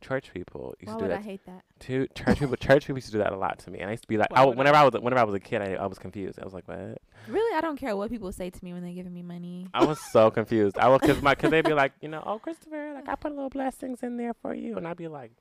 Church 0.00 0.30
people 0.32 0.76
used 0.78 0.92
Why 0.92 1.00
to 1.00 1.04
do 1.04 1.10
would 1.10 1.18
I 1.18 1.20
hate 1.20 1.44
that? 1.46 1.64
too. 1.80 2.06
Church 2.14 2.38
people, 2.38 2.56
church 2.56 2.86
people 2.86 2.98
used 2.98 3.08
to 3.08 3.12
do 3.12 3.18
that 3.18 3.32
a 3.32 3.36
lot 3.36 3.58
to 3.60 3.70
me. 3.72 3.80
And 3.80 3.88
I 3.88 3.92
used 3.94 4.04
to 4.04 4.08
be 4.08 4.18
like, 4.18 4.30
Why 4.30 4.38
oh, 4.38 4.42
I, 4.42 4.46
would 4.46 4.56
whenever 4.58 4.76
I? 4.76 4.82
I 4.82 4.84
was, 4.84 4.94
whenever 4.94 5.20
I 5.20 5.24
was 5.24 5.34
a 5.34 5.40
kid, 5.40 5.62
I, 5.62 5.74
I 5.74 5.86
was 5.86 5.98
confused. 5.98 6.38
I 6.40 6.44
was 6.44 6.54
like, 6.54 6.68
what? 6.68 6.98
Really, 7.26 7.56
I 7.56 7.60
don't 7.60 7.76
care 7.76 7.96
what 7.96 8.08
people 8.08 8.30
say 8.30 8.50
to 8.50 8.64
me 8.64 8.72
when 8.72 8.84
they're 8.84 8.92
giving 8.92 9.14
me 9.14 9.22
money. 9.22 9.66
I 9.74 9.84
was 9.84 9.98
so 10.12 10.30
confused. 10.30 10.78
I 10.78 10.86
was, 10.86 11.00
cause 11.00 11.20
my, 11.22 11.34
cause 11.34 11.50
they'd 11.50 11.64
be 11.64 11.72
like, 11.72 11.92
you 12.00 12.08
know, 12.08 12.22
oh, 12.24 12.38
Christopher, 12.38 12.92
like 12.94 13.08
I 13.08 13.14
put 13.16 13.32
a 13.32 13.34
little 13.34 13.50
blessings 13.50 14.04
in 14.04 14.16
there 14.16 14.34
for 14.34 14.54
you. 14.54 14.76
And 14.76 14.86
I'd 14.86 14.96
be 14.96 15.08
like, 15.08 15.32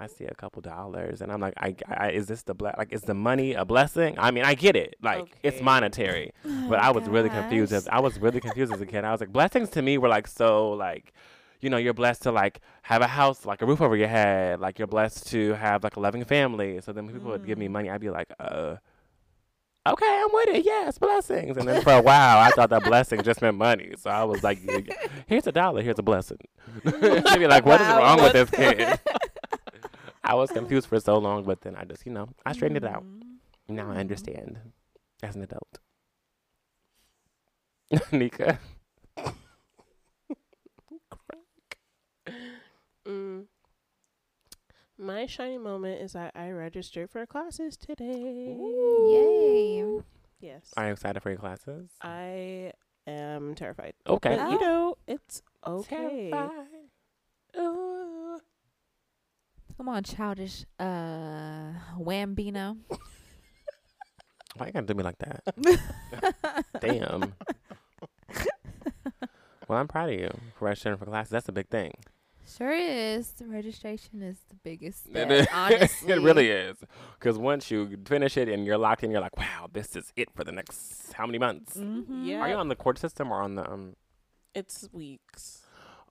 I 0.00 0.06
see 0.06 0.24
a 0.24 0.34
couple 0.34 0.62
dollars, 0.62 1.20
and 1.20 1.30
I'm 1.30 1.40
like, 1.40 1.54
I, 1.58 1.74
I 1.88 2.10
is 2.10 2.26
this 2.26 2.42
the 2.42 2.54
ble- 2.54 2.72
like 2.78 2.92
is 2.92 3.02
the 3.02 3.14
money 3.14 3.52
a 3.54 3.64
blessing? 3.64 4.16
I 4.18 4.30
mean, 4.30 4.44
I 4.44 4.54
get 4.54 4.74
it, 4.76 4.96
like 5.02 5.36
it's 5.42 5.56
Okay. 5.56 5.64
monetary, 5.64 6.32
but 6.68 6.78
Oh, 6.78 6.82
I 6.86 6.90
was 6.90 7.06
really 7.06 7.28
confused. 7.28 7.72
As. 7.72 7.86
I 7.88 8.00
was 8.00 8.18
really 8.18 8.40
confused 8.40 8.72
as 8.72 8.80
a 8.80 8.86
kid. 8.86 9.04
I 9.04 9.12
was 9.12 9.20
like, 9.20 9.32
blessings 9.32 9.68
to 9.70 9.82
me 9.82 9.98
were 9.98 10.08
like 10.08 10.26
so 10.26 10.70
like, 10.70 11.12
you 11.60 11.68
know, 11.68 11.76
you're 11.76 11.92
blessed 11.94 12.22
to 12.22 12.32
like 12.32 12.60
have 12.82 13.02
a 13.02 13.06
house, 13.06 13.44
like 13.44 13.60
a 13.62 13.66
roof 13.66 13.80
over 13.82 13.94
your 13.94 14.08
head, 14.08 14.58
like 14.60 14.78
you're 14.78 14.88
blessed 14.88 15.26
to 15.32 15.52
have 15.54 15.84
like 15.84 15.96
a 15.96 16.00
loving 16.00 16.24
family. 16.24 16.80
So 16.80 16.92
then 16.92 17.06
people 17.08 17.30
would 17.32 17.44
give 17.46 17.58
me 17.58 17.68
Mm. 17.68 17.72
money, 17.72 17.90
I'd 17.90 18.00
be 18.00 18.10
like, 18.10 18.28
uh. 18.40 18.76
Okay, 19.88 20.22
I'm 20.24 20.32
with 20.32 20.48
it. 20.50 20.64
Yes, 20.64 20.98
blessings. 20.98 21.56
And 21.56 21.66
then 21.66 21.80
for 21.82 21.92
a 21.94 22.02
while, 22.02 22.38
I 22.38 22.50
thought 22.50 22.68
that 22.68 22.84
blessing 22.84 23.22
just 23.22 23.40
meant 23.40 23.56
money. 23.56 23.94
So 23.96 24.10
I 24.10 24.24
was 24.24 24.42
like, 24.42 24.58
"Here's 25.26 25.46
a 25.46 25.52
dollar. 25.52 25.80
Here's 25.80 25.98
a 25.98 26.02
blessing." 26.02 26.36
She'd 26.84 27.38
be 27.38 27.46
like, 27.46 27.64
"What 27.64 27.80
is 27.80 27.86
Wow, 27.88 27.98
wrong 27.98 28.22
with 28.22 28.32
this 28.34 28.50
kid?" 28.50 28.98
I 30.22 30.34
was 30.34 30.50
confused 30.50 30.86
for 30.86 31.00
so 31.00 31.16
long, 31.18 31.44
but 31.44 31.60
then 31.62 31.74
I 31.76 31.84
just, 31.84 32.04
you 32.06 32.12
know, 32.12 32.28
I 32.44 32.52
straightened 32.52 32.84
it 32.84 32.84
out. 32.84 33.02
Mhm. 33.04 33.38
Now 33.68 33.90
I 33.90 33.94
Mm. 33.94 34.00
understand 34.00 34.58
as 35.22 35.36
an 35.36 35.42
adult. 35.42 35.78
Nika. 38.12 38.58
Mm. 43.06 43.46
My 44.98 45.26
shining 45.26 45.62
moment 45.62 46.00
is 46.02 46.12
that 46.12 46.32
I 46.36 46.50
registered 46.50 47.10
for 47.10 47.24
classes 47.26 47.76
today. 47.76 48.56
Yay. 49.06 50.00
Yes. 50.40 50.72
Are 50.76 50.86
you 50.86 50.92
excited 50.92 51.20
for 51.22 51.30
your 51.30 51.38
classes? 51.38 51.90
I 52.02 52.72
am 53.06 53.54
terrified. 53.54 53.94
Okay. 54.06 54.36
But 54.36 54.50
you 54.52 54.60
know, 54.60 54.96
it's 55.06 55.42
okay. 55.66 56.30
Terrified. 56.30 56.66
Ooh. 57.58 58.40
Come 59.80 59.88
on, 59.88 60.02
childish 60.02 60.66
uh 60.78 61.72
Wambino. 61.98 62.76
Why 64.58 64.66
you 64.66 64.72
gotta 64.72 64.84
do 64.86 64.92
me 64.92 65.02
like 65.02 65.16
that? 65.20 65.42
Damn. 66.82 67.32
well, 69.66 69.78
I'm 69.78 69.88
proud 69.88 70.10
of 70.10 70.20
you 70.20 70.28
for 70.58 70.66
registering 70.66 70.98
for 70.98 71.06
classes. 71.06 71.30
That's 71.30 71.48
a 71.48 71.52
big 71.52 71.68
thing. 71.68 71.94
Sure 72.46 72.74
is. 72.74 73.30
The 73.32 73.46
registration 73.46 74.20
is 74.22 74.36
the 74.50 74.56
biggest 74.62 75.06
It 75.06 75.12
step, 75.12 75.30
is. 75.30 75.46
honestly. 75.54 76.12
it 76.12 76.20
really 76.20 76.50
is. 76.50 76.76
Because 77.18 77.38
once 77.38 77.70
you 77.70 77.96
finish 78.04 78.36
it 78.36 78.50
and 78.50 78.66
you're 78.66 78.76
locked 78.76 79.02
in, 79.02 79.10
you're 79.10 79.22
like, 79.22 79.38
wow, 79.38 79.70
this 79.72 79.96
is 79.96 80.12
it 80.14 80.28
for 80.36 80.44
the 80.44 80.52
next 80.52 81.14
how 81.14 81.24
many 81.24 81.38
months? 81.38 81.78
Mhm. 81.78 82.26
Yeah. 82.26 82.40
Are 82.40 82.50
you 82.50 82.56
on 82.56 82.68
the 82.68 82.76
court 82.76 82.98
system 82.98 83.32
or 83.32 83.40
on 83.40 83.54
the 83.54 83.66
um? 83.66 83.96
It's 84.54 84.90
weeks 84.92 85.62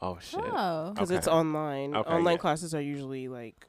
Oh 0.02 0.18
shit. 0.22 0.40
Oh. 0.44 0.92
because 0.94 1.12
it's 1.12 1.28
online. 1.28 1.96
Okay, 1.96 2.10
online 2.10 2.34
yeah. 2.36 2.38
classes 2.40 2.74
are 2.76 2.82
usually 2.82 3.28
like 3.28 3.68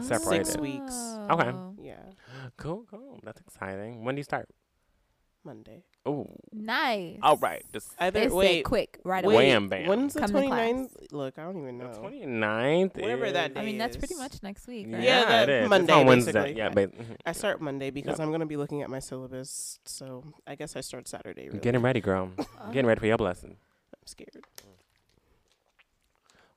Separated. 0.00 0.46
Six 0.46 0.58
weeks. 0.60 0.92
Okay. 1.30 1.48
Oh. 1.50 1.74
Yeah, 1.80 1.96
Cool, 2.56 2.84
cool. 2.88 3.18
That's 3.24 3.40
exciting. 3.40 4.04
When 4.04 4.14
do 4.14 4.20
you 4.20 4.24
start? 4.24 4.48
Monday. 5.44 5.82
Oh, 6.06 6.28
Nice. 6.52 7.18
all 7.20 7.36
right. 7.36 7.64
Just 7.72 7.92
Either 7.98 8.20
They 8.20 8.26
said 8.28 8.32
wait, 8.32 8.64
quick, 8.64 9.00
right 9.04 9.24
away. 9.24 9.34
Wham, 9.50 9.68
bam. 9.68 9.88
When's 9.88 10.14
the 10.14 10.20
Come 10.20 10.30
to 10.30 10.36
29th? 10.38 10.90
Look, 11.12 11.36
I 11.36 11.42
don't 11.42 11.58
even 11.60 11.78
the 11.78 11.84
know. 11.84 11.90
29th. 12.00 13.00
Whatever 13.00 13.24
is- 13.26 13.32
that 13.32 13.52
I 13.56 13.64
mean, 13.64 13.76
that's 13.78 13.96
pretty 13.96 14.14
is- 14.14 14.20
much 14.20 14.40
next 14.42 14.68
week, 14.68 14.86
Yeah, 14.88 14.94
right? 14.96 15.04
Yeah, 15.04 15.24
that 15.24 15.48
it 15.48 15.62
is. 15.64 15.68
Monday, 15.68 15.92
It's 15.92 16.00
on 16.00 16.06
Wednesday. 16.06 16.32
basically. 16.32 16.58
Yeah, 16.58 16.68
but 16.68 16.96
mhm. 16.96 17.16
I 17.26 17.32
start 17.32 17.60
Monday 17.60 17.90
because 17.90 18.18
Yep. 18.18 18.26
I'm 18.26 18.30
gonna 18.32 18.46
be 18.46 18.56
looking 18.56 18.82
at 18.82 18.90
my 18.90 19.00
syllabus. 19.00 19.80
So 19.84 20.32
I 20.46 20.54
guess 20.54 20.76
I 20.76 20.80
start 20.80 21.08
Saturday. 21.08 21.46
Really. 21.48 21.58
getting 21.58 21.82
ready, 21.82 22.00
girl. 22.00 22.30
Oh. 22.38 22.44
Getting 22.72 22.86
ready 22.86 23.00
for 23.00 23.06
your 23.06 23.16
blessing. 23.18 23.56
I'm 23.94 24.06
scared. 24.06 24.44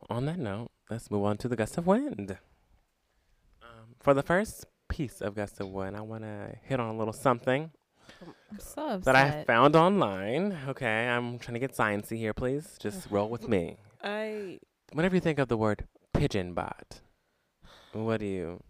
On 0.10 0.26
that 0.26 0.38
note, 0.38 0.70
let's 0.89 1.10
move 1.10 1.24
on 1.24 1.38
to 1.38 1.47
the 1.47 1.56
gust 1.56 1.78
of 1.78 1.88
wind. 1.88 2.38
Um, 3.62 3.95
for 3.99 4.14
the 4.14 4.22
first 4.22 4.66
piece 4.88 5.20
of 5.20 5.36
gust 5.36 5.60
of 5.60 5.70
wind, 5.70 5.97
I 5.97 6.01
want 6.01 6.24
to 6.24 6.56
hit 6.64 6.80
on 6.80 6.93
a 6.93 6.97
little 6.97 7.14
something 7.14 7.72
so 8.60 8.99
that 8.99 9.16
I 9.16 9.43
found 9.45 9.76
online. 9.76 10.58
Okay, 10.68 11.08
I'm 11.08 11.39
trying 11.39 11.56
to 11.56 11.60
get 11.60 11.76
sciencey 11.76 12.18
here, 12.18 12.34
please. 12.34 12.78
Just 12.80 13.08
roll 13.12 13.30
with 13.30 13.47
me. 13.47 13.78
I 14.03 14.60
Whenever 14.93 15.16
you 15.16 15.22
think 15.22 15.39
of 15.39 15.47
the 15.47 15.58
word 15.58 15.88
pigeon 16.14 16.53
bot, 16.53 17.01
what 17.93 18.20
do 18.20 18.26
you 18.26 18.64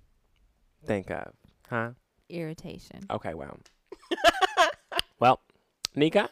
think 0.86 1.12
of? 1.12 1.34
Huh? 1.70 1.92
Irritation. 2.30 3.02
Okay, 3.10 3.34
well. 3.34 3.60
well, 5.20 5.42
Nika? 5.96 6.30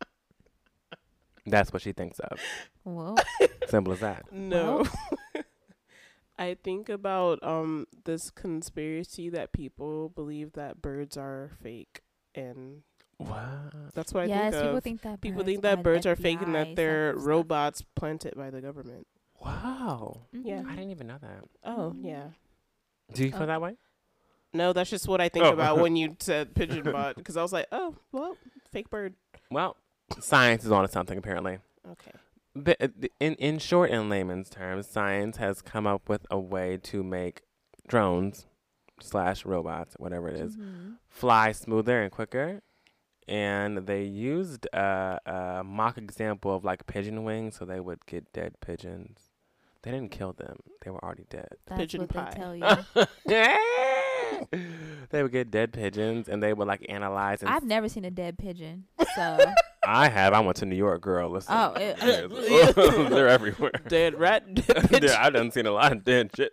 That's 1.46 1.72
what 1.72 1.82
she 1.82 1.92
thinks 1.92 2.20
of. 2.20 2.38
Whoa. 2.84 3.14
Simple 3.68 3.92
as 3.92 4.00
that. 4.00 4.24
no. 4.32 4.84
I 6.38 6.54
think 6.54 6.88
about 6.88 7.42
um 7.42 7.86
this 8.04 8.30
conspiracy 8.30 9.28
that 9.28 9.52
people 9.52 10.08
believe 10.08 10.52
that 10.54 10.80
birds 10.80 11.16
are 11.18 11.50
fake, 11.62 12.00
and 12.34 12.82
What? 13.18 13.92
that's 13.94 14.14
what 14.14 14.22
I 14.24 14.26
yes, 14.26 14.52
think 14.54 14.62
people 14.62 14.76
of. 14.78 14.82
think 14.84 15.02
that 15.02 15.20
people 15.20 15.38
birds 15.42 15.46
think 15.46 15.62
that 15.62 15.82
birds 15.82 16.06
are 16.06 16.16
fake 16.16 16.40
and 16.40 16.54
that 16.54 16.76
they're 16.76 17.12
stuff. 17.12 17.26
robots 17.26 17.82
planted 17.94 18.34
by 18.36 18.48
the 18.48 18.62
government. 18.62 19.06
Wow. 19.44 20.22
Yeah. 20.32 20.62
I 20.66 20.70
didn't 20.76 20.90
even 20.92 21.06
know 21.08 21.18
that. 21.20 21.44
Oh 21.64 21.94
yeah. 22.00 22.28
Do 23.12 23.24
you 23.24 23.32
feel 23.32 23.42
Oh. 23.42 23.46
that 23.46 23.60
way? 23.60 23.76
No, 24.54 24.72
that's 24.72 24.88
just 24.90 25.06
what 25.08 25.20
I 25.20 25.28
think 25.28 25.44
Oh. 25.44 25.52
about 25.52 25.78
when 25.78 25.94
you 25.94 26.16
said 26.20 26.54
pigeon 26.54 26.84
bot 26.84 27.16
because 27.16 27.36
I 27.36 27.42
was 27.42 27.52
like, 27.52 27.66
oh 27.70 27.96
well, 28.12 28.36
fake 28.72 28.88
bird. 28.88 29.12
Well, 29.50 29.76
science 30.20 30.64
is 30.64 30.72
on 30.72 30.86
to 30.86 30.90
something 30.90 31.18
apparently. 31.18 31.58
Okay. 31.86 32.12
But 32.54 32.76
uh, 32.80 32.88
in 33.20 33.34
in 33.34 33.58
short 33.58 33.90
and 33.90 34.08
layman's 34.10 34.50
terms, 34.50 34.86
science 34.88 35.36
has 35.36 35.62
come 35.62 35.86
up 35.86 36.08
with 36.08 36.26
a 36.30 36.38
way 36.38 36.78
to 36.84 37.02
make 37.04 37.42
drones 37.86 38.46
slash 39.00 39.44
robots, 39.44 39.94
whatever 39.98 40.28
it 40.28 40.36
is, 40.40 40.56
Mhm. 40.56 40.96
fly 41.08 41.52
smoother 41.52 42.02
and 42.02 42.10
quicker. 42.12 42.62
And 43.28 43.86
they 43.86 44.02
used 44.02 44.66
a, 44.72 45.20
a 45.24 45.62
mock 45.64 45.96
example 45.96 46.52
of 46.54 46.64
like 46.64 46.86
pigeon 46.86 47.22
wings, 47.22 47.56
so 47.56 47.64
they 47.64 47.78
would 47.78 48.04
get 48.06 48.32
dead 48.32 48.54
pigeons. 48.60 49.30
They 49.82 49.92
didn't 49.92 50.10
kill 50.10 50.32
them; 50.32 50.58
they 50.84 50.90
were 50.90 51.02
already 51.02 51.24
dead. 51.30 51.48
That's 51.66 51.80
Pigeon 51.80 52.00
what 52.02 52.10
pie. 52.10 52.30
they 52.32 52.36
tell 52.36 52.54
you. 52.56 52.66
they 55.10 55.22
would 55.22 55.32
get 55.32 55.50
dead 55.50 55.72
pigeons, 55.72 56.28
and 56.28 56.42
they 56.42 56.52
would 56.52 56.66
like 56.68 56.84
analyze. 56.88 57.40
And 57.42 57.50
I've 57.50 57.64
never 57.64 57.88
seen 57.88 58.04
a 58.04 58.10
dead 58.10 58.36
pigeon, 58.38 58.84
so 59.14 59.38
I 59.86 60.08
have. 60.08 60.32
I 60.34 60.40
went 60.40 60.56
to 60.58 60.66
New 60.66 60.76
York, 60.76 61.00
girl. 61.00 61.30
Listen. 61.30 61.54
Oh, 61.56 61.72
it- 61.76 61.96
they're 63.10 63.28
everywhere. 63.28 63.72
Dead 63.88 64.18
rat. 64.18 64.52
Dead 64.54 64.66
They're- 64.66 65.00
pigeon. 65.00 65.10
I 65.18 65.30
done 65.30 65.50
seen 65.50 65.66
a 65.66 65.70
lot 65.72 65.92
of 65.92 66.04
dead 66.04 66.30
shit. 66.36 66.52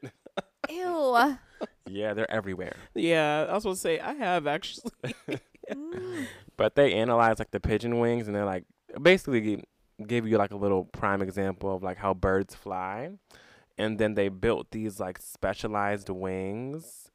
ew. 0.70 1.36
Yeah, 1.90 2.14
they're 2.14 2.30
everywhere. 2.32 2.76
yeah, 2.96 3.46
I 3.50 3.54
was 3.54 3.64
gonna 3.64 3.76
say 3.76 4.00
I 4.00 4.14
have 4.14 4.48
actually. 4.48 4.92
Mm. 5.72 6.26
But 6.58 6.74
they 6.76 6.94
analyze 6.94 7.38
like 7.40 7.52
the 7.52 7.60
pigeon 7.60 8.00
wings, 8.00 8.26
and 8.28 8.36
they're 8.36 8.44
like 8.46 8.64
basically 9.02 9.42
gi- 9.42 9.64
give 10.08 10.28
you 10.28 10.38
like 10.40 10.52
a 10.52 10.56
little 10.56 10.86
prime 10.86 11.22
example 11.22 11.76
of 11.76 11.84
like 11.84 11.98
how 11.98 12.14
birds 12.16 12.56
fly, 12.56 13.12
and 13.78 14.00
then 14.00 14.16
they 14.16 14.30
built 14.30 14.72
these 14.72 15.00
like 15.00 15.20
specialized 15.20 16.10
wings 16.10 17.07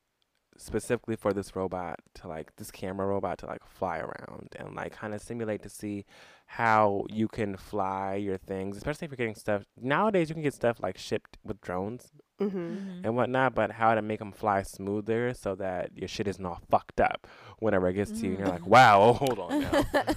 specifically 0.56 1.16
for 1.16 1.32
this 1.32 1.56
robot 1.56 2.00
to 2.14 2.28
like 2.28 2.54
this 2.56 2.70
camera 2.70 3.06
robot 3.06 3.38
to 3.38 3.46
like 3.46 3.64
fly 3.66 3.98
around 3.98 4.54
and 4.58 4.74
like 4.74 4.92
kind 4.92 5.14
of 5.14 5.20
simulate 5.22 5.62
to 5.62 5.68
see 5.68 6.04
how 6.46 7.04
you 7.08 7.28
can 7.28 7.56
fly 7.56 8.14
your 8.14 8.36
things, 8.36 8.76
especially 8.76 9.06
if 9.06 9.10
you're 9.10 9.16
getting 9.16 9.34
stuff 9.34 9.64
nowadays. 9.80 10.28
You 10.28 10.34
can 10.34 10.42
get 10.42 10.54
stuff 10.54 10.78
like 10.82 10.98
shipped 10.98 11.38
with 11.44 11.60
drones 11.60 12.12
mm-hmm. 12.40 12.58
Mhm. 12.58 13.00
and 13.04 13.16
whatnot, 13.16 13.54
but 13.54 13.72
how 13.72 13.94
to 13.94 14.02
make 14.02 14.18
them 14.18 14.32
fly 14.32 14.62
smoother 14.62 15.32
so 15.34 15.54
that 15.54 15.90
your 15.96 16.08
shit 16.08 16.28
isn't 16.28 16.44
all 16.44 16.60
fucked 16.70 17.00
up 17.00 17.26
whenever 17.58 17.88
it 17.88 17.94
gets 17.94 18.10
to 18.12 18.26
you. 18.26 18.30
And 18.30 18.38
you're 18.40 18.48
like, 18.48 18.62
Mm. 18.62 18.66
wow, 18.68 19.12
hold 19.18 19.38
on 19.38 19.60
now. 19.60 19.82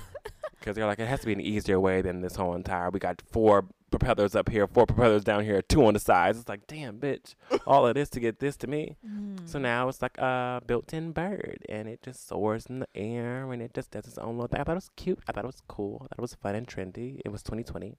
Because 0.66 0.78
they're 0.78 0.88
like, 0.88 0.97
it 0.97 1.07
has 1.07 1.20
to 1.20 1.28
be 1.28 1.34
an 1.34 1.41
easier 1.41 1.80
way 1.80 2.01
than 2.01 2.22
this 2.22 2.36
whole 2.38 2.55
entire. 2.55 2.89
We 2.89 2.97
got 2.99 3.22
four 3.32 3.66
propellers 3.91 4.36
up 4.36 4.49
here, 4.49 4.66
four 4.66 4.88
propellers 4.88 5.24
down 5.24 5.43
here, 5.43 5.61
two 5.61 5.86
on 5.86 5.93
the 5.93 5.99
sides. 5.99 6.39
It's 6.39 6.49
like, 6.49 6.66
damn, 6.66 6.97
bitch, 6.99 7.36
all 7.68 7.86
of 7.86 7.93
this 7.93 8.09
to 8.09 8.20
get 8.20 8.39
this 8.39 8.57
to 8.57 8.68
me. 8.68 8.97
So 9.45 9.59
Mm. 9.59 9.61
now 9.61 9.88
it's 9.89 10.01
like 10.01 10.18
a 10.18 10.63
built-in 10.66 11.11
bird, 11.11 11.59
and 11.70 11.88
it 11.88 12.01
just 12.01 12.28
soars 12.28 12.66
in 12.66 12.80
the 12.80 12.88
air, 12.95 13.51
and 13.51 13.61
it 13.61 13.76
just 13.76 13.91
does 13.91 14.07
its 14.07 14.18
own 14.18 14.38
little 14.38 14.47
thing. 14.47 14.59
I 14.59 14.63
thought 14.63 14.72
it 14.72 14.76
was 14.76 14.89
cute. 14.95 15.20
I 15.28 15.34
thought 15.34 15.43
it 15.43 15.47
was 15.47 15.61
cool. 15.68 15.99
I 16.01 16.05
thought 16.05 16.18
it 16.18 16.22
was 16.22 16.34
fun 16.34 16.55
and 16.55 16.68
trendy. 16.68 17.22
It 17.24 17.30
was 17.32 17.43
2020, 17.43 17.95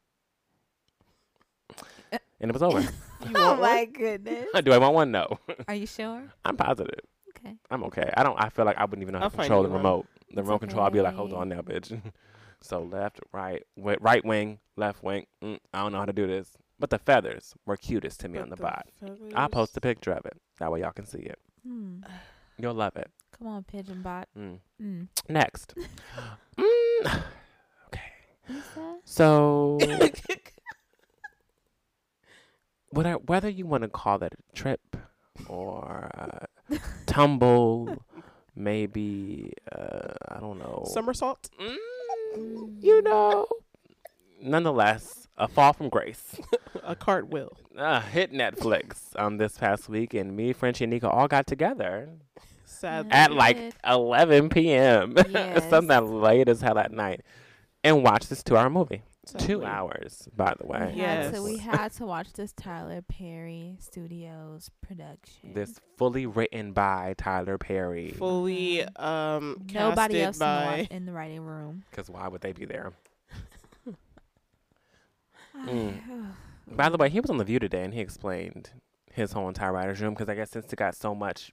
and 2.41 2.51
it 2.51 2.53
was 2.53 2.65
over. 2.65 2.81
oh 2.81 3.51
want 3.51 3.61
my 3.61 3.85
goodness. 3.85 4.47
Do 4.65 4.73
I 4.73 4.79
want 4.79 4.95
one? 4.95 5.13
No. 5.13 5.39
Are 5.69 5.75
you 5.77 5.87
sure? 5.87 6.33
I'm 6.45 6.57
positive. 6.57 6.99
Okay. 7.39 7.55
I'm 7.71 7.85
okay. 7.85 8.11
I 8.17 8.25
don't. 8.25 8.37
I 8.43 8.49
feel 8.49 8.65
like 8.65 8.77
I 8.77 8.85
wouldn't 8.87 9.03
even 9.03 9.13
know 9.13 9.21
how 9.21 9.27
I'll 9.27 9.31
to 9.31 9.37
control 9.37 9.63
the 9.63 9.69
you 9.69 9.77
remote. 9.77 10.07
The 10.33 10.41
It's 10.41 10.47
remote 10.49 10.59
control. 10.59 10.85
I'd 10.85 10.93
be 10.93 11.01
like, 11.01 11.15
hold 11.15 11.33
on 11.33 11.49
now, 11.49 11.61
bitch. 11.61 11.97
So 12.67 12.83
left, 12.83 13.21
right, 13.33 13.63
wi- 13.77 13.99
right 14.01 14.25
wing, 14.25 14.59
left 14.77 15.03
wing. 15.03 15.27
Mm, 15.43 15.59
I 15.73 15.83
don't 15.83 15.93
know 15.93 15.99
how 15.99 16.05
to 16.07 16.13
do 16.13 16.27
this. 16.27 16.51
But 16.79 16.91
the 16.91 16.99
feathers 16.99 17.55
were 17.65 17.77
cutest 17.77 18.21
to 18.21 18.29
me 18.29 18.39
on 18.39 18.51
the, 18.51 18.57
bot. 18.57 18.87
I'll 19.35 19.49
post 19.49 19.77
a 19.77 19.81
picture 19.81 20.13
of 20.13 20.27
it. 20.27 20.37
That 20.59 20.71
way 20.71 20.81
y'all 20.81 20.93
can 20.93 21.07
see 21.07 21.21
it. 21.21 21.39
Hmm. 21.67 22.01
You'll 22.59 22.75
love 22.75 22.97
it. 22.97 23.11
Come 23.39 23.49
on, 23.49 23.65
pigeon 23.65 24.03
bot. 24.03 24.29
Mm. 24.39 24.59
Mm. 24.83 25.09
Next. 25.29 25.75
mm. 26.59 27.23
What's 28.47 28.69
that? 28.75 29.01
So 29.05 29.79
whether 32.91 33.15
whether 33.15 33.49
you 33.49 33.67
want 33.67 33.83
to 33.83 33.89
call 33.89 34.19
that 34.19 34.35
a 34.35 34.57
trip 34.57 34.97
or 35.49 36.11
uh, 36.17 36.77
tumble, 37.07 38.03
maybe 38.57 39.53
uh, 39.73 40.15
I 40.29 40.41
don't 40.41 40.59
know. 40.59 40.85
Somersault. 40.87 41.49
Mm, 41.61 41.77
you 42.37 43.03
know. 43.03 43.47
Nonetheless, 44.41 45.29
a 45.37 45.49
fall 45.49 45.73
from 45.73 45.89
grace. 45.89 46.37
A 46.85 46.95
cartwheel. 46.95 47.57
Uh, 47.77 48.01
hit 48.01 48.33
Netflix 48.33 49.19
um 49.19 49.39
this 49.39 49.59
past 49.59 49.89
week, 49.89 50.15
and 50.15 50.37
me, 50.37 50.53
Frenchie, 50.53 50.85
and 50.85 50.91
Nico 50.93 51.09
all 51.09 51.27
got 51.27 51.47
together 51.47 52.09
Sad. 52.65 53.07
Yeah. 53.09 53.25
at 53.25 53.33
like 53.33 53.75
11 53.87 54.51
p.m. 54.51 55.15
Yes. 55.29 55.69
Something 55.71 55.89
that 55.89 56.07
late 56.07 56.49
as 56.49 56.61
hell 56.61 56.79
at 56.79 56.93
night, 56.93 57.23
and 57.83 58.03
watched 58.05 58.29
this 58.29 58.43
two-hour 58.43 58.71
movie. 58.71 59.03
Two 59.27 59.39
Sadly. 59.41 59.65
hours, 59.67 60.29
by 60.37 60.55
the 60.59 60.67
way. 60.67 60.93
had 60.97 61.35
So 61.35 61.43
we 61.43 61.57
had 61.59 61.93
to 61.95 62.07
watch 62.07 62.33
this 62.35 62.53
Tyler 62.53 63.03
Perry 63.03 63.77
Studios 63.81 64.71
production. 64.83 65.53
This 65.53 65.81
fully 65.97 66.27
written 66.27 66.73
by 66.73 67.15
Tyler 67.19 67.59
Perry. 67.59 68.13
Fully 68.13 68.85
Mhm. 68.85 69.03
um 69.03 69.67
Nobody 69.73 70.23
else 70.23 70.39
by 70.39 70.87
in 70.91 71.07
the 71.07 71.13
writing 71.13 71.41
room. 71.41 71.83
Because 71.91 72.09
why 72.09 72.29
would 72.29 72.41
they 72.41 72.53
be 72.53 72.65
there? 72.67 72.93
Mm. 75.57 76.33
By 76.69 76.89
the 76.89 76.97
way, 76.97 77.09
he 77.09 77.21
was 77.21 77.31
on 77.31 77.39
The 77.39 77.45
View 77.45 77.59
today 77.59 77.85
and 77.85 77.95
he 77.95 78.01
explained 78.01 78.71
his 79.13 79.33
whole 79.33 79.49
entire 79.49 79.73
writer's 79.73 80.01
room 80.01 80.15
because 80.15 80.29
I 80.29 80.35
guess 80.35 80.51
since 80.51 80.73
it 80.73 80.77
got 80.77 80.95
so 80.95 81.15
much 81.15 81.53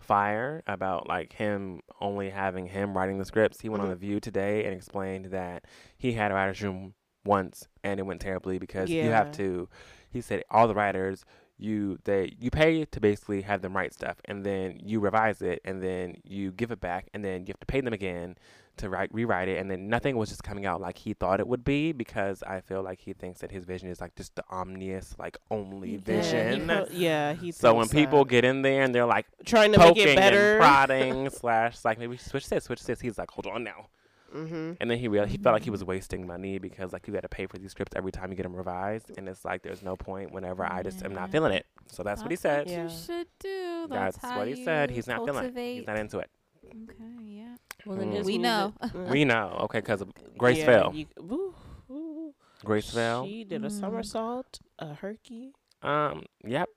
fire 0.00 0.62
about 0.66 1.06
like 1.08 1.34
him 1.34 1.80
only 2.00 2.30
having 2.30 2.66
him 2.66 2.96
writing 2.96 3.18
the 3.18 3.24
scripts, 3.24 3.60
he 3.60 3.68
went 3.68 3.82
on 3.82 3.88
Mhm. 3.88 3.92
The 3.92 3.96
View 3.96 4.20
today 4.20 4.64
and 4.64 4.74
explained 4.74 5.26
that 5.26 5.64
he 5.96 6.12
had 6.14 6.30
a 6.30 6.34
writer's 6.34 6.62
room 6.62 6.94
once 7.28 7.68
and 7.84 8.00
it 8.00 8.02
went 8.02 8.20
terribly 8.20 8.58
because 8.58 8.90
you 8.90 9.10
have 9.10 9.30
to. 9.32 9.68
He 10.10 10.20
said 10.20 10.42
all 10.50 10.66
the 10.66 10.74
writers 10.74 11.24
you 11.58 11.98
they 12.04 12.34
you 12.38 12.50
pay 12.50 12.84
to 12.84 13.00
basically 13.00 13.42
have 13.42 13.62
them 13.62 13.76
write 13.76 13.92
stuff 13.92 14.16
and 14.26 14.46
then 14.46 14.78
you 14.82 15.00
revise 15.00 15.42
it 15.42 15.60
and 15.64 15.82
then 15.82 16.16
you 16.24 16.52
give 16.52 16.70
it 16.70 16.80
back 16.80 17.08
and 17.12 17.24
then 17.24 17.40
you 17.40 17.48
have 17.48 17.60
to 17.60 17.66
pay 17.66 17.80
them 17.80 17.92
again 17.92 18.36
to 18.76 18.88
write 18.88 19.12
rewrite 19.12 19.48
it 19.48 19.58
and 19.58 19.68
then 19.68 19.88
nothing 19.88 20.16
was 20.16 20.28
just 20.28 20.44
coming 20.44 20.64
out 20.64 20.80
like 20.80 20.96
he 20.98 21.12
thought 21.12 21.40
it 21.40 21.48
would 21.48 21.64
be 21.64 21.90
because 21.90 22.44
I 22.44 22.60
feel 22.60 22.80
like 22.82 23.00
he 23.00 23.12
thinks 23.12 23.40
that 23.40 23.50
his 23.50 23.64
vision 23.64 23.88
is 23.88 24.00
like 24.00 24.14
just 24.14 24.36
the 24.36 24.44
omnious 24.50 25.16
like 25.18 25.36
only 25.50 25.96
vision. 25.96 26.68
Yeah, 26.68 26.84
he, 26.88 26.96
yeah, 27.04 27.34
he 27.34 27.50
so 27.50 27.74
when 27.74 27.88
people 27.88 28.24
that. 28.24 28.30
get 28.30 28.44
in 28.44 28.62
there 28.62 28.82
and 28.82 28.94
they're 28.94 29.04
like 29.04 29.26
trying 29.44 29.72
to 29.72 29.78
make 29.78 29.96
it 29.96 30.14
better, 30.14 30.52
and 30.52 30.60
prodding 30.60 31.30
slash 31.30 31.84
like 31.84 31.98
maybe 31.98 32.16
switch 32.16 32.48
this, 32.48 32.64
switch 32.64 32.84
this, 32.84 33.00
he's 33.00 33.18
like, 33.18 33.32
hold 33.32 33.48
on 33.48 33.64
now. 33.64 33.88
Mm-hmm. 34.34 34.72
And 34.80 34.90
then 34.90 34.98
he 34.98 35.08
realized 35.08 35.32
he 35.32 35.38
felt 35.38 35.54
like 35.54 35.64
he 35.64 35.70
was 35.70 35.82
wasting 35.84 36.26
money 36.26 36.58
because 36.58 36.92
like 36.92 37.06
you 37.08 37.14
had 37.14 37.22
to 37.22 37.28
pay 37.28 37.46
for 37.46 37.56
these 37.58 37.70
scripts 37.70 37.94
every 37.96 38.12
time 38.12 38.30
you 38.30 38.36
get 38.36 38.42
them 38.42 38.54
revised, 38.54 39.10
and 39.16 39.28
it's 39.28 39.44
like 39.44 39.62
there's 39.62 39.82
no 39.82 39.96
point 39.96 40.32
whenever 40.32 40.64
I 40.70 40.82
just 40.82 41.02
am 41.04 41.14
not 41.14 41.30
feeling 41.30 41.52
it. 41.52 41.66
So 41.86 42.02
that's 42.02 42.20
what 42.22 42.30
he 42.30 42.36
said. 42.36 42.66
what 42.66 42.70
Yeah. 42.70 42.82
You 42.84 42.90
should 42.90 43.26
do. 43.40 43.86
That's, 43.88 44.18
That's 44.18 44.32
how 44.32 44.38
what 44.38 44.48
he 44.48 44.62
said. 44.64 44.90
He's 44.90 45.06
not 45.06 45.18
feeling 45.24 45.30
it. 45.30 45.54
cultivate. 45.54 45.74
He's 45.76 45.86
not 45.86 45.96
into 45.98 46.18
it. 46.18 46.30
Okay, 46.66 47.24
yeah. 47.24 47.56
Well, 47.86 47.96
then 47.96 48.10
Mm. 48.10 48.16
just 48.16 48.26
We 48.26 48.36
know. 48.38 48.74
We 49.10 49.24
know, 49.24 49.56
okay, 49.62 49.78
because 49.78 50.02
Grace 50.36 50.58
Yeah, 50.58 50.66
fell. 50.66 50.94
you- 50.94 51.06
woo, 51.18 51.54
woo. 51.88 52.34
Grace 52.64 52.90
fell. 52.90 53.24
She 53.24 53.44
did 53.44 53.64
a 53.64 53.68
Mm. 53.68 53.80
somersault, 53.80 54.60
a 54.78 54.92
herky. 54.94 55.52
Um, 55.82 56.24
yep. 56.44 56.68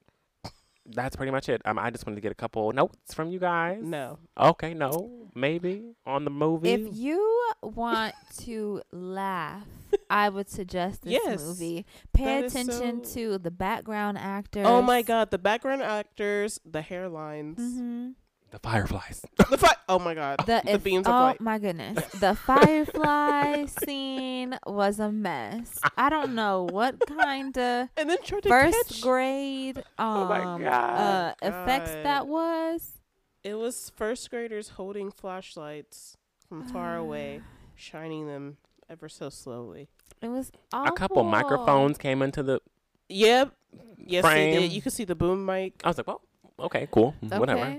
That's 0.93 1.15
pretty 1.15 1.31
much 1.31 1.49
it. 1.49 1.61
Um, 1.65 1.77
I 1.79 1.89
just 1.89 2.05
wanted 2.05 2.15
to 2.15 2.21
get 2.21 2.31
a 2.31 2.35
couple 2.35 2.71
notes 2.73 3.13
from 3.13 3.29
you 3.29 3.39
guys. 3.39 3.81
No. 3.83 4.19
Okay, 4.39 4.73
no, 4.73 5.11
maybe 5.35 5.93
on 6.05 6.23
the 6.25 6.31
movie. 6.31 6.71
If 6.71 6.95
you 6.95 7.43
want 7.61 8.13
to 8.39 8.81
laugh, 8.91 9.65
I 10.09 10.29
would 10.29 10.49
suggest 10.49 11.03
this 11.03 11.13
Yes. 11.23 11.41
movie. 11.43 11.85
Pay 12.13 12.45
attention 12.45 13.03
so- 13.03 13.13
to 13.13 13.37
the 13.37 13.51
background 13.51 14.17
actors. 14.17 14.65
Oh 14.67 14.81
my 14.81 15.01
God! 15.01 15.31
The 15.31 15.37
background 15.37 15.81
actors, 15.81 16.59
the 16.65 16.81
hairlines, 16.81 17.57
hmm 17.57 18.09
the 18.52 18.60
Fireflies. 18.60 19.22
the 19.49 19.58
fi- 19.58 19.76
Oh 19.89 19.99
my 19.99 20.14
God! 20.14 20.39
The, 20.45 20.62
The 20.64 20.74
if- 20.76 20.84
beams 20.84 21.06
of 21.08 21.14
oh 21.14 21.18
light. 21.20 21.41
my 21.41 21.58
goodness, 21.58 21.97
the 22.20 22.34
firefly 22.36 23.66
scene 23.86 24.58
was 24.66 24.99
a 24.99 25.12
mess. 25.12 25.80
I 25.97 26.10
don't 26.10 26.34
know 26.36 26.68
what 26.72 26.95
kind 27.08 27.58
of 27.58 27.89
And 27.97 28.10
then 28.10 28.18
tried 28.24 28.43
to 28.43 28.49
first 28.49 28.88
catch. 28.89 29.02
grade 29.02 29.78
um 29.97 30.18
Oh 30.18 30.28
my 30.28 30.39
uh 30.41 30.58
God. 30.58 31.36
effects 31.41 31.91
that 32.04 32.28
was. 32.28 32.99
It 33.43 33.56
was 33.56 33.91
first 33.95 34.30
graders 34.30 34.70
holding 34.70 35.12
flashlights 35.12 36.16
from 36.47 36.68
far 36.68 36.95
away, 36.95 37.41
shining 37.76 38.28
them 38.28 38.58
ever 38.89 39.10
so 39.10 39.30
slowly. 39.30 39.89
It 40.22 40.30
was 40.30 40.52
A 40.72 40.91
couple 40.91 41.24
microphones 41.24 41.97
came 41.97 42.22
into 42.22 42.43
the. 42.43 42.62
Yep. 43.10 43.52
Yes, 43.97 44.24
they 44.24 44.52
did. 44.52 44.72
You 44.72 44.82
could 44.82 44.93
see 44.93 45.06
the 45.06 45.16
boom 45.16 45.45
mic. 45.45 45.82
I 45.84 45.88
was 45.89 45.97
like, 45.97 46.08
well, 46.08 46.22
okay, 46.60 46.88
cool, 46.91 47.16
whatever. 47.22 47.78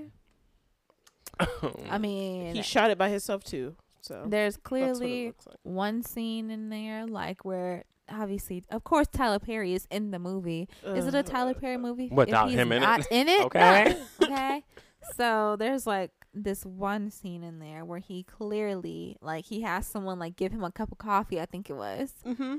Okay. 1.40 1.88
I 1.90 1.98
mean, 1.98 2.54
He 2.54 2.62
shot 2.62 2.90
it 2.90 2.98
by 2.98 3.08
himself 3.08 3.44
too. 3.44 3.76
So 4.00 4.24
there's 4.26 4.56
that's 4.56 4.70
what 4.70 4.80
it 4.80 4.94
clearly 4.98 5.24
like. 5.26 5.56
one 5.62 6.02
scene 6.02 6.50
in 6.50 6.68
there 6.70 7.06
like 7.06 7.44
where 7.44 7.84
obviously 8.10 8.64
of 8.70 8.82
course 8.84 9.06
Tyler 9.06 9.38
Perry 9.38 9.74
is 9.74 9.86
in 9.90 10.10
the 10.10 10.18
movie. 10.18 10.68
Is 10.84 11.06
it 11.06 11.14
a 11.14 11.22
Tyler 11.22 11.54
Perry 11.54 11.76
movie? 11.76 12.08
Without 12.10 12.46
if 12.46 12.50
he's 12.50 12.58
him 12.60 12.72
in 12.72 12.82
it? 12.82 13.06
in 13.10 13.28
it? 13.28 13.42
Okay. 13.46 13.96
No. 14.20 14.26
okay. 14.26 14.64
So 15.16 15.56
there's 15.56 15.86
like 15.86 16.10
this 16.34 16.64
one 16.64 17.10
scene 17.10 17.42
in 17.42 17.58
there 17.58 17.84
where 17.84 17.98
he 17.98 18.22
clearly 18.24 19.16
like 19.20 19.44
he 19.44 19.62
has 19.62 19.86
someone 19.86 20.18
like 20.18 20.36
give 20.36 20.52
him 20.52 20.64
a 20.64 20.72
cup 20.72 20.90
of 20.90 20.98
coffee, 20.98 21.40
I 21.40 21.46
think 21.46 21.70
it 21.70 21.74
was. 21.76 22.12
Mm-hmm. 22.26 22.56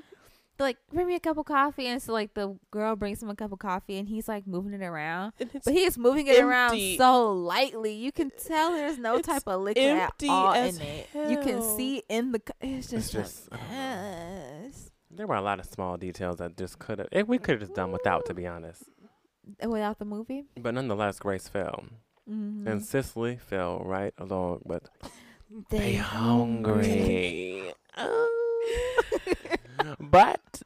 Like, 0.59 0.77
bring 0.93 1.07
me 1.07 1.15
a 1.15 1.19
cup 1.19 1.37
of 1.37 1.45
coffee 1.45 1.87
and 1.87 2.01
so 2.01 2.13
like 2.13 2.35
the 2.35 2.57
girl 2.71 2.95
brings 2.95 3.21
him 3.23 3.29
a 3.29 3.35
cup 3.35 3.51
of 3.51 3.59
coffee 3.59 3.97
and 3.97 4.07
he's 4.07 4.27
like 4.27 4.45
moving 4.45 4.73
it 4.73 4.85
around. 4.85 5.33
But 5.37 5.73
he 5.73 5.83
is 5.83 5.97
moving 5.97 6.27
it 6.27 6.39
around 6.39 6.79
so 6.97 7.31
lightly. 7.33 7.93
You 7.93 8.11
can 8.11 8.31
tell 8.37 8.71
there's 8.71 8.97
no 8.99 9.15
It's 9.15 9.27
type 9.27 9.43
of 9.47 9.61
liquid 9.61 9.83
at 9.85 9.97
empty 10.03 10.27
all 10.29 10.53
as 10.53 10.77
in 10.77 10.83
it. 10.83 11.07
You 11.29 11.37
can 11.39 11.61
see 11.61 12.03
in 12.07 12.31
the. 12.33 12.39
cu- 12.39 12.53
It's 12.61 12.89
just, 12.89 13.11
just- 13.11 13.49
a 13.51 13.57
mess. 13.71 14.91
There 15.09 15.27
were 15.27 15.35
a 15.35 15.41
lot 15.41 15.59
of 15.59 15.65
small 15.65 15.97
details 15.97 16.37
that 16.37 16.57
just 16.57 16.79
could 16.79 16.99
have. 16.99 17.27
We 17.27 17.37
could 17.37 17.53
have 17.53 17.59
just 17.61 17.75
done 17.75 17.91
without, 17.91 18.25
to 18.27 18.33
be 18.33 18.47
honest. 18.47 18.83
Without 19.67 19.99
the 19.99 20.05
movie, 20.05 20.45
But 20.59 20.73
nonetheless, 20.73 21.19
Grace 21.19 21.47
fell, 21.47 21.83
mm-hmm. 22.29 22.67
and 22.67 22.83
Cicely 22.83 23.35
fell 23.37 23.79
right 23.83 24.13
along 24.17 24.61
with 24.63 24.87
they 25.69 25.77
They 25.79 25.93
hungry. 25.95 27.73
but 29.99 30.61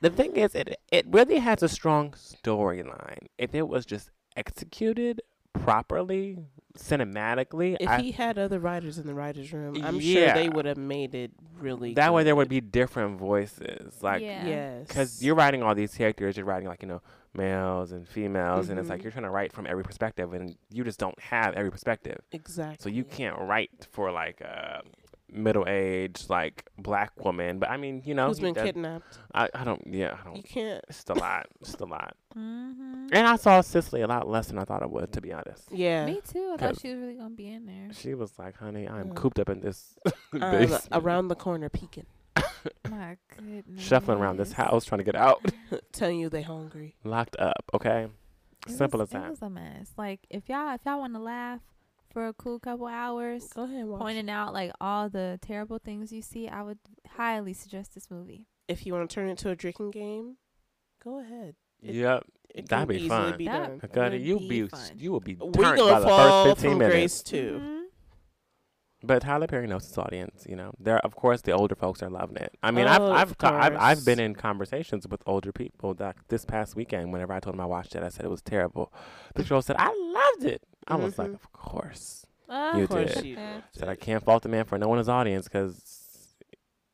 the 0.00 0.10
thing 0.10 0.36
is, 0.36 0.54
it 0.54 0.76
it 0.90 1.06
really 1.08 1.38
has 1.38 1.62
a 1.62 1.68
strong 1.68 2.10
storyline. 2.12 3.26
If 3.38 3.54
it 3.54 3.68
was 3.68 3.84
just 3.86 4.10
executed 4.36 5.22
properly, 5.52 6.38
cinematically, 6.78 7.76
If 7.80 7.88
I, 7.90 8.00
he 8.00 8.12
had 8.12 8.38
other 8.38 8.58
writers 8.58 8.98
in 8.98 9.06
the 9.06 9.14
writers' 9.14 9.52
room, 9.52 9.76
I'm 9.82 10.00
sure 10.00 10.32
they 10.32 10.48
would 10.48 10.64
have 10.64 10.78
made 10.78 11.14
it 11.14 11.30
really. 11.58 11.94
that 11.94 12.12
way 12.12 12.24
there 12.24 12.34
would 12.36 12.48
be 12.48 12.60
different 12.60 13.18
voices. 13.18 14.02
Like, 14.02 14.22
Yeah. 14.22 14.46
yes, 14.46 14.88
because 14.88 15.22
you're 15.22 15.34
writing 15.34 15.62
all 15.62 15.74
these 15.74 15.94
characters, 15.94 16.36
you're 16.36 16.46
writing 16.46 16.68
like 16.68 16.82
you 16.82 16.88
know 16.88 17.02
males 17.34 17.92
and 17.92 18.06
females, 18.08 18.68
and 18.68 18.78
it's 18.78 18.88
like 18.88 19.00
Mhm. 19.00 19.04
you're 19.04 19.12
trying 19.12 19.24
to 19.24 19.30
write 19.30 19.52
from 19.52 19.66
every 19.66 19.84
perspective, 19.84 20.32
and 20.32 20.56
you 20.70 20.84
just 20.84 20.98
don't 20.98 21.18
have 21.20 21.54
every 21.54 21.70
perspective. 21.70 22.20
exactly. 22.32 22.82
So 22.82 22.88
you 22.88 23.04
can't 23.04 23.38
write 23.38 23.86
for 23.90 24.10
like 24.10 24.40
a 24.40 24.82
middle 25.32 25.64
aged 25.66 26.28
like 26.30 26.68
black 26.78 27.12
woman. 27.24 27.58
But 27.58 27.70
I 27.70 27.76
mean, 27.76 28.02
you 28.04 28.14
know, 28.14 28.28
who's 28.28 28.38
been 28.40 28.54
does- 28.54 28.64
kidnapped? 28.64 29.18
I, 29.34 29.48
I 29.54 29.64
don't. 29.64 29.82
Yeah, 29.86 30.14
I 30.14 30.18
You 30.18 30.24
don't. 30.24 30.36
You 30.36 30.42
can't. 30.42 30.84
It's 30.88 31.04
a 31.08 31.14
lot. 31.14 31.46
It's 31.60 31.74
a 31.74 31.84
lot. 31.84 32.14
Mm-hmm. 32.32 33.08
And 33.12 33.26
I 33.26 33.36
saw 33.36 33.60
Cicely 33.60 34.00
a 34.00 34.06
lot 34.06 34.26
less 34.26 34.46
than 34.46 34.58
I 34.58 34.64
thought 34.64 34.82
I 34.82 34.86
would, 34.86 35.12
to 35.12 35.20
be 35.20 35.34
honest. 35.34 35.64
Yeah. 35.70 36.06
Me 36.06 36.22
too. 36.26 36.52
I 36.54 36.56
thought 36.56 36.80
she 36.80 36.88
was 36.88 36.98
really 36.98 37.14
gonna 37.16 37.28
be 37.34 37.46
in 37.52 37.66
there. 37.66 37.88
She 37.92 38.14
was 38.14 38.38
like, 38.38 38.56
"Honey, 38.56 38.88
I'm 38.88 39.10
Mm. 39.10 39.16
cooped 39.16 39.38
up 39.38 39.50
in 39.50 39.60
this 39.60 39.94
basement, 40.32 40.88
around 40.92 41.28
the 41.28 41.34
corner, 41.34 41.68
peeking, 41.68 42.06
My 42.90 43.18
goodness. 43.36 43.82
shuffling 43.84 44.16
around 44.18 44.38
this 44.38 44.52
house, 44.52 44.86
trying 44.86 45.00
to 45.00 45.04
get 45.04 45.14
out, 45.14 45.44
telling 45.92 46.20
you 46.20 46.30
they 46.30 46.40
hungry. 46.40 46.96
locked 47.04 47.36
up." 47.38 47.64
Okay, 47.74 48.08
It 48.66 48.72
simple 48.72 49.00
was, 49.00 49.08
as 49.08 49.12
that. 49.12 49.26
It 49.26 49.30
was 49.30 49.42
a 49.42 49.50
mess. 49.50 49.92
Like 49.98 50.20
if 50.30 50.48
y'all 50.48 50.74
if 50.74 50.80
y'all 50.86 51.00
want 51.00 51.12
to 51.12 51.20
laugh 51.20 51.60
for 52.12 52.26
a 52.28 52.32
cool 52.34 52.58
couple 52.60 52.86
hours, 52.86 53.48
Go 53.54 53.62
ahead, 53.64 53.80
and 53.80 53.88
watch. 53.90 54.00
pointing 54.00 54.28
out 54.30 54.52
like 54.52 54.72
all 54.80 55.08
the 55.08 55.38
terrible 55.42 55.78
things 55.78 56.12
you 56.12 56.22
see, 56.22 56.48
I 56.48 56.62
would 56.62 56.78
highly 57.16 57.52
suggest 57.54 57.94
this 57.94 58.10
movie. 58.10 58.46
If 58.68 58.86
you 58.86 58.92
want 58.94 59.08
to 59.08 59.14
turn 59.14 59.28
it 59.28 59.32
into 59.32 59.48
a 59.50 59.56
drinking 59.56 59.90
game, 59.92 60.36
go 61.02 61.18
ahead. 61.20 61.54
It- 61.82 61.94
yep, 61.96 62.24
It 62.54 62.68
That'd 62.68 62.88
be 62.88 63.08
fun. 63.08 63.36
Be 63.38 63.46
That- 63.46 63.80
done. 63.80 63.90
Gunny, 63.92 64.18
would 64.18 64.26
you 64.26 64.38
be 64.40 64.48
be 64.62 64.68
fun. 64.68 64.80
you 64.96 65.10
will 65.10 65.20
be 65.20 65.34
We 65.36 65.50
turned 65.52 65.54
by 65.54 65.76
gonna 65.76 66.00
the 66.00 66.06
fall 66.06 66.44
first 66.44 66.56
15 66.60 66.70
from 66.72 66.78
minutes. 66.80 66.94
grace 66.94 67.22
too. 67.22 67.58
Mhm. 67.62 67.82
But 69.04 69.22
Tyler 69.22 69.46
Perry 69.48 69.66
knows 69.66 69.86
his 69.86 69.98
audience. 69.98 70.46
You 70.48 70.54
know, 70.56 70.72
there 70.78 70.98
of 70.98 71.16
course 71.16 71.40
the 71.42 71.50
older 71.52 71.74
folks 71.74 72.02
are 72.04 72.10
loving 72.10 72.36
it. 72.36 72.54
I 72.62 72.70
mean, 72.70 72.86
Oh, 72.86 72.90
I've 72.90 73.02
I've, 73.02 73.30
of 73.32 73.36
I've 73.42 73.76
I've 73.76 74.04
been 74.04 74.20
in 74.20 74.34
conversations 74.36 75.08
with 75.08 75.22
older 75.26 75.50
people 75.50 75.94
that 75.94 76.16
this 76.28 76.44
past 76.44 76.76
weekend. 76.76 77.12
Whenever 77.12 77.32
I 77.32 77.40
told 77.40 77.54
them 77.54 77.60
I 77.60 77.66
watched 77.66 77.96
it, 77.96 78.02
I 78.04 78.10
said 78.10 78.24
it 78.26 78.30
was 78.30 78.42
terrible. 78.42 78.92
The 79.34 79.42
girl 79.42 79.60
said 79.62 79.74
I 79.78 79.88
loved 79.92 80.44
it. 80.44 80.62
I 80.88 80.96
was 80.96 81.18
like, 81.18 81.30
Mhm. 81.30 81.34
of 81.34 81.52
course. 81.52 82.26
Uh, 82.48 82.74
You 82.76 82.82
Of 82.84 82.90
course 82.90 83.14
did. 83.14 83.24
you 83.24 83.36
did. 83.36 83.62
Said 83.72 83.88
I 83.88 83.94
can't 83.96 84.22
fault 84.24 84.42
the 84.42 84.48
man 84.48 84.64
for 84.64 84.76
knowing 84.78 84.98
his 84.98 85.08
audience 85.08 85.46
because 85.48 86.34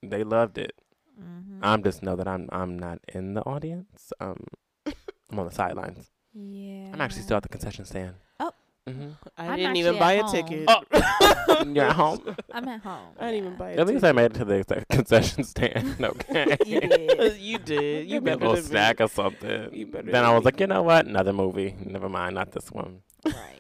they 0.03 0.23
loved 0.25 0.59
it. 0.59 0.73
Mhm. 1.21 1.59
I'm 1.63 1.83
just 1.83 2.03
know 2.03 2.15
that 2.17 2.29
I'm 2.29 2.49
I'm 2.53 2.79
not 2.79 3.01
in 3.13 3.35
the 3.35 3.43
audience. 3.43 4.13
Um, 4.21 4.45
I'm 4.87 5.39
on 5.39 5.47
the 5.47 5.53
sidelines. 5.53 6.11
yeah. 6.33 6.91
I'm 6.93 7.01
actually 7.01 7.23
still 7.23 7.37
at 7.39 7.43
the 7.43 7.49
concession 7.49 7.85
stand. 7.85 8.15
Oh. 8.39 8.53
hmm 8.87 9.11
I 9.37 9.49
I'm 9.49 9.57
didn't 9.57 9.77
even 9.77 9.95
at 9.97 10.01
buy 10.01 10.13
a 10.13 10.29
ticket. 10.29 10.65
Oh. 10.69 10.83
You're 11.75 11.87
at 11.87 11.97
home. 11.97 12.37
I'm 12.53 12.69
at 12.69 12.81
home. 12.83 13.09
I 13.19 13.31
didn't 13.33 13.47
even 13.47 13.57
buy 13.59 13.71
a 13.71 13.81
At 13.81 13.87
least 13.89 14.03
ticket. 14.03 14.11
I 14.11 14.13
made 14.13 14.27
it 14.27 14.35
to 14.35 14.45
the 14.45 14.65
the 14.69 14.85
concession 14.91 15.43
stand. 15.43 15.97
Okay. 16.01 16.57
You 16.65 16.81
did. 16.81 17.37
you 17.39 17.59
did. 17.59 18.07
You 18.09 18.15
Give 18.17 18.23
me 18.23 18.31
a 18.33 18.37
better 18.37 18.47
little 18.51 18.55
than 18.55 18.65
me. 18.65 18.69
snack 18.71 19.01
or 19.01 19.09
something. 19.09 19.75
You 19.75 19.87
better 19.87 20.13
then 20.13 20.25
I 20.25 20.31
was 20.33 20.43
me. 20.43 20.45
like, 20.45 20.61
you 20.61 20.67
know 20.69 20.83
what? 20.85 21.07
Another 21.07 21.33
movie. 21.33 21.75
Never 21.85 22.09
mind, 22.09 22.37
not 22.37 22.53
this 22.53 22.71
one. 22.71 23.03
Right. 23.27 23.58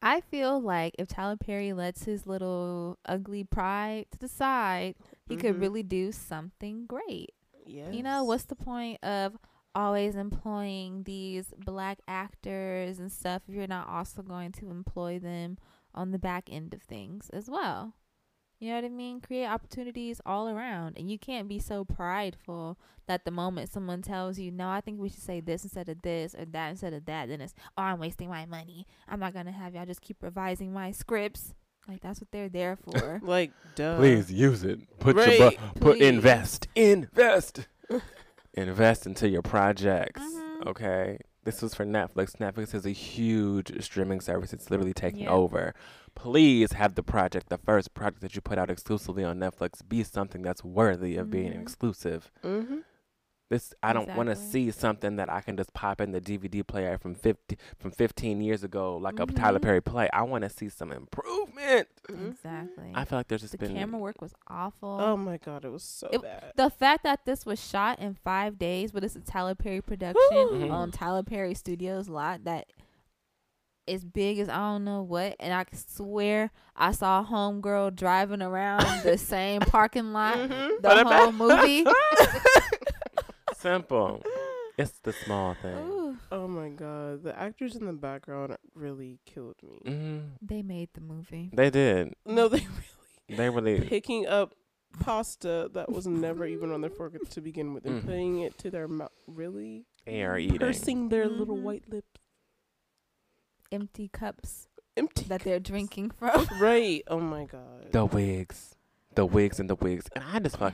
I 0.00 0.20
feel 0.20 0.60
like 0.60 0.94
if 0.98 1.08
Tyler 1.08 1.36
Perry 1.36 1.72
lets 1.72 2.04
his 2.04 2.26
little 2.26 2.98
ugly 3.04 3.42
pride 3.44 4.06
to 4.12 4.18
the 4.18 4.28
side, 4.28 4.94
he 5.26 5.36
could 5.36 5.56
Mhm. 5.56 5.60
really 5.60 5.82
do 5.82 6.12
something 6.12 6.86
great. 6.86 7.34
Yes. 7.66 7.94
You 7.94 8.02
know, 8.02 8.24
what's 8.24 8.44
the 8.44 8.54
point 8.56 9.02
of 9.02 9.36
always 9.74 10.14
employing 10.16 11.02
these 11.02 11.52
black 11.58 11.98
actors 12.08 12.98
and 12.98 13.10
stuff 13.12 13.42
if 13.48 13.54
you're 13.54 13.66
not 13.66 13.88
also 13.88 14.22
going 14.22 14.52
to 14.52 14.70
employ 14.70 15.18
them 15.18 15.58
on 15.94 16.10
the 16.12 16.18
back 16.18 16.48
end 16.50 16.72
of 16.74 16.82
things 16.82 17.28
as 17.30 17.50
well? 17.50 17.94
You 18.60 18.70
know 18.70 18.74
what 18.76 18.84
I 18.84 18.88
mean? 18.88 19.20
Create 19.20 19.46
opportunities 19.46 20.20
all 20.26 20.48
around. 20.48 20.96
And 20.98 21.08
you 21.10 21.18
can't 21.18 21.48
be 21.48 21.58
so 21.60 21.84
prideful 21.84 22.76
that 23.06 23.24
the 23.24 23.30
moment 23.30 23.70
someone 23.72 24.02
tells 24.02 24.38
you, 24.38 24.50
no, 24.50 24.68
I 24.68 24.80
think 24.80 24.98
we 25.00 25.08
should 25.08 25.22
say 25.22 25.40
this 25.40 25.62
instead 25.62 25.88
of 25.88 26.02
this 26.02 26.34
or 26.34 26.44
that 26.44 26.70
instead 26.70 26.92
of 26.92 27.04
that, 27.06 27.28
then 27.28 27.40
it's, 27.40 27.54
oh, 27.76 27.82
I'm 27.82 28.00
wasting 28.00 28.28
my 28.28 28.46
money. 28.46 28.86
I'm 29.08 29.20
not 29.20 29.32
going 29.32 29.46
to 29.46 29.52
have 29.52 29.74
y'all 29.74 29.86
just 29.86 30.00
keep 30.00 30.22
revising 30.22 30.72
my 30.72 30.90
scripts. 30.90 31.54
Like, 31.86 32.00
that's 32.00 32.20
what 32.20 32.30
they're 32.32 32.48
there 32.48 32.76
for. 32.76 33.20
Like, 33.22 33.52
duh. 33.76 33.96
Please 33.96 34.30
use 34.32 34.64
it. 34.64 34.80
Put 34.98 35.14
your 35.16 35.24
Right. 35.24 35.58
bu- 35.58 35.80
put 35.80 35.96
Please. 35.98 36.08
invest. 36.08 36.66
Invest. 36.74 37.68
invest 38.54 39.06
into 39.06 39.28
your 39.28 39.42
projects. 39.42 40.20
Mhm. 40.20 40.66
Okay. 40.66 41.18
This 41.48 41.62
was 41.62 41.74
for 41.74 41.86
Netflix. 41.86 42.32
Netflix 42.36 42.74
is 42.74 42.84
a 42.84 42.90
huge 42.90 43.82
streaming 43.82 44.20
service. 44.20 44.52
It's 44.52 44.70
literally 44.70 44.92
taking 44.92 45.20
Yep. 45.22 45.30
over. 45.30 45.74
Please 46.14 46.72
have 46.72 46.94
the 46.94 47.02
project, 47.02 47.48
the 47.48 47.56
first 47.56 47.94
project 47.94 48.20
that 48.20 48.34
you 48.34 48.42
put 48.42 48.58
out 48.58 48.68
exclusively 48.68 49.24
on 49.24 49.38
Netflix, 49.38 49.80
be 49.88 50.04
something 50.04 50.42
that's 50.42 50.62
worthy 50.62 51.16
of 51.16 51.30
being 51.30 51.52
Mhm. 51.54 51.62
exclusive. 51.62 52.30
Mm-hmm. 52.44 52.80
This 53.50 53.72
I 53.82 53.94
don't 53.94 54.14
want 54.14 54.28
to 54.28 54.36
see 54.36 54.70
something 54.70 55.16
that 55.16 55.32
I 55.32 55.40
can 55.40 55.56
just 55.56 55.72
pop 55.72 56.02
in 56.02 56.12
the 56.12 56.20
DVD 56.20 56.66
player 56.66 56.98
from 56.98 57.14
fifty 57.14 57.56
from 57.78 57.90
fifteen 57.92 58.42
years 58.42 58.62
ago, 58.62 58.98
like 58.98 59.18
a 59.18 59.24
Tyler. 59.24 59.58
Perry 59.58 59.80
play. 59.80 60.10
I 60.12 60.22
want 60.22 60.44
to 60.44 60.50
see 60.50 60.68
some 60.68 60.92
improvement. 60.92 61.88
Exactly. 62.10 62.92
I 62.94 63.06
feel 63.06 63.18
like 63.18 63.28
there's 63.28 63.40
just 63.40 63.52
the 63.52 63.58
been 63.58 63.74
camera 63.74 63.98
work 63.98 64.20
was 64.20 64.34
awful. 64.48 64.98
Oh 65.00 65.16
my 65.16 65.38
god, 65.38 65.64
it 65.64 65.72
was 65.72 65.82
so 65.82 66.08
It- 66.12 66.20
bad. 66.20 66.52
the 66.56 66.68
fact 66.68 67.04
that 67.04 67.24
this 67.24 67.46
was 67.46 67.58
shot 67.58 68.00
in 68.00 68.14
five 68.22 68.58
days, 68.58 68.92
but 68.92 69.02
it's 69.02 69.16
a 69.16 69.20
Tyler 69.20 69.54
Perry 69.54 69.80
production 69.80 70.20
Mhm. 70.30 70.70
on 70.70 70.90
Tyler 70.90 71.22
Perry 71.22 71.54
Studios 71.54 72.06
lot 72.08 72.44
that 72.44 72.66
is 73.86 74.04
big 74.04 74.38
as 74.38 74.50
I 74.50 74.56
don't 74.58 74.84
know 74.84 75.00
what, 75.00 75.36
and 75.40 75.54
I 75.54 75.64
can 75.64 75.78
swear 75.78 76.50
I 76.76 76.92
saw 76.92 77.22
a 77.22 77.24
homegirl 77.24 77.96
driving 77.96 78.42
around 78.42 78.84
the 79.04 79.16
same 79.18 79.60
parking 79.62 80.12
lot 80.12 80.36
Mhm. 80.36 80.82
the 80.82 81.04
whole 81.06 81.32
movie. 81.32 81.86
simple. 83.58 84.22
It's 84.76 84.98
the 85.00 85.12
small 85.12 85.54
thing. 85.54 85.76
Ooh, 85.76 86.16
Oh 86.30 86.46
my 86.46 86.68
god, 86.68 87.22
the 87.24 87.36
actors 87.38 87.74
in 87.76 87.86
the 87.86 87.92
background 87.92 88.56
really 88.74 89.18
killed 89.26 89.56
me. 89.62 89.80
hmm 89.84 90.18
they 90.40 90.62
made 90.62 90.90
the 90.94 91.00
movie. 91.00 91.50
They 91.52 91.70
did. 91.70 92.14
No, 92.24 92.48
they 92.48 92.58
really. 93.28 93.36
They 93.36 93.50
really. 93.50 93.72
really 93.74 93.88
picking 93.88 94.26
up 94.26 94.54
pasta 95.00 95.68
that 95.74 95.90
was 95.92 96.06
never 96.06 96.46
even 96.46 96.70
on 96.72 96.80
their 96.80 96.90
fork 96.90 97.14
to 97.30 97.40
begin 97.40 97.74
with 97.74 97.84
and 97.86 98.02
Mm. 98.02 98.06
putting 98.06 98.38
it 98.40 98.56
to 98.58 98.70
their 98.70 98.88
mouth. 98.88 99.12
Really, 99.26 99.84
They 100.06 100.22
are 100.22 100.38
eating. 100.38 100.58
pursing 100.58 101.08
their 101.10 101.28
little 101.28 101.56
Mhm. 101.56 101.62
white 101.62 101.88
lips, 101.90 102.20
Empty 103.70 104.08
cups 104.08 104.68
empty. 104.96 105.24
that 105.24 105.42
they're 105.42 105.60
drinking 105.60 106.10
from. 106.10 106.46
right. 106.60 107.02
Oh 107.08 107.20
my 107.20 107.44
god. 107.44 107.92
The 107.92 108.06
wigs, 108.06 108.76
the 109.18 109.26
wigs 109.26 109.58
and 109.60 109.68
the 109.68 109.74
wigs, 109.74 110.06
and 110.14 110.24
I 110.32 110.38
just 110.38 110.56
fuck. 110.56 110.72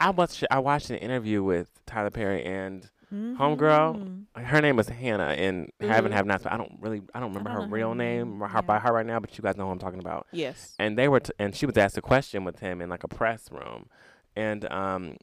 I 0.00 0.10
watched. 0.10 0.44
I 0.50 0.58
watched 0.58 0.90
an 0.90 0.96
interview 0.96 1.42
with 1.42 1.68
Tyler 1.86 2.10
Perry 2.10 2.42
and 2.44 2.88
Homegirl? 3.12 4.26
Mhm. 4.34 4.44
her 4.46 4.60
name 4.62 4.78
is 4.78 4.88
Hannah 4.88 5.34
and 5.36 5.70
Have 5.80 6.06
and 6.06 6.14
Mhm. 6.14 6.16
Have 6.16 6.26
Nots. 6.26 6.42
But 6.44 6.52
I 6.54 6.56
don't 6.56 6.72
really. 6.80 7.02
I 7.14 7.20
don't 7.20 7.28
remember 7.30 7.50
don't 7.50 7.68
her 7.68 7.74
real 7.74 7.90
her 7.90 7.94
name, 7.94 8.30
name, 8.30 8.42
or 8.42 8.48
her 8.48 8.58
yeah. 8.58 8.60
by 8.62 8.78
her 8.78 8.92
right 8.92 9.04
now. 9.06 9.20
But 9.20 9.36
you 9.36 9.42
guys 9.42 9.56
know 9.58 9.66
who 9.66 9.70
I'm 9.72 9.78
talking 9.78 9.98
about. 10.00 10.26
Yes. 10.32 10.74
and 10.78 10.96
they 10.96 11.08
were 11.08 11.20
t- 11.20 11.32
and 11.38 11.54
she 11.54 11.66
was 11.66 11.76
asked 11.76 11.98
a 11.98 12.02
question 12.02 12.44
with 12.44 12.60
him 12.60 12.80
in 12.80 12.88
like 12.88 13.04
a 13.04 13.08
press 13.08 13.50
room 13.52 13.90
and 14.34 14.64
um 14.72 15.16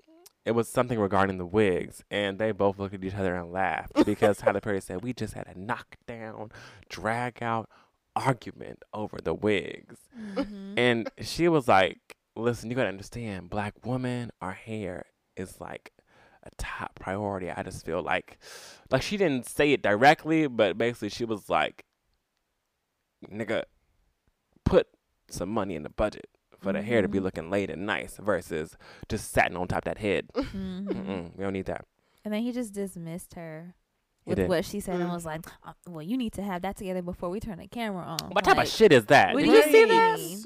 it 0.46 0.52
was 0.52 0.68
something 0.70 1.00
regarding 1.00 1.38
the 1.40 1.46
wigs 1.46 2.04
and 2.12 2.38
they 2.40 2.52
both 2.52 2.78
looked 2.80 2.94
at 2.94 3.04
each 3.04 3.16
other 3.16 3.36
and 3.36 3.52
laughed 3.52 3.94
because 4.06 4.38
Tyler 4.38 4.62
Perry 4.62 4.82
said 4.82 5.04
we 5.04 5.12
just 5.14 5.34
had 5.34 5.48
a 5.48 5.58
knockdown 5.60 6.52
drag 6.90 7.42
out 7.42 7.68
argument 8.16 8.84
over 8.94 9.18
the 9.24 9.34
wigs 9.34 9.98
Mhm. 10.36 10.74
and 10.78 11.10
she 11.22 11.48
was 11.48 11.68
like 11.68 12.16
listen 12.36 12.70
you 12.70 12.76
got 12.76 12.84
to 12.84 12.90
understand 12.90 13.50
black 13.50 13.74
women 13.86 14.32
our 14.42 14.54
hair 14.54 15.06
is 15.36 15.60
like 15.60 15.92
a 16.44 16.50
top 16.58 16.96
priority 16.96 17.50
i 17.50 17.62
just 17.64 17.86
feel 17.86 18.02
like 18.02 18.38
like 18.92 19.02
she 19.02 19.18
didn't 19.18 19.46
say 19.46 19.72
it 19.74 19.82
directly 19.82 20.48
but 20.48 20.78
basically 20.78 21.10
she 21.10 21.26
was 21.26 21.50
like 21.50 21.84
nigga 23.30 23.64
put 24.64 24.88
some 25.30 25.50
money 25.50 25.76
in 25.76 25.84
the 25.84 25.90
budget 25.90 26.30
for 26.58 26.74
the 26.74 26.82
hair 26.82 27.02
to 27.02 27.08
be 27.08 27.20
Mhm. 27.20 27.24
looking 27.24 27.50
laid 27.50 27.70
and 27.70 27.86
nice 27.86 28.18
versus 28.18 28.78
just 29.08 29.32
satin 29.32 29.56
on 29.58 29.68
top 29.68 29.80
of 29.80 29.84
that 29.86 29.98
head 29.98 30.28
Mhm. 30.34 30.86
Mm-mm, 30.88 31.36
we 31.38 31.44
don't 31.44 31.54
need 31.54 31.66
that 31.66 31.86
And 32.26 32.34
then 32.34 32.42
he 32.44 32.52
just 32.52 32.74
dismissed 32.74 33.34
her 33.36 33.76
He 33.78 33.79
with 34.30 34.48
what 34.48 34.66
she 34.66 34.80
said 34.80 35.00
and 35.00 35.10
Mm. 35.10 35.14
was 35.14 35.26
like, 35.26 35.42
"Uh, 35.64 35.74
"Well, 35.88 36.02
you 36.02 36.16
need 36.18 36.34
to 36.34 36.42
have 36.44 36.62
that 36.62 36.78
together 36.78 37.02
before 37.02 37.30
we 37.30 37.40
turn 37.40 37.58
the 37.60 37.68
camera 37.68 38.04
on." 38.04 38.30
what 38.32 38.44
type 38.44 38.58
of 38.58 38.68
shit 38.68 38.92
is 38.94 39.06
that 39.08 39.34
What 39.34 39.42
Did 39.42 39.48
do 39.48 39.52
you 39.52 39.58
you 39.58 39.64
see 39.72 39.84
Right. 39.84 39.90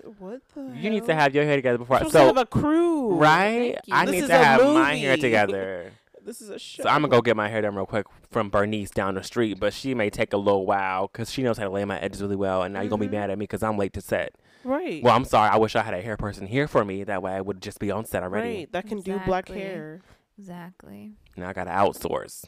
that 0.01 0.19
What 0.19 0.41
the? 0.55 0.75
you 0.77 0.89
need 0.89 1.05
to 1.05 1.13
have 1.15 1.35
your 1.35 1.43
hair 1.45 1.55
together 1.55 1.77
before 1.77 1.97
Supposed 1.97 2.13
so 2.13 2.19
to 2.19 2.25
have 2.27 2.37
a 2.37 2.45
crew, 2.45 3.15
right 3.15 3.77
i 3.91 4.05
This 4.05 4.13
need 4.21 4.27
to 4.27 4.33
a 4.35 4.43
have 4.43 4.61
my 4.73 4.95
hair 4.95 5.17
together 5.17 5.91
This 6.25 6.39
is 6.41 6.49
a 6.49 6.57
show. 6.57 6.83
So 6.83 6.87
I'm 6.89 7.01
gonna 7.01 7.09
go 7.09 7.19
get 7.21 7.35
my 7.35 7.49
hair 7.49 7.61
done 7.61 7.75
real 7.75 7.85
quick 7.85 8.05
from 8.31 8.49
Bernice 8.49 8.91
down 8.91 9.15
the 9.15 9.23
street, 9.23 9.59
but 9.59 9.73
she 9.73 9.93
may 9.93 10.09
take 10.09 10.31
a 10.31 10.37
little 10.37 10.65
while 10.65 11.07
because 11.07 11.29
she 11.29 11.43
knows 11.43 11.57
how 11.57 11.65
to 11.65 11.69
lay 11.69 11.83
my 11.83 11.99
edges 11.99 12.21
really 12.21 12.37
well. 12.37 12.63
And 12.63 12.73
now 12.73 12.79
you're 12.79 12.89
gonna 12.89 13.01
be 13.01 13.09
mad 13.09 13.29
at 13.29 13.37
me 13.37 13.43
because 13.43 13.61
I'm 13.61 13.77
late 13.77 13.91
to 13.91 13.99
set. 14.01 14.33
right. 14.63 15.03
Well, 15.03 15.13
I'm 15.13 15.25
sorry. 15.25 15.49
I 15.49 15.57
wish 15.57 15.75
I 15.75 15.81
had 15.81 15.93
a 15.93 16.01
hair 16.01 16.15
person 16.15 16.47
here 16.47 16.65
for 16.69 16.85
me. 16.85 17.03
That 17.03 17.21
way 17.21 17.33
I 17.33 17.41
would 17.41 17.61
just 17.61 17.77
be 17.77 17.91
on 17.91 18.05
set 18.05 18.23
already. 18.23 18.55
right. 18.59 18.71
That 18.71 18.87
can 18.87 19.01
do 19.01 19.19
black 19.25 19.49
hair. 19.49 19.99
Exactly. 20.39 21.11
Now 21.35 21.49
I 21.49 21.53
gotta 21.53 21.71
outsource, 21.71 22.45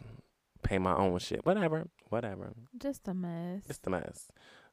pay 0.66 0.78
my 0.80 0.96
own 0.96 1.18
shit. 1.20 1.46
Whatever, 1.46 1.88
whatever. 2.10 2.54
Just 2.78 3.08
a 3.08 3.14
mess. 3.14 3.64
It's 3.70 3.80
a 3.86 3.90
mess. 3.90 4.32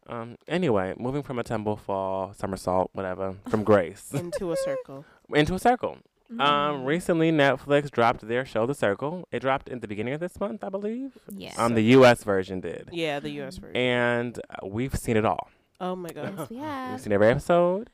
Um. 0.09 0.36
Anyway, 0.49 0.95
moving 0.99 1.22
from 1.22 1.38
a 1.38 1.45
tumble 1.45 1.76
fall, 1.76 2.32
somersault, 2.34 2.90
whatever, 2.93 3.34
from 3.49 3.62
Grace 3.70 4.11
Into 4.14 4.51
a 4.53 4.57
circle. 4.57 5.05
into 5.32 5.55
a 5.55 5.59
circle. 5.59 5.99
Um. 6.30 6.38
Mhm. 6.38 6.86
Recently, 6.86 7.30
Netflix 7.30 7.90
dropped 7.90 8.26
their 8.26 8.45
show, 8.47 8.64
The 8.66 8.74
Circle. 8.74 9.28
It 9.30 9.40
dropped 9.40 9.68
in 9.68 9.80
the 9.80 9.86
beginning 9.86 10.14
of 10.14 10.20
this 10.20 10.40
month, 10.40 10.64
I 10.64 10.70
believe. 10.70 11.18
Yes. 11.30 11.59
Um. 11.59 11.74
The 11.74 11.84
U.S. 11.99 12.24
version 12.24 12.61
did. 12.61 12.88
Yeah, 12.90 13.20
the 13.20 13.30
U.S. 13.43 13.59
version. 13.59 13.76
and 13.76 14.38
uh, 14.51 14.66
we've 14.66 14.95
seen 14.97 15.16
it 15.16 15.24
all. 15.26 15.49
oh 15.80 15.95
my 15.95 16.09
god. 16.09 16.34
Yes, 16.38 16.51
we 16.51 16.57
We've 16.57 16.64
have. 16.64 17.01
seen 17.03 17.12
every 17.12 17.28
episode. 17.28 17.90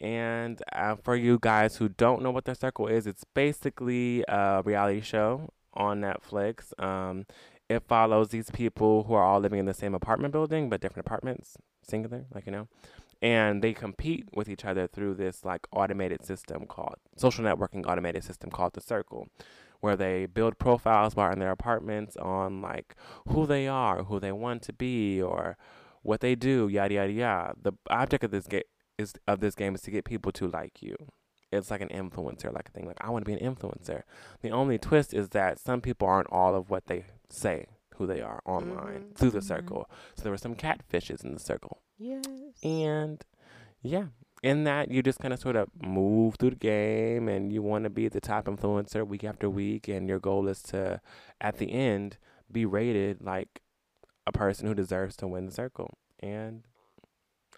And 0.00 0.60
uh, 0.74 0.96
for 0.96 1.14
you 1.14 1.38
guys 1.40 1.76
who 1.76 1.88
don't 1.88 2.20
know 2.22 2.32
what 2.32 2.46
the 2.46 2.54
circle 2.56 2.88
is, 2.88 3.06
it's 3.06 3.22
basically 3.34 4.24
a 4.28 4.62
reality 4.64 5.00
show 5.02 5.50
on 5.74 6.00
Netflix. 6.00 6.78
Um, 6.82 7.26
it 7.68 7.82
follows 7.88 8.28
these 8.28 8.50
people 8.50 9.04
who 9.04 9.14
are 9.14 9.22
all 9.22 9.40
living 9.40 9.58
in 9.58 9.66
the 9.66 9.74
same 9.74 9.94
apartment 9.94 10.32
building, 10.32 10.68
but 10.68 10.80
different 10.80 11.06
apartments, 11.06 11.56
singular, 11.82 12.26
like 12.34 12.46
you 12.46 12.52
know. 12.52 12.68
And 13.22 13.62
they 13.62 13.72
compete 13.72 14.28
with 14.34 14.48
each 14.50 14.64
other 14.64 14.86
through 14.86 15.14
this 15.14 15.44
like 15.44 15.66
automated 15.72 16.24
system 16.24 16.66
called 16.66 16.96
social 17.16 17.44
networking 17.44 17.86
automated 17.86 18.22
system 18.22 18.50
called 18.50 18.74
the 18.74 18.82
Circle, 18.82 19.28
where 19.80 19.96
they 19.96 20.26
build 20.26 20.58
profiles 20.58 21.16
while 21.16 21.32
in 21.32 21.38
their 21.38 21.52
apartments 21.52 22.16
on 22.16 22.60
like 22.60 22.94
who 23.28 23.46
they 23.46 23.66
are, 23.66 24.04
who 24.04 24.20
they 24.20 24.32
want 24.32 24.62
to 24.62 24.72
be, 24.72 25.22
or 25.22 25.56
what 26.02 26.20
they 26.20 26.34
do, 26.34 26.68
yada 26.68 26.94
yada 26.94 27.12
yada. 27.12 27.54
The 27.60 27.72
object 27.88 28.24
of 28.24 28.30
this 28.30 28.46
game 28.46 28.62
is 28.98 29.14
of 29.26 29.40
this 29.40 29.54
game 29.54 29.74
is 29.74 29.80
to 29.82 29.90
get 29.90 30.04
people 30.04 30.32
to 30.32 30.46
like 30.46 30.82
you. 30.82 30.96
It's 31.54 31.70
like 31.70 31.80
an 31.80 31.88
influencer, 31.88 32.52
like 32.52 32.68
a 32.68 32.72
thing. 32.72 32.86
Like 32.86 32.98
I 33.00 33.10
want 33.10 33.24
to 33.24 33.30
be 33.30 33.38
an 33.38 33.54
influencer. 33.54 34.02
The 34.42 34.50
only 34.50 34.78
twist 34.78 35.14
is 35.14 35.30
that 35.30 35.58
some 35.58 35.80
people 35.80 36.08
aren't 36.08 36.30
all 36.30 36.54
of 36.54 36.70
what 36.70 36.86
they 36.86 37.04
say 37.28 37.66
who 37.96 38.06
they 38.06 38.20
are 38.20 38.40
online 38.44 39.04
Mhm. 39.12 39.14
through 39.16 39.30
the 39.30 39.38
Mhm. 39.38 39.44
circle. 39.44 39.88
So 40.16 40.22
there 40.24 40.32
were 40.32 40.36
some 40.38 40.56
catfishes 40.56 41.24
in 41.24 41.32
the 41.32 41.38
circle, 41.40 41.80
Yes. 41.96 42.24
and 42.64 43.24
yeah, 43.82 44.06
in 44.42 44.64
that 44.64 44.90
you 44.90 45.00
just 45.02 45.20
kind 45.20 45.32
of 45.32 45.38
sort 45.38 45.54
of 45.56 45.70
move 45.80 46.34
through 46.36 46.50
the 46.50 46.56
game, 46.56 47.28
and 47.28 47.52
you 47.52 47.62
want 47.62 47.84
to 47.84 47.90
be 47.90 48.08
the 48.08 48.20
top 48.20 48.46
influencer 48.46 49.06
week 49.06 49.22
after 49.24 49.48
week, 49.48 49.86
and 49.88 50.08
your 50.08 50.18
goal 50.18 50.48
is 50.48 50.60
to, 50.64 51.00
at 51.40 51.58
the 51.58 51.70
end, 51.72 52.18
be 52.50 52.66
rated 52.66 53.22
like 53.22 53.62
a 54.26 54.32
person 54.32 54.66
who 54.66 54.74
deserves 54.74 55.16
to 55.16 55.28
win 55.28 55.46
the 55.46 55.52
circle. 55.52 55.96
And 56.20 56.66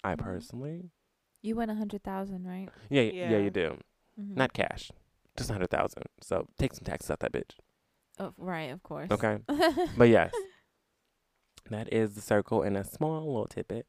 I 0.04 0.14
Mhm. 0.14 0.18
personally, 0.18 0.90
You 1.42 1.56
win 1.56 1.70
a 1.70 1.74
hundred 1.74 2.02
thousand, 2.02 2.46
right? 2.46 2.68
yeah, 2.90 3.02
yeah, 3.02 3.30
Yeah. 3.30 3.38
you 3.38 3.50
do. 3.50 3.78
Mhm. 4.20 4.36
Not 4.36 4.52
cash, 4.52 4.90
just 5.36 5.50
a 5.50 5.52
hundred 5.52 5.70
thousand. 5.70 6.04
So 6.20 6.48
take 6.58 6.74
some 6.74 6.84
taxes 6.84 7.10
out 7.10 7.20
that 7.20 7.32
bitch. 7.32 7.52
Oh, 8.18 8.32
right, 8.38 8.70
of 8.72 8.82
course. 8.82 9.10
Okay, 9.10 9.38
but 9.96 10.08
yes, 10.08 10.32
that 11.70 11.92
is 11.92 12.14
the 12.14 12.20
circle 12.20 12.62
in 12.62 12.76
a 12.76 12.84
small 12.84 13.20
little 13.26 13.46
tidbit. 13.46 13.86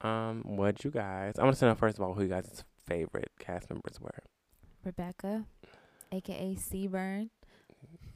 Um, 0.00 0.42
what 0.56 0.82
you 0.84 0.90
guys? 0.90 1.34
I 1.38 1.44
want 1.44 1.56
to 1.56 1.64
know 1.66 1.74
first 1.74 1.98
of 1.98 2.02
all 2.04 2.14
who 2.14 2.22
you 2.22 2.28
guys' 2.28 2.64
favorite 2.86 3.30
cast 3.38 3.68
members 3.70 4.00
were. 4.00 4.10
Rebecca, 4.84 5.44
aka 6.10 6.54
Seaburn. 6.54 7.28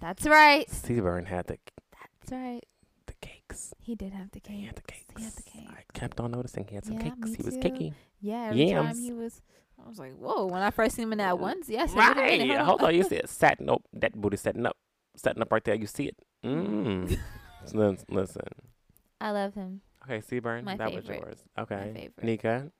That's 0.00 0.26
right. 0.26 0.66
Seaburn 0.68 1.26
had 1.26 1.46
the 1.46 1.58
That's 1.92 2.32
right. 2.32 2.64
The 3.06 3.14
cakes. 3.20 3.72
He 3.78 3.94
did 3.94 4.12
have 4.12 4.30
the 4.32 4.40
cakes. 4.40 4.58
He 4.58 4.64
had 4.66 4.76
the 4.76 4.82
cakes. 4.82 5.14
He 5.16 5.24
had 5.24 5.32
the 5.34 5.42
cake. 5.42 5.68
I 5.70 5.82
kept 5.98 6.20
on 6.20 6.30
noticing 6.32 6.66
he 6.68 6.74
had 6.76 6.84
some 6.84 6.94
Yeah, 6.94 7.02
cakes. 7.10 7.34
He 7.34 7.42
was 7.42 7.54
too. 7.54 7.60
cakey. 7.60 7.92
Yeah, 8.20 8.46
every 8.50 8.70
time 8.72 8.96
he 8.98 9.12
was, 9.12 9.42
I 9.84 9.88
was 9.88 9.98
like, 9.98 10.14
whoa. 10.16 10.46
When 10.46 10.62
I 10.62 10.70
first 10.70 10.96
seen 10.96 11.04
him 11.04 11.12
in 11.12 11.18
that 11.18 11.34
onesie, 11.34 11.68
yes, 11.70 11.94
wait 11.94 12.04
a 12.12 12.14
minute, 12.14 12.48
Right. 12.54 12.58
Hold 12.60 12.82
on. 12.82 12.94
You 12.94 13.02
see 13.04 13.16
it 13.16 13.28
setting 13.28 13.68
up. 13.68 13.82
That 13.92 14.12
booty 14.14 14.36
setting 14.36 14.64
up. 14.66 14.76
Setting 15.16 15.42
up 15.42 15.52
right 15.52 15.62
there. 15.64 15.74
You 15.74 15.86
see 15.86 16.08
it. 16.08 16.16
Mm. 16.44 17.18
Lis- 17.72 18.04
Listen. 18.08 18.42
I 19.20 19.30
love 19.30 19.54
him. 19.54 19.80
Okay, 20.04 20.18
Seaburn. 20.20 20.64
My 20.64 20.76
that 20.76 20.92
was 20.92 21.06
favorite. 21.06 21.20
yours. 21.28 21.38
Okay. 21.58 21.92
favorite. 21.94 22.24
Nika. 22.24 22.70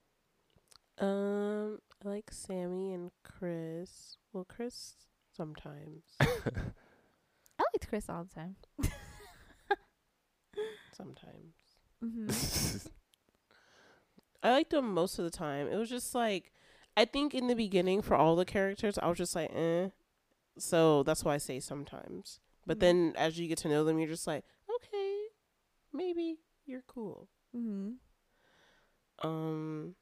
Um, 0.99 1.79
I 2.05 2.09
like 2.09 2.31
Sammy 2.31 2.93
and 2.93 3.11
Chris. 3.23 4.17
Well, 4.33 4.45
Chris 4.49 4.95
sometimes. 5.37 6.03
I 6.21 6.27
liked 7.73 7.89
Chris 7.89 8.09
all 8.09 8.25
the 8.25 8.35
time. 8.35 8.57
sometimes. 10.95 11.55
hmm 12.01 12.89
I 14.43 14.51
liked 14.51 14.71
them 14.71 14.93
most 14.93 15.19
of 15.19 15.25
the 15.25 15.31
time. 15.31 15.69
It 15.69 15.77
was 15.77 15.89
just 15.89 16.15
like 16.15 16.53
I 16.97 17.05
think 17.05 17.35
in 17.35 17.47
the 17.49 17.55
beginning 17.57 18.03
for 18.03 18.15
all 18.15 18.37
the 18.37 18.45
characters, 18.45 18.99
I 18.99 19.09
was 19.09 19.19
just 19.19 19.35
like, 19.35 19.51
eh. 19.55 19.89
So 20.59 21.03
that's 21.03 21.25
why 21.25 21.35
I 21.35 21.39
say 21.39 21.59
sometimes. 21.61 22.41
But 22.67 22.77
Mhm. 22.79 22.81
then 22.81 23.13
as 23.17 23.39
you 23.39 23.49
get 23.49 23.59
to 23.59 23.69
know 23.69 23.85
them, 23.85 23.99
you're 23.99 24.09
just 24.09 24.27
like, 24.27 24.45
okay, 24.77 25.25
maybe 25.93 26.39
you're 26.67 26.85
cool. 26.87 27.29
Mm-hmm. 27.57 27.95
Um, 29.23 29.95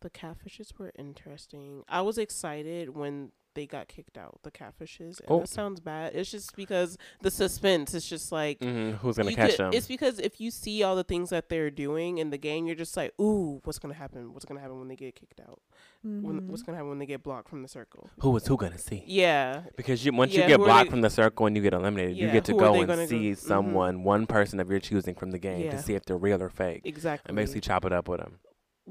the 0.00 0.10
catfishes 0.10 0.78
were 0.78 0.92
interesting. 0.98 1.84
I 1.88 2.02
was 2.02 2.18
excited 2.18 2.90
when 2.90 3.32
they 3.54 3.66
got 3.66 3.88
kicked 3.88 4.18
out. 4.18 4.40
The 4.42 4.50
catfishes. 4.50 5.20
And 5.20 5.28
Oh. 5.28 5.40
that 5.40 5.48
sounds 5.48 5.80
bad. 5.80 6.14
It's 6.14 6.30
just 6.30 6.54
because 6.56 6.98
the 7.22 7.30
suspense. 7.30 7.94
It's 7.94 8.08
just 8.08 8.32
like. 8.32 8.58
hmm 8.60 8.92
Who's 8.92 9.16
gonna 9.16 9.30
you 9.30 9.36
catch 9.36 9.50
could- 9.52 9.58
them? 9.66 9.72
It's 9.72 9.86
because 9.86 10.18
if 10.18 10.40
you 10.40 10.50
see 10.50 10.82
all 10.82 10.96
the 10.96 11.04
things 11.04 11.30
that 11.30 11.48
they're 11.48 11.70
doing 11.70 12.18
in 12.18 12.30
the 12.30 12.38
game, 12.38 12.66
you're 12.66 12.76
just 12.76 12.96
like, 12.96 13.12
ooh, 13.20 13.60
what's 13.64 13.78
gonna 13.78 13.94
happen? 13.94 14.32
What's 14.32 14.44
gonna 14.44 14.60
happen 14.60 14.78
when 14.78 14.88
they 14.88 14.96
get 14.96 15.14
kicked 15.14 15.40
out? 15.40 15.60
When, 16.02 16.48
what's 16.48 16.62
gonna 16.62 16.76
happen 16.76 16.90
when 16.90 16.98
they 16.98 17.06
get 17.06 17.22
blocked 17.22 17.48
from 17.48 17.62
the 17.62 17.68
circle? 17.68 18.10
Who 18.20 18.36
is 18.36 18.46
who 18.46 18.58
gonna 18.58 18.76
see? 18.76 19.02
Yeah, 19.06 19.62
Because 19.74 20.04
you 20.04 20.12
once 20.12 20.34
Yeah, 20.34 20.42
you 20.42 20.48
get 20.48 20.58
blocked 20.58 20.86
they- 20.86 20.90
from 20.90 21.00
the 21.00 21.08
circle 21.08 21.46
and 21.46 21.56
you 21.56 21.62
get 21.62 21.72
eliminated, 21.72 22.16
you 22.16 22.30
get 22.30 22.44
to 22.46 22.52
go 22.52 22.74
and 22.74 22.86
gonna 22.86 23.02
go- 23.04 23.06
see 23.06 23.30
mhm. 23.30 23.38
someone, 23.38 24.04
one 24.04 24.26
person 24.26 24.60
of 24.60 24.70
your 24.70 24.80
choosing 24.80 25.14
from 25.14 25.30
the 25.30 25.38
game 25.38 25.62
Yeah. 25.64 25.70
to 25.70 25.78
see 25.82 25.94
if 25.94 26.04
they're 26.04 26.18
real 26.18 26.42
or 26.42 26.50
fake, 26.50 26.82
exactly. 26.84 27.30
and 27.30 27.36
basically 27.36 27.62
chop 27.62 27.86
it 27.86 27.92
up 27.92 28.06
with 28.08 28.20
them. 28.20 28.38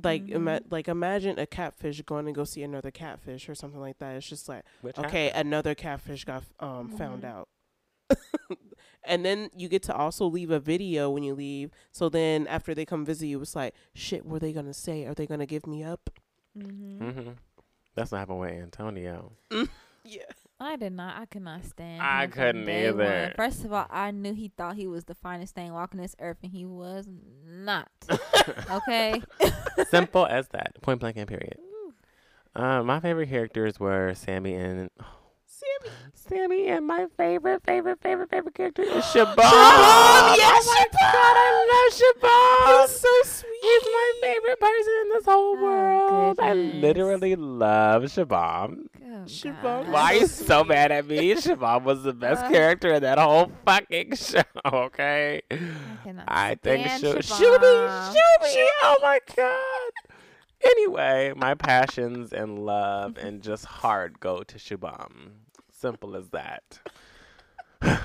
Like 0.02 0.28
ima- 0.30 0.60
Mhm. 0.62 0.72
like 0.72 0.88
imagine 0.88 1.38
a 1.38 1.46
catfish 1.46 2.02
going 2.02 2.26
to 2.26 2.32
go 2.32 2.44
see 2.46 2.64
another 2.64 2.90
catfish 2.92 3.48
or 3.48 3.56
something 3.56 3.80
like 3.80 4.00
that. 4.00 4.16
It's 4.16 4.28
just 4.28 4.50
like 4.50 4.64
Which 4.82 4.98
okay, 4.98 5.26
happened. 5.28 5.48
another 5.48 5.76
catfish 5.76 6.26
got 6.26 6.44
um 6.60 6.90
found 6.90 7.24
Mhm. 7.24 7.30
out. 7.30 7.48
and 9.06 9.26
then 9.26 9.50
you 9.56 9.68
get 9.68 9.84
to 9.84 9.96
also 9.96 10.26
leave 10.26 10.52
a 10.52 10.60
video 10.60 11.10
when 11.10 11.24
you 11.24 11.34
leave. 11.36 11.72
So 11.92 12.10
then 12.10 12.48
after 12.48 12.74
they 12.74 12.86
come 12.86 13.06
visit 13.06 13.28
you, 13.28 13.42
it's 13.42 13.56
like, 13.56 13.74
shit, 13.94 14.26
what 14.26 14.38
are 14.38 14.40
they 14.40 14.54
gonna 14.54 14.74
say? 14.74 15.06
Are 15.06 15.14
they 15.14 15.26
gonna 15.28 15.46
give 15.46 15.68
me 15.68 15.84
up? 15.84 16.10
Mhm. 16.58 17.14
hmm 17.14 17.30
That's 17.96 18.12
what 18.12 18.20
happened 18.20 18.40
with 18.40 18.52
Antonio. 18.52 19.34
Yeah. 20.06 20.24
I 20.64 20.76
did 20.78 20.94
not. 20.94 21.20
I 21.20 21.26
could 21.26 21.42
not 21.42 21.66
stand. 21.66 22.02
I 22.02 22.24
him 22.26 22.32
couldn't 22.32 22.66
day 22.66 22.92
one. 22.92 23.02
either. 23.02 23.34
First 23.36 23.66
of 23.66 23.74
all, 23.74 23.86
I 23.90 24.12
knew 24.12 24.34
he 24.34 24.50
thought 24.56 24.76
he 24.76 24.88
was 24.88 25.06
the 25.06 25.16
finest 25.16 25.56
thing 25.56 25.74
walking 25.74 26.00
this 26.02 26.16
earth, 26.20 26.38
and 26.44 26.52
he 26.52 26.66
was 26.66 27.08
not. 27.46 27.90
Okay. 28.70 29.22
Simple 29.90 30.26
as 30.26 30.50
that. 30.50 30.82
Point 30.82 31.00
blank 31.00 31.16
and 31.16 31.28
period. 31.28 31.58
Uh, 32.56 32.84
my 32.84 33.00
favorite 33.00 33.30
characters 33.30 33.80
were 33.80 34.14
Sammy 34.16 34.54
and 34.56 34.90
Sammy. 35.60 35.94
Sammy, 36.14 36.68
and 36.70 36.88
my 36.88 37.08
favorite, 37.18 37.64
favorite, 37.64 38.00
favorite, 38.02 38.30
favorite 38.30 38.56
character 38.56 38.82
is 38.82 38.90
Shubham. 39.06 39.36
Shubham, 39.36 40.38
yes, 40.38 40.66
oh 40.68 40.76
my 40.76 40.86
God, 40.92 41.36
I 41.38 41.50
love 41.70 41.94
Shubham. 42.00 42.82
He's 42.82 43.00
so 43.00 43.08
sweet. 43.24 43.50
He's 43.62 43.84
my 43.86 44.12
favorite 44.22 44.60
person 44.60 44.94
in 45.04 45.10
this 45.10 45.26
whole 45.26 45.56
Oh, 45.58 45.62
world. 45.64 46.40
I 46.42 46.54
literally 46.54 47.36
love 47.36 48.04
Shubham. 48.04 48.88
Oh, 49.06 49.26
Siobhan 49.26 49.62
God. 49.62 49.80
was 49.86 49.94
Why 49.94 50.02
are 50.02 50.14
you 50.16 50.28
so 50.28 50.46
so 50.46 50.64
mad 50.64 50.92
at 50.92 51.06
me? 51.08 51.34
Shubham 51.36 51.84
was 51.84 52.04
the 52.04 52.14
best 52.14 52.44
Uh. 52.46 52.50
character 52.50 52.94
in 52.96 53.04
that 53.04 53.20
whole 53.20 53.52
fucking 53.66 54.16
show. 54.16 54.42
Okay, 54.66 55.42
I 55.52 56.52
I 56.52 56.56
think 56.56 56.88
stand 56.88 57.02
Shu- 57.02 57.34
Siobhan. 57.36 58.14
Shuby, 58.14 58.16
Shuby. 58.44 58.66
Oh 58.84 58.98
my 59.02 59.20
god. 59.36 59.92
Anyway, 60.66 61.34
my 61.36 61.54
passions 61.56 62.32
and 62.34 62.60
love 62.66 63.18
and 63.18 63.42
just 63.42 63.66
heart 63.66 64.20
go 64.22 64.44
to 64.44 64.58
Shubham. 64.58 65.32
Simple 65.84 66.16
as 66.16 66.30
that. 66.30 66.80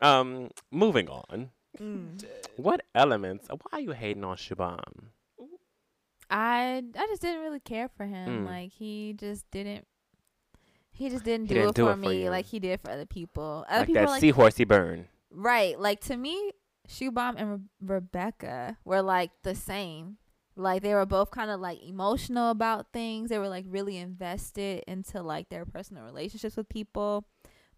um, 0.00 0.50
moving 0.70 1.08
on. 1.08 1.50
Mm. 1.76 2.24
What 2.56 2.82
elements? 2.94 3.48
Why 3.50 3.56
are 3.72 3.80
you 3.80 3.90
hating 3.90 4.22
on 4.22 4.36
Shubham? 4.36 5.10
I 6.30 6.82
I 6.96 7.06
just 7.08 7.22
didn't 7.22 7.42
really 7.42 7.58
care 7.60 7.88
for 7.96 8.06
him. 8.06 8.44
Mm. 8.44 8.46
Like 8.46 8.70
he 8.72 9.14
just 9.18 9.50
didn't. 9.50 9.86
He 10.92 11.10
just 11.10 11.24
didn't 11.24 11.46
He 11.48 11.54
do 11.54 11.60
didn't 11.60 11.70
it 11.70 11.74
do 11.74 11.84
for 11.86 11.92
for 11.92 11.96
me 11.98 12.22
you. 12.24 12.30
like 12.30 12.46
he 12.46 12.60
did 12.60 12.80
for 12.80 12.90
other 12.92 13.06
people. 13.06 13.64
Other 13.68 13.80
like 13.80 13.86
people 13.88 14.02
that 14.02 14.08
like 14.08 14.22
seahorsey 14.22 14.66
burn. 14.66 15.08
right. 15.30 15.78
Like 15.78 16.00
to 16.02 16.16
me, 16.16 16.52
Shubham 16.88 17.34
and 17.36 17.50
Re- 17.50 17.96
Rebecca 17.96 18.78
were 18.84 19.02
like 19.02 19.30
the 19.42 19.54
same. 19.56 20.18
Like 20.56 20.82
they 20.82 20.94
were 20.94 21.04
both 21.06 21.30
kind 21.30 21.50
of 21.50 21.60
like 21.60 21.82
emotional 21.82 22.50
about 22.50 22.92
things. 22.92 23.28
They 23.28 23.38
were 23.38 23.48
like 23.48 23.66
really 23.68 23.98
invested 23.98 24.84
into 24.88 25.22
like 25.22 25.48
their 25.50 25.64
personal 25.66 26.04
relationships 26.04 26.56
with 26.56 26.68
people, 26.68 27.26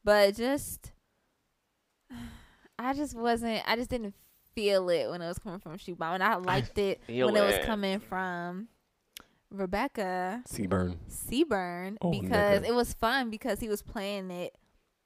but 0.04 0.36
just 0.36 0.92
I 2.78 2.92
just 2.94 3.16
wasn't. 3.16 3.62
I 3.66 3.76
just 3.76 3.90
didn't 3.90 4.14
feel 4.54 4.88
it 4.90 5.08
when 5.10 5.20
it 5.22 5.26
was 5.26 5.38
coming 5.38 5.58
from 5.60 5.76
Shubham, 5.78 6.14
and 6.14 6.22
I 6.22 6.36
liked 6.36 6.78
it 6.78 7.00
feel 7.04 7.26
when 7.26 7.36
it 7.36 7.44
was 7.44 7.64
coming 7.66 7.98
from 7.98 8.68
Rebecca 9.50 10.42
seaburn. 10.48 10.96
Seaburn 11.10 11.96
Oh, 12.00 12.10
because 12.10 12.60
nigga. 12.62 12.68
it 12.68 12.74
was 12.74 12.92
fun 12.94 13.30
because 13.30 13.60
he 13.60 13.68
was 13.68 13.82
playing 13.82 14.30
it 14.30 14.54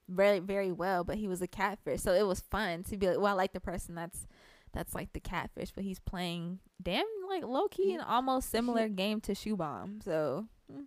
very 0.09 0.39
very 0.39 0.71
well, 0.71 1.03
but 1.03 1.17
he 1.17 1.27
was 1.27 1.41
a 1.41 1.47
catfish, 1.47 2.01
so 2.01 2.13
it 2.13 2.27
was 2.27 2.41
fun 2.41 2.83
to 2.83 2.97
be 2.97 3.07
like, 3.07 3.17
well, 3.17 3.27
I 3.27 3.33
like 3.33 3.53
the 3.53 3.59
person 3.59 3.95
that's 3.95 4.27
that's 4.73 4.93
like 4.95 5.13
the 5.13 5.19
catfish, 5.19 5.71
but 5.71 5.83
he's 5.83 5.99
playing 5.99 6.59
damn 6.81 7.05
like 7.29 7.43
low 7.43 7.67
key 7.67 7.93
and 7.93 8.01
almost 8.03 8.49
similar 8.49 8.87
game 8.89 9.21
to 9.21 9.33
Shubham. 9.33 10.03
So 10.03 10.47
mm, 10.71 10.85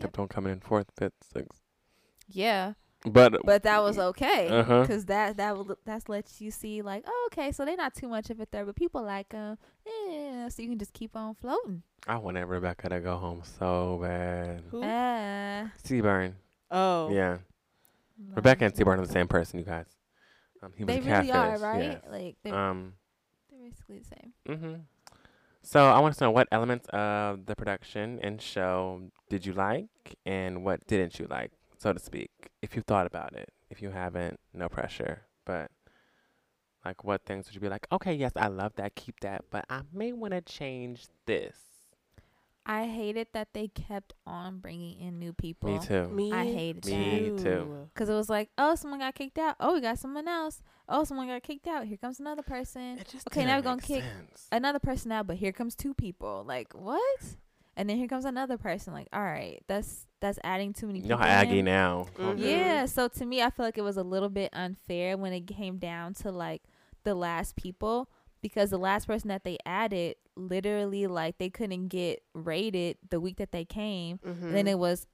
Kept 0.00 0.18
on 0.18 0.28
coming 0.28 0.52
in 0.52 0.60
fourth, 0.60 0.86
fifth, 0.98 1.14
sixth. 1.32 1.60
yeah, 2.28 2.74
But 3.04 3.34
but 3.44 3.62
that 3.64 3.82
was 3.82 3.98
okay 3.98 4.48
Uh-huh. 4.48 4.82
because 4.82 5.06
that 5.06 5.36
that 5.38 5.56
will 5.56 5.76
that's 5.84 6.08
lets 6.08 6.40
you 6.40 6.50
see 6.50 6.82
like 6.82 7.04
oh, 7.06 7.28
okay, 7.32 7.50
so 7.52 7.64
they're 7.64 7.76
not 7.76 7.94
too 7.94 8.08
much 8.08 8.30
of 8.30 8.38
a 8.38 8.44
third, 8.46 8.66
but 8.66 8.76
people 8.76 9.02
like 9.02 9.30
them, 9.30 9.56
yeah, 9.86 10.48
so 10.48 10.62
you 10.62 10.68
can 10.68 10.78
just 10.78 10.92
keep 10.92 11.16
on 11.16 11.34
floating. 11.34 11.82
I 12.06 12.16
wanted 12.16 12.44
Rebecca 12.46 12.88
to 12.90 13.00
go 13.00 13.16
home 13.16 13.42
so 13.58 13.98
bad. 14.02 14.62
Who? 14.70 14.82
Uh, 14.82 15.68
Seaburn. 15.82 16.34
oh. 16.70 17.10
Yeah. 17.10 17.38
Rebecca 18.34 18.64
and 18.66 18.74
Seaburn 18.74 18.98
are 18.98 19.06
the 19.06 19.12
same 19.12 19.28
person, 19.28 19.58
you 19.60 19.64
guys. 19.64 19.86
Um, 20.62 20.72
he 20.76 20.84
was 20.84 20.94
They 20.94 21.00
a 21.00 21.02
really 21.02 21.28
catfish. 21.28 21.34
are 21.34 21.58
right. 21.58 21.82
yes. 21.82 22.02
Like 22.10 22.36
they're, 22.42 22.54
Um. 22.54 22.94
they're 23.50 23.60
basically 23.70 23.98
the 23.98 24.04
same. 24.04 24.58
hmm 24.58 24.74
So 25.62 25.86
I 25.88 25.98
want 26.00 26.14
to 26.16 26.24
know 26.24 26.30
what 26.30 26.48
elements 26.50 26.88
of 26.90 27.46
the 27.46 27.54
production 27.56 28.18
and 28.22 28.40
show 28.40 29.02
did 29.28 29.44
you 29.46 29.52
like, 29.52 29.88
and 30.26 30.64
what 30.64 30.86
didn't 30.86 31.18
you 31.18 31.26
like, 31.28 31.52
so 31.78 31.92
to 31.92 31.98
speak. 31.98 32.30
If 32.62 32.74
you 32.74 32.82
thought 32.82 33.06
about 33.06 33.34
it, 33.34 33.50
if 33.70 33.82
you 33.82 33.90
haven't, 33.90 34.40
no 34.52 34.68
pressure. 34.68 35.22
But 35.44 35.70
like, 36.84 37.04
what 37.04 37.24
things 37.24 37.46
would 37.46 37.54
you 37.54 37.60
be 37.60 37.68
like? 37.68 37.86
Okay, 37.92 38.14
yes, 38.14 38.32
I 38.36 38.48
love 38.48 38.72
that, 38.76 38.94
keep 38.94 39.20
that, 39.20 39.44
but 39.50 39.64
I 39.68 39.82
may 39.92 40.12
want 40.12 40.32
to 40.32 40.40
change 40.40 41.06
this. 41.26 41.56
I 42.70 42.84
hated 42.86 43.28
that 43.32 43.48
they 43.54 43.68
kept 43.68 44.12
on 44.26 44.58
bringing 44.58 45.00
in 45.00 45.18
new 45.18 45.32
people. 45.32 45.70
Me 45.72 45.78
too. 45.78 46.06
Me 46.08 46.30
I 46.32 46.44
hated 46.44 46.84
Me 46.84 47.30
that. 47.30 47.42
too. 47.42 47.88
Cause 47.94 48.10
it 48.10 48.14
was 48.14 48.28
like, 48.28 48.50
oh, 48.58 48.74
someone 48.74 49.00
got 49.00 49.14
kicked 49.14 49.38
out. 49.38 49.56
Oh, 49.58 49.72
we 49.74 49.80
got 49.80 49.98
someone 49.98 50.28
else. 50.28 50.62
Oh, 50.86 51.04
someone 51.04 51.28
got 51.28 51.42
kicked 51.42 51.66
out. 51.66 51.86
Here 51.86 51.96
comes 51.96 52.20
another 52.20 52.42
person. 52.42 52.98
It 52.98 53.08
just 53.10 53.26
Okay, 53.28 53.46
now 53.46 53.56
we're 53.56 53.62
gonna 53.62 53.80
kick 53.80 54.02
sense. 54.04 54.46
Another 54.52 54.78
person 54.78 55.10
out, 55.12 55.26
but 55.26 55.36
here 55.36 55.50
comes 55.52 55.74
two 55.74 55.94
people. 55.94 56.44
Like 56.46 56.74
what? 56.74 57.20
And 57.74 57.88
then 57.88 57.96
here 57.96 58.08
comes 58.08 58.24
another 58.26 58.58
person. 58.58 58.92
Like, 58.92 59.08
all 59.14 59.22
right, 59.22 59.62
that's 59.66 60.04
that's 60.20 60.38
adding 60.44 60.72
too 60.74 60.88
many 60.88 60.98
You 61.00 61.06
know 61.08 61.16
people. 61.16 61.26
how 61.30 61.40
in. 61.42 61.48
Aggie 61.48 61.62
now. 61.62 62.06
Mhm. 62.18 62.38
Yeah. 62.38 62.84
So 62.86 63.08
to 63.08 63.24
me, 63.24 63.40
I 63.40 63.48
feel 63.50 63.64
like 63.64 63.78
it 63.78 63.82
was 63.82 63.96
a 63.96 64.02
little 64.02 64.28
bit 64.28 64.50
unfair 64.52 65.16
when 65.16 65.32
it 65.32 65.46
came 65.46 65.78
down 65.78 66.12
to 66.14 66.30
like 66.30 66.62
the 67.04 67.14
last 67.14 67.56
people 67.56 68.10
because 68.42 68.70
the 68.70 68.78
last 68.78 69.06
person 69.06 69.28
that 69.28 69.44
they 69.44 69.58
added 69.66 70.16
literally 70.36 71.06
like 71.06 71.38
they 71.38 71.50
couldn't 71.50 71.88
get 71.88 72.22
rated 72.34 72.96
the 73.10 73.20
week 73.20 73.36
that 73.38 73.52
they 73.52 73.64
came. 73.64 74.18
Mhm. 74.18 74.42
And 74.42 74.54
then 74.54 74.66
it 74.68 74.78
was 74.78 75.06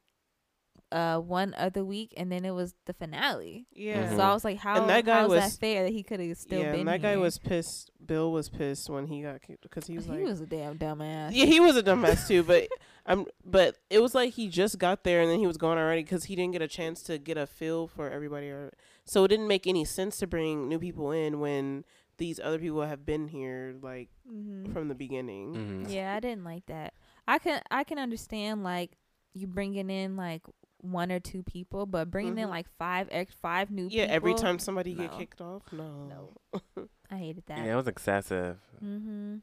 uh 0.93 1.19
one 1.19 1.55
other 1.57 1.85
week 1.85 2.13
and 2.17 2.31
then 2.31 2.45
it 2.45 2.51
was 2.53 2.75
the 2.87 2.93
finale. 2.93 3.67
yeah. 3.73 4.11
Mhm. 4.13 4.17
So 4.17 4.23
I 4.23 4.33
was 4.35 4.45
like, 4.45 4.59
how 4.59 4.77
and 4.81 4.89
that 4.91 5.05
guy 5.05 5.21
how's 5.21 5.31
was- 5.31 5.41
that 5.41 5.59
fair 5.59 5.85
that 5.85 5.93
he 5.93 6.03
could 6.03 6.21
have 6.21 6.37
still 6.37 6.61
yeah, 6.61 6.71
been 6.73 6.81
and 6.81 6.89
that 6.89 7.03
guy 7.03 7.17
was 7.17 7.39
pissed. 7.39 7.91
Bill 8.05 8.31
was 8.31 8.49
pissed 8.51 8.89
when 8.91 9.07
he 9.07 9.23
got 9.23 9.41
kicked 9.41 9.63
because 9.63 9.87
he 9.87 9.97
was 9.97 10.05
he 10.05 10.13
like, 10.13 10.23
was 10.25 10.41
a 10.43 10.47
damn 10.47 10.77
dumbass. 10.79 11.31
yeah, 11.33 11.47
he 11.47 11.59
was 11.59 11.77
a 11.77 11.83
dumbass 11.83 12.29
too. 12.29 12.43
But 12.43 12.69
I'm, 13.07 13.25
but 13.45 13.79
it 13.91 14.01
was 14.01 14.15
like 14.15 14.35
he 14.35 14.49
just 14.49 14.79
got 14.79 15.05
there 15.05 15.21
and 15.23 15.31
then 15.31 15.39
he 15.39 15.47
was 15.47 15.57
gone 15.57 15.79
already 15.79 16.03
because 16.03 16.25
he 16.25 16.37
didn't 16.37 16.53
get 16.53 16.63
a 16.63 16.69
chance 16.69 17.03
to 17.05 17.19
get 17.19 17.39
a 17.39 17.47
feel 17.47 17.89
for 17.89 18.11
everybody. 18.11 18.49
Or 18.51 18.73
so 19.05 19.25
it 19.25 19.29
didn't 19.29 19.49
make 19.49 19.67
any 19.67 19.85
sense 19.87 20.19
to 20.19 20.27
bring 20.27 20.69
new 20.69 20.79
people 20.79 21.11
in 21.11 21.41
when 21.41 21.85
these 22.17 22.39
other 22.43 22.59
people 22.59 22.83
have 22.83 23.05
been 23.05 23.29
here 23.29 23.75
like 23.83 24.09
Mm-hmm. 24.31 24.73
from 24.73 24.89
the 24.89 24.95
beginning. 24.95 25.55
Mhm. 25.55 25.93
Yeah, 25.93 26.15
I 26.15 26.21
didn't 26.21 26.45
like 26.45 26.65
that. 26.67 26.95
I 27.29 27.39
can 27.39 27.61
I 27.71 27.85
can 27.85 27.99
understand 27.99 28.63
like 28.65 28.93
you 29.35 29.47
bringing 29.47 29.91
in 29.91 30.17
like 30.17 30.43
one 30.81 31.11
or 31.13 31.19
two 31.21 31.43
people, 31.43 31.87
but 31.87 32.11
bringing 32.11 32.39
in 32.39 32.47
Mhm. 32.49 32.51
like 32.51 32.67
five 32.79 33.09
ex 33.11 33.35
five 33.35 33.71
new 33.71 33.89
Yeah, 33.91 34.03
people. 34.05 34.17
every 34.17 34.35
time 34.35 34.59
somebody 34.59 34.95
get 34.95 35.13
kicked 35.13 35.41
off, 35.41 35.63
no, 35.73 36.33
no. 36.55 36.89
I 37.11 37.17
hated 37.17 37.45
that. 37.47 37.59
Yeah, 37.59 37.73
it 37.73 37.77
was 37.77 37.89
excessive. 37.89 38.59
Mm-hmm. 38.83 39.37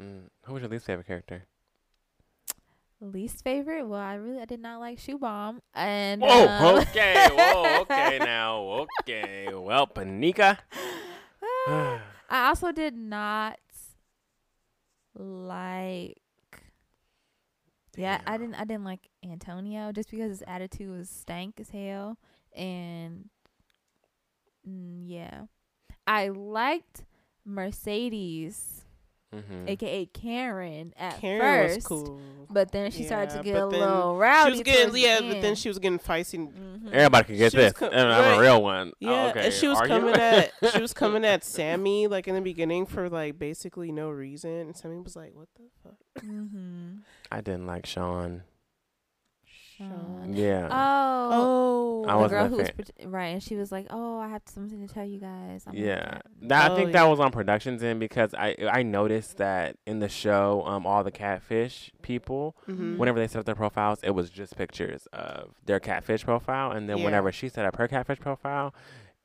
Mm. 0.00 0.20
Who 0.44 0.52
was 0.52 0.60
your 0.62 0.70
least 0.70 0.84
favorite 0.86 1.06
character? 1.06 1.46
Least 3.00 3.44
favorite? 3.44 3.86
Well, 3.86 4.00
I 4.00 4.14
really 4.14 4.40
I 4.40 4.46
did 4.46 4.60
not 4.60 4.80
like 4.80 4.98
Shubham, 4.98 5.60
and 5.74 6.22
Whoa, 6.22 6.46
um, 6.46 6.78
okay, 6.78 7.28
whoa, 7.32 7.80
okay 7.82 8.18
now, 8.18 8.86
okay. 9.02 9.48
Well, 9.54 9.86
Panika. 9.86 10.58
I 12.28 12.48
also 12.48 12.72
did 12.72 12.96
not 12.96 13.58
like. 15.14 16.20
Yeah, 17.96 18.20
I 18.26 18.36
didn't. 18.36 18.54
I 18.54 18.64
didn't 18.64 18.84
like 18.84 19.08
Antonio 19.24 19.92
just 19.92 20.10
because 20.10 20.28
his 20.28 20.42
attitude 20.46 20.90
was 20.90 21.08
stank 21.08 21.60
as 21.60 21.70
hell, 21.70 22.18
and 22.54 23.30
mm, 24.68 25.02
yeah, 25.06 25.42
I 26.06 26.28
liked 26.28 27.04
Mercedes 27.44 28.85
Mm-hmm. 29.34 29.68
aka 29.68 30.06
Karyn, 30.06 30.92
at 30.96 31.20
Karyn 31.20 31.40
first. 31.40 31.76
was 31.76 31.86
cool. 31.86 32.20
But 32.48 32.70
then 32.72 32.90
she 32.92 33.02
started 33.04 33.30
to 33.36 33.42
get 33.42 33.56
a 33.56 33.66
little 33.66 34.16
rowdy. 34.16 34.52
She 34.52 34.58
was 34.58 34.62
getting 34.62 34.96
yeah, 34.96 35.20
the 35.20 35.32
but 35.32 35.42
then 35.42 35.54
she 35.56 35.68
was 35.68 35.78
getting 35.80 35.98
feisty. 35.98 36.38
Mhm. 36.38 36.92
Everybody 36.92 37.24
can 37.24 37.36
get 37.36 37.50
She 37.52 37.58
this. 37.58 37.72
co- 37.72 37.88
and 37.88 38.08
I'm 38.08 38.24
right. 38.24 38.36
a 38.38 38.40
real 38.40 38.62
one. 38.62 38.92
Yeah, 39.00 39.10
oh, 39.10 39.28
okay. 39.30 39.46
and 39.46 39.52
she 39.52 39.66
was 39.68 39.78
Are 39.78 39.86
coming 39.88 40.14
at 40.14 40.52
she 40.72 40.80
was 40.80 40.92
coming 40.94 41.24
at 41.24 41.44
Sammy 41.44 42.06
like 42.06 42.28
in 42.28 42.34
the 42.36 42.40
beginning 42.40 42.86
for 42.86 43.08
like 43.10 43.38
basically 43.38 43.90
no 43.90 44.10
reason. 44.10 44.50
And 44.50 44.76
Sammy 44.76 45.00
was 45.00 45.16
like, 45.16 45.32
"What 45.34 45.48
the 45.56 45.64
fuck?" 45.82 46.24
Mhm. 46.24 47.00
I 47.32 47.40
didn't 47.40 47.66
like 47.66 47.84
Sean. 47.84 48.42
Sean. 49.76 50.32
Yeah. 50.32 50.68
Oh. 50.70 52.04
Oh, 52.08 52.08
I 52.08 52.22
the 52.22 52.28
girl 52.28 52.44
a 52.44 52.48
who 52.48 52.56
was 52.58 52.68
fan. 52.70 53.10
right, 53.10 53.26
and 53.26 53.42
she 53.42 53.56
was 53.56 53.72
like, 53.72 53.86
"Oh, 53.90 54.18
I 54.18 54.28
have 54.28 54.42
something 54.46 54.86
to 54.86 54.92
tell 54.92 55.04
you 55.04 55.18
guys." 55.18 55.64
I'm 55.66 55.74
yeah, 55.74 56.12
"God." 56.12 56.22
that, 56.42 56.70
I 56.70 56.72
Oh, 56.72 56.76
think 56.76 56.88
yeah. 56.88 56.92
that 57.02 57.08
was 57.10 57.18
on 57.20 57.32
productions 57.32 57.82
end 57.82 57.98
because 58.00 58.32
I 58.34 58.54
I 58.70 58.82
noticed 58.84 59.38
that 59.38 59.76
in 59.86 59.98
the 59.98 60.08
show, 60.08 60.62
um, 60.66 60.86
all 60.86 61.02
the 61.02 61.10
catfish 61.10 61.90
people, 62.02 62.56
Mhm. 62.68 62.96
whenever 62.96 63.18
they 63.18 63.26
set 63.26 63.40
up 63.40 63.44
their 63.44 63.54
profiles, 63.56 63.98
it 64.04 64.10
was 64.10 64.30
just 64.30 64.56
pictures 64.56 65.06
of 65.12 65.54
their 65.66 65.80
catfish 65.80 66.24
profile, 66.24 66.70
and 66.70 66.88
then 66.88 66.98
Yeah. 66.98 67.04
whenever 67.04 67.32
she 67.32 67.48
set 67.48 67.66
up 67.66 67.76
her 67.76 67.88
catfish 67.88 68.20
profile, 68.20 68.72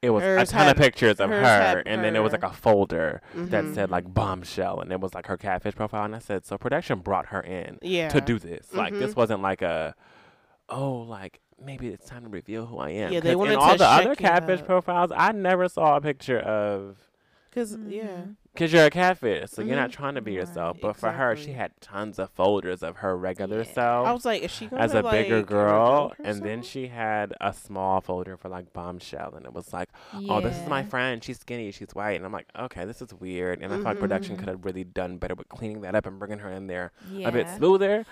it 0.01 0.09
was 0.09 0.23
a 0.23 0.43
ton 0.51 0.65
had- 0.65 0.75
of 0.75 0.81
pictures 0.81 1.19
of 1.19 1.29
her, 1.29 1.39
had 1.39 1.83
and 1.85 2.03
then 2.03 2.15
it 2.15 2.19
was 2.23 2.31
like 2.31 2.43
a 2.43 2.51
folder 2.51 3.21
that 3.35 3.63
Mhm. 3.65 3.75
said 3.75 3.91
like 3.91 4.11
bombshell, 4.11 4.79
and 4.81 4.91
it 4.91 4.99
was 4.99 5.13
like 5.13 5.27
her 5.27 5.37
catfish 5.37 5.75
profile, 5.75 6.05
and 6.05 6.15
I 6.15 6.19
said, 6.19 6.45
so 6.45 6.57
production 6.57 6.99
brought 6.99 7.27
her 7.27 7.41
in 7.41 7.77
yeah 7.83 8.09
to 8.09 8.19
do 8.19 8.39
this. 8.39 8.73
Like 8.73 8.93
this 8.93 9.13
Mhm. 9.13 9.17
wasn't 9.17 9.41
like 9.43 9.61
a, 9.61 9.93
oh, 10.71 10.91
like 11.01 11.39
maybe 11.63 11.87
it's 11.89 12.07
time 12.07 12.23
to 12.23 12.29
reveal 12.29 12.65
who 12.65 12.79
I 12.79 12.89
am. 12.89 13.13
Yeah, 13.13 13.19
they 13.19 13.29
'Cause 13.31 13.37
wanted 13.37 13.53
in 13.53 13.59
all 13.59 13.71
to 13.73 13.77
the 13.77 13.85
other 13.87 14.03
check 14.15 14.19
it 14.19 14.23
catfish 14.23 14.59
out. 14.61 14.65
profiles, 14.65 15.11
I 15.15 15.31
never 15.31 15.67
saw 15.69 15.97
a 15.97 16.01
picture 16.01 16.39
of. 16.39 16.97
because 17.49 17.77
yeah 17.87 18.03
Mhm. 18.03 18.35
Cause 18.53 18.73
you're 18.73 18.85
a 18.85 18.89
catfish, 18.89 19.49
so 19.51 19.61
you're 19.61 19.77
not 19.77 19.91
Mhm. 19.91 19.93
trying 19.93 20.15
to 20.15 20.21
be 20.21 20.31
Right, 20.37 20.41
yourself. 20.45 20.77
But 20.81 20.97
for 20.97 21.11
her, 21.11 21.35
she 21.37 21.51
exactly. 21.51 21.53
had 21.53 21.81
tons 21.81 22.19
of 22.19 22.29
folders 22.31 22.83
of 22.83 22.97
her 22.97 23.15
regular 23.15 23.59
Yeah. 23.59 23.71
self 23.73 24.07
I 24.07 24.11
was 24.11 24.25
like, 24.25 24.41
is 24.43 24.51
she 24.51 24.65
gonna 24.67 24.81
be 24.81 24.83
herself? 24.87 24.97
as 24.97 24.99
a 24.99 25.05
like, 25.05 25.11
bigger 25.25 25.41
girl, 25.43 26.09
reveal 26.17 26.31
and 26.33 26.41
then 26.45 26.57
herself? 26.59 26.65
she 26.71 26.87
had 26.87 27.33
a 27.39 27.53
small 27.53 28.01
folder 28.01 28.35
for 28.35 28.49
like 28.49 28.73
bombshell, 28.73 29.35
and 29.35 29.45
it 29.45 29.53
was 29.53 29.71
like, 29.71 29.87
"Oh, 30.27 30.41
this 30.41 30.57
is 30.57 30.67
my 30.67 30.79
Yeah. 30.81 30.85
friend. 30.87 31.23
She's 31.23 31.39
skinny. 31.39 31.71
She's 31.71 31.93
white." 31.95 32.17
And 32.17 32.25
I'm 32.25 32.33
like, 32.33 32.47
"Okay, 32.57 32.83
this 32.83 33.01
is 33.01 33.13
weird." 33.13 33.61
And 33.61 33.73
I 33.73 33.77
thought 33.77 33.99
production 33.99 34.35
Mhm. 34.35 34.39
could 34.39 34.47
have 34.49 34.65
really 34.65 34.83
done 34.83 35.17
better 35.17 35.35
with 35.35 35.47
cleaning 35.47 35.79
that 35.81 35.95
up 35.95 36.05
and 36.05 36.19
bringing 36.19 36.39
her 36.39 36.49
in 36.51 36.67
there 36.67 36.91
Yeah. 37.09 37.29
a 37.29 37.31
bit 37.31 37.47
smoother. 37.49 38.05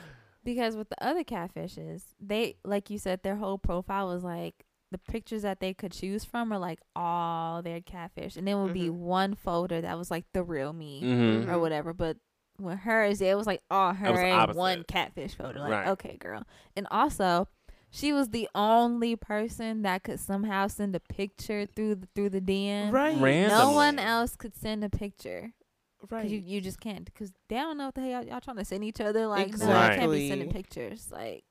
Because 0.43 0.75
with 0.75 0.89
the 0.89 1.03
other 1.05 1.23
catfishes, 1.23 2.03
they 2.19 2.55
like 2.63 2.89
you 2.89 2.97
said, 2.97 3.23
their 3.23 3.35
whole 3.35 3.57
profile 3.57 4.07
was 4.07 4.23
like 4.23 4.65
the 4.91 4.97
pictures 4.97 5.43
that 5.43 5.59
they 5.59 5.73
could 5.73 5.91
choose 5.91 6.23
from 6.25 6.51
are 6.51 6.57
like 6.57 6.79
all 6.95 7.61
their 7.61 7.81
catfish, 7.81 8.35
and 8.37 8.47
then 8.47 8.61
would 8.63 8.73
be 8.73 8.87
Mhm. 8.89 8.93
one 8.93 9.35
folder 9.35 9.81
that 9.81 9.97
was 9.97 10.09
like 10.09 10.25
the 10.33 10.43
real 10.43 10.73
me 10.73 11.01
Mm-hmm. 11.03 11.49
or 11.51 11.59
whatever. 11.59 11.93
But 11.93 12.17
with 12.59 12.79
hers, 12.79 13.21
it 13.21 13.37
was 13.37 13.45
like 13.47 13.61
all 13.69 13.93
her 13.93 14.11
was 14.11 14.19
in 14.19 14.31
opposite. 14.31 14.57
one 14.57 14.83
catfish 14.87 15.35
photo. 15.35 15.59
Like, 15.59 15.71
Right. 15.71 15.87
okay, 15.89 16.17
girl. 16.17 16.43
And 16.75 16.87
also, 16.89 17.47
she 17.91 18.11
was 18.13 18.29
the 18.29 18.47
only 18.55 19.15
person 19.15 19.81
that 19.83 20.03
could 20.03 20.19
somehow 20.19 20.67
send 20.67 20.95
a 20.95 20.99
picture 20.99 21.65
through 21.65 21.95
the, 21.95 22.07
through 22.15 22.29
the 22.29 22.41
DM. 22.41 22.91
right 22.91 23.17
Ran- 23.17 23.49
No 23.49 23.71
one 23.71 23.97
else 23.99 24.35
could 24.35 24.55
send 24.55 24.83
a 24.83 24.89
picture. 24.89 25.53
Right 26.09 26.23
Cause 26.23 26.31
you, 26.31 26.39
you 26.39 26.61
just 26.61 26.79
can't 26.79 27.05
because 27.05 27.31
they 27.47 27.55
don't 27.55 27.77
know 27.77 27.87
what 27.87 27.95
the 27.95 28.01
hell 28.01 28.09
y'all, 28.11 28.23
y'all 28.25 28.41
trying 28.41 28.57
to 28.57 28.65
send 28.65 28.83
each 28.83 29.01
other. 29.01 29.27
Like, 29.27 29.57
no, 29.57 29.71
I 29.71 29.95
can't 29.95 30.11
be 30.11 30.29
sending 30.29 30.49
pictures. 30.51 31.11
Like, 31.11 31.43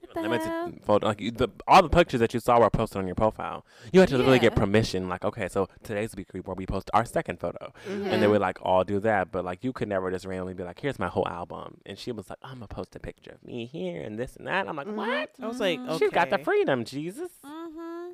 what 0.00 0.14
the 0.14 0.20
hell? 0.20 0.30
Limited 0.30 0.84
photo, 0.84 1.06
like 1.06 1.20
you, 1.20 1.30
the 1.30 1.48
all 1.66 1.82
the 1.82 1.88
pictures 1.88 2.20
that 2.20 2.32
you 2.32 2.40
saw 2.40 2.60
were 2.60 2.70
posted 2.70 2.98
on 2.98 3.06
your 3.06 3.14
profile. 3.16 3.66
You 3.92 4.00
had 4.00 4.08
to 4.10 4.18
really 4.18 4.38
get 4.38 4.54
permission. 4.54 5.08
Like, 5.08 5.24
okay, 5.24 5.48
so 5.48 5.68
today's 5.82 6.14
week 6.16 6.28
where 6.44 6.54
we 6.54 6.66
post 6.66 6.90
our 6.94 7.04
second 7.04 7.40
photo, 7.40 7.72
Mhm. 7.86 8.06
and 8.06 8.22
they 8.22 8.26
Mhm. 8.26 8.30
would 8.30 8.40
like 8.40 8.58
all 8.62 8.84
do 8.84 9.00
that. 9.00 9.30
But 9.32 9.44
like, 9.44 9.64
you 9.64 9.72
could 9.72 9.88
never 9.88 10.10
just 10.10 10.24
randomly 10.24 10.54
be 10.54 10.62
like, 10.62 10.80
"Here's 10.80 10.98
my 10.98 11.08
whole 11.08 11.26
album," 11.28 11.80
and 11.84 11.98
she 11.98 12.12
was 12.12 12.30
like, 12.30 12.38
"I'm 12.42 12.54
gonna 12.60 12.68
post 12.68 12.94
a 12.96 13.00
picture 13.00 13.32
of 13.32 13.44
me 13.44 13.66
here 13.66 14.00
and 14.02 14.18
this 14.18 14.36
and 14.36 14.46
that." 14.46 14.68
I'm 14.68 14.76
like, 14.76 14.86
Mhm. 14.86 14.94
"What?" 14.96 15.30
I 15.40 15.46
was 15.46 15.60
like, 15.60 15.78
okay. 15.80 15.98
She's 15.98 16.10
got 16.10 16.30
the 16.30 16.38
freedom, 16.38 16.84
Jesus. 16.84 17.30
Mm-hmm. 17.44 18.12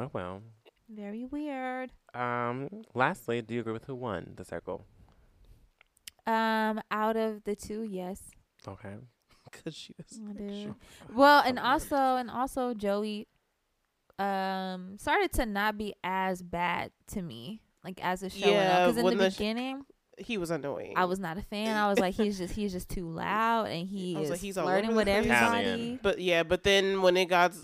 Oh 0.00 0.10
well. 0.12 0.42
Very 0.88 1.24
weird. 1.24 1.92
Um. 2.14 2.68
Lastly, 2.94 3.42
do 3.42 3.54
you 3.54 3.60
agree 3.60 3.72
with 3.72 3.84
who 3.84 3.94
won 3.94 4.32
the 4.36 4.44
circle? 4.44 4.86
Um, 6.26 6.80
out 6.90 7.16
of 7.16 7.44
the 7.44 7.56
two, 7.56 7.82
yes, 7.82 8.20
Okay. 8.66 8.96
because 9.50 9.74
she 9.74 9.94
was 9.96 10.20
I 10.28 10.32
do. 10.34 10.62
sure. 10.62 10.76
Well, 11.14 11.42
and 11.46 11.58
also, 11.58 11.96
and 11.96 12.30
also, 12.30 12.74
Joey, 12.74 13.26
um, 14.18 14.96
started 14.98 15.32
to 15.34 15.46
not 15.46 15.78
be 15.78 15.94
as 16.04 16.42
bad 16.42 16.90
to 17.08 17.22
me, 17.22 17.62
like 17.82 18.04
as 18.04 18.22
a 18.22 18.28
show 18.28 18.46
went 18.46 18.56
Yeah, 18.56 18.76
on. 18.78 18.82
Because 18.88 18.98
in 18.98 19.04
when 19.04 19.16
the, 19.16 19.24
the 19.24 19.30
sh- 19.30 19.36
beginning, 19.38 19.86
he 20.18 20.36
was 20.36 20.50
annoying. 20.50 20.94
I 20.96 21.06
was 21.06 21.18
not 21.18 21.38
a 21.38 21.42
fan. 21.42 21.76
I 21.76 21.88
was 21.88 21.98
like, 21.98 22.14
he's 22.14 22.36
just 22.36 22.54
he's 22.54 22.72
just 22.72 22.90
too 22.90 23.08
loud, 23.08 23.68
and 23.68 23.88
he 23.88 24.14
is 24.16 24.28
like, 24.30 24.40
he's 24.40 24.58
all 24.58 24.64
flirting 24.66 24.94
with 24.94 25.08
everybody. 25.08 25.34
Italian. 25.34 26.00
But 26.02 26.20
yeah, 26.20 26.42
but 26.42 26.62
then 26.62 27.00
when 27.00 27.16
it 27.16 27.26
got 27.26 27.54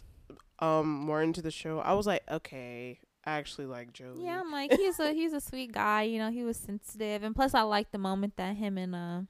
um 0.61 0.89
more 0.89 1.21
into 1.21 1.43
the 1.43 1.51
show, 1.51 1.81
I 1.81 1.93
was 1.93 2.07
like, 2.07 2.23
okay, 2.31 2.99
I 3.03 3.04
actually 3.27 3.67
like 3.67 3.93
Joey. 3.93 4.25
Yeah, 4.25 4.41
I'm 4.41 4.51
like 4.53 4.73
he's 4.73 4.99
a 5.01 5.13
he's 5.13 5.33
a 5.33 5.41
sweet 5.41 5.73
guy. 5.73 6.03
You 6.03 6.19
know, 6.19 6.31
he 6.31 6.45
was 6.45 6.57
sensitive, 6.57 7.23
and 7.23 7.35
plus 7.35 7.55
I 7.55 7.63
like 7.63 7.91
the 7.91 7.99
moment 7.99 8.37
that 8.37 8.57
him 8.57 8.79
and 8.79 8.95
uh 8.95 9.21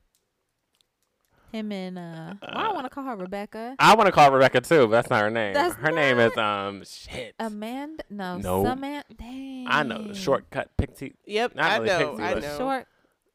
him 1.52 1.70
and 1.70 1.96
uh, 1.98 2.34
well, 2.42 2.50
I 2.52 2.62
don't 2.64 2.74
want 2.74 2.86
to 2.86 2.90
call 2.90 3.04
her 3.04 3.16
Rebecca. 3.16 3.76
I 3.78 3.94
want 3.94 4.06
to 4.06 4.12
call 4.12 4.32
Rebecca 4.32 4.60
too, 4.60 4.88
but 4.88 4.90
that's 4.90 5.10
not 5.10 5.22
her 5.22 5.30
name. 5.30 5.54
That's 5.54 5.76
her 5.76 5.92
name 5.92 6.18
is 6.18 6.36
um 6.36 6.82
shit. 6.84 7.34
Amanda, 7.38 8.02
no, 8.10 8.38
No. 8.38 8.64
Samantha. 8.64 9.14
Dang, 9.14 9.66
I 9.68 9.82
know 9.84 10.08
the 10.08 10.14
shortcut 10.14 10.76
pixie. 10.76 11.14
Yep, 11.26 11.54
Not 11.54 11.64
I 11.64 11.76
really 11.76 11.88
know, 11.88 12.10
Pixie, 12.16 12.22
I 12.24 12.34
know. 12.40 12.58
Short. 12.58 12.86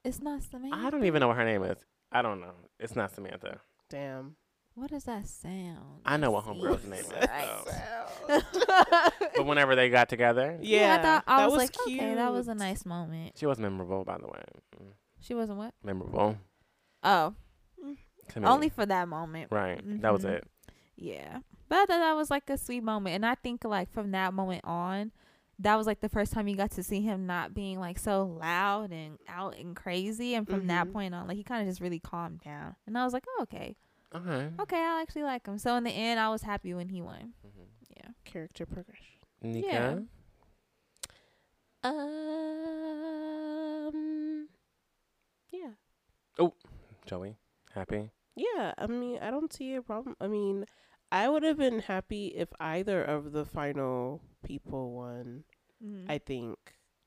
It's 0.03 0.22
not 0.22 0.43
Samantha. 0.43 0.76
I 0.78 0.89
don't 0.89 1.05
even 1.05 1.22
know 1.22 1.30
what 1.30 1.38
her 1.38 1.45
name 1.45 1.64
is. 1.64 1.78
I 2.12 2.22
don't 2.22 2.41
know. 2.41 2.53
It's 2.80 2.95
not 2.95 3.14
Samantha. 3.14 3.60
Damn. 3.89 4.36
What 4.80 4.89
does 4.91 5.03
that 5.03 5.27
sound? 5.27 6.01
I 6.05 6.17
know 6.17 6.32
what 6.32 6.45
homegirl's 6.45 6.84
name 6.86 6.93
is. 6.93 7.11
Right. 7.11 8.43
But 9.36 9.45
whenever 9.45 9.75
they 9.75 9.89
got 9.89 10.09
together, 10.09 10.57
Yeah, 10.61 10.97
I 10.99 11.01
thought 11.03 11.23
I 11.27 11.38
that 11.41 11.45
was, 11.45 11.53
was 11.53 11.57
like, 11.63 11.75
okay, 11.88 12.15
that 12.15 12.32
was 12.32 12.47
a 12.47 12.55
nice 12.55 12.86
moment. 12.86 13.34
she 13.38 13.45
was 13.45 13.59
memorable, 13.59 14.03
by 14.05 14.17
the 14.17 14.27
way. 14.27 14.41
Mm, 14.82 14.91
She 15.19 15.34
wasn't 15.34 15.57
what? 15.57 15.73
Memorable. 15.84 16.38
Oh, 17.03 17.34
To 18.30 18.39
me. 18.39 18.45
only 18.47 18.69
for 18.69 18.86
that 18.86 19.07
moment. 19.07 19.51
right. 19.51 19.82
That 20.01 20.11
was 20.13 20.23
Mhm. 20.23 20.30
it. 20.36 20.47
Yeah. 20.95 21.39
But 21.69 21.88
that 21.88 22.13
was 22.13 22.30
like 22.32 22.49
a 22.49 22.57
sweet 22.57 22.84
moment. 22.84 23.15
And 23.15 23.25
I 23.25 23.36
think 23.36 23.63
like 23.63 23.91
from 23.91 24.11
that 24.11 24.34
moment 24.34 24.61
on, 24.65 25.11
that 25.59 25.75
was 25.75 25.88
like 25.88 25.99
the 25.99 26.09
first 26.09 26.32
time 26.34 26.47
you 26.47 26.55
got 26.55 26.71
to 26.71 26.84
see 26.84 27.01
him 27.01 27.25
not 27.25 27.53
being 27.53 27.80
like 27.80 27.99
so 27.99 28.23
loud 28.25 28.91
and 28.91 29.17
out 29.27 29.57
and 29.57 29.75
crazy. 29.75 30.36
And 30.36 30.47
from 30.49 30.67
that 30.67 30.88
Mhm. 30.88 30.93
point 30.93 31.15
on, 31.15 31.27
like 31.27 31.38
he 31.38 31.43
kind 31.43 31.61
of 31.61 31.67
just 31.67 31.82
really 31.82 31.99
calmed 31.99 32.39
down. 32.41 32.75
And 32.88 32.97
I 32.97 33.03
was 33.03 33.13
like, 33.13 33.25
oh, 33.38 33.43
okay. 33.43 33.75
Okay. 34.16 34.49
Okay, 34.60 34.78
I 34.78 35.01
actually 35.01 35.24
like 35.24 35.45
him. 35.45 35.57
So 35.60 35.76
in 35.76 35.84
the 35.84 35.91
end, 35.91 36.20
I 36.20 36.30
was 36.30 36.41
happy 36.41 36.74
when 36.74 36.89
he 36.89 37.01
won. 37.01 37.34
Mhm. 37.45 37.68
Yeah. 37.95 38.10
Character 38.26 38.66
progression. 38.66 39.05
Nika. 39.41 39.68
Yeah. 39.68 39.99
Um. 43.49 44.47
Yeah. 45.51 45.72
Oh, 46.38 46.53
Joey. 47.05 47.38
Happy. 47.74 48.12
Yeah. 48.36 48.74
I 48.78 48.88
mean, 48.88 49.20
I 49.22 49.32
don't 49.32 49.53
see 49.53 49.76
a 49.76 49.82
problem. 49.82 50.16
I 50.20 50.28
mean, 50.28 50.66
I 51.12 51.30
would 51.30 51.43
have 51.43 51.57
been 51.57 51.80
happy 51.80 52.28
if 52.28 52.49
either 52.60 53.03
of 53.03 53.32
the 53.32 53.45
final 53.45 54.22
people 54.45 54.91
won. 54.91 55.43
Mm-hmm. 55.84 56.12
I 56.12 56.18
think 56.18 56.57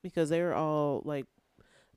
because 0.03 0.31
they 0.31 0.41
were 0.43 0.55
all 0.55 1.03
like, 1.05 1.27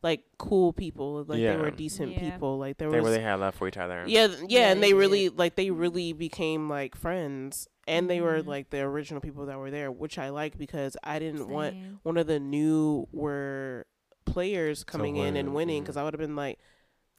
like 0.05 0.21
cool 0.37 0.71
people. 0.71 1.23
Like 1.27 1.41
they 1.41 1.57
were 1.57 1.71
decent 1.71 2.11
Yeah. 2.13 2.29
people. 2.31 2.59
Like 2.59 2.77
there 2.77 2.91
They 2.91 3.01
was 3.01 3.09
really 3.09 3.23
had 3.23 3.39
love 3.39 3.55
for 3.55 3.67
each 3.67 3.75
other. 3.77 4.03
Yeah, 4.07 4.27
yeah, 4.27 4.35
Yeah, 4.47 4.71
and 4.71 4.81
they 4.81 4.89
they 4.89 4.93
really 4.93 5.29
like 5.29 5.55
they 5.55 5.71
really 5.71 6.13
became 6.13 6.69
like 6.69 6.95
friends, 6.95 7.67
and 7.87 8.07
they 8.07 8.21
were 8.21 8.43
Mhm. 8.43 8.47
like 8.47 8.69
the 8.69 8.81
original 8.81 9.19
people 9.19 9.47
that 9.47 9.57
were 9.57 9.71
there, 9.71 9.91
which 9.91 10.19
I 10.19 10.29
like 10.29 10.59
because 10.59 10.95
I 11.03 11.17
didn't 11.17 11.49
want 11.49 11.75
one 12.03 12.17
of 12.17 12.27
the 12.27 12.39
new 12.39 13.07
were 13.11 13.87
players 14.25 14.83
coming 14.83 15.15
in 15.17 15.35
and 15.35 15.49
win, 15.49 15.53
winning 15.55 15.81
because 15.83 15.97
I 15.97 16.03
would 16.03 16.13
have 16.13 16.19
been 16.21 16.35
like, 16.35 16.59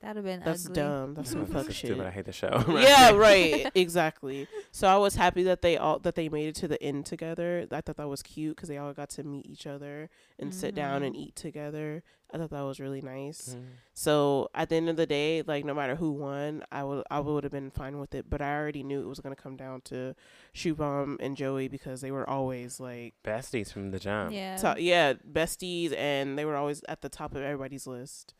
That'd 0.06 0.16
have 0.18 0.24
been 0.24 0.40
that's 0.44 0.66
ugly. 0.66 0.74
dumb, 0.76 1.14
that's 1.14 1.30
some 1.32 1.44
This 1.46 1.52
fuck 1.52 1.66
shit. 1.66 1.74
Stupid. 1.90 2.06
I 2.06 2.10
hate 2.10 2.26
the 2.26 2.32
show. 2.32 2.64
yeah, 2.78 3.10
right, 3.10 3.68
exactly. 3.74 4.46
So 4.70 4.86
I 4.86 4.96
was 4.98 5.16
happy 5.16 5.42
that 5.42 5.62
they 5.62 5.76
all 5.76 5.98
that 6.00 6.14
they 6.14 6.28
made 6.28 6.46
it 6.46 6.54
to 6.56 6.68
the 6.68 6.80
end 6.80 7.06
together. 7.06 7.66
I 7.72 7.80
thought 7.80 7.96
that 7.96 8.08
was 8.08 8.22
cute 8.22 8.54
because 8.54 8.68
they 8.68 8.78
all 8.78 8.92
got 8.92 9.08
to 9.10 9.24
meet 9.24 9.46
each 9.46 9.66
other 9.66 10.08
and 10.38 10.54
sit 10.54 10.76
down 10.76 11.02
and 11.02 11.16
eat 11.16 11.34
together. 11.34 12.04
I 12.32 12.38
thought 12.38 12.50
that 12.50 12.62
was 12.62 12.78
really 12.78 13.00
nice. 13.00 13.56
Mhm. 13.58 13.64
So 13.94 14.48
at 14.54 14.68
the 14.68 14.76
end 14.76 14.88
of 14.88 14.96
the 14.96 15.06
day, 15.06 15.42
like 15.42 15.64
no 15.64 15.74
matter 15.74 15.96
who 15.96 16.12
won, 16.12 16.62
I 16.70 16.84
would 16.84 17.02
I 17.10 17.18
would 17.18 17.42
have 17.42 17.52
been 17.52 17.70
fine 17.72 17.98
with 17.98 18.14
it. 18.14 18.30
But 18.30 18.40
I 18.40 18.56
already 18.56 18.84
knew 18.84 19.00
it 19.00 19.08
was 19.08 19.18
gonna 19.20 19.34
come 19.36 19.56
down 19.56 19.80
to 19.86 20.14
Shubham 20.54 21.16
and 21.20 21.36
Joey 21.36 21.66
because 21.68 22.00
they 22.00 22.10
were 22.12 22.28
always 22.28 22.78
like, 22.80 23.14
Besties 23.24 23.72
from 23.72 23.90
the 23.90 23.98
jump. 23.98 24.32
Yeah. 24.32 24.56
to- 24.56 24.76
yeah, 24.80 25.14
besties, 25.14 25.92
and 25.96 26.38
they 26.38 26.44
were 26.44 26.56
always 26.56 26.82
at 26.88 27.00
the 27.02 27.08
top 27.08 27.34
of 27.34 27.42
everybody's 27.42 27.86
list. 27.86 28.34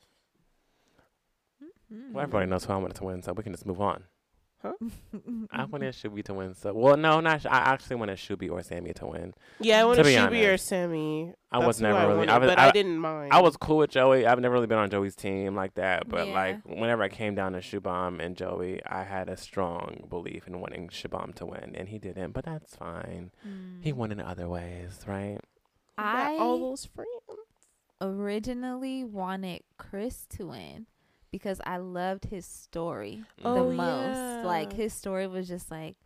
Mhm. 1.93 2.13
Well, 2.13 2.23
everybody 2.25 2.47
knows 2.47 2.65
who 2.65 2.73
I 2.73 2.77
wanted 2.77 2.97
to 2.97 3.05
win, 3.05 3.23
so 3.23 3.33
we 3.33 3.43
can 3.43 3.53
just 3.53 3.67
move 3.67 3.81
on. 3.81 4.05
I 5.53 5.65
wanted 5.67 5.95
Shuby 5.95 6.25
to 6.25 6.35
win. 6.35 6.55
So, 6.55 6.73
well, 6.75 6.97
no, 6.97 7.21
not. 7.21 7.43
Sh- 7.43 7.47
I 7.47 7.59
actually 7.59 7.97
wanted 7.97 8.19
Shuby 8.19 8.51
or 8.51 8.63
Sammy 8.65 8.93
to 8.95 9.07
win. 9.07 9.35
Yeah, 9.61 9.83
I 9.83 9.85
wanted 9.85 10.05
be 10.05 10.11
Shuby 10.15 10.53
or 10.53 10.57
Sammy. 10.57 11.35
I 11.53 11.59
That's 11.59 11.67
was 11.69 11.79
who 11.79 11.85
never 11.85 12.01
really- 12.09 12.19
wanted, 12.21 12.31
I 12.33 12.39
was- 12.39 12.49
but 12.49 12.59
I- 12.59 12.69
I, 12.69 12.71
didn't 12.73 12.99
mind. 12.99 13.33
I 13.33 13.41
was 13.41 13.57
cool 13.57 13.77
with 13.79 13.91
Joey. 13.91 14.27
I've 14.27 14.41
never 14.41 14.55
really 14.55 14.67
been 14.67 14.79
on 14.79 14.91
Joey's 14.91 15.15
team 15.15 15.55
like 15.55 15.75
that, 15.75 16.09
but 16.09 16.27
Yeah. 16.27 16.35
like 16.35 16.65
whenever 16.65 17.05
I 17.05 17.09
came 17.09 17.37
down 17.37 17.53
to 17.53 17.59
Shubham 17.61 18.19
and 18.21 18.37
Joey, 18.37 18.81
I 18.85 19.05
had 19.05 19.29
a 19.29 19.37
strong 19.37 20.07
belief 20.09 20.49
in 20.49 20.59
wanting 20.61 20.89
Shubham 20.89 21.33
to 21.37 21.47
win, 21.47 21.77
and 21.77 21.89
he 21.89 21.99
didn't. 21.99 22.33
But 22.33 22.45
that's 22.47 22.75
fine. 22.75 23.31
He 23.83 23.93
Mm. 23.93 23.97
won 23.97 24.11
in 24.11 24.21
other 24.21 24.49
ways, 24.49 25.05
right? 25.07 25.39
I 25.97 26.37
all 26.39 26.59
those 26.59 26.87
friends. 26.87 27.11
originally 28.01 29.05
wanted 29.05 29.63
Chris 29.79 30.27
to 30.27 30.49
win 30.49 30.87
because 31.39 31.61
I 31.67 31.77
loved 31.79 32.25
his 32.27 32.47
story 32.47 33.23
Oh, 33.45 33.55
the 33.55 33.65
most. 33.75 34.45
Like 34.45 34.73
yeah. 34.73 34.77
his 34.85 34.93
story 34.95 35.27
was 35.27 35.47
just 35.49 35.71
like, 35.71 35.97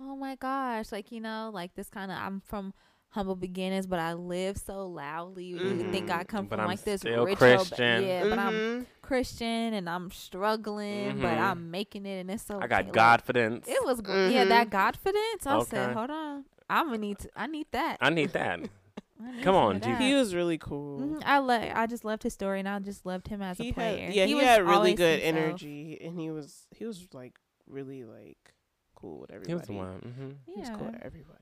oh 0.00 0.16
my 0.16 0.34
gosh, 0.36 0.90
like 0.92 1.12
you 1.12 1.20
know, 1.20 1.50
like 1.52 1.74
this 1.74 1.88
kind 1.88 2.10
of. 2.10 2.18
I'm 2.18 2.40
from 2.40 2.74
humble 3.10 3.36
beginnings, 3.36 3.86
but 3.86 3.98
I 3.98 4.14
live 4.14 4.56
so 4.56 4.86
loudly. 4.88 5.44
You 5.44 5.56
would 5.56 5.92
think 5.92 6.10
I 6.10 6.24
come 6.24 6.46
But 6.46 6.56
from 6.56 6.60
I'm 6.60 6.66
like 6.68 6.82
this 6.82 7.00
still 7.02 7.24
rich, 7.26 7.40
old- 7.42 7.68
Christian. 7.68 8.02
yeah, 8.04 8.24
but 8.28 8.38
I'm 8.38 8.54
Mhm. 8.54 8.86
Christian 9.02 9.74
and 9.74 9.88
I'm 9.88 10.10
struggling, 10.10 11.20
but 11.20 11.36
Mhm. 11.36 11.40
I'm 11.42 11.70
making 11.70 12.06
it, 12.06 12.20
and 12.20 12.30
it's 12.30 12.44
so. 12.44 12.58
I 12.60 12.66
got 12.66 12.84
like, 12.86 12.94
confidence. 12.94 13.68
It 13.68 13.84
was 13.84 14.00
gr- 14.00 14.28
yeah, 14.30 14.44
that 14.44 14.70
confidence. 14.70 15.46
I 15.46 15.62
said, 15.64 15.90
Okay. 15.90 15.92
hold 15.92 16.10
on, 16.10 16.44
I'm 16.70 16.86
gonna 16.86 16.98
need 16.98 17.18
to. 17.20 17.28
I 17.36 17.46
need 17.46 17.66
that. 17.72 17.98
I 18.00 18.10
need 18.10 18.32
that. 18.32 18.60
I 19.26 19.32
need 19.32 19.42
Come 19.42 19.54
on, 19.54 19.78
dude. 19.78 19.98
He 19.98 20.14
was 20.14 20.34
really 20.34 20.58
cool. 20.58 21.00
Mhm, 21.00 21.22
I 21.24 21.38
lo- 21.38 21.70
I 21.74 21.86
just 21.86 22.04
loved 22.04 22.22
his 22.22 22.32
story, 22.34 22.58
and 22.60 22.68
I 22.68 22.78
just 22.80 23.04
loved 23.06 23.28
him 23.28 23.42
as 23.42 23.58
He 23.58 23.70
a 23.70 23.72
player. 23.72 24.06
had, 24.06 24.14
yeah, 24.14 24.26
he, 24.26 24.34
was 24.34 24.44
had 24.44 24.66
really 24.66 24.94
good 24.94 25.20
himself. 25.20 25.44
energy, 25.46 25.98
and 26.02 26.18
he 26.18 26.30
was 26.30 26.66
he 26.70 26.84
was 26.84 27.06
like 27.12 27.38
really 27.66 28.04
like 28.04 28.54
cool 28.94 29.20
with 29.20 29.30
everybody. 29.30 29.50
He 29.50 29.54
was 29.54 29.66
the 29.66 29.72
one. 29.72 30.14
hmm 30.46 30.52
He 30.52 30.60
was 30.60 30.70
cool 30.70 30.86
with 30.86 31.00
everybody. 31.02 31.38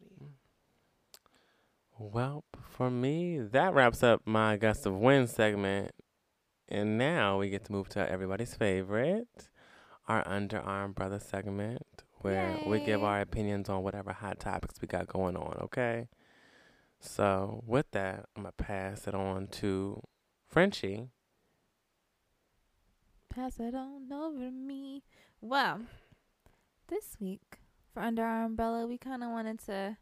Well, 1.99 2.45
for 2.71 2.91
me, 2.91 3.39
that 3.41 3.75
wraps 3.75 4.03
up 4.03 4.23
my 4.25 4.57
Gust 4.57 4.87
of 4.87 4.95
Wind 4.97 5.29
segment. 5.29 5.93
And 6.69 6.97
now 6.97 7.39
we 7.39 7.51
get 7.51 7.65
to 7.65 7.73
move 7.73 7.89
to 7.91 8.09
everybody's 8.11 8.55
favorite, 8.55 9.49
our 10.07 10.27
Under 10.27 10.61
Our 10.61 10.85
Umbrella 10.85 11.19
segment, 11.19 11.83
where 12.21 12.59
we 12.65 12.79
give 12.85 13.03
our 13.03 13.21
opinions 13.21 13.69
on 13.69 13.83
whatever 13.83 14.13
hot 14.13 14.39
topics 14.39 14.81
we 14.81 14.87
got 14.87 15.09
going 15.09 15.37
on, 15.37 15.59
okay? 15.63 16.07
So, 17.01 17.65
with 17.67 17.91
that, 17.93 18.27
I'm 18.37 18.43
going 18.43 18.53
to 18.57 18.65
pass 18.65 19.09
it 19.09 19.15
on 19.15 19.47
to 19.49 20.03
Frenchie. 20.47 21.09
Pass 23.31 23.59
it 23.59 23.75
on 23.75 24.13
over 24.13 24.39
to 24.39 24.51
me. 24.51 25.03
Well, 25.41 25.81
this 26.89 27.17
week 27.19 27.61
for 27.95 28.03
Under 28.03 28.23
Our 28.23 28.45
Umbrella, 28.45 28.87
we 28.87 28.99
kind 28.99 29.23
of 29.23 29.31
wanted 29.31 29.61
to. 29.67 29.97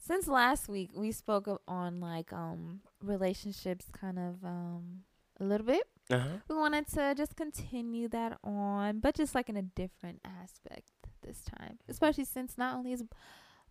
Since 0.00 0.28
last 0.28 0.68
week, 0.68 0.90
we 0.94 1.12
spoke 1.12 1.48
on 1.66 2.00
like 2.00 2.32
um 2.32 2.80
relationships, 3.02 3.86
kind 3.92 4.18
of 4.18 4.44
um 4.44 5.02
a 5.40 5.44
little 5.44 5.66
bit. 5.66 5.82
Uh-huh. 6.10 6.38
We 6.48 6.56
wanted 6.56 6.86
to 6.88 7.14
just 7.16 7.36
continue 7.36 8.08
that 8.08 8.38
on, 8.44 9.00
but 9.00 9.14
just 9.14 9.34
like 9.34 9.48
in 9.48 9.56
a 9.56 9.62
different 9.62 10.20
aspect 10.24 10.90
this 11.22 11.42
time, 11.42 11.78
especially 11.88 12.24
since 12.24 12.56
not 12.56 12.76
only 12.76 12.92
is 12.92 13.02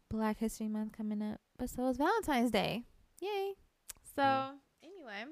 Black 0.09 0.39
History 0.39 0.67
Month 0.67 0.93
coming 0.97 1.21
up, 1.21 1.39
but 1.57 1.69
so 1.69 1.87
is 1.87 1.97
Valentine's 1.97 2.51
Day. 2.51 2.83
Yay! 3.21 3.53
So 4.15 4.21
Mm. 4.21 4.53
anyway, 4.83 5.23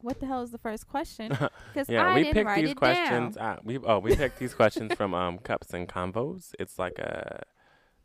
what 0.00 0.20
the 0.20 0.26
hell 0.26 0.42
is 0.42 0.50
the 0.50 0.58
first 0.58 0.86
question? 0.86 1.30
Because 1.72 1.88
Yeah, 1.88 2.06
I 2.08 2.14
we 2.14 2.22
didn't 2.22 2.34
picked 2.34 2.46
write 2.46 2.64
these 2.64 2.74
questions. 2.74 3.36
we 3.64 3.78
oh, 3.78 3.98
we 3.98 4.14
picked 4.14 4.38
these 4.38 4.54
questions 4.54 4.94
from 4.94 5.14
um 5.14 5.38
Cups 5.48 5.74
and 5.74 5.88
Convos. 5.88 6.54
It's 6.58 6.78
like 6.78 6.98
a 6.98 7.42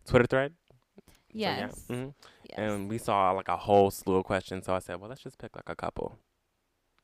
Twitter 0.06 0.26
thread. 0.26 0.54
So, 0.96 1.14
yeah. 1.32 1.58
Yes. 1.60 1.86
Mhm. 1.90 2.14
yes. 2.50 2.58
And 2.60 2.90
we 2.90 2.98
saw 2.98 3.32
like 3.32 3.48
a 3.48 3.58
whole 3.58 3.92
slew 3.92 4.16
of 4.16 4.26
questions. 4.26 4.66
So 4.66 4.74
I 4.76 4.80
said, 4.80 5.00
well, 5.00 5.10
let's 5.10 5.22
just 5.22 5.38
pick 5.38 5.56
like 5.56 5.70
a 5.70 5.76
couple 5.76 6.18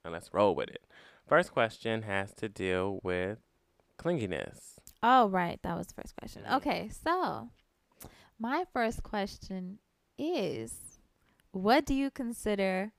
and 0.04 0.14
let's 0.14 0.34
roll 0.34 0.56
with 0.56 0.70
it. 0.70 0.86
First 1.28 1.52
question 1.52 2.04
has 2.04 2.34
to 2.36 2.50
deal 2.50 3.00
with 3.04 3.40
clinginess. 4.00 4.80
oh, 5.04 5.30
right. 5.30 5.60
That 5.64 5.78
was 5.78 5.88
the 5.88 5.94
first 6.02 6.16
question. 6.16 6.44
Mhm. 6.44 6.58
Okay, 6.58 6.90
so 6.90 7.50
my 8.40 8.66
first 8.74 9.04
question 9.04 9.80
is, 10.18 11.00
what 11.52 11.86
do 11.86 11.94
you 11.94 12.12
consider 12.12 12.94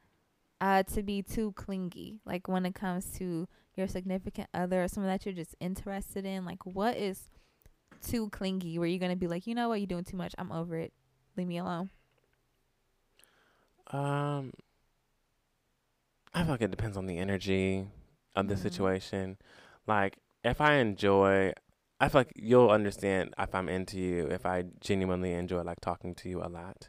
uh 0.61 0.82
to 0.84 1.03
be 1.03 1.22
too 1.22 1.53
clingy? 1.53 2.20
Like 2.26 2.49
when 2.49 2.66
it 2.66 2.74
comes 2.74 3.11
to 3.18 3.49
your 3.76 3.88
significant 3.88 4.49
other 4.53 4.84
or 4.84 4.88
someone 4.88 5.11
that 5.11 5.24
you're 5.24 5.34
just 5.34 5.55
interested 5.61 6.24
in. 6.26 6.45
Like 6.45 6.64
what 6.66 6.97
is 6.97 7.30
too 8.03 8.28
clingy? 8.30 8.78
Where 8.78 8.88
you're 8.88 8.99
gonna 9.01 9.16
be 9.16 9.28
like, 9.28 9.47
you 9.47 9.55
know 9.55 9.68
what, 9.68 9.80
you're 9.80 9.86
doing 9.86 10.05
too 10.05 10.16
much. 10.16 10.34
I'm 10.38 10.53
over 10.53 10.76
it. 10.76 10.93
Leave 11.36 11.47
me 11.49 11.59
alone. 11.59 11.91
Um, 13.88 14.53
I 16.34 16.43
feel 16.43 16.53
like 16.53 16.62
it 16.62 16.70
depends 16.70 16.97
on 16.97 17.07
the 17.07 17.18
energy 17.18 17.86
of 18.36 18.49
the 18.49 18.55
Mhm. 18.55 18.59
situation. 18.59 19.38
Like, 19.86 20.18
if 20.45 20.61
I 20.61 20.74
enjoy, 20.74 21.53
I 22.01 22.09
feel 22.09 22.20
like 22.20 22.32
you'll 22.34 22.70
understand 22.70 23.34
if 23.38 23.55
I'm 23.55 23.68
into 23.68 23.98
you, 23.98 24.26
if 24.26 24.46
I 24.46 24.64
genuinely 24.80 25.32
enjoy 25.32 25.62
like 25.62 25.80
talking 25.80 26.14
to 26.16 26.28
you 26.28 26.40
a 26.42 26.48
lot. 26.48 26.88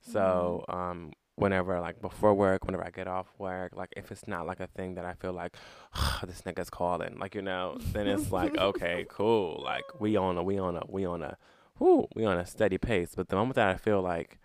So, 0.00 0.64
um, 0.68 1.12
whenever 1.36 1.80
like 1.80 2.00
before 2.00 2.34
work, 2.34 2.64
whenever 2.64 2.84
I 2.84 2.90
get 2.90 3.08
off 3.08 3.28
work, 3.38 3.74
like 3.74 3.92
if 3.96 4.12
it's 4.12 4.26
not 4.28 4.46
like 4.46 4.60
a 4.60 4.66
thing 4.68 4.94
that 4.94 5.04
I 5.04 5.14
feel 5.14 5.32
like 5.32 5.56
this 6.24 6.42
nigga's 6.42 6.70
calling, 6.70 7.18
like 7.18 7.34
you 7.34 7.42
know, 7.42 7.76
then 7.92 8.06
it's 8.06 8.30
like 8.32 8.56
okay, 8.56 9.04
cool, 9.10 9.60
like 9.64 9.84
we 10.00 10.16
on 10.16 10.38
a 10.38 10.42
we 10.42 10.58
on 10.58 10.76
a 10.76 10.82
we 10.88 11.04
on 11.04 11.22
a, 11.22 11.36
whoo, 11.78 12.06
we 12.14 12.24
on 12.24 12.38
a 12.38 12.46
steady 12.46 12.78
pace. 12.78 13.14
But 13.16 13.28
the 13.28 13.36
moment 13.36 13.56
that 13.56 13.68
I 13.68 13.76
feel 13.76 14.00
like 14.00 14.38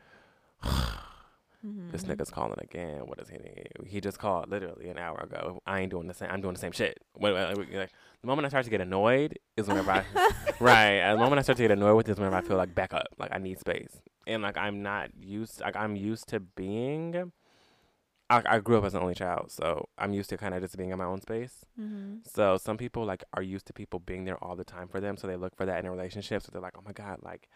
Mm-hmm. 1.65 1.91
this 1.91 2.03
nigga's 2.03 2.29
calling 2.29 2.59
again. 2.59 3.07
What 3.07 3.19
is 3.19 3.29
he? 3.29 3.37
He 3.85 3.99
just 3.99 4.19
called 4.19 4.49
literally 4.49 4.89
an 4.89 4.97
hour 4.97 5.19
ago. 5.19 5.61
I 5.65 5.81
ain't 5.81 5.91
doing 5.91 6.07
the 6.07 6.13
same. 6.13 6.29
I'm 6.31 6.39
doing 6.41 6.53
the 6.53 6.59
same 6.59 6.71
shit. 6.71 6.99
Wait, 7.17 7.33
wait, 7.33 7.57
wait, 7.57 7.73
like, 7.73 7.91
the 8.21 8.27
moment 8.27 8.45
I 8.45 8.49
start 8.49 8.65
to 8.65 8.71
get 8.71 8.81
annoyed 8.81 9.37
is 9.55 9.67
whenever 9.67 9.91
I 9.91 10.03
right. 10.59 11.11
The 11.11 11.17
moment 11.17 11.39
I 11.39 11.41
start 11.43 11.57
to 11.57 11.63
get 11.63 11.71
annoyed 11.71 11.95
with 11.95 12.09
is 12.09 12.17
whenever 12.17 12.35
I 12.35 12.41
feel 12.41 12.57
like 12.57 12.73
back 12.73 12.93
up, 12.93 13.07
like 13.17 13.31
I 13.33 13.37
need 13.37 13.59
space, 13.59 14.01
and 14.25 14.41
like 14.43 14.57
I'm 14.57 14.81
not 14.81 15.09
used. 15.19 15.61
Like 15.61 15.75
I'm 15.75 15.95
used 15.95 16.27
to 16.29 16.39
being. 16.39 17.31
I, 18.29 18.43
I 18.45 18.59
grew 18.59 18.77
up 18.77 18.83
as 18.83 18.93
an 18.93 19.01
only 19.01 19.15
child, 19.15 19.51
so 19.51 19.87
I'm 19.97 20.11
used 20.11 20.29
to 20.31 20.37
kind 20.37 20.53
of 20.53 20.61
just 20.61 20.75
being 20.77 20.89
in 20.89 20.97
my 20.97 21.05
own 21.05 21.21
space. 21.21 21.65
Mm-hmm. 21.79 22.15
So 22.25 22.57
some 22.57 22.75
people 22.75 23.05
like 23.05 23.23
are 23.33 23.41
used 23.41 23.67
to 23.67 23.73
people 23.73 23.99
being 24.01 24.25
there 24.25 24.41
all 24.43 24.57
the 24.57 24.65
time 24.65 24.89
for 24.89 24.99
them, 24.99 25.15
so 25.15 25.27
they 25.27 25.37
look 25.37 25.55
for 25.55 25.65
that 25.65 25.79
in 25.79 25.85
a 25.85 25.91
relationship. 25.91 26.41
So 26.43 26.49
they're 26.51 26.61
like, 26.61 26.77
oh 26.77 26.83
my 26.85 26.91
god, 26.91 27.19
like 27.21 27.47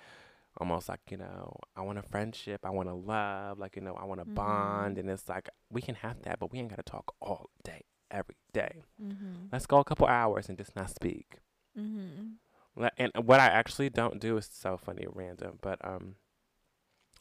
almost 0.57 0.88
like 0.88 1.01
you 1.09 1.18
know, 1.18 1.57
I 1.76 1.82
want 1.82 1.97
a 1.97 2.01
friendship, 2.03 2.66
I 2.66 2.70
want 2.70 2.88
a 2.88 2.93
love, 2.93 3.59
like 3.59 3.76
you 3.76 3.82
know, 3.82 3.95
I 3.95 4.05
want 4.05 4.22
a 4.22 4.26
Mhm. 4.26 4.36
bond, 4.36 4.97
and 4.97 5.09
it's 5.09 5.28
like 5.28 5.49
we 5.70 5.82
can 5.82 5.95
have 5.95 6.22
that, 6.22 6.39
but 6.39 6.53
we 6.53 6.59
ain't 6.59 6.70
gotta 6.70 6.84
talk 6.84 7.16
all 7.20 7.49
day, 7.66 7.84
every 8.12 8.36
day. 8.53 8.84
Mm-hmm. 9.01 9.47
Let's 9.51 9.66
go 9.66 9.80
a 9.80 9.84
couple 9.84 10.07
hours 10.07 10.49
and 10.49 10.57
just 10.57 10.76
not 10.76 10.89
speak. 10.89 11.39
Mm-hmm. 11.78 12.86
And 12.97 13.12
what 13.26 13.39
I 13.39 13.47
actually 13.47 13.89
don't 13.89 14.20
do 14.20 14.38
is 14.38 14.49
so 14.51 14.78
funny, 14.78 15.05
random, 15.12 15.59
but 15.62 15.80
um, 15.84 16.16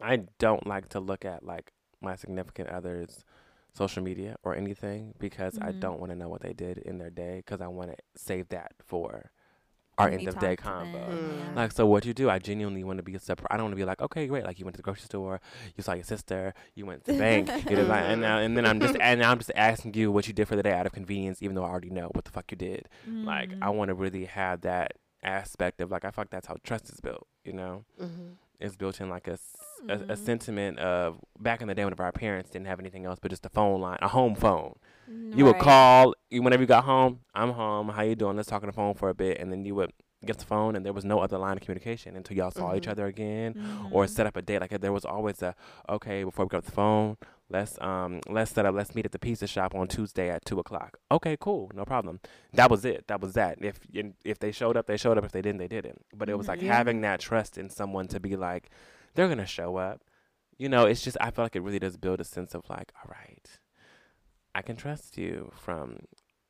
I 0.00 0.22
don't 0.38 0.66
like 0.66 0.88
to 0.90 1.00
look 1.00 1.24
at 1.24 1.44
like 1.44 1.72
my 2.00 2.16
significant 2.16 2.68
other's 2.70 3.24
social 3.72 4.02
media 4.02 4.36
or 4.42 4.54
anything 4.54 5.14
because 5.18 5.58
I 5.60 5.72
Mhm. 5.72 5.80
don't 5.80 6.00
want 6.00 6.10
to 6.10 6.16
know 6.16 6.28
what 6.28 6.40
they 6.42 6.52
did 6.52 6.78
in 6.78 6.98
their 6.98 7.10
day 7.10 7.36
because 7.44 7.60
I 7.60 7.68
want 7.68 7.90
to 7.90 7.96
save 8.16 8.48
that 8.48 8.72
for 8.84 9.30
our 10.00 10.08
end 10.08 10.28
of 10.28 10.38
day 10.38 10.56
talk 10.56 10.64
to 10.64 10.64
them, 10.64 10.92
combo. 10.92 11.12
Mm. 11.12 11.38
yeah. 11.38 11.62
Like, 11.62 11.72
so 11.72 11.86
what 11.86 12.04
you 12.04 12.14
do, 12.14 12.28
I 12.30 12.38
genuinely 12.38 12.84
want 12.84 12.98
to 12.98 13.02
be 13.02 13.14
a 13.14 13.18
surprise. 13.20 13.48
I 13.50 13.56
don't 13.56 13.64
want 13.66 13.72
to 13.72 13.76
be 13.76 13.84
like, 13.84 14.00
okay, 14.02 14.26
great. 14.26 14.44
Like, 14.44 14.58
you 14.58 14.64
went 14.64 14.74
to 14.74 14.78
the 14.78 14.82
grocery 14.82 15.04
store, 15.04 15.40
you 15.76 15.82
saw 15.82 15.92
your 15.94 16.04
sister, 16.04 16.54
you 16.74 16.86
went 16.86 17.04
to 17.04 17.12
the 17.12 17.18
bank, 17.18 17.48
you 17.68 17.76
did 17.76 17.86
like, 17.86 18.04
and, 18.04 18.20
now, 18.20 18.38
and 18.38 18.56
then 18.56 18.66
I'm 18.66 18.80
just, 18.80 18.96
and 19.00 19.22
I'm 19.22 19.38
just 19.38 19.52
asking 19.54 19.94
you 19.94 20.10
what 20.12 20.26
you 20.26 20.32
did 20.32 20.48
for 20.48 20.56
the 20.56 20.62
day 20.62 20.72
out 20.72 20.86
of 20.86 20.92
convenience, 20.92 21.42
even 21.42 21.54
though 21.54 21.64
I 21.64 21.68
already 21.70 21.90
know 21.90 22.08
what 22.12 22.24
the 22.24 22.30
fuck 22.30 22.50
you 22.50 22.56
did. 22.56 22.88
Like, 23.06 23.50
I 23.62 23.66
Mhm. 23.68 23.74
want 23.74 23.88
to 23.88 23.94
really 23.94 24.24
have 24.26 24.60
that 24.62 24.92
aspect 25.22 25.80
of 25.80 25.90
like, 25.90 26.04
I 26.04 26.10
feel 26.10 26.22
like 26.22 26.30
that's 26.30 26.46
how 26.46 26.56
trust 26.64 26.88
is 26.90 27.00
built, 27.00 27.26
you 27.44 27.52
know? 27.52 27.84
Mm-hmm. 28.00 28.30
It's 28.60 28.76
built 28.76 29.00
in 29.00 29.08
like 29.08 29.26
a, 29.28 29.32
s- 29.32 29.56
a, 29.88 29.94
a 29.94 29.98
Mhm. 30.14 30.18
sentiment 30.18 30.78
of 30.78 31.18
back 31.38 31.62
in 31.62 31.68
the 31.68 31.74
day 31.74 31.84
whenever 31.84 32.04
our 32.04 32.12
parents 32.12 32.50
didn't 32.50 32.66
have 32.66 32.78
anything 32.80 33.06
else 33.06 33.18
but 33.20 33.30
just 33.30 33.46
a 33.46 33.48
phone 33.48 33.80
line, 33.80 33.98
a 34.02 34.08
home 34.08 34.34
phone. 34.34 34.74
Mm, 35.10 35.36
You 35.36 35.44
would 35.46 35.58
call 35.58 36.14
you 36.30 36.42
whenever 36.42 36.62
you 36.62 36.66
got 36.66 36.84
home. 36.84 37.20
I'm 37.34 37.52
home. 37.52 37.88
How 37.88 38.02
you 38.02 38.14
doing? 38.14 38.36
Let's 38.36 38.48
talk 38.48 38.62
on 38.62 38.68
the 38.68 38.72
phone 38.72 38.94
for 38.94 39.08
a 39.08 39.14
bit, 39.14 39.38
and 39.40 39.50
then 39.50 39.64
you 39.64 39.74
would 39.76 39.92
get 40.24 40.38
the 40.38 40.44
phone, 40.44 40.76
and 40.76 40.84
there 40.84 40.92
was 40.92 41.04
no 41.04 41.18
other 41.20 41.38
line 41.38 41.56
of 41.56 41.62
communication 41.62 42.14
until 42.16 42.36
y'all 42.36 42.50
saw 42.50 42.74
each 42.74 42.84
Mhm. 42.86 42.90
other 42.92 43.06
again, 43.06 43.54
or 43.90 44.04
Mhm. 44.04 44.10
set 44.10 44.26
up 44.26 44.36
a 44.36 44.42
date. 44.42 44.60
Like 44.60 44.78
there 44.80 44.92
was 44.92 45.04
always 45.06 45.40
a 45.42 45.54
okay 45.88 46.24
before 46.24 46.44
we 46.44 46.50
got 46.50 46.64
the 46.64 46.72
phone. 46.72 47.16
Let's 47.50 47.80
um 47.80 48.20
let's 48.28 48.52
set 48.52 48.64
up. 48.64 48.74
Let's 48.74 48.94
meet 48.94 49.04
at 49.06 49.12
the 49.12 49.18
pizza 49.18 49.46
shop 49.46 49.74
on 49.74 49.88
Tuesday 49.88 50.30
at 50.30 50.44
two 50.44 50.58
o'clock. 50.60 50.98
Okay, 51.10 51.36
cool, 51.40 51.70
no 51.74 51.84
problem. 51.84 52.20
That 52.52 52.70
was 52.70 52.84
it. 52.84 53.06
That 53.08 53.20
was 53.20 53.32
that. 53.34 53.58
If 53.60 53.80
if 54.24 54.38
they 54.38 54.52
showed 54.52 54.76
up, 54.76 54.86
they 54.86 54.96
showed 54.96 55.18
up. 55.18 55.24
If 55.24 55.32
they 55.32 55.42
didn't, 55.42 55.58
they 55.58 55.68
didn't. 55.68 56.04
But 56.14 56.28
it 56.28 56.38
was 56.38 56.46
like 56.48 56.62
Yeah. 56.62 56.72
having 56.72 57.00
that 57.00 57.18
trust 57.20 57.58
in 57.58 57.68
someone 57.68 58.06
to 58.08 58.20
be 58.20 58.36
like, 58.36 58.70
they're 59.14 59.28
gonna 59.28 59.46
show 59.46 59.76
up. 59.76 60.02
You 60.58 60.68
know, 60.68 60.86
it's 60.86 61.02
just 61.02 61.16
I 61.20 61.30
feel 61.30 61.44
like 61.44 61.56
it 61.56 61.62
really 61.62 61.78
does 61.80 61.96
build 61.96 62.20
a 62.20 62.24
sense 62.24 62.54
of 62.54 62.68
like, 62.70 62.92
all 63.02 63.10
right, 63.10 63.58
I 64.54 64.62
can 64.62 64.76
trust 64.76 65.18
you 65.18 65.50
from 65.54 65.98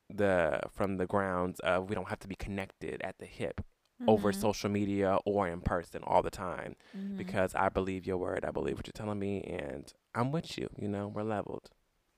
the 0.09 0.59
from 0.71 0.97
the 0.97 1.07
grounds 1.07 1.59
of 1.61 1.89
we 1.89 1.95
don't 1.95 2.09
have 2.09 2.19
to 2.19 2.27
be 2.27 2.35
connected 2.35 3.01
at 3.01 3.17
the 3.19 3.25
hip 3.25 3.61
over 4.07 4.31
Mhm. 4.31 4.35
social 4.35 4.69
media 4.69 5.17
or 5.25 5.47
in 5.47 5.61
person 5.61 6.01
all 6.03 6.21
the 6.23 6.31
time 6.31 6.75
Mhm. 6.97 7.17
because 7.17 7.53
I 7.55 7.69
believe 7.69 8.05
your 8.05 8.17
word. 8.17 8.43
I 8.43 8.51
believe 8.51 8.75
what 8.77 8.87
you're 8.87 8.93
telling 8.93 9.19
me, 9.19 9.41
and 9.43 9.93
I'm 10.13 10.31
with 10.31 10.57
you. 10.57 10.69
You 10.77 10.87
know, 10.87 11.07
we're 11.07 11.23
leveled. 11.23 11.69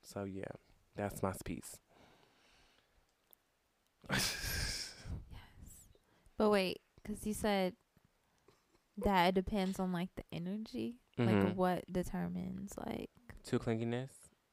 So 0.01 0.23
yeah, 0.23 0.45
that's 0.95 1.21
my 1.23 1.33
piece. 1.45 1.77
yes. 4.11 4.49
But 6.37 6.49
wait, 6.49 6.81
because 7.01 7.25
you 7.27 7.33
said 7.33 7.75
that 8.97 9.27
it 9.29 9.35
depends 9.35 9.79
on 9.79 9.91
like 9.93 10.09
the 10.15 10.23
energy, 10.31 10.95
like 11.17 11.35
Mhm. 11.35 11.55
what 11.55 11.83
determines 11.91 12.73
like, 12.77 13.11
Too 13.43 13.59
clinginess. 13.59 14.09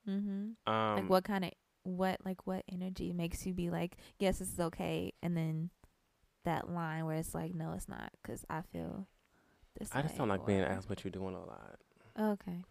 mm-hmm. 0.07 0.71
Um, 0.71 0.97
like 0.97 1.09
what 1.11 1.25
kind 1.25 1.45
of 1.47 1.53
what 1.83 2.19
like 2.25 2.47
what 2.47 2.65
energy 2.71 3.13
makes 3.15 3.47
you 3.47 3.55
be 3.55 3.71
like, 3.71 3.97
yes, 4.19 4.39
this 4.41 4.53
is 4.53 4.61
okay, 4.61 5.15
and 5.23 5.35
then 5.37 5.71
that 6.45 6.69
line 6.71 7.07
where 7.07 7.17
it's 7.17 7.35
like, 7.35 7.55
no, 7.55 7.73
it's 7.73 7.89
not, 7.89 8.13
because 8.23 8.45
I 8.51 8.61
feel 8.61 9.07
this. 9.79 9.89
I 9.93 10.03
just 10.03 10.17
don't 10.19 10.29
like 10.29 10.45
being 10.47 10.61
asked 10.61 10.89
what 10.91 11.03
you're 11.03 11.11
doing 11.11 11.35
a 11.35 11.45
lot. 11.45 11.79
Okay. 12.19 12.63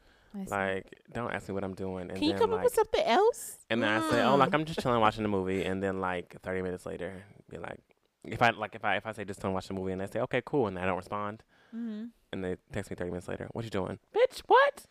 Like, 0.50 0.86
don't 1.14 1.32
ask 1.34 1.48
me 1.50 1.54
what 1.56 1.64
I'm 1.64 1.74
doing, 1.74 2.10
and 2.10 2.16
Can 2.16 2.24
you 2.24 2.32
then 2.32 2.40
come 2.40 2.52
like, 2.52 2.60
up 2.60 2.64
with 2.66 2.74
something 2.76 3.04
else? 3.04 3.58
and 3.70 3.82
then 3.82 3.90
I 3.90 4.10
say, 4.10 4.22
oh, 4.24 4.36
like 4.36 4.50
Mm. 4.50 4.56
I'm 4.56 4.66
just 4.66 4.80
chilling 4.80 5.02
watching 5.02 5.24
the 5.24 5.30
movie, 5.30 5.64
and 5.66 5.82
then 5.82 6.00
like 6.00 6.36
30 6.44 6.62
minutes 6.62 6.86
later, 6.86 7.24
be 7.50 7.58
like, 7.58 7.80
if 8.24 8.42
I 8.42 8.50
like 8.52 8.76
if 8.76 8.84
I 8.86 8.98
if 8.98 9.06
I 9.08 9.12
say 9.14 9.24
just 9.26 9.42
don't 9.42 9.54
watch 9.54 9.68
the 9.68 9.74
movie, 9.74 9.92
and 9.92 10.02
they 10.02 10.08
say 10.08 10.20
okay, 10.22 10.42
cool, 10.46 10.68
and 10.68 10.78
I 10.78 10.86
don't 10.86 10.98
respond, 10.98 11.44
mm-hmm. 11.76 12.06
and 12.32 12.44
they 12.44 12.58
text 12.72 12.92
me 12.92 12.96
30 12.96 13.10
minutes 13.12 13.28
later, 13.28 13.48
what 13.54 13.64
you 13.66 13.72
doing, 13.72 13.98
bitch? 14.16 14.42
What? 14.48 14.86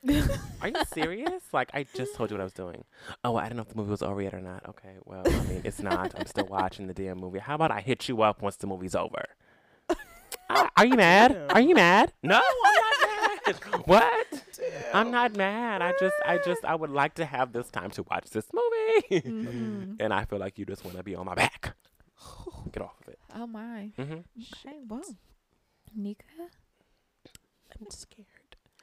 Are 0.63 0.69
you 0.69 0.85
serious? 0.93 1.43
like 1.53 1.71
I 1.75 1.87
just 1.95 2.15
told 2.17 2.31
you 2.31 2.37
what 2.37 2.41
I 2.41 2.45
was 2.45 2.53
doing. 2.53 2.85
Oh, 3.23 3.37
I 3.37 3.49
don't 3.49 3.57
know 3.57 3.63
if 3.63 3.69
the 3.69 3.77
movie 3.77 3.91
was 3.91 4.03
over 4.03 4.21
yet 4.21 4.35
or 4.35 4.41
not. 4.41 4.69
Okay, 4.69 4.97
well, 5.05 5.23
I 5.25 5.31
mean, 5.45 5.61
it's 5.65 5.81
not. 5.83 6.15
I'm 6.19 6.27
still 6.27 6.47
watching 6.47 6.87
the 6.89 6.95
damn 6.95 7.19
movie. 7.19 7.39
How 7.39 7.55
about 7.55 7.71
I 7.71 7.81
hit 7.81 8.09
you 8.09 8.23
up 8.23 8.43
once 8.43 8.57
the 8.57 8.67
movie's 8.67 8.95
over? 8.97 9.25
Are 10.51 10.87
you 10.87 10.97
mad? 10.97 11.39
Are 11.51 11.61
you 11.61 11.75
mad? 11.75 12.13
No, 12.23 12.37
I'm 12.41 13.53
not 13.53 13.63
mad. 13.73 13.83
what? 13.87 14.27
I'm 14.93 15.11
not 15.11 15.37
mad. 15.37 15.83
I 15.83 15.93
just, 16.01 16.15
I 16.25 16.39
just, 16.39 16.65
I 16.65 16.75
would 16.75 16.91
like 16.91 17.15
to 17.15 17.25
have 17.25 17.53
this 17.53 17.69
time 17.71 17.91
to 17.93 18.03
watch 18.05 18.31
this 18.31 18.47
movie. 18.53 19.21
Mhm. 19.31 19.97
and 20.01 20.13
I 20.13 20.25
feel 20.25 20.39
like 20.39 20.59
you 20.59 20.65
just 20.67 20.85
want 20.85 20.97
to 20.97 21.03
be 21.03 21.15
on 21.15 21.27
my 21.27 21.35
back. 21.35 21.75
Get 22.73 22.83
off 22.83 22.95
of 23.03 23.09
it. 23.09 23.19
Oh 23.35 23.47
my. 23.47 23.91
hmm 23.97 24.19
Okay. 24.65 24.79
Well, 24.89 25.03
Nika. 25.95 26.25
I'm 27.81 27.91
scared. 27.91 28.27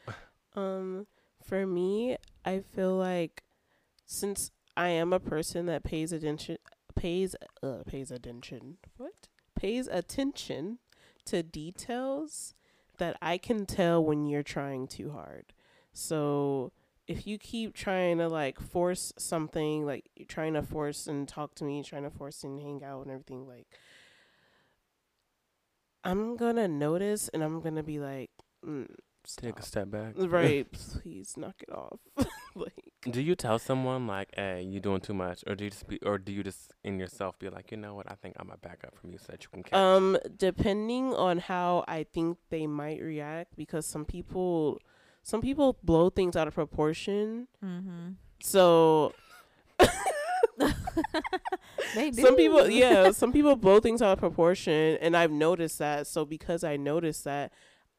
Um, 0.56 1.06
for 1.44 1.68
me, 1.68 2.16
I 2.45 2.62
feel 2.62 2.95
like 2.95 3.44
since 4.06 4.52
I 4.78 4.88
am 4.88 5.12
a 5.12 5.20
person 5.20 5.66
that 5.66 5.84
pays 5.84 6.14
attention, 6.14 6.60
pays 6.95 7.36
uh, 7.62 7.80
pays 7.86 8.10
attention. 8.10 8.78
What 8.95 9.28
pays 9.53 9.88
attention 9.88 10.80
to 11.26 11.44
details 11.44 12.53
that 12.99 13.18
I 13.22 13.38
can 13.38 13.66
tell 13.66 14.02
when 14.02 14.26
you're 14.28 14.44
trying 14.44 14.88
too 14.88 15.12
hard. 15.12 15.52
So 15.95 16.72
if 17.07 17.26
you 17.26 17.38
keep 17.38 17.73
trying 17.73 18.17
to 18.17 18.27
like 18.27 18.59
force 18.59 19.13
something, 19.17 19.85
like 19.85 20.09
you're 20.15 20.27
trying 20.27 20.53
to 20.53 20.61
force 20.61 21.07
and 21.07 21.27
talk 21.27 21.55
to 21.55 21.63
me, 21.63 21.84
trying 21.84 22.03
to 22.03 22.09
force 22.09 22.43
and 22.43 22.59
hang 22.61 22.84
out 22.84 23.03
and 23.03 23.11
everything, 23.11 23.47
like 23.47 23.67
I'm 26.03 26.35
gonna 26.35 26.67
notice 26.67 27.30
and 27.30 27.43
I'm 27.43 27.61
gonna 27.61 27.81
be 27.84 27.99
like, 27.99 28.30
mm, 28.65 28.88
Take 29.38 29.59
a 29.59 29.63
step 29.63 29.89
back. 29.89 30.13
Right, 30.17 30.72
please 30.72 31.35
knock 31.35 31.55
it 31.61 31.72
off. 31.73 31.99
like, 32.55 32.91
Do 33.09 33.22
you 33.22 33.35
tell 33.35 33.57
someone 33.57 34.05
like, 34.05 34.30
"Hey, 34.35 34.61
you 34.61 34.80
doing 34.80 35.01
too 35.01 35.13
much," 35.13 35.43
or 35.47 35.55
do 35.55 35.63
you 35.63 35.72
just 35.72 35.88
be, 35.88 35.99
or 36.05 36.17
do 36.17 36.31
you 36.31 36.43
just 36.43 36.72
in 36.84 36.99
yourself 36.99 37.39
be 37.39 37.49
like, 37.49 37.72
you 37.72 37.77
know 37.77 37.95
what? 37.95 38.11
I 38.11 38.15
think 38.15 38.35
I'm 38.38 38.51
a 38.51 38.57
backup 38.57 38.91
back 38.91 39.01
from 39.01 39.11
you 39.11 39.17
so 39.17 39.26
that 39.30 39.43
you 39.43 39.49
can 39.51 39.63
catch. 39.63 39.73
um, 39.73 40.17
depending 40.38 41.13
on 41.15 41.39
how 41.39 41.85
I 41.88 42.03
think 42.03 42.38
they 42.49 42.67
might 42.67 43.01
react, 43.01 43.55
because 43.55 43.85
some 43.88 44.05
people, 44.05 44.80
some 45.26 45.41
people 45.41 45.76
blow 45.84 46.11
things 46.11 46.35
out 46.35 46.47
of 46.47 46.53
proportion. 46.53 47.47
Mm-hmm. 47.64 48.11
So 48.41 49.11
some 52.14 52.35
people, 52.35 52.69
yeah, 52.69 53.10
some 53.10 53.34
people 53.34 53.56
blow 53.56 53.80
things 53.80 54.03
out 54.03 54.14
of 54.14 54.19
proportion, 54.19 54.99
and 55.02 55.18
I've 55.18 55.31
noticed 55.31 55.80
that. 55.80 56.06
So 56.06 56.26
because 56.26 56.64
I 56.64 56.77
noticed 56.77 57.23
that, 57.23 57.52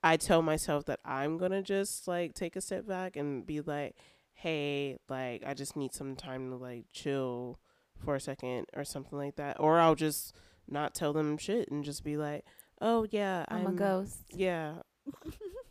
I 0.05 0.17
tell 0.17 0.41
myself 0.41 0.85
that 0.85 1.01
I'm 1.05 1.37
gonna 1.37 1.63
just 1.63 2.07
like 2.07 2.33
take 2.33 2.55
a 2.55 2.61
step 2.61 2.87
back 2.87 3.17
and 3.17 3.45
be 3.45 3.61
like, 3.61 3.97
hey, 4.35 4.99
like 5.09 5.43
I 5.45 5.53
just 5.53 5.75
need 5.75 5.95
some 5.95 6.15
time 6.15 6.51
to 6.51 6.57
like 6.57 6.85
chill 6.93 7.59
for 8.05 8.15
a 8.15 8.21
second 8.21 8.67
or 8.77 8.85
something 8.85 9.19
like 9.19 9.35
that, 9.35 9.59
or 9.59 9.81
I'll 9.81 9.97
just 9.97 10.33
not 10.69 10.95
tell 10.95 11.13
them 11.13 11.39
shit 11.39 11.73
and 11.73 11.83
just 11.83 12.05
be 12.05 12.17
like, 12.17 12.45
oh 12.81 13.05
yeah, 13.11 13.45
I'm, 13.49 13.67
a 13.67 13.73
ghost. 13.73 14.23
Yeah. 14.31 14.75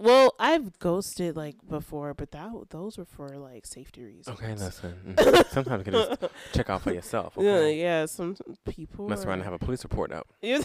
Well, 0.00 0.34
I've 0.38 0.78
ghosted 0.78 1.36
like 1.36 1.56
before, 1.68 2.14
but 2.14 2.30
that 2.30 2.50
those 2.70 2.96
were 2.98 3.04
for 3.04 3.28
like 3.30 3.66
safety 3.66 4.04
reasons. 4.04 4.28
okay, 4.38 4.54
listen. 4.54 5.14
mhm. 5.16 5.46
Sometimes 5.50 5.84
you 5.86 5.92
can 5.92 6.16
just 6.18 6.32
check 6.54 6.70
out 6.70 6.82
for 6.82 6.92
yourself. 6.92 7.34
Yeah, 7.36 7.50
Okay? 7.52 7.80
yeah. 7.80 8.06
Some 8.06 8.36
people 8.64 9.08
Mess 9.08 9.20
around 9.24 9.28
are- 9.28 9.32
and 9.34 9.42
have 9.44 9.52
a 9.54 9.58
police 9.58 9.82
report 9.84 10.12
out. 10.12 10.26
Yeah, 10.42 10.60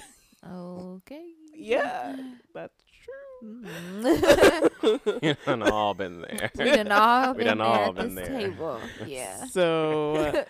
Okay. 0.52 1.24
yeah, 1.56 2.16
that's 2.54 2.84
true. 2.84 3.64
Mhm. 4.04 5.24
you 5.24 5.36
done 5.46 5.64
all 5.64 5.94
been 5.94 6.22
there. 6.22 6.50
we 6.58 6.66
done 6.72 6.92
all 6.92 7.34
We 7.34 7.44
been 7.44 7.48
done 7.48 7.58
there 7.60 7.68
all 7.68 7.90
at 7.90 7.96
been 7.96 8.16
this 8.16 8.28
there. 8.28 8.40
table. 8.40 8.80
Yeah. 9.06 9.46
So, 9.48 10.16
uh, 10.16 10.44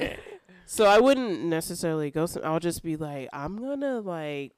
so 0.65 0.85
I 0.85 0.99
wouldn't 0.99 1.43
necessarily 1.43 2.11
ghost 2.11 2.35
them. 2.35 2.43
I'll 2.45 2.59
just 2.59 2.83
be 2.83 2.95
like, 2.97 3.29
I'm 3.33 3.57
gonna 3.57 3.99
like 3.99 4.53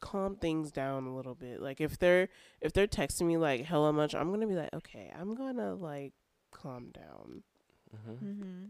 calm 0.00 0.36
things 0.36 0.70
down 0.70 1.06
a 1.06 1.14
little 1.14 1.34
bit. 1.34 1.60
Like 1.60 1.80
if 1.80 1.98
they're 1.98 2.28
if 2.60 2.72
they're 2.72 2.86
texting 2.86 3.26
me 3.26 3.36
like 3.36 3.64
hella 3.64 3.92
much, 3.92 4.14
I'm 4.14 4.30
gonna 4.30 4.46
be 4.46 4.54
like, 4.54 4.72
okay, 4.74 5.12
I'm 5.18 5.34
gonna 5.34 5.74
like 5.74 6.12
calm 6.52 6.90
down. 6.94 7.42
hmm 8.04 8.12
mm-hmm. 8.24 8.64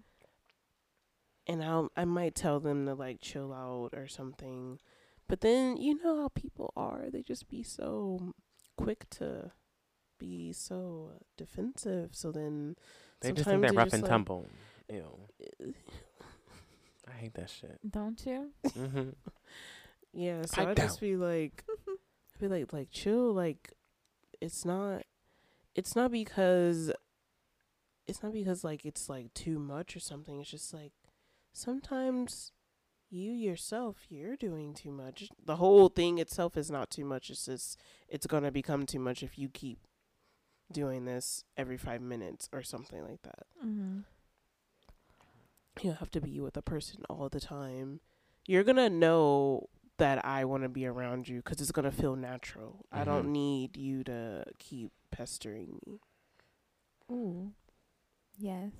and 1.46 1.64
I'll 1.64 1.90
I 1.96 2.04
might 2.04 2.34
tell 2.34 2.60
them 2.60 2.86
to 2.86 2.94
like 2.94 3.20
chill 3.20 3.52
out 3.52 3.90
or 3.94 4.06
something. 4.06 4.78
But 5.28 5.40
then 5.42 5.76
you 5.76 6.02
know 6.02 6.22
how 6.22 6.28
people 6.28 6.72
are; 6.76 7.06
they 7.10 7.22
just 7.22 7.48
be 7.48 7.62
so 7.62 8.34
quick 8.76 9.08
to 9.10 9.52
be 10.18 10.52
so 10.52 11.12
defensive. 11.36 12.10
So 12.12 12.32
then 12.32 12.76
They 13.20 13.32
just 13.32 13.48
think 13.48 13.60
sometimes 13.60 13.62
they're 13.62 13.84
rough 13.84 13.92
and 13.92 14.02
like, 14.02 14.10
tumble. 14.10 14.46
Ew, 14.90 15.18
I 17.06 17.12
hate 17.12 17.34
that 17.34 17.50
shit. 17.50 17.78
Don't 17.88 18.24
you? 18.26 18.50
hmm 18.74 19.10
Yeah, 20.18 20.42
so 20.46 20.64
Pipe 20.64 20.68
I 20.68 20.74
just 20.74 21.00
be 21.00 21.14
like, 21.14 21.62
I'd 21.88 22.40
be 22.40 22.48
like, 22.48 22.72
like 22.72 22.90
chill. 22.90 23.32
Like 23.32 23.72
it's 24.40 24.64
not, 24.64 25.02
it's 25.76 25.94
not 25.94 26.10
because, 26.10 26.90
it's 28.08 28.20
not 28.20 28.32
because 28.32 28.64
like 28.64 28.84
it's 28.84 29.08
like 29.08 29.32
too 29.32 29.60
much 29.60 29.94
or 29.94 30.00
something. 30.00 30.40
It's 30.40 30.50
just 30.50 30.74
like 30.74 30.90
sometimes 31.52 32.50
you 33.10 33.30
yourself 33.30 33.98
you're 34.08 34.34
doing 34.36 34.74
too 34.74 34.90
much. 34.90 35.28
The 35.46 35.56
whole 35.56 35.88
thing 35.88 36.18
itself 36.18 36.56
is 36.56 36.68
not 36.68 36.90
too 36.90 37.04
much. 37.04 37.30
It's 37.30 37.44
just 37.44 37.80
it's 38.08 38.26
gonna 38.26 38.50
become 38.50 38.86
too 38.86 38.98
much 38.98 39.22
if 39.22 39.38
you 39.38 39.48
keep 39.48 39.78
doing 40.72 41.04
this 41.04 41.44
every 41.56 41.76
five 41.76 42.00
minutes 42.02 42.48
or 42.52 42.64
something 42.64 43.02
like 43.02 43.22
that. 43.22 43.46
Mm-hmm. 43.64 44.00
you 45.80 45.92
have 45.92 46.10
to 46.10 46.20
be 46.20 46.40
with 46.40 46.56
a 46.56 46.62
person 46.62 47.02
all 47.08 47.28
the 47.28 47.40
time. 47.40 48.00
You're 48.48 48.64
gonna 48.64 48.90
know 48.90 49.68
that 49.98 50.24
I 50.24 50.44
want 50.44 50.62
to 50.64 50.68
be 50.68 50.86
around 50.86 51.28
you 51.28 51.36
because 51.42 51.60
it's 51.60 51.72
gonna 51.72 51.92
feel 51.92 52.16
natural. 52.16 52.86
I 52.92 53.04
don't 53.04 53.26
Mhm. 53.26 53.30
need 53.32 53.76
you 53.76 54.04
to 54.04 54.44
keep 54.58 54.90
pestering 55.10 55.78
me. 55.86 56.00
Ooh. 57.10 57.52
Yes. 58.38 58.72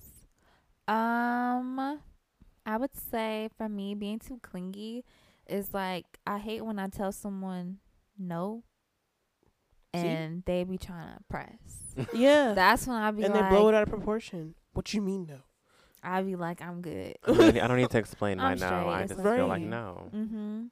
Um 0.87 2.01
I 2.67 2.77
would 2.77 2.95
say 2.95 3.49
for 3.57 3.69
me 3.69 3.95
being 3.95 4.19
too 4.19 4.39
clingy 4.43 5.05
is 5.47 5.73
like 5.75 6.07
I 6.27 6.39
hate 6.39 6.65
when 6.65 6.79
I 6.79 6.89
tell 6.89 7.13
someone 7.13 7.79
no 8.19 8.65
See? 9.95 10.07
and 10.07 10.43
they 10.45 10.65
be 10.65 10.77
trying 10.79 11.17
to 11.17 11.25
press. 11.29 11.95
Yeah, 12.15 12.53
That's 12.55 12.87
when 12.87 12.97
I 12.97 13.11
be 13.11 13.25
and 13.25 13.35
like 13.35 13.51
they 13.51 13.57
blow 13.57 13.69
it 13.69 13.75
out 13.75 13.83
of 13.83 13.89
proportion. 13.89 14.55
What 14.73 14.93
you 14.95 15.01
mean 15.03 15.27
no? 15.27 15.39
I 16.03 16.23
be 16.23 16.37
like 16.37 16.63
I'm 16.63 16.81
good. 16.81 17.17
I 17.27 17.33
don't 17.33 17.55
need- 17.55 17.61
I 17.61 17.67
don't 17.67 17.77
need 17.79 17.91
to 17.91 17.99
explain 18.05 18.39
right 18.39 18.59
now. 18.59 18.89
I 18.89 19.01
it's 19.03 19.13
just 19.13 19.23
feel 19.23 19.47
like 19.49 19.61
okay. 19.63 19.69
no. 19.71 20.11
Mhm. 20.15 20.71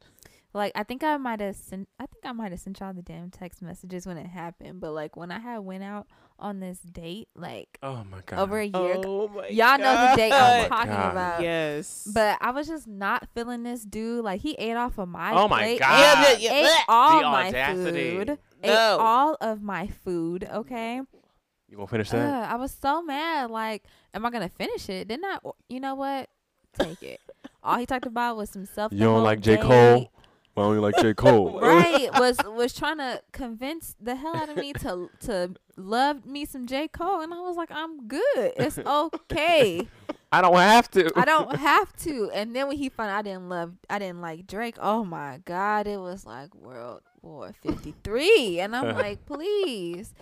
Like 0.57 0.73
I 0.75 0.83
think 0.85 1.05
I 1.05 1.17
might 1.19 1.41
have 1.41 1.55
sent 1.55 1.89
I 2.01 2.07
think 2.07 2.25
I 2.25 2.33
might 2.33 2.51
have 2.51 2.61
sent 2.61 2.81
y'all 2.81 2.93
the 2.95 3.03
damn 3.03 3.31
text 3.31 3.61
messages 3.63 4.07
when 4.07 4.17
it 4.17 4.27
happened, 4.27 4.81
but 4.81 4.93
like 4.93 5.15
when 5.17 5.31
I 5.31 5.39
had 5.39 5.59
went 5.59 5.85
out 5.85 6.07
on 6.39 6.61
this 6.61 6.79
date 6.81 7.29
like 7.37 7.79
Oh 7.83 8.05
my 8.11 8.19
god. 8.25 8.39
over 8.41 8.59
a 8.59 8.65
year. 8.65 8.73
Oh 9.05 9.29
my 9.29 9.49
Y'all 9.49 9.79
know 9.79 10.11
the 10.11 10.17
date 10.17 10.33
Oh 10.33 10.37
I'm 10.37 10.63
my 10.63 10.69
talking 10.69 10.93
God. 10.93 11.13
about. 11.13 11.43
Yes, 11.43 12.09
But 12.13 12.39
I 12.41 12.51
was 12.53 12.67
just 12.67 12.87
not 12.87 13.29
feeling 13.35 13.63
this 13.65 13.83
dude. 13.85 14.25
Like 14.25 14.41
he 14.41 14.53
ate 14.55 14.77
off 14.77 14.97
of 14.99 15.09
my 15.09 15.33
Oh 15.33 15.47
my 15.47 15.59
plate, 15.61 15.81
God. 15.81 16.27
ate- 16.33 16.41
Yeah, 16.41 16.53
yeah, 16.53 16.65
ate 16.67 16.85
all 16.89 17.21
The 17.21 17.27
my 17.29 17.49
audacity. 17.49 18.17
food, 18.17 18.39
ate 18.63 18.71
all 18.99 19.37
of 19.43 19.63
my 19.63 19.87
food. 19.89 20.49
Okay, 20.51 21.01
you 21.69 21.77
gonna 21.77 21.87
finish 21.87 22.09
Ugh, 22.15 22.19
that? 22.19 22.51
I 22.51 22.57
was 22.57 22.73
so 22.73 23.03
mad. 23.03 23.51
Like, 23.51 23.85
am 24.15 24.25
I 24.25 24.31
gonna 24.31 24.49
finish 24.49 24.89
it? 24.89 25.09
Didn't 25.09 25.27
I? 25.27 25.39
You 25.69 25.81
know 25.81 25.95
what? 25.97 26.31
take 26.79 27.03
it. 27.03 27.21
All 27.63 27.79
he 27.79 27.87
talked 27.87 28.05
about 28.07 28.37
was 28.37 28.51
some 28.51 28.67
self. 28.67 28.93
You 28.93 28.99
don't 29.01 29.25
like 29.25 29.41
J. 29.41 29.57
Cole? 29.57 30.13
Why 30.57 30.63
don't 30.65 30.75
you 30.75 30.81
like 30.81 30.97
J. 31.03 31.13
Cole? 31.13 31.61
right 31.63 32.09
was 32.19 32.39
was 32.47 32.73
trying 32.73 32.97
to 32.97 33.21
convince 33.31 33.95
the 34.01 34.17
hell 34.17 34.35
out 34.35 34.49
of 34.49 34.57
me 34.57 34.73
to 34.73 35.11
to 35.21 35.55
love 35.77 36.25
me 36.25 36.47
some 36.47 36.67
J 36.67 36.89
Cole, 36.89 37.21
and 37.21 37.35
I 37.35 37.41
was 37.43 37.59
like, 37.59 37.71
I'm 37.71 38.09
good. 38.09 38.53
It's 38.57 38.79
okay. 38.79 39.87
I 40.33 40.41
don't 40.41 40.57
have 40.57 40.91
to. 40.93 41.13
I 41.15 41.27
don't 41.27 41.57
have 41.57 41.95
to. 41.99 42.31
And 42.33 42.57
then 42.57 42.69
when 42.69 42.79
he 42.79 42.89
found 42.89 43.11
out 43.11 43.19
I 43.19 43.23
didn't 43.23 43.51
love, 43.51 43.75
I 43.91 43.99
didn't 43.99 44.23
like 44.23 44.47
Drake. 44.47 44.77
Oh 44.81 45.05
my 45.05 45.41
God, 45.45 45.87
it 45.87 46.01
was 46.01 46.25
like 46.25 46.55
World 46.55 47.03
War 47.21 47.53
Fifty 47.61 47.95
Three, 48.03 48.59
and 48.59 48.75
I'm 48.75 48.97
like, 48.97 49.27
please 49.27 50.15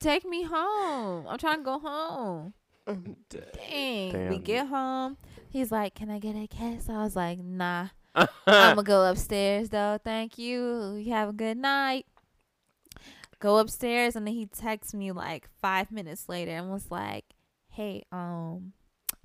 take 0.00 0.24
me 0.24 0.44
home. 0.44 1.26
I'm 1.28 1.36
trying 1.36 1.58
to 1.58 1.64
go 1.64 1.78
home. 1.78 2.54
Dang. 3.28 4.30
We 4.30 4.38
get 4.38 4.68
home. 4.68 5.18
He's 5.50 5.70
like, 5.70 5.94
can 5.94 6.10
I 6.10 6.18
get 6.18 6.34
a 6.34 6.46
kiss? 6.46 6.88
I 6.88 7.02
was 7.02 7.14
like, 7.14 7.40
nah. 7.40 7.88
I'm 8.14 8.28
gonna 8.46 8.82
go 8.84 9.10
upstairs 9.10 9.68
though. 9.70 9.98
Thank 10.02 10.38
you. 10.38 10.94
You 10.96 11.12
have 11.12 11.30
a 11.30 11.32
good 11.32 11.56
night. 11.56 12.06
Go 13.38 13.58
upstairs 13.58 14.14
and 14.14 14.26
then 14.26 14.34
he 14.34 14.46
texts 14.46 14.94
me 14.94 15.10
like 15.10 15.48
five 15.60 15.90
minutes 15.90 16.28
later 16.28 16.52
and 16.52 16.70
was 16.70 16.90
like, 16.90 17.24
Hey, 17.68 18.04
um, 18.12 18.72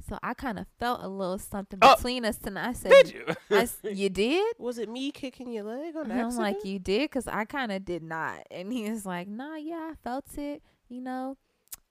so 0.10 0.18
I 0.24 0.34
kind 0.34 0.58
of 0.58 0.66
felt 0.80 1.04
a 1.04 1.08
little 1.08 1.38
something 1.38 1.78
Oh. 1.82 1.96
between 1.96 2.26
us 2.26 2.38
tonight. 2.38 2.70
I 2.70 2.74
said, 2.74 2.92
Did 2.92 3.14
you? 3.14 3.26
I 3.52 3.62
s- 3.64 3.78
you 3.84 4.10
did? 4.10 4.56
Was 4.58 4.78
it 4.80 4.90
me 4.90 5.12
kicking 5.12 5.52
your 5.52 5.66
leg 5.66 5.96
on 5.96 6.10
And 6.10 6.20
I'm 6.22 6.36
like, 6.38 6.64
you 6.66 6.80
did? 6.80 7.02
Because 7.12 7.28
I 7.28 7.46
kind 7.46 7.72
of 7.72 7.86
did 7.86 8.02
not. 8.02 8.40
And 8.50 8.72
he 8.74 8.90
was 8.90 9.06
like, 9.06 9.28
nah, 9.28 9.56
yeah, 9.58 9.92
I 9.92 9.94
felt 10.04 10.26
it. 10.38 10.64
You 10.90 11.02
know, 11.02 11.38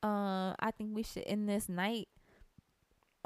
uh, 0.02 0.54
I 0.58 0.70
think 0.76 0.94
we 0.94 1.02
should 1.04 1.24
end 1.26 1.48
this 1.48 1.68
night 1.68 2.08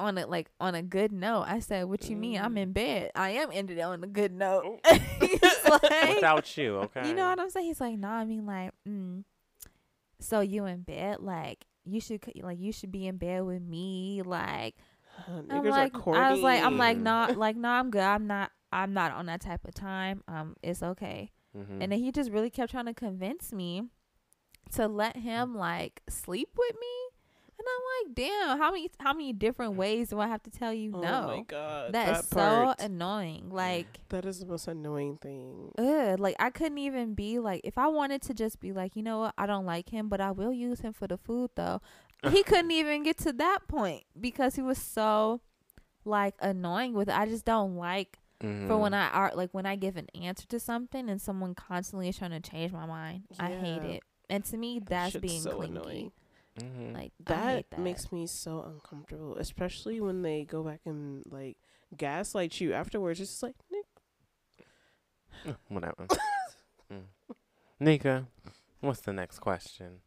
on 0.00 0.18
a 0.18 0.26
like 0.26 0.50
on 0.60 0.74
a 0.74 0.82
good 0.82 1.12
note. 1.12 1.44
I 1.46 1.60
said, 1.60 1.84
what 1.84 2.08
you 2.08 2.16
mean? 2.16 2.40
I'm 2.40 2.54
Mm. 2.54 2.58
in 2.58 2.72
bed. 2.72 3.10
I 3.14 3.30
am 3.30 3.50
ended 3.52 3.78
it 3.78 3.82
on 3.82 4.02
a 4.02 4.06
good 4.06 4.32
note. 4.32 4.80
Oh. 4.84 4.98
He's 5.20 5.42
like, 5.68 6.14
Without 6.16 6.56
you, 6.56 6.76
okay. 6.78 7.06
you 7.08 7.14
know 7.14 7.26
what 7.28 7.38
I'm 7.38 7.50
saying? 7.50 7.66
He's 7.66 7.80
like, 7.80 7.98
nah, 7.98 8.14
I 8.18 8.24
mean 8.24 8.46
like, 8.46 8.72
mm, 8.88 9.24
so 10.18 10.40
you 10.40 10.64
in 10.66 10.82
bed? 10.82 11.18
Like 11.20 11.64
you 11.84 12.00
should 12.00 12.20
like 12.42 12.58
you 12.58 12.72
should 12.72 12.90
be 12.92 13.06
in 13.06 13.16
bed 13.16 13.42
with 13.44 13.62
me. 13.62 14.22
Like 14.24 14.74
Uh, 15.28 15.42
I'm 15.50 15.64
like, 15.64 16.06
are. 16.06 16.14
I 16.14 16.30
was 16.32 16.40
like, 16.40 16.62
I'm 16.62 16.78
like, 16.78 16.98
Mm. 16.98 17.02
nah, 17.02 17.32
like, 17.36 17.56
nah, 17.56 17.78
I'm 17.78 17.90
good. 17.90 18.02
I'm 18.02 18.26
not, 18.26 18.50
I'm 18.72 18.92
not 18.94 19.12
on 19.12 19.26
that 19.26 19.40
type 19.40 19.66
of 19.66 19.74
time. 19.74 20.22
Um, 20.28 20.56
it's 20.62 20.82
okay. 20.82 21.30
Mhm. 21.56 21.82
And 21.82 21.92
then 21.92 21.98
he 21.98 22.12
just 22.12 22.30
really 22.30 22.50
kept 22.50 22.70
trying 22.70 22.86
to 22.86 22.94
convince 22.94 23.52
me 23.52 23.82
to 24.72 24.86
let 24.86 25.16
him 25.16 25.54
like 25.56 26.00
sleep 26.08 26.50
with 26.56 26.74
me. 26.80 26.86
And 27.60 27.66
I'm 27.68 28.06
like, 28.08 28.14
damn, 28.14 28.58
how 28.58 28.70
many 28.70 28.90
how 29.00 29.12
many 29.12 29.32
different 29.34 29.74
ways 29.74 30.08
do 30.08 30.18
I 30.18 30.28
have 30.28 30.42
to 30.44 30.50
tell 30.50 30.72
you 30.72 30.92
Oh 30.94 31.00
no? 31.02 31.26
my 31.26 31.42
god, 31.46 31.92
that 31.92 32.08
is 32.20 32.26
so 32.28 32.74
annoying. 32.78 33.50
Like, 33.52 34.00
that 34.08 34.24
is 34.24 34.40
the 34.40 34.46
most 34.46 34.66
annoying 34.66 35.18
thing. 35.18 35.72
ugh, 35.76 36.18
like 36.18 36.36
I 36.40 36.48
couldn't 36.48 36.78
even 36.78 37.12
be 37.14 37.38
like 37.38 37.60
if 37.64 37.76
I 37.76 37.88
wanted 37.88 38.22
to 38.22 38.34
just 38.34 38.60
be 38.60 38.72
like, 38.72 38.96
you 38.96 39.02
know 39.02 39.18
what, 39.20 39.34
I 39.36 39.44
don't 39.44 39.66
like 39.66 39.90
him, 39.90 40.08
but 40.08 40.22
I 40.22 40.30
will 40.30 40.52
use 40.54 40.80
him 40.80 40.94
for 40.94 41.06
the 41.06 41.18
food 41.18 41.50
though. 41.54 41.82
he 42.30 42.42
couldn't 42.48 42.70
even 42.70 43.02
get 43.02 43.18
to 43.18 43.32
that 43.34 43.68
point 43.68 44.04
because 44.18 44.54
he 44.54 44.62
was 44.62 44.78
so 44.78 45.42
like 46.06 46.34
annoying 46.40 46.94
with 46.94 47.08
it. 47.10 47.14
I 47.18 47.26
just 47.26 47.44
don't 47.44 47.76
like 47.76 48.18
for 48.40 48.78
when 48.78 48.92
Mhm. 48.92 48.94
I 48.94 49.08
are 49.10 49.32
like 49.34 49.50
when 49.52 49.66
I 49.66 49.76
give 49.76 49.98
an 49.98 50.08
answer 50.14 50.46
to 50.46 50.58
something 50.58 51.10
and 51.10 51.20
someone 51.20 51.54
constantly 51.54 52.08
is 52.08 52.16
trying 52.16 52.30
to 52.30 52.40
change 52.40 52.72
my 52.72 52.86
mind. 52.86 53.24
I 53.38 53.50
hate 53.50 53.82
it. 53.82 54.02
And 54.30 54.42
to 54.46 54.56
me, 54.56 54.78
that's 54.78 55.14
being 55.16 55.42
so 55.42 55.56
clingy. 55.56 55.76
annoying. 55.78 56.12
Mhm. 56.62 56.94
Like 56.94 57.12
I 57.26 57.32
That, 57.32 57.54
hate 57.56 57.70
that 57.70 57.80
makes 57.80 58.12
me 58.12 58.26
so 58.26 58.62
uncomfortable, 58.62 59.36
especially 59.36 60.00
when 60.00 60.22
they 60.22 60.44
go 60.44 60.62
back 60.62 60.80
and 60.86 61.22
like 61.30 61.56
gaslight 61.96 62.60
you 62.60 62.72
afterwards. 62.72 63.20
It's 63.20 63.30
just 63.30 63.42
like, 63.42 63.56
Nick, 63.70 63.86
Mm, 65.46 65.56
Whatever. 65.68 66.06
Mm. 66.90 67.04
Nika, 67.78 68.26
what's 68.80 69.00
the 69.00 69.12
next 69.12 69.38
question? 69.38 70.00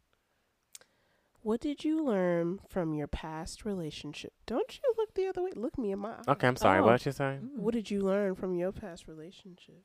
what 1.40 1.60
did 1.60 1.84
you 1.84 2.02
learn 2.02 2.58
from 2.68 2.94
your 2.94 3.06
past 3.06 3.64
relationship? 3.66 4.32
Don't 4.46 4.78
you 4.78 4.94
look 4.96 5.12
the 5.14 5.26
other 5.26 5.42
way. 5.42 5.50
Look 5.54 5.76
me 5.78 5.92
in 5.92 5.98
my 5.98 6.12
eye. 6.12 6.22
Okay, 6.28 6.46
I'm 6.48 6.56
sorry. 6.56 6.80
Oh. 6.80 6.84
What 6.84 7.04
you 7.04 7.12
say? 7.12 7.38
Mm. 7.42 7.58
What 7.58 7.74
did 7.74 7.90
you 7.90 8.00
learn 8.00 8.34
from 8.34 8.54
your 8.54 8.72
past 8.72 9.06
relationship? 9.08 9.82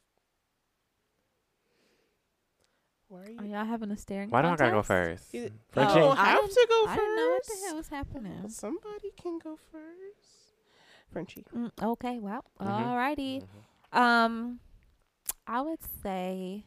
Why 3.10 3.19
are 3.19 3.23
Are 3.40 3.45
you? 3.45 3.52
y'all 3.53 3.65
having 3.65 3.91
a 3.91 3.98
staring 3.98 4.30
Why 4.30 4.41
don't 4.41 4.53
I 4.53 4.56
gotta 4.56 4.72
go 4.72 4.84
first? 4.84 5.34
You, 5.34 5.49
Frenchie? 5.72 5.94
you 5.95 5.99
don't 5.99 6.18
I 6.18 6.26
have 6.30 6.48
to 6.49 6.68
go 6.69 6.86
I 6.88 6.95
first. 6.95 6.99
didn't 6.99 7.15
know 7.15 7.30
what 7.30 7.44
the 7.45 7.65
hell 7.68 7.76
was 7.76 7.88
happening. 7.90 8.49
Somebody 8.49 9.11
can 9.22 9.40
go 9.40 9.57
first. 9.72 10.56
Frenchie. 11.11 11.44
Mm, 11.56 11.72
okay, 11.81 12.19
well, 12.19 12.45
Mhm. 12.61 12.68
alrighty. 12.68 13.44
Mhm. 13.91 13.98
Um, 13.99 14.60
I 15.48 15.61
would 15.61 15.80
say 16.03 16.65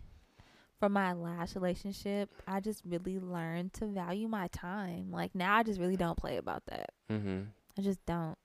from 0.81 0.93
my 0.95 1.13
last 1.13 1.55
relationship, 1.55 2.29
I 2.49 2.59
just 2.59 2.83
really 2.85 3.21
learned 3.21 3.73
to 3.75 3.87
value 3.87 4.27
my 4.27 4.49
time. 4.49 5.13
Like 5.13 5.35
now, 5.37 5.55
I 5.57 5.63
just 5.63 5.79
really 5.79 5.97
don't 5.97 6.19
play 6.19 6.37
about 6.39 6.67
that. 6.67 6.91
Mhm. 7.09 7.47
I 7.79 7.83
just 7.83 8.05
don't. 8.05 8.37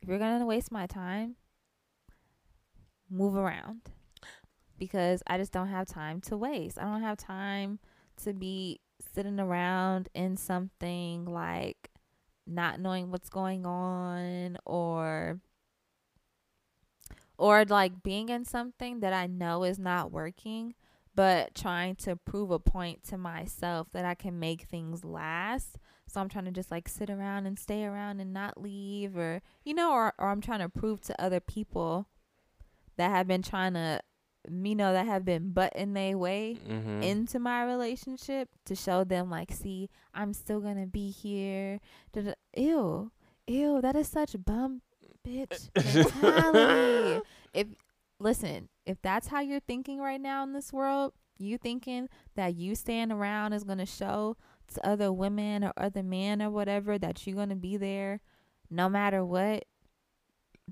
If 0.00 0.08
you're 0.08 0.18
gonna 0.18 0.46
waste 0.46 0.72
my 0.72 0.86
time, 0.86 1.36
move 3.10 3.36
around. 3.36 3.90
Because 4.78 5.22
I 5.26 5.38
just 5.38 5.52
don't 5.52 5.68
have 5.68 5.86
time 5.86 6.20
to 6.22 6.36
waste. 6.36 6.78
I 6.78 6.84
don't 6.84 7.02
have 7.02 7.18
time 7.18 7.78
to 8.24 8.32
be 8.32 8.80
sitting 9.14 9.40
around 9.40 10.08
in 10.14 10.36
something 10.36 11.24
like 11.24 11.90
not 12.46 12.80
knowing 12.80 13.10
what's 13.10 13.28
going 13.28 13.64
on 13.66 14.58
or 14.66 15.40
or 17.38 17.64
like 17.64 18.02
being 18.02 18.28
in 18.28 18.44
something 18.44 19.00
that 19.00 19.12
I 19.12 19.26
know 19.26 19.64
is 19.64 19.78
not 19.78 20.12
working 20.12 20.74
but 21.14 21.54
trying 21.54 21.94
to 21.96 22.16
prove 22.16 22.50
a 22.50 22.58
point 22.58 23.04
to 23.04 23.18
myself 23.18 23.88
that 23.92 24.04
I 24.04 24.14
can 24.14 24.38
make 24.38 24.62
things 24.62 25.04
last. 25.04 25.76
So 26.08 26.20
I'm 26.20 26.28
trying 26.28 26.46
to 26.46 26.50
just 26.50 26.70
like 26.70 26.88
sit 26.88 27.10
around 27.10 27.46
and 27.46 27.58
stay 27.58 27.84
around 27.84 28.20
and 28.20 28.32
not 28.32 28.60
leave 28.60 29.16
or 29.16 29.42
you 29.64 29.74
know 29.74 29.92
or 29.92 30.14
or 30.18 30.28
I'm 30.28 30.40
trying 30.40 30.60
to 30.60 30.68
prove 30.68 31.00
to 31.02 31.22
other 31.22 31.40
people 31.40 32.06
that 32.96 33.10
have 33.10 33.26
been 33.26 33.42
trying 33.42 33.74
to 33.74 34.00
you 34.50 34.74
know 34.74 34.92
that 34.92 35.06
have 35.06 35.24
been 35.24 35.52
butting 35.52 35.92
their 35.94 36.16
way 36.18 36.58
Mhm. 36.68 37.02
into 37.02 37.38
my 37.38 37.62
relationship 37.64 38.48
to 38.64 38.74
show 38.74 39.04
them 39.04 39.30
like 39.30 39.52
see 39.52 39.88
I'm 40.14 40.32
still 40.32 40.60
to 40.76 40.86
be 40.86 41.10
here. 41.10 41.80
Da-da- 42.12 42.34
Ew. 42.56 43.10
Ew, 43.46 43.80
that 43.80 43.96
is 43.96 44.08
such 44.08 44.34
bum 44.44 44.82
bitch 45.26 45.70
mentality. 45.76 47.24
if 47.54 47.66
listen, 48.18 48.68
if 48.86 49.00
that's 49.02 49.28
how 49.28 49.40
you're 49.40 49.60
thinking 49.60 50.00
right 50.00 50.20
now 50.20 50.42
in 50.42 50.52
this 50.52 50.72
world, 50.72 51.12
you 51.38 51.58
thinking 51.58 52.08
that 52.34 52.54
you 52.54 52.74
staying 52.74 53.10
around 53.12 53.52
is 53.52 53.64
gonna 53.64 53.86
show 53.86 54.36
to 54.74 54.86
other 54.86 55.12
women 55.12 55.64
or 55.64 55.72
other 55.76 56.02
men 56.02 56.40
or 56.42 56.50
whatever 56.50 56.98
that 56.98 57.26
you're 57.26 57.36
gonna 57.36 57.56
be 57.56 57.76
there 57.76 58.20
no 58.70 58.88
matter 58.88 59.24
what. 59.24 59.64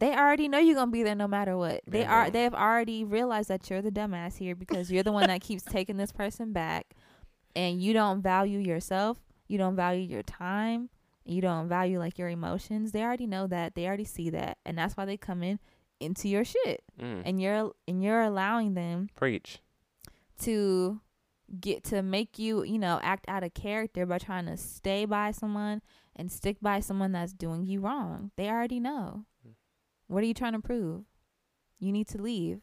They 0.01 0.15
already 0.15 0.49
know 0.49 0.59
you're 0.59 0.75
gonna 0.75 0.91
be 0.91 1.03
there 1.03 1.15
no 1.15 1.29
matter 1.29 1.57
what. 1.57 1.83
They 1.87 2.01
They 2.01 2.05
are 2.07 2.25
know. 2.25 2.31
they've 2.31 2.55
already 2.55 3.05
realized 3.05 3.49
that 3.49 3.69
you're 3.71 3.83
the 3.83 3.91
dumbass 3.91 4.39
here 4.39 4.55
because 4.57 4.91
you're 4.91 5.03
the 5.03 5.13
one 5.13 5.29
that 5.29 5.41
keeps 5.43 5.63
taking 5.63 5.97
this 5.99 6.11
person 6.11 6.53
back 6.53 6.95
and 7.55 7.81
you 7.83 7.93
don't 7.93 8.23
value 8.23 8.59
yourself, 8.59 9.19
you 9.47 9.59
don't 9.59 9.77
value 9.77 10.03
your 10.03 10.23
time, 10.23 10.89
you 11.25 11.41
don't 11.43 11.69
value 11.69 11.99
like 11.99 12.19
your 12.19 12.29
emotions. 12.31 12.93
They 12.93 13.03
already 13.03 13.27
know 13.27 13.47
that. 13.49 13.75
They 13.75 13.87
already 13.87 14.05
see 14.07 14.31
that. 14.31 14.57
And 14.65 14.79
that's 14.79 14.97
why 14.97 15.05
they 15.05 15.17
come 15.19 15.43
in 15.43 15.59
into 16.01 16.29
your 16.29 16.45
shit. 16.45 16.83
Mm. 16.99 17.23
And 17.27 17.41
you're 17.41 17.73
and 17.87 18.03
you're 18.03 18.23
allowing 18.23 18.75
them 18.75 19.11
Preach. 19.17 19.59
to 20.41 21.01
get 21.61 21.85
to 21.85 22.03
make 22.03 22.39
you, 22.39 22.63
you 22.65 22.79
know, 22.79 23.01
act 23.03 23.27
out 23.29 23.43
of 23.45 23.53
character 23.55 24.07
by 24.07 24.19
trying 24.19 24.47
to 24.47 24.57
stay 24.57 25.05
by 25.05 25.31
someone 25.33 25.83
and 26.17 26.31
stick 26.33 26.57
by 26.63 26.81
someone 26.81 27.13
that's 27.13 27.33
doing 27.35 27.67
you 27.67 27.81
wrong. 27.81 28.31
They 28.37 28.49
already 28.49 28.81
know. 28.81 29.27
What 30.11 30.25
are 30.25 30.27
you 30.27 30.35
trying 30.35 30.55
to 30.55 30.61
prove? 30.61 31.05
You 31.79 31.93
need 31.93 32.09
to 32.09 32.21
leave. 32.21 32.63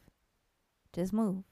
Just 0.91 1.13
move. 1.13 1.45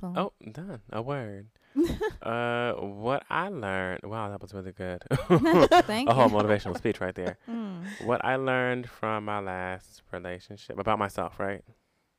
Boom. 0.00 0.18
Oh, 0.18 0.32
done. 0.50 0.80
A 0.92 1.00
word. 1.00 1.46
uh, 2.22 2.72
what 2.72 3.22
I 3.30 3.48
learned. 3.48 4.00
Wow, 4.02 4.30
that 4.30 4.42
was 4.42 4.52
really 4.52 4.72
good. 4.72 5.04
Thank 5.86 6.08
a 6.08 6.14
whole 6.14 6.28
you. 6.28 6.36
motivational 6.36 6.76
speech 6.76 7.00
right 7.00 7.14
there. 7.14 7.38
Mm. 7.48 7.84
What 8.04 8.24
I 8.24 8.34
learned 8.36 8.90
from 8.90 9.26
my 9.26 9.38
last 9.38 10.02
relationship 10.10 10.80
about 10.80 10.98
myself, 10.98 11.38
right? 11.38 11.62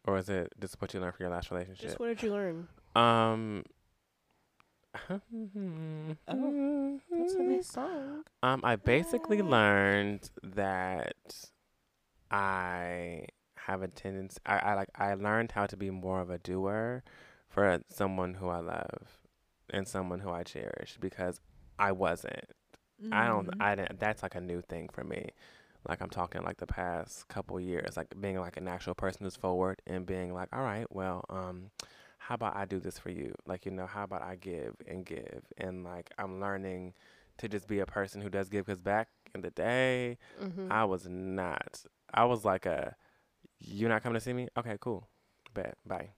Or 0.06 0.18
is 0.18 0.30
it 0.30 0.54
just 0.62 0.82
what 0.82 0.94
you 0.94 1.02
learned 1.02 1.16
from 1.16 1.26
your 1.26 1.34
last 1.34 1.52
relationship? 1.52 1.88
Just 1.88 2.00
what 2.00 2.08
did 2.08 2.24
you 2.24 2.32
learn? 2.32 2.70
Um. 2.96 3.66
Oh, 5.10 7.00
That's 7.12 7.34
a 7.34 7.44
nice 7.44 7.68
song. 7.68 8.24
Um, 8.42 8.62
I 8.64 8.78
basically 8.78 9.42
learned 9.42 10.30
that 10.44 11.16
I 12.32 13.26
have 13.56 13.82
a 13.82 13.88
tendency. 13.88 14.40
I, 14.46 14.60
I 14.60 14.74
like. 14.76 14.90
I 14.96 15.14
learned 15.14 15.52
how 15.52 15.66
to 15.68 15.78
be 15.78 15.90
more 15.90 16.22
of 16.22 16.30
a 16.30 16.38
doer 16.38 17.04
for 17.50 17.82
someone 17.90 18.36
who 18.36 18.48
I 18.48 18.60
love 18.60 19.20
and 19.70 19.88
someone 19.88 20.20
who 20.20 20.32
I 20.32 20.44
cherish 20.44 20.98
because 21.00 21.40
I 21.78 21.92
wasn't. 21.92 22.46
I 23.12 23.28
don't. 23.28 23.48
Mm. 23.48 23.62
I 23.62 23.76
didn't. 23.76 24.00
That's 24.00 24.24
like 24.24 24.36
a 24.36 24.42
new 24.42 24.62
thing 24.62 24.90
for 24.92 25.04
me. 25.04 25.30
Like 25.88 26.02
I'm 26.02 26.10
talking 26.10 26.44
like 26.44 26.58
the 26.58 26.68
past 26.68 27.28
couple 27.28 27.60
years, 27.60 27.98
like 27.98 28.14
being 28.20 28.40
like 28.40 28.58
an 28.58 28.68
actual 28.68 28.94
person 28.94 29.24
who's 29.24 29.36
forward 29.36 29.82
and 29.88 30.06
being 30.06 30.34
like, 30.34 30.50
all 30.54 30.62
right, 30.62 30.86
well, 30.92 31.26
um, 31.30 31.72
how 32.20 32.36
about 32.36 32.56
I 32.56 32.66
do 32.66 32.80
this 32.80 33.00
for 33.00 33.10
you? 33.10 33.34
Like, 33.48 33.66
you 33.66 33.72
know, 33.72 33.88
how 33.88 34.04
about 34.04 34.22
I 34.22 34.36
give 34.36 34.76
and 34.88 35.04
give? 35.04 35.42
And 35.58 35.84
like, 35.84 36.12
I'm 36.20 36.40
learning 36.40 36.94
to 37.40 37.50
just 37.50 37.68
be 37.68 37.80
a 37.80 37.86
person 37.88 38.22
who 38.22 38.30
does 38.30 38.48
give 38.48 38.68
because 38.68 38.80
back 38.80 39.10
in 39.36 39.42
the 39.42 39.52
day, 39.52 40.18
Mm-hmm. 40.42 40.72
I 40.72 40.86
was 40.86 41.08
not. 41.10 41.84
I 42.14 42.26
was 42.26 42.44
like 42.46 42.66
a, 42.66 42.96
you're 43.60 43.90
not 43.90 44.04
coming 44.04 44.16
to 44.16 44.22
see 44.22 44.34
me? 44.34 44.48
Okay, 44.58 44.78
cool. 44.80 45.08
Bet. 45.54 45.76
Bye. 45.86 46.12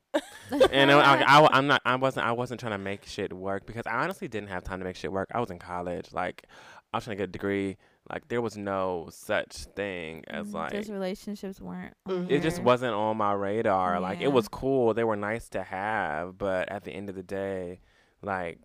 and 0.71 0.91
I, 0.91 0.99
I, 1.23 1.39
I, 1.41 1.57
am 1.57 1.67
not. 1.67 1.81
I 1.85 1.95
wasn't. 1.95 2.25
I 2.27 2.31
wasn't 2.33 2.59
trying 2.59 2.73
to 2.73 2.77
make 2.77 3.05
shit 3.07 3.33
work 3.33 3.65
because 3.65 3.87
I 3.87 3.95
honestly 4.03 4.27
didn't 4.27 4.49
have 4.49 4.63
time 4.63 4.79
to 4.79 4.85
make 4.85 4.95
shit 4.95 5.11
work. 5.11 5.29
I 5.33 5.39
was 5.39 5.49
in 5.49 5.57
college. 5.59 6.09
Like, 6.13 6.45
I 6.93 6.97
was 6.97 7.03
trying 7.05 7.17
to 7.17 7.21
get 7.23 7.29
a 7.29 7.31
degree. 7.31 7.77
Like, 8.11 8.27
there 8.27 8.41
was 8.41 8.57
no 8.57 9.07
such 9.11 9.65
thing 9.75 10.23
as 10.27 10.47
Mm, 10.49 10.53
like. 10.53 10.71
just 10.73 10.89
relationships 10.91 11.59
weren't. 11.61 11.95
Mhm. 12.07 12.29
It 12.29 12.41
just 12.41 12.61
wasn't 12.61 12.93
on 12.93 13.17
my 13.17 13.33
radar. 13.33 13.99
Like, 13.99 14.21
it 14.21 14.31
was 14.31 14.47
cool. 14.47 14.93
They 14.93 15.03
were 15.05 15.15
nice 15.15 15.49
to 15.49 15.63
have, 15.63 16.37
but 16.37 16.69
at 16.69 16.83
the 16.83 16.91
end 16.91 17.09
of 17.09 17.15
the 17.15 17.23
day, 17.23 17.79
like, 18.21 18.59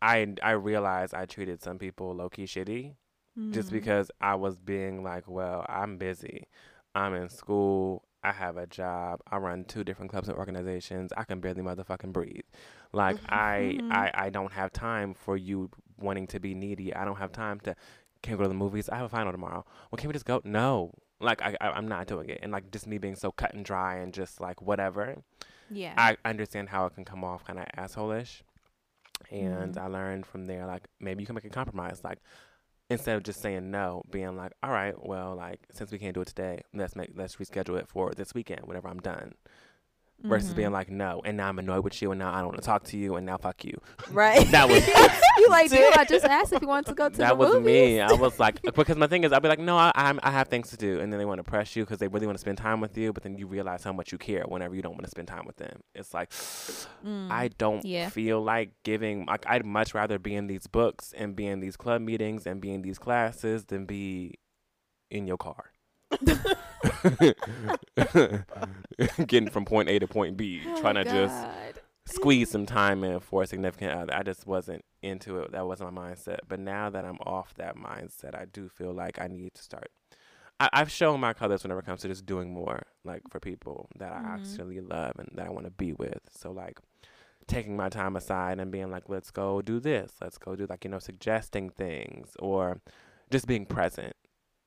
I 0.00 0.34
I 0.42 0.52
realized 0.52 1.14
I 1.14 1.26
treated 1.26 1.62
some 1.62 1.78
people 1.78 2.14
low 2.14 2.28
key 2.28 2.44
shitty 2.44 2.94
just 3.50 3.68
Mhm. 3.68 3.72
because 3.72 4.10
I 4.20 4.34
was 4.34 4.58
being 4.58 5.02
like, 5.02 5.28
well, 5.28 5.64
I'm 5.68 5.96
busy. 5.96 6.46
I'm 6.94 7.14
in 7.14 7.28
school. 7.28 8.04
I 8.24 8.32
have 8.32 8.56
a 8.56 8.66
job. 8.66 9.20
I 9.30 9.36
run 9.36 9.64
two 9.64 9.84
different 9.84 10.10
clubs 10.10 10.28
and 10.28 10.36
organizations. 10.36 11.12
I 11.16 11.24
can 11.24 11.40
barely 11.40 11.62
motherfucking 11.62 12.12
breathe. 12.12 12.42
Like 12.92 13.16
I, 13.28 13.78
Mhm. 13.80 13.92
I, 13.92 14.10
I 14.26 14.30
don't 14.30 14.52
have 14.52 14.72
time 14.72 15.14
for 15.14 15.36
you 15.36 15.70
wanting 16.00 16.26
to 16.28 16.40
be 16.40 16.54
needy. 16.54 16.94
I 16.94 17.04
don't 17.04 17.16
have 17.16 17.32
time 17.32 17.60
to. 17.60 17.76
can't 18.22 18.36
go 18.36 18.42
to 18.42 18.48
the 18.48 18.54
movies? 18.54 18.88
I 18.88 18.96
have 18.96 19.06
a 19.06 19.08
final 19.08 19.30
tomorrow. 19.30 19.64
Well, 19.90 19.96
can 19.98 20.08
we 20.08 20.12
just 20.12 20.24
go? 20.26 20.40
No. 20.44 20.92
Like 21.20 21.40
I, 21.40 21.56
I, 21.60 21.70
I'm 21.70 21.86
not 21.86 22.08
doing 22.08 22.28
it. 22.28 22.40
And 22.42 22.50
like 22.50 22.70
just 22.72 22.86
me 22.88 22.98
being 22.98 23.14
so 23.14 23.30
cut 23.30 23.54
and 23.54 23.64
dry 23.64 23.96
and 23.98 24.12
just 24.12 24.40
like 24.40 24.60
whatever. 24.60 25.22
Yeah. 25.70 25.94
I 25.96 26.16
understand 26.24 26.70
how 26.70 26.86
it 26.86 26.94
can 26.96 27.04
come 27.04 27.22
off 27.22 27.44
kind 27.44 27.58
of 27.60 27.66
assholeish, 27.76 28.42
and 29.30 29.74
Mhm. 29.74 29.78
I 29.80 29.86
learned 29.86 30.26
from 30.26 30.46
there 30.46 30.66
like 30.66 30.88
maybe 31.00 31.22
you 31.22 31.26
can 31.26 31.34
make 31.34 31.44
a 31.44 31.50
compromise. 31.50 32.00
Like 32.02 32.18
instead 32.90 33.16
of 33.16 33.22
just 33.22 33.40
saying 33.40 33.70
no, 33.70 34.02
being 34.10 34.36
like, 34.36 34.52
all 34.62 34.70
right, 34.70 34.94
well, 35.06 35.34
like 35.36 35.60
since 35.72 35.92
we 35.92 35.98
can't 35.98 36.14
do 36.14 36.22
it 36.22 36.28
today, 36.28 36.62
let's 36.74 36.96
make 36.96 37.10
let's 37.14 37.36
reschedule 37.36 37.78
it 37.78 37.88
for 37.88 38.12
this 38.12 38.34
weekend 38.34 38.62
whenever 38.64 38.88
I'm 38.88 39.00
done. 39.00 39.34
Versus 40.24 40.52
being 40.52 40.70
Mhm. 40.70 40.72
like 40.72 40.90
no, 40.90 41.22
and 41.24 41.36
now 41.36 41.48
I'm 41.48 41.60
annoyed 41.60 41.84
with 41.84 42.02
you, 42.02 42.10
and 42.10 42.18
now 42.18 42.32
I 42.34 42.38
don't 42.38 42.48
want 42.48 42.58
to 42.58 42.66
talk 42.66 42.82
to 42.86 42.96
you, 42.96 43.14
and 43.14 43.24
now 43.24 43.36
fuck 43.36 43.64
you. 43.64 43.78
right. 44.10 44.44
that 44.50 44.68
was- 44.68 44.84
you 45.38 45.48
like, 45.48 45.70
dude. 45.70 45.96
I 45.96 46.04
just 46.04 46.24
asked 46.24 46.52
if 46.52 46.60
you 46.60 46.66
wanted 46.66 46.86
to 46.88 46.94
go 46.94 47.08
to 47.08 47.16
that 47.18 47.28
the 47.28 47.34
was 47.36 47.52
movies. 47.52 47.64
me. 47.66 48.00
I 48.00 48.12
was 48.14 48.40
like, 48.40 48.60
because 48.62 48.96
my 48.96 49.06
thing 49.06 49.22
is, 49.22 49.32
I'll 49.32 49.38
be 49.38 49.46
like, 49.48 49.60
no, 49.60 49.76
I 49.78 49.92
I'm, 49.94 50.18
I 50.24 50.32
have 50.32 50.48
things 50.48 50.70
to 50.70 50.76
do, 50.76 50.98
and 50.98 51.12
then 51.12 51.18
they 51.20 51.24
want 51.24 51.38
to 51.38 51.44
press 51.44 51.76
you 51.76 51.84
because 51.84 51.98
they 51.98 52.08
really 52.08 52.26
want 52.26 52.36
to 52.36 52.40
spend 52.40 52.58
time 52.58 52.80
with 52.80 52.98
you, 52.98 53.12
but 53.12 53.22
then 53.22 53.36
you 53.38 53.46
realize 53.46 53.84
how 53.84 53.92
much 53.92 54.10
you 54.10 54.18
care 54.18 54.42
whenever 54.48 54.74
you 54.74 54.82
don't 54.82 54.94
want 54.94 55.04
to 55.04 55.10
spend 55.10 55.28
time 55.28 55.46
with 55.46 55.56
them. 55.56 55.80
It's 55.94 56.12
like. 56.12 56.30
Mm. 57.06 57.30
I 57.30 57.48
don't 57.56 57.84
Yeah. 57.84 58.08
feel 58.08 58.42
like 58.42 58.72
giving 58.82 59.24
like 59.26 59.44
I'd 59.46 59.64
much 59.64 59.94
rather 59.94 60.18
be 60.18 60.34
in 60.34 60.48
these 60.48 60.66
books 60.66 61.14
and 61.16 61.36
be 61.36 61.46
in 61.46 61.60
these 61.60 61.76
club 61.76 62.02
meetings 62.02 62.44
and 62.44 62.60
be 62.60 62.72
in 62.74 62.82
these 62.82 62.98
classes 62.98 63.66
than 63.66 63.86
be 63.86 64.34
in 65.12 65.28
your 65.28 65.36
car. 65.36 65.70
Getting 69.26 69.50
from 69.50 69.64
point 69.64 69.88
A 69.88 69.98
to 69.98 70.06
point 70.06 70.36
B, 70.36 70.62
Oh, 70.66 70.80
trying 70.80 70.94
to 70.96 71.04
just 71.04 71.46
squeeze 72.06 72.50
some 72.50 72.66
time 72.66 73.04
in 73.04 73.20
for 73.20 73.42
a 73.42 73.46
significant 73.46 73.92
other. 73.92 74.14
I 74.14 74.22
just 74.22 74.46
wasn't 74.46 74.84
into 75.02 75.38
it. 75.40 75.52
That 75.52 75.66
wasn't 75.66 75.92
my 75.92 76.12
mindset. 76.14 76.38
But 76.48 76.60
now 76.60 76.90
that 76.90 77.04
I'm 77.04 77.18
off 77.26 77.54
that 77.54 77.76
mindset, 77.76 78.34
I 78.34 78.46
do 78.46 78.68
feel 78.68 78.92
like 78.92 79.20
I 79.20 79.28
need 79.28 79.54
to 79.54 79.62
start. 79.62 79.90
I, 80.60 80.68
I've 80.72 80.90
shown 80.90 81.20
my 81.20 81.32
colors 81.34 81.62
whenever 81.62 81.80
it 81.80 81.86
comes 81.86 82.00
to 82.02 82.08
just 82.08 82.26
doing 82.26 82.52
more, 82.52 82.82
like 83.04 83.22
for 83.30 83.38
people 83.40 83.88
that 83.98 84.12
I 84.12 84.20
Mhm. 84.20 84.34
actually 84.34 84.80
love 84.80 85.12
and 85.18 85.28
that 85.34 85.46
I 85.46 85.50
want 85.50 85.66
to 85.66 85.70
be 85.70 85.92
with. 85.92 86.20
So 86.30 86.50
like 86.50 86.80
taking 87.46 87.76
my 87.76 87.88
time 87.88 88.16
aside 88.16 88.58
and 88.58 88.70
being 88.72 88.90
like, 88.90 89.08
let's 89.08 89.30
go 89.30 89.62
do 89.62 89.78
this. 89.80 90.12
Let's 90.20 90.38
go 90.38 90.56
do 90.56 90.66
like 90.68 90.84
you 90.84 90.90
know 90.90 90.98
suggesting 90.98 91.70
things 91.70 92.36
or 92.40 92.80
just 93.30 93.46
being 93.46 93.66
present. 93.66 94.14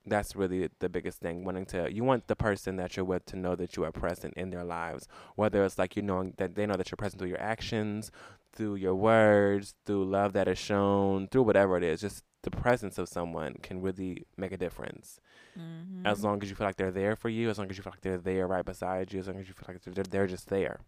That's 0.05 0.35
really 0.35 0.69
the 0.79 0.89
biggest 0.89 1.19
thing. 1.19 1.43
Wanting 1.43 1.65
to, 1.67 1.93
you 1.93 2.03
want 2.03 2.27
the 2.27 2.35
person 2.35 2.75
that 2.77 2.97
you're 2.97 3.05
with 3.05 3.25
to 3.27 3.35
know 3.35 3.55
that 3.55 3.75
you 3.75 3.83
are 3.83 3.91
present 3.91 4.33
in 4.35 4.49
their 4.49 4.63
lives 4.63 5.07
whether 5.35 5.63
it's 5.63 5.77
like 5.77 5.95
you 5.95 6.01
knowing 6.01 6.33
that 6.37 6.55
they 6.55 6.65
know 6.65 6.75
that 6.75 6.89
you're 6.89 6.97
present 6.97 7.19
through 7.19 7.29
your 7.29 7.41
actions, 7.41 8.11
through 8.53 8.75
your 8.75 8.95
words, 8.95 9.75
through 9.85 10.05
love 10.05 10.33
that 10.33 10.47
is 10.47 10.57
shown, 10.57 11.27
through 11.27 11.43
whatever 11.43 11.77
it 11.77 11.83
is. 11.83 12.01
Just 12.01 12.23
the 12.41 12.51
presence 12.51 12.97
of 12.97 13.07
someone 13.07 13.55
can 13.61 13.81
really 13.81 14.25
make 14.37 14.51
a 14.51 14.57
difference. 14.57 15.19
Mhm. 15.57 16.05
As 16.05 16.23
long 16.23 16.41
as 16.41 16.49
you 16.49 16.55
feel 16.55 16.65
like 16.65 16.77
they're 16.77 16.91
there 16.91 17.15
for 17.15 17.29
you, 17.29 17.49
as 17.49 17.59
long 17.59 17.69
as 17.69 17.77
you 17.77 17.83
feel 17.83 17.91
like 17.91 18.01
they're 18.01 18.17
there 18.17 18.47
right 18.47 18.65
beside 18.65 19.13
you, 19.13 19.19
as 19.19 19.27
long 19.27 19.37
as 19.37 19.47
you 19.47 19.53
feel 19.53 19.65
like 19.67 19.81
they're, 19.83 20.03
they're 20.03 20.27
just 20.27 20.49
there, 20.49 20.79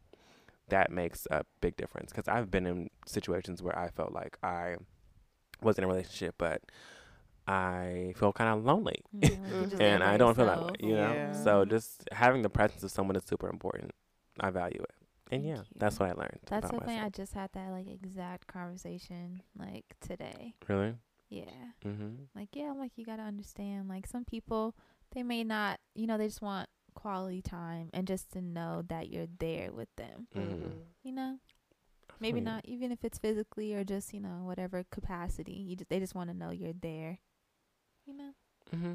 that 0.70 0.92
makes 0.92 1.28
a 1.30 1.46
big 1.62 1.78
difference. 1.78 2.12
Because 2.12 2.28
I've 2.28 2.50
been 2.50 2.66
in 2.66 2.90
situations 3.06 3.62
where 3.62 3.78
I 3.78 3.90
felt 3.90 4.12
like 4.12 4.38
I 4.42 4.78
was 5.62 5.78
in 5.78 5.84
a 5.84 5.88
relationship, 5.88 6.36
but 6.38 6.64
I 7.48 8.14
feel 8.18 8.32
kind 8.32 8.58
of 8.58 8.66
lonely. 8.66 9.04
Yeah, 9.12 9.30
like 9.52 9.74
and 9.82 10.04
I 10.04 10.18
don't 10.18 10.36
feel 10.36 10.46
that 10.46 10.64
way, 10.64 10.74
you 10.80 10.96
know. 10.96 11.14
Yeah. 11.14 11.32
So 11.34 11.66
just 11.66 12.08
having 12.12 12.42
the 12.42 12.50
presence 12.50 12.84
of 12.84 12.92
someone 12.92 13.16
is 13.16 13.24
super 13.26 13.50
important. 13.50 13.92
I 14.40 14.50
value 14.50 14.82
it, 14.82 14.96
and 15.32 15.44
Thank 15.44 15.46
yeah, 15.46 15.62
you. 15.62 15.68
that's 15.76 16.00
what 16.00 16.10
I 16.10 16.14
learned. 16.14 16.40
That's 16.48 16.70
about 16.70 16.80
something 16.80 16.96
I 16.96 17.04
myself. 17.04 17.14
just 17.14 17.34
had 17.34 17.50
that 17.54 17.72
like 17.72 17.88
exact 17.88 18.48
conversation 18.48 19.42
like 19.58 19.86
today. 20.00 20.56
really. 20.68 20.96
Yeah. 21.30 21.46
Mm-hmm. 21.86 22.26
Like 22.36 22.50
yeah, 22.54 22.70
I'm 22.70 22.80
like 22.80 22.92
you 22.96 23.06
gotta 23.06 23.24
understand. 23.24 23.90
Like 23.90 24.08
some 24.08 24.24
people, 24.24 24.76
they 25.14 25.24
may 25.24 25.44
not, 25.44 25.80
you 25.96 26.08
know, 26.08 26.18
they 26.18 26.28
just 26.28 26.42
want 26.42 26.70
quality 26.94 27.42
time 27.42 27.90
and 27.94 28.08
just 28.08 28.32
to 28.32 28.42
know 28.42 28.84
that 28.88 29.10
you're 29.10 29.28
there 29.40 29.72
with 29.72 29.90
them. 29.98 30.28
Mm-hmm. 30.36 30.70
You 31.04 31.12
know, 31.12 31.40
maybe 32.20 32.40
not 32.40 32.66
even 32.66 32.92
if 32.92 33.04
it's 33.04 33.18
physically 33.18 33.74
or 33.74 33.84
just 33.84 34.14
you 34.14 34.20
know 34.20 34.44
whatever 34.44 34.86
capacity. 34.92 35.54
You 35.54 35.76
just 35.76 35.90
they 35.90 36.00
just 36.00 36.16
want 36.16 36.30
to 36.30 36.36
know 36.36 36.52
you're 36.52 36.74
there. 36.74 37.20
You 38.06 38.16
know. 38.18 38.32
Mm-hmm. 38.76 38.94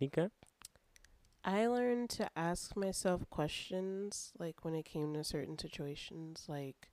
Nika. 0.00 0.30
I 1.44 1.66
learned 1.66 2.10
to 2.10 2.28
ask 2.36 2.76
myself 2.76 3.28
questions 3.30 4.32
like 4.38 4.64
when 4.64 4.74
it 4.74 4.84
came 4.84 5.14
to 5.14 5.22
certain 5.22 5.58
situations 5.58 6.44
like 6.48 6.88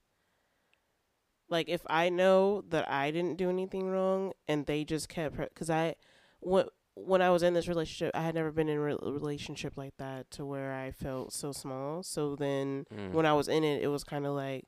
like 1.48 1.68
if 1.68 1.82
I 1.88 2.08
know 2.08 2.62
that 2.68 2.88
I 2.88 3.10
didn't 3.10 3.36
do 3.36 3.50
anything 3.50 3.88
wrong 3.90 4.32
and 4.48 4.64
they 4.66 4.84
just 4.84 5.08
kept 5.08 5.36
cuz 5.56 5.68
I 5.70 5.96
when 6.40 6.66
when 6.94 7.20
I 7.20 7.30
was 7.30 7.42
in 7.42 7.54
this 7.54 7.66
relationship 7.66 8.12
I 8.14 8.22
had 8.22 8.36
never 8.36 8.52
been 8.52 8.68
in 8.68 8.76
a 8.76 8.80
re- 8.80 8.96
relationship 9.02 9.76
like 9.76 9.96
that 9.96 10.30
to 10.32 10.44
where 10.46 10.72
I 10.72 10.92
felt 10.92 11.32
so 11.32 11.50
small 11.50 12.02
so 12.04 12.36
then 12.36 12.86
Mm. 12.92 13.12
when 13.12 13.26
I 13.26 13.32
was 13.32 13.48
in 13.48 13.64
it 13.64 13.82
it 13.82 13.88
was 13.88 14.04
kind 14.04 14.24
of 14.24 14.34
like 14.34 14.66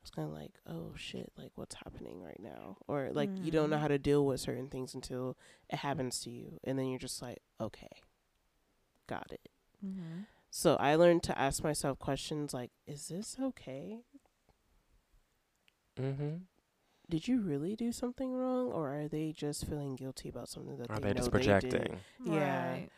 it 0.00 0.04
was 0.04 0.10
kind 0.10 0.26
of 0.26 0.34
like 0.34 0.52
oh 0.66 0.92
shit 0.96 1.30
like 1.36 1.52
what's 1.56 1.74
happening 1.76 2.22
right 2.22 2.40
now 2.40 2.78
or 2.88 3.10
like 3.12 3.28
you 3.42 3.50
don't 3.50 3.68
know 3.70 3.76
Mhm. 3.76 3.80
how 3.80 3.88
to 3.88 3.98
deal 3.98 4.24
with 4.24 4.40
certain 4.40 4.68
things 4.68 4.94
until 4.94 5.36
it 5.68 5.76
happens 5.80 6.20
to 6.20 6.30
you 6.30 6.58
and 6.64 6.78
then 6.78 6.86
you're 6.88 6.98
just 6.98 7.20
like 7.22 7.38
okay 7.60 7.90
got 9.06 9.30
it 9.30 9.48
Mm-hmm. 9.84 10.22
so 10.50 10.76
I 10.76 10.94
learned 10.96 11.22
to 11.24 11.38
ask 11.38 11.62
myself 11.64 11.98
questions 11.98 12.52
like, 12.52 12.70
is 12.86 13.08
this 13.08 13.36
okay? 13.40 14.00
Mm-hmm. 15.98 16.36
Did 17.08 17.26
you 17.28 17.40
really 17.40 17.74
do 17.76 17.90
something 17.92 18.32
wrong? 18.32 18.70
Or 18.70 18.94
are 18.94 19.08
they 19.08 19.32
just 19.32 19.66
feeling 19.66 19.96
guilty 19.96 20.28
about 20.28 20.48
something 20.48 20.76
that 20.76 20.90
Are 20.90 21.00
they 21.00 21.08
they 21.08 21.14
know 21.14 21.18
just 21.28 21.32
they 21.32 21.38
did? 21.38 21.60
projecting? 21.60 21.96
Yeah. 22.24 22.70
Right. 22.72 22.88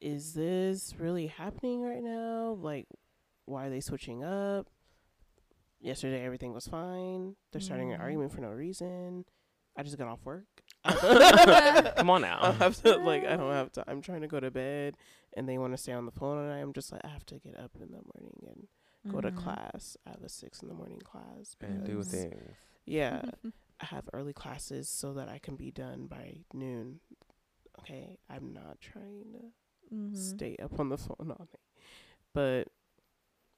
Is 0.00 0.34
this 0.34 0.94
really 0.98 1.26
happening 1.26 1.82
right 1.82 2.02
now? 2.02 2.56
Like, 2.60 2.86
why 3.46 3.66
are 3.66 3.70
they 3.70 3.80
switching 3.80 4.22
up? 4.24 4.68
Yesterday, 5.84 6.24
everything 6.24 6.52
was 6.54 6.66
fine. 6.66 7.36
They're 7.52 7.60
starting 7.60 7.92
an 7.92 7.98
Mhm. 8.00 8.02
argument 8.02 8.32
for 8.32 8.40
no 8.40 8.48
reason. 8.48 9.24
I 9.76 9.82
just 9.82 9.98
got 9.98 10.08
off 10.08 10.24
work. 10.24 10.46
Come 10.84 12.08
on 12.10 12.22
now. 12.22 12.38
I 12.40 12.48
now. 12.48 12.52
have 12.52 12.82
to 12.82 12.96
like 12.96 13.24
I 13.24 13.36
don't 13.36 13.52
have 13.52 13.70
to. 13.72 13.84
I'm 13.86 14.00
trying 14.00 14.22
to 14.22 14.26
go 14.28 14.40
to 14.40 14.50
bed, 14.50 14.96
and 15.36 15.48
they 15.48 15.58
want 15.58 15.72
to 15.74 15.76
stay 15.76 15.92
on 15.92 16.06
the 16.06 16.12
phone, 16.12 16.38
and 16.38 16.52
I'm 16.52 16.72
just 16.72 16.90
like 16.92 17.02
I 17.04 17.08
have 17.08 17.26
to 17.26 17.38
get 17.38 17.58
up 17.58 17.72
in 17.76 17.90
the 17.90 18.00
morning 18.14 18.46
and 18.46 19.12
go 19.12 19.20
to 19.20 19.30
Mhm. 19.30 19.36
class. 19.36 19.96
I 20.06 20.10
have 20.10 20.22
a 20.22 20.28
six 20.28 20.62
in 20.62 20.68
the 20.68 20.74
morning 20.74 21.00
class. 21.00 21.56
And 21.60 21.84
do 21.84 21.98
because- 21.98 22.10
things. 22.12 22.56
Yeah, 22.86 23.22
I 23.80 23.86
have 23.86 24.08
early 24.12 24.32
classes 24.32 24.88
so 24.88 25.12
that 25.14 25.28
I 25.28 25.38
can 25.38 25.56
be 25.56 25.70
done 25.70 26.06
by 26.06 26.44
noon. 26.54 27.00
Okay, 27.80 28.18
I'm 28.30 28.52
not 28.52 28.80
trying 28.80 29.32
to 29.32 29.94
Mhm. 29.94 30.16
stay 30.16 30.56
up 30.62 30.78
on 30.80 30.88
the 30.88 30.96
phone 30.98 31.16
all 31.30 31.46
night, 31.50 31.60
but 32.32 32.68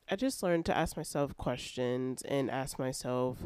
I 0.08 0.16
just 0.16 0.42
learned 0.42 0.66
to 0.66 0.76
ask 0.76 0.96
myself 0.96 1.36
questions 1.36 2.22
and 2.22 2.50
ask 2.50 2.78
myself, 2.78 3.38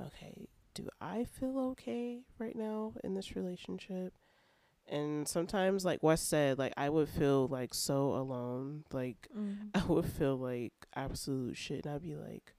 okay, 0.00 0.46
do 0.74 0.88
I 1.00 1.24
feel 1.24 1.58
okay 1.72 2.22
right 2.38 2.54
now 2.56 2.94
in 3.02 3.14
this 3.14 3.34
relationship? 3.34 4.12
And 4.86 5.26
sometimes, 5.26 5.84
like 5.84 6.02
Wes 6.02 6.20
said, 6.20 6.58
like 6.58 6.74
I 6.76 6.88
would 6.90 7.08
feel 7.08 7.48
like 7.48 7.72
so 7.74 8.14
alone. 8.14 8.84
Like 8.92 9.28
Mhm. 9.36 9.70
I 9.74 9.84
would 9.86 10.06
feel 10.06 10.36
like 10.36 10.72
absolute 10.94 11.56
shit, 11.56 11.86
and 11.86 11.94
I'd 11.94 12.02
be 12.02 12.16
like, 12.16 12.54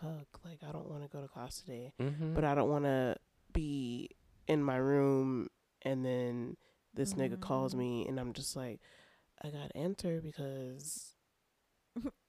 "Fuck!" 0.00 0.40
Like 0.44 0.58
I 0.66 0.70
don't 0.72 0.88
want 0.90 1.02
to 1.02 1.08
go 1.08 1.22
to 1.22 1.28
class 1.28 1.60
today, 1.62 1.94
Mm-hmm. 2.00 2.34
but 2.34 2.44
I 2.44 2.54
don't 2.54 2.68
want 2.68 2.84
to 2.84 3.16
be 3.52 4.10
in 4.46 4.62
my 4.62 4.76
room 4.76 5.48
and 5.82 6.04
then 6.04 6.56
this 6.92 7.14
nigga 7.14 7.40
calls 7.40 7.74
Mhm. 7.74 7.78
me 7.78 8.06
and 8.08 8.20
I'm 8.20 8.32
just 8.34 8.54
like, 8.56 8.80
I 9.42 9.48
gotta 9.48 9.74
answer 9.76 10.20
because 10.22 11.14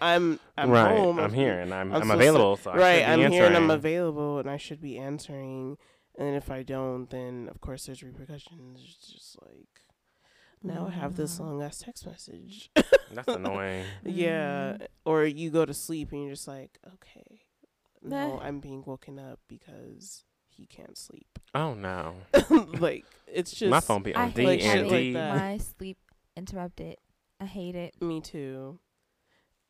I'm 0.00 0.40
I'm 0.56 0.70
right. 0.70 0.98
home. 0.98 1.18
I'm 1.18 1.32
here 1.32 1.58
and 1.60 1.72
I'm 1.72 1.92
I'm 1.92 2.02
I'm, 2.02 2.08
so 2.08 2.14
available. 2.14 2.56
So 2.56 2.72
right, 2.72 3.04
I'm 3.06 3.30
here 3.30 3.46
and 3.46 3.56
I'm 3.56 3.70
available 3.70 4.38
and 4.38 4.50
I 4.50 4.56
should 4.56 4.80
be 4.80 4.98
answering. 4.98 5.76
And 6.18 6.36
if 6.36 6.50
I 6.50 6.62
don't, 6.62 7.08
then 7.10 7.48
of 7.50 7.60
course 7.60 7.86
there's 7.86 8.02
repercussions. 8.02 8.80
It's 8.84 9.12
just 9.12 9.36
like 9.42 9.68
now 10.62 10.86
I 10.86 10.90
have 10.90 11.16
this 11.16 11.36
Mhm. 11.36 11.40
long 11.40 11.62
ass 11.62 11.78
text 11.78 12.06
message. 12.06 12.70
That's 13.12 13.28
annoying. 13.28 13.84
yeah, 14.04 14.76
Mhm. 14.78 14.86
or 15.04 15.24
you 15.24 15.50
go 15.50 15.64
to 15.64 15.74
sleep 15.74 16.12
and 16.12 16.22
you're 16.22 16.32
just 16.32 16.48
like, 16.48 16.78
okay, 16.94 17.42
no, 18.02 18.38
I'm 18.42 18.60
being 18.60 18.82
woken 18.86 19.18
up 19.18 19.40
because 19.48 20.24
he 20.48 20.66
can't 20.66 20.96
sleep. 20.96 21.38
Oh 21.54 21.74
no. 21.74 22.14
like 22.78 23.04
it's 23.26 23.50
just 23.52 23.70
My 23.70 23.80
phone 23.80 24.02
be 24.02 24.14
I 24.14 24.22
on 24.24 24.30
hate 24.30 24.34
D 24.36 24.44
like 24.46 24.60
shit 24.60 24.70
and 24.82 24.90
having 24.90 25.14
like 25.14 25.34
my 25.40 25.58
sleep 25.58 25.98
interrupted. 26.36 26.96
I 27.40 27.46
hate 27.46 27.74
it. 27.74 28.00
Me 28.00 28.20
too. 28.20 28.78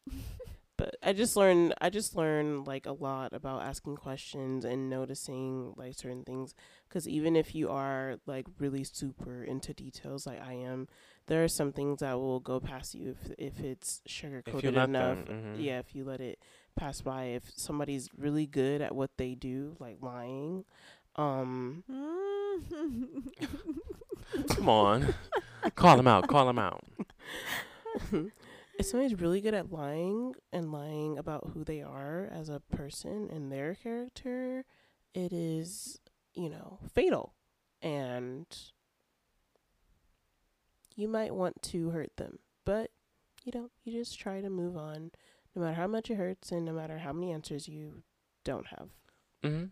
but 0.76 0.96
I 1.02 1.12
just 1.12 1.36
learned 1.36 1.74
I 1.80 1.88
just 1.90 2.16
learned 2.16 2.66
like 2.66 2.86
a 2.86 2.92
lot 2.92 3.32
about 3.32 3.62
asking 3.62 3.96
questions 3.96 4.64
and 4.64 4.90
noticing 4.90 5.72
like 5.76 5.94
certain 5.94 6.24
things 6.24 6.54
cuz 6.88 7.08
even 7.08 7.36
if 7.36 7.54
you 7.54 7.70
are 7.70 8.16
like 8.26 8.46
really 8.58 8.84
super 8.84 9.42
into 9.44 9.72
details 9.72 10.26
like 10.26 10.42
I 10.42 10.54
am, 10.54 10.88
there 11.26 11.44
are 11.44 11.48
some 11.48 11.72
things 11.72 12.00
that 12.00 12.14
will 12.18 12.40
go 12.40 12.58
past 12.60 12.94
you 12.94 13.16
if 13.22 13.30
if 13.38 13.60
it's 13.60 14.02
sugar 14.06 14.42
coated 14.42 14.74
enough. 14.74 15.26
them, 15.26 15.54
mhm. 15.56 15.64
Yeah, 15.64 15.78
if 15.78 15.94
you 15.94 16.04
let 16.04 16.20
it 16.20 16.40
pass 16.76 17.00
by 17.00 17.24
if 17.26 17.50
somebody's 17.54 18.10
really 18.18 18.46
good 18.46 18.82
at 18.82 18.94
what 18.94 19.16
they 19.16 19.34
do, 19.36 19.76
like 19.78 19.98
lying, 20.00 20.64
um 21.16 21.84
Come 24.48 24.68
on. 24.68 25.14
call 25.76 25.98
him 25.98 26.06
out. 26.08 26.26
Call 26.28 26.48
him 26.48 26.58
out. 26.58 26.84
if 28.78 28.86
somebody's 28.86 29.18
really 29.20 29.40
good 29.40 29.54
at 29.54 29.70
lying 29.72 30.34
and 30.52 30.72
lying 30.72 31.18
about 31.18 31.50
who 31.54 31.64
they 31.64 31.82
are 31.82 32.28
as 32.32 32.48
a 32.48 32.60
person 32.60 33.28
and 33.30 33.50
their 33.52 33.74
character, 33.74 34.64
it 35.14 35.32
is, 35.32 36.00
you 36.34 36.48
know, 36.48 36.78
fatal. 36.92 37.34
And 37.82 38.46
you 40.96 41.08
might 41.08 41.34
want 41.34 41.62
to 41.62 41.90
hurt 41.90 42.16
them, 42.16 42.38
but 42.64 42.90
you 43.44 43.52
don't. 43.52 43.70
You 43.84 43.92
just 43.92 44.18
try 44.18 44.40
to 44.40 44.50
move 44.50 44.76
on, 44.76 45.10
no 45.54 45.62
matter 45.62 45.74
how 45.74 45.86
much 45.86 46.10
it 46.10 46.16
hurts 46.16 46.50
and 46.50 46.64
no 46.64 46.72
matter 46.72 46.98
how 46.98 47.12
many 47.12 47.32
answers 47.32 47.68
you 47.68 48.02
don't 48.44 48.66
have. 48.68 48.88
hmm 49.42 49.64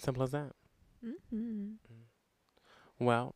Simple 0.00 0.24
as 0.24 0.30
that. 0.32 0.52
mm-hmm. 1.04 1.74
Well, 2.98 3.34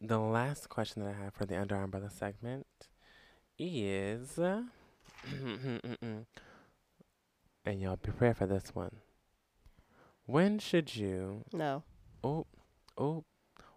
the 0.00 0.18
last 0.18 0.68
question 0.68 1.02
that 1.02 1.14
I 1.14 1.24
have 1.24 1.34
for 1.34 1.46
the 1.46 1.58
Under 1.58 1.76
Umbrella 1.76 2.10
segment 2.10 2.66
is, 3.58 4.38
and 4.38 6.26
y'all 7.66 7.96
be 7.96 8.10
prepared 8.10 8.36
for 8.36 8.46
this 8.46 8.74
one. 8.74 8.96
When 10.26 10.58
should 10.58 10.96
you? 10.96 11.44
No. 11.52 11.84
Oh, 12.24 12.46
oh, 12.98 13.24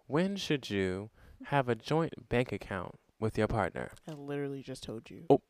when 0.06 0.36
should 0.36 0.68
you 0.70 1.10
have 1.44 1.68
a 1.68 1.74
joint 1.74 2.28
bank 2.28 2.52
account 2.52 2.96
with 3.20 3.38
your 3.38 3.46
partner? 3.46 3.90
I 4.08 4.14
literally 4.14 4.62
just 4.62 4.82
told 4.82 5.10
you. 5.10 5.24
Oh. 5.30 5.40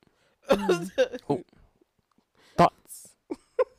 Mm. 0.51 0.91
Thoughts? 2.57 3.09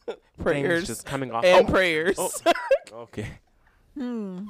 prayers 0.42 0.88
Things 0.88 0.88
just 0.88 1.06
coming 1.06 1.32
off. 1.32 1.46
and 1.46 1.68
oh, 1.68 1.72
prayers. 1.72 2.16
oh. 2.18 2.32
okay. 2.94 3.28
Hmm. 3.96 4.46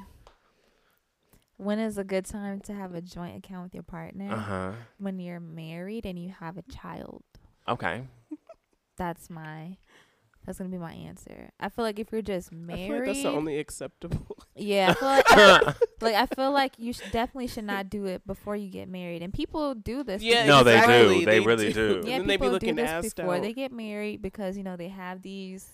When 1.56 1.78
is 1.78 1.98
a 1.98 2.04
good 2.04 2.24
time 2.24 2.60
to 2.62 2.72
have 2.72 2.94
a 2.94 3.00
joint 3.00 3.36
account 3.36 3.64
with 3.64 3.74
your 3.74 3.82
partner? 3.84 4.32
Uh 4.32 4.36
huh. 4.38 4.72
When 4.98 5.18
you're 5.20 5.40
married 5.40 6.06
and 6.06 6.18
you 6.18 6.30
have 6.40 6.56
a 6.58 6.62
child. 6.62 7.22
Okay. 7.68 8.04
That's 8.96 9.30
my. 9.30 9.76
That's 10.44 10.58
gonna 10.58 10.70
be 10.70 10.78
my 10.78 10.92
answer. 10.92 11.50
I 11.60 11.68
feel 11.68 11.84
like 11.84 12.00
if 12.00 12.10
you're 12.10 12.20
just 12.20 12.52
I 12.52 12.56
married, 12.56 12.86
feel 12.88 12.96
like 12.98 13.06
that's 13.06 13.22
the 13.22 13.28
only 13.30 13.58
acceptable. 13.60 14.36
yeah, 14.56 14.90
I 14.90 14.94
feel 14.94 15.08
like, 15.08 15.24
I, 15.30 15.74
like 16.00 16.14
I 16.16 16.26
feel 16.34 16.50
like 16.50 16.72
you 16.78 16.92
should 16.92 17.12
definitely 17.12 17.46
should 17.46 17.62
not 17.64 17.88
do 17.88 18.06
it 18.06 18.26
before 18.26 18.56
you 18.56 18.68
get 18.68 18.88
married. 18.88 19.22
And 19.22 19.32
people 19.32 19.74
do 19.76 20.02
this. 20.02 20.20
Yeah, 20.20 20.46
No, 20.46 20.64
they 20.64 20.72
do. 20.72 20.78
exactly. 20.78 21.24
They 21.24 21.38
really 21.40 21.72
do. 21.72 22.02
Yeah, 22.04 22.14
And 22.16 22.22
then 22.22 22.26
they 22.26 22.36
be 22.36 22.38
people 22.38 22.50
looking 22.50 22.74
do 22.74 22.82
this 22.82 23.14
before 23.14 23.36
out. 23.36 23.42
they 23.42 23.52
get 23.52 23.70
married 23.70 24.20
because 24.20 24.56
you 24.56 24.64
know 24.64 24.76
they 24.76 24.88
have 24.88 25.22
these 25.22 25.68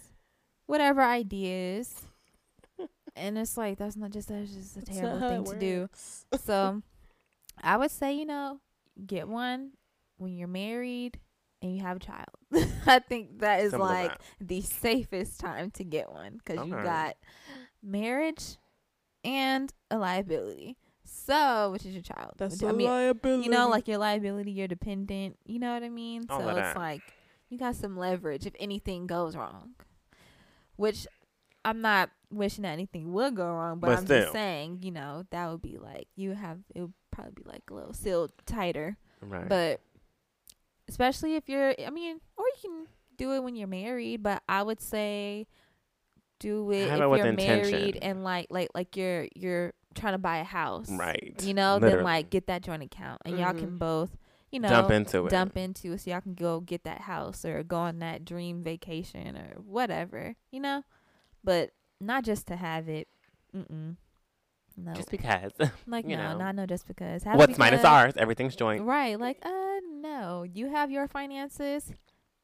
whatever 0.67 1.03
ideas, 1.03 2.03
and 3.17 3.39
it's 3.39 3.57
like 3.57 3.79
that's 3.79 3.97
not 3.97 4.11
just 4.11 4.29
that's 4.29 4.51
just 4.53 4.77
a 4.77 4.81
That's 4.81 4.99
terrible 4.99 5.29
thing 5.29 5.45
to 5.45 5.59
do. 5.59 5.89
So, 6.45 6.83
I 7.63 7.77
would 7.77 7.91
say 7.91 8.13
you 8.15 8.27
know 8.27 8.61
get 9.07 9.29
one 9.29 9.73
when 10.19 10.37
you're 10.37 10.49
married 10.49 11.19
and 11.63 11.75
you 11.77 11.83
have 11.83 11.97
a 11.97 12.01
child. 12.01 12.27
I 12.87 12.99
think 13.01 13.41
that 13.41 13.61
is 13.63 13.71
Simple 13.71 13.87
like 13.89 14.11
that. 14.11 14.21
the 14.41 14.61
safest 14.61 15.41
time 15.41 15.71
to 15.73 15.85
get 15.85 16.11
one 16.11 16.39
because 16.45 16.67
you 16.67 16.75
Okay. 16.75 16.85
got 16.85 17.17
marriage 17.83 18.57
and 19.25 19.73
a 19.91 19.99
liability. 19.99 20.77
So, 21.05 21.71
which 21.73 21.85
is 21.87 21.95
your 21.95 22.03
child? 22.03 22.33
That's 22.37 22.55
Which- 22.57 22.63
a 22.63 22.69
I 22.69 22.73
mean, 22.73 22.87
liability. 22.89 23.45
you 23.45 23.51
know, 23.51 23.69
like 23.69 23.89
your 23.89 23.99
liability, 23.99 24.53
your 24.53 24.69
dependent. 24.69 25.37
You 25.47 25.59
know 25.59 25.73
what 25.75 25.83
I 25.83 25.89
mean? 25.89 26.27
All 26.29 26.39
so 26.41 26.49
it's 26.49 26.57
that. 26.59 26.77
like 26.77 27.03
you 27.49 27.59
got 27.59 27.77
some 27.77 27.97
leverage 27.97 28.45
if 28.47 28.55
anything 28.61 29.07
goes 29.07 29.35
wrong. 29.37 29.71
Which 30.77 31.07
I'm 31.65 31.81
not 31.81 32.11
wishing 32.31 32.63
that 32.63 32.73
anything 32.73 33.13
would 33.13 33.35
go 33.35 33.47
wrong, 33.47 33.79
but, 33.81 33.89
But 33.89 33.99
I'm 33.99 34.05
still. 34.07 34.21
just 34.23 34.33
saying, 34.33 34.81
you 34.83 34.91
know, 34.91 35.25
that 35.31 35.51
would 35.51 35.63
be 35.63 35.79
like 35.79 36.09
you 36.17 36.33
have 36.33 36.59
it 36.75 36.81
would 36.83 36.93
probably 37.11 37.33
be 37.43 37.43
like 37.49 37.63
a 37.71 37.75
little 37.75 37.93
sealed 37.95 38.33
tighter. 38.47 38.97
Right. 39.21 39.49
But 39.49 39.81
especially 40.89 41.35
if 41.37 41.49
you're 41.49 41.75
I 41.85 41.91
mean, 41.91 42.21
or 42.37 42.45
you 42.47 42.53
can 42.71 42.87
do 43.17 43.33
it 43.33 43.43
when 43.43 43.57
you're 43.57 43.69
married, 43.69 44.23
but 44.23 44.43
I 44.49 44.63
would 44.63 44.81
say 44.81 45.47
do 46.41 46.71
it 46.71 46.89
Have 46.89 47.01
if 47.01 47.05
it 47.13 47.17
you're 47.19 47.27
intention. 47.27 47.71
married 47.73 47.99
and 48.03 48.23
like 48.25 48.47
like 48.51 48.69
like 48.75 48.97
you're 48.97 49.27
you're 49.35 49.73
trying 49.95 50.15
to 50.15 50.19
buy 50.19 50.39
a 50.39 50.45
house. 50.45 50.89
right. 50.91 51.35
You 51.43 51.55
know, 51.55 51.75
Literally. 51.75 51.97
then 51.97 52.05
like 52.05 52.31
get 52.31 52.47
that 52.47 52.63
joint 52.63 52.83
account 52.83 53.21
and 53.25 53.39
y'all 53.39 53.53
can 53.55 53.73
Mhm. 53.73 53.79
both, 53.79 54.17
you 54.53 54.61
know, 54.61 54.69
dump 54.69 54.91
into 54.93 55.27
it. 55.27 55.31
dump 55.31 55.57
into 55.57 55.93
it 55.93 56.01
so 56.03 56.11
y'all 56.13 56.21
can 56.21 56.35
go 56.35 56.61
get 56.61 56.85
that 56.85 57.01
house 57.03 57.45
or 57.45 57.63
go 57.65 57.77
on 57.79 57.99
that 57.99 58.25
dream 58.25 58.63
vacation 58.63 59.37
or 59.37 59.61
whatever, 59.61 60.37
you 60.53 60.61
know? 60.61 60.85
But 61.43 61.73
not 62.01 62.25
just 62.25 62.47
to 62.49 62.57
have 62.57 62.89
it. 62.89 63.09
Mm-mm. 63.55 63.97
No. 64.77 64.95
Just 64.95 65.11
because. 65.11 65.53
like, 65.87 66.07
you 66.09 66.17
no, 66.17 66.33
know. 66.33 66.39
not 66.39 66.55
no 66.55 66.67
just 66.67 66.87
because. 66.87 67.25
Have 67.25 67.37
What's 67.37 67.59
mine 67.59 67.75
is 67.75 67.85
ours. 67.85 68.15
Everything's 68.17 68.55
joint. 68.55 68.85
Right. 68.85 69.19
Like, 69.19 69.39
uh, 69.45 69.81
no. 69.91 70.45
You 70.45 70.71
have 70.71 70.91
your 70.91 71.09
finances. 71.09 71.93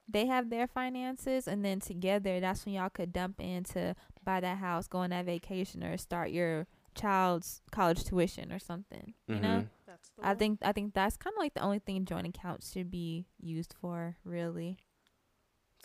They 0.08 0.26
have 0.26 0.50
their 0.50 0.66
finances. 0.66 1.46
And 1.46 1.64
then 1.64 1.80
together, 1.80 2.40
that's 2.40 2.66
when 2.66 2.74
y'all 2.74 2.88
could 2.90 3.12
dump 3.12 3.40
in 3.40 3.62
to 3.64 3.94
buy 4.24 4.40
that 4.40 4.58
house, 4.58 4.88
go 4.88 4.98
on 4.98 5.10
that 5.10 5.26
vacation, 5.26 5.84
or 5.84 5.96
start 5.96 6.30
your 6.30 6.66
child's 6.96 7.62
college 7.70 8.04
tuition 8.04 8.50
or 8.52 8.58
something. 8.58 9.14
You 9.28 9.36
know? 9.36 9.48
Mhm. 9.48 9.68
That's 9.86 10.10
the 10.10 10.24
I 10.24 10.28
one. 10.28 10.36
think 10.38 10.58
I 10.62 10.72
think 10.72 10.94
that's 10.94 11.16
kind 11.16 11.34
of 11.34 11.38
like 11.38 11.54
the 11.54 11.60
only 11.60 11.78
thing 11.78 12.04
joint 12.04 12.26
accounts 12.26 12.72
should 12.72 12.90
be 12.90 13.26
used 13.38 13.74
for, 13.80 14.16
really. 14.24 14.78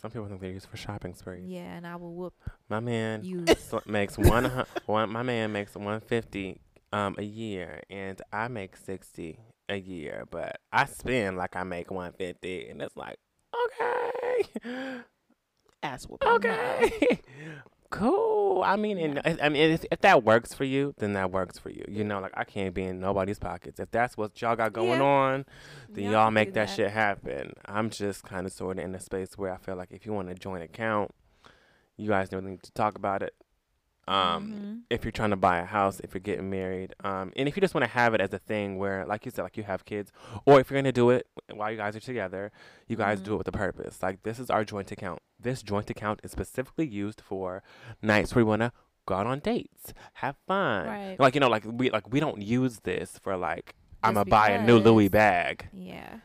Some 0.00 0.10
people 0.10 0.28
think 0.28 0.40
they're 0.40 0.50
used 0.50 0.66
for 0.68 0.76
shopping 0.76 1.14
sprees. 1.14 1.44
Yeah, 1.46 1.76
and 1.76 1.86
I 1.86 1.96
will 1.96 2.14
whoop 2.14 2.34
My 2.68 2.80
man 2.80 3.22
you. 3.22 3.44
makes 3.86 4.16
one, 4.16 4.44
hu- 4.46 4.64
one. 4.86 5.10
My 5.10 5.22
man 5.22 5.52
makes 5.52 5.74
one 5.74 6.00
fifty 6.00 6.60
um 6.92 7.16
a 7.18 7.22
year, 7.22 7.82
and 7.90 8.20
I 8.32 8.48
make 8.48 8.76
sixty 8.76 9.38
a 9.68 9.76
year. 9.76 10.24
But 10.30 10.58
I 10.72 10.86
spend 10.86 11.36
like 11.36 11.54
I 11.54 11.64
make 11.64 11.90
one 11.90 12.12
fifty, 12.12 12.68
and 12.68 12.80
it's 12.80 12.96
like 12.96 13.18
okay, 13.66 15.00
ass 15.82 16.06
whooping. 16.08 16.28
okay, 16.28 17.20
cool. 17.90 18.62
I 18.62 18.76
mean, 18.76 18.98
and 18.98 19.40
I 19.40 19.48
mean, 19.48 19.70
if, 19.72 19.84
if 19.90 20.00
that 20.00 20.22
works 20.24 20.54
for 20.54 20.64
you, 20.64 20.94
then 20.98 21.12
that 21.14 21.30
works 21.30 21.58
for 21.58 21.70
you. 21.70 21.84
You 21.88 22.04
know, 22.04 22.20
like 22.20 22.32
I 22.34 22.44
can't 22.44 22.74
be 22.74 22.84
in 22.84 23.00
nobody's 23.00 23.38
pockets. 23.38 23.80
If 23.80 23.90
that's 23.90 24.16
what 24.16 24.40
y'all 24.40 24.56
got 24.56 24.72
going 24.72 25.00
Yeah. 25.00 25.04
on, 25.06 25.44
then 25.88 26.04
Y'all 26.04 26.12
y'all, 26.12 26.30
make 26.30 26.52
that, 26.54 26.68
that. 26.68 26.74
shit 26.74 26.90
happen. 26.90 27.52
I'm 27.66 27.90
just 27.90 28.22
kind 28.22 28.46
of 28.46 28.52
sort 28.52 28.78
of 28.78 28.84
in 28.84 28.94
a 28.94 29.00
space 29.00 29.36
where 29.36 29.52
I 29.52 29.56
feel 29.56 29.76
like 29.76 29.90
if 29.92 30.06
you 30.06 30.12
want 30.12 30.28
a 30.30 30.34
joint 30.34 30.62
account, 30.62 31.10
you 31.96 32.08
guys 32.08 32.28
don't 32.28 32.44
need 32.46 32.62
to 32.62 32.72
talk 32.72 32.96
about 32.96 33.22
it. 33.22 33.34
Um, 34.08 34.52
Mhm. 34.52 34.80
if 34.90 35.04
you're 35.04 35.12
trying 35.12 35.30
to 35.30 35.36
buy 35.36 35.58
a 35.58 35.64
house, 35.64 36.00
if 36.00 36.14
you're 36.14 36.20
getting 36.20 36.50
married, 36.50 36.94
um, 37.04 37.32
and 37.36 37.48
if 37.48 37.56
you 37.56 37.60
just 37.60 37.74
want 37.74 37.84
to 37.84 37.90
have 37.90 38.12
it 38.12 38.20
as 38.20 38.32
a 38.32 38.38
thing 38.38 38.76
where, 38.76 39.06
like 39.06 39.24
you 39.24 39.30
said, 39.30 39.42
like 39.42 39.56
you 39.56 39.62
have 39.62 39.84
kids, 39.84 40.10
or 40.46 40.58
if 40.58 40.68
you're 40.70 40.80
gonna 40.80 40.90
do 40.90 41.10
it 41.10 41.28
while 41.54 41.70
you 41.70 41.76
guys 41.76 41.94
are 41.94 42.00
together, 42.00 42.50
you 42.88 42.96
guys 42.96 43.20
Mhm. 43.20 43.24
do 43.24 43.34
it 43.34 43.38
with 43.38 43.48
a 43.48 43.52
purpose. 43.52 44.02
Like 44.02 44.22
this 44.24 44.40
is 44.40 44.50
our 44.50 44.64
joint 44.64 44.90
account. 44.90 45.20
This 45.42 45.62
joint 45.62 45.88
account 45.90 46.20
is 46.22 46.30
specifically 46.32 46.86
used 46.86 47.20
for 47.20 47.62
nights 48.02 48.34
where 48.34 48.44
we 48.44 48.48
wanna 48.48 48.72
go 49.06 49.14
out 49.14 49.26
on 49.26 49.40
dates, 49.40 49.92
have 50.14 50.36
fun. 50.46 50.86
Right. 50.86 51.16
Like 51.18 51.34
you 51.34 51.40
know, 51.40 51.48
like 51.48 51.64
we 51.66 51.90
like 51.90 52.10
we 52.12 52.20
don't 52.20 52.42
use 52.42 52.80
this 52.80 53.18
for 53.18 53.36
like 53.36 53.74
I'm 54.02 54.14
gonna 54.14 54.24
buy 54.26 54.50
a 54.50 54.62
new 54.64 54.78
Louis 54.78 55.08
bag 55.08 55.68
Yeah. 55.72 56.20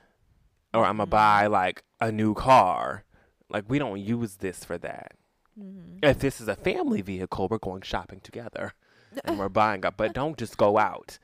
or 0.73 0.85
I'm 0.85 0.97
gonna 0.97 1.07
Mhm. 1.07 1.11
buy 1.11 1.47
like 1.47 1.83
a 1.99 2.11
new 2.11 2.33
car. 2.33 3.03
Like 3.49 3.65
we 3.69 3.79
don't 3.79 3.99
use 3.99 4.37
this 4.37 4.63
for 4.65 4.77
that. 4.79 5.13
Mm-hmm. 5.59 5.99
If 6.03 6.19
this 6.19 6.41
is 6.41 6.47
a 6.47 6.55
family 6.55 7.01
vehicle, 7.01 7.47
we're 7.49 7.57
going 7.59 7.81
shopping 7.81 8.19
together. 8.21 8.73
and 9.23 9.39
we're 9.39 9.47
buying 9.49 9.85
up. 9.85 9.95
But 9.95 10.13
don't 10.13 10.37
just 10.37 10.57
go 10.57 10.77
out 10.77 11.19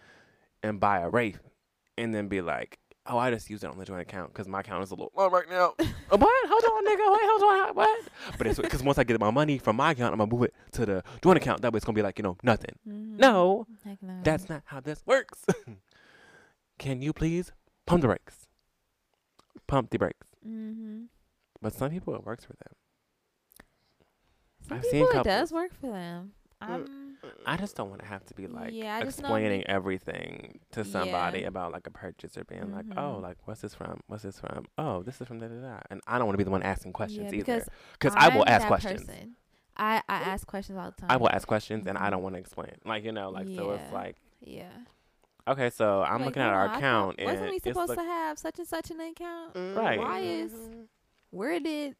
and 0.63 0.79
buy 0.79 0.99
a 0.99 1.09
Wraith 1.09 1.41
and 1.97 2.15
then 2.15 2.29
be 2.29 2.39
like, 2.39 2.79
oh, 3.07 3.17
I 3.17 3.31
just 3.31 3.49
used 3.49 3.63
it 3.63 3.69
on 3.69 3.77
the 3.77 3.85
joint 3.85 4.01
account 4.01 4.31
because 4.33 4.47
my 4.47 4.59
account 4.61 4.83
is 4.83 4.91
a 4.91 4.95
little 4.95 5.11
low 5.15 5.29
right 5.29 5.49
now. 5.49 5.73
Uh, 6.13 6.17
what? 6.17 6.49
Hold 6.49 6.63
on, 6.65 6.85
nigga. 6.85 7.13
Wait, 7.13 7.21
hold 7.23 7.69
on. 7.69 7.73
What? 7.75 8.03
But 8.37 8.47
it's 8.47 8.59
because 8.59 8.83
once 8.83 8.97
I 8.97 9.05
get 9.05 9.17
my 9.17 9.31
money 9.31 9.57
from 9.57 9.77
my 9.77 9.91
account, 9.91 10.11
I'm 10.11 10.17
gonna 10.19 10.29
move 10.29 10.43
it 10.43 10.53
to 10.73 10.85
the 10.85 11.03
joint 11.23 11.37
account. 11.37 11.61
That 11.61 11.71
way, 11.71 11.77
it's 11.77 11.85
gonna 11.85 11.95
be 11.95 12.01
like 12.01 12.19
you 12.19 12.23
know 12.23 12.35
nothing. 12.43 12.75
Mhm. 12.85 13.17
No, 13.17 13.65
Heck 13.85 14.03
no. 14.03 14.15
that's 14.21 14.49
not 14.49 14.63
how 14.65 14.81
this 14.81 15.01
works. 15.05 15.45
Can 16.77 17.01
you 17.01 17.13
please 17.13 17.53
pump 17.85 18.01
the 18.01 18.07
brakes? 18.09 18.45
Pump 19.67 19.89
the 19.89 19.99
brakes. 19.99 20.27
Mm-hmm. 20.45 21.03
But 21.61 21.73
some 21.73 21.91
people, 21.91 22.13
it 22.13 22.25
works 22.25 22.43
for 22.43 22.53
them. 22.53 22.73
Some 24.67 24.77
I've 24.77 24.83
people 24.83 24.91
seen 24.91 25.03
it 25.05 25.11
couples. 25.13 25.25
does 25.33 25.51
work 25.53 25.71
for 25.79 25.91
them. 25.91 26.31
I'm, 26.59 27.10
I 27.45 27.57
just 27.57 27.75
don't 27.75 27.89
want 27.89 28.01
to 28.01 28.07
have 28.07 28.25
to 28.25 28.33
be 28.33 28.47
like 28.47 28.71
Yeah, 28.73 28.95
I 28.95 28.99
know 29.01 29.05
explaining 29.07 29.63
everything 29.67 30.59
to 30.71 30.83
somebody 30.83 31.41
Yeah. 31.41 31.47
about 31.47 31.71
like 31.71 31.85
a 31.87 31.91
purchase 31.91 32.37
or 32.37 32.43
being 32.43 32.71
like, 32.71 32.85
oh, 32.97 33.17
Mhm. 33.17 33.21
like 33.21 33.37
what's 33.45 33.61
this 33.61 33.73
from? 33.75 33.99
What's 34.07 34.23
this 34.23 34.39
from? 34.39 34.65
Oh, 34.77 35.03
this 35.03 35.21
is 35.21 35.27
from 35.27 35.39
da 35.39 35.47
da 35.47 35.61
da. 35.61 35.79
And 35.89 36.01
I 36.07 36.17
don't 36.17 36.27
want 36.27 36.33
to 36.33 36.37
be 36.37 36.43
the 36.43 36.51
one 36.51 36.63
asking 36.63 36.93
questions 36.93 37.31
yeah, 37.31 37.39
either, 37.39 37.45
because 37.59 37.69
because 37.93 38.13
I 38.17 38.29
will 38.35 38.47
ask 38.47 38.65
questions. 38.67 39.05
person. 39.05 39.35
I 39.77 40.01
I 40.09 40.15
ask 40.15 40.45
questions 40.47 40.77
all 40.77 40.91
the 40.91 41.01
time. 41.01 41.11
I 41.11 41.17
will 41.17 41.29
ask 41.29 41.47
questions, 41.47 41.87
and 41.87 41.97
I 41.97 42.07
Mhm. 42.07 42.11
don't 42.11 42.23
want 42.23 42.35
to 42.35 42.39
explain. 42.39 42.71
Like 42.85 43.03
you 43.03 43.11
know, 43.11 43.29
like 43.29 43.47
so 43.55 43.71
it's 43.71 43.91
like 43.93 44.17
Yeah. 44.39 44.69
okay, 45.47 45.69
so 45.69 46.01
I'm 46.03 46.17
Like, 46.19 46.25
looking 46.27 46.41
at 46.41 46.45
hold 46.47 46.55
our 46.55 46.63
on, 46.63 46.69
I 46.69 46.73
thought- 46.73 46.77
account, 46.79 47.15
and 47.19 47.25
Wasn't 47.27 47.49
we 47.51 47.59
supposed 47.59 47.89
look- 47.89 47.97
to 47.97 48.03
have 48.03 48.39
such 48.39 48.57
and 48.59 48.67
such 48.67 48.91
an 48.91 48.99
account? 48.99 49.55
Right. 49.55 49.99
Why 49.99 50.19
is 50.19 50.51
Mm-hmm. 50.53 50.81
where 51.31 51.59
did 51.59 51.95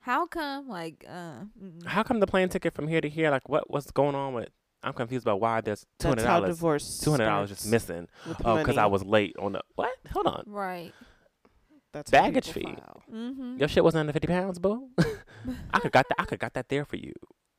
how 0.00 0.26
come 0.26 0.68
like 0.68 1.04
uh 1.08 1.44
mm-mm. 1.62 1.86
how 1.86 2.02
come 2.02 2.20
the 2.20 2.26
plane 2.26 2.48
ticket 2.48 2.74
from 2.74 2.88
here 2.88 3.00
to 3.00 3.08
here? 3.08 3.30
Like 3.30 3.48
what 3.48 3.70
what's 3.70 3.90
going 3.90 4.14
on 4.14 4.34
with? 4.34 4.48
I'm 4.82 4.94
confused 4.94 5.26
about 5.26 5.40
why 5.40 5.60
there's 5.60 5.84
two 5.98 6.08
hundred 6.08 6.24
dollars. 6.24 6.50
divorce. 6.50 7.00
Two 7.00 7.10
hundred 7.10 7.26
dollars 7.26 7.50
just 7.50 7.66
missing. 7.66 8.08
Oh, 8.44 8.58
because 8.58 8.78
I 8.78 8.86
was 8.86 9.04
late 9.04 9.36
on 9.38 9.52
the 9.52 9.60
what? 9.74 9.92
Hold 10.12 10.26
on. 10.26 10.44
right 10.46 10.92
That's 11.92 12.10
baggage 12.10 12.50
fee. 12.50 12.76
mm-hmm. 13.12 13.58
Your 13.58 13.68
shit 13.68 13.84
wasn't 13.84 14.00
under 14.00 14.12
fifty 14.12 14.28
pounds, 14.28 14.58
boo. 14.58 14.88
I 15.72 15.80
could 15.80 15.92
got 15.92 16.08
that. 16.08 16.20
I 16.20 16.24
could 16.24 16.38
got 16.38 16.54
that 16.54 16.68
there 16.68 16.84
for 16.84 16.96
you. 16.96 17.12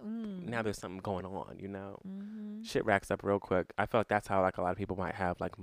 Mm. 0.05 0.47
Now 0.47 0.61
there's 0.61 0.77
something 0.77 0.99
going 1.01 1.25
on, 1.25 1.57
you 1.59 1.67
know. 1.67 1.99
mm-hmm. 2.07 2.61
Shit 2.63 2.85
racks 2.85 3.09
up 3.11 3.23
real 3.23 3.39
quick. 3.39 3.73
I 3.77 3.85
feel 3.85 3.99
like 4.01 4.07
that's 4.07 4.27
how 4.27 4.41
like 4.41 4.57
a 4.57 4.61
lot 4.61 4.71
of 4.71 4.77
people 4.77 4.95
might 4.95 5.15
have 5.15 5.39
like, 5.41 5.53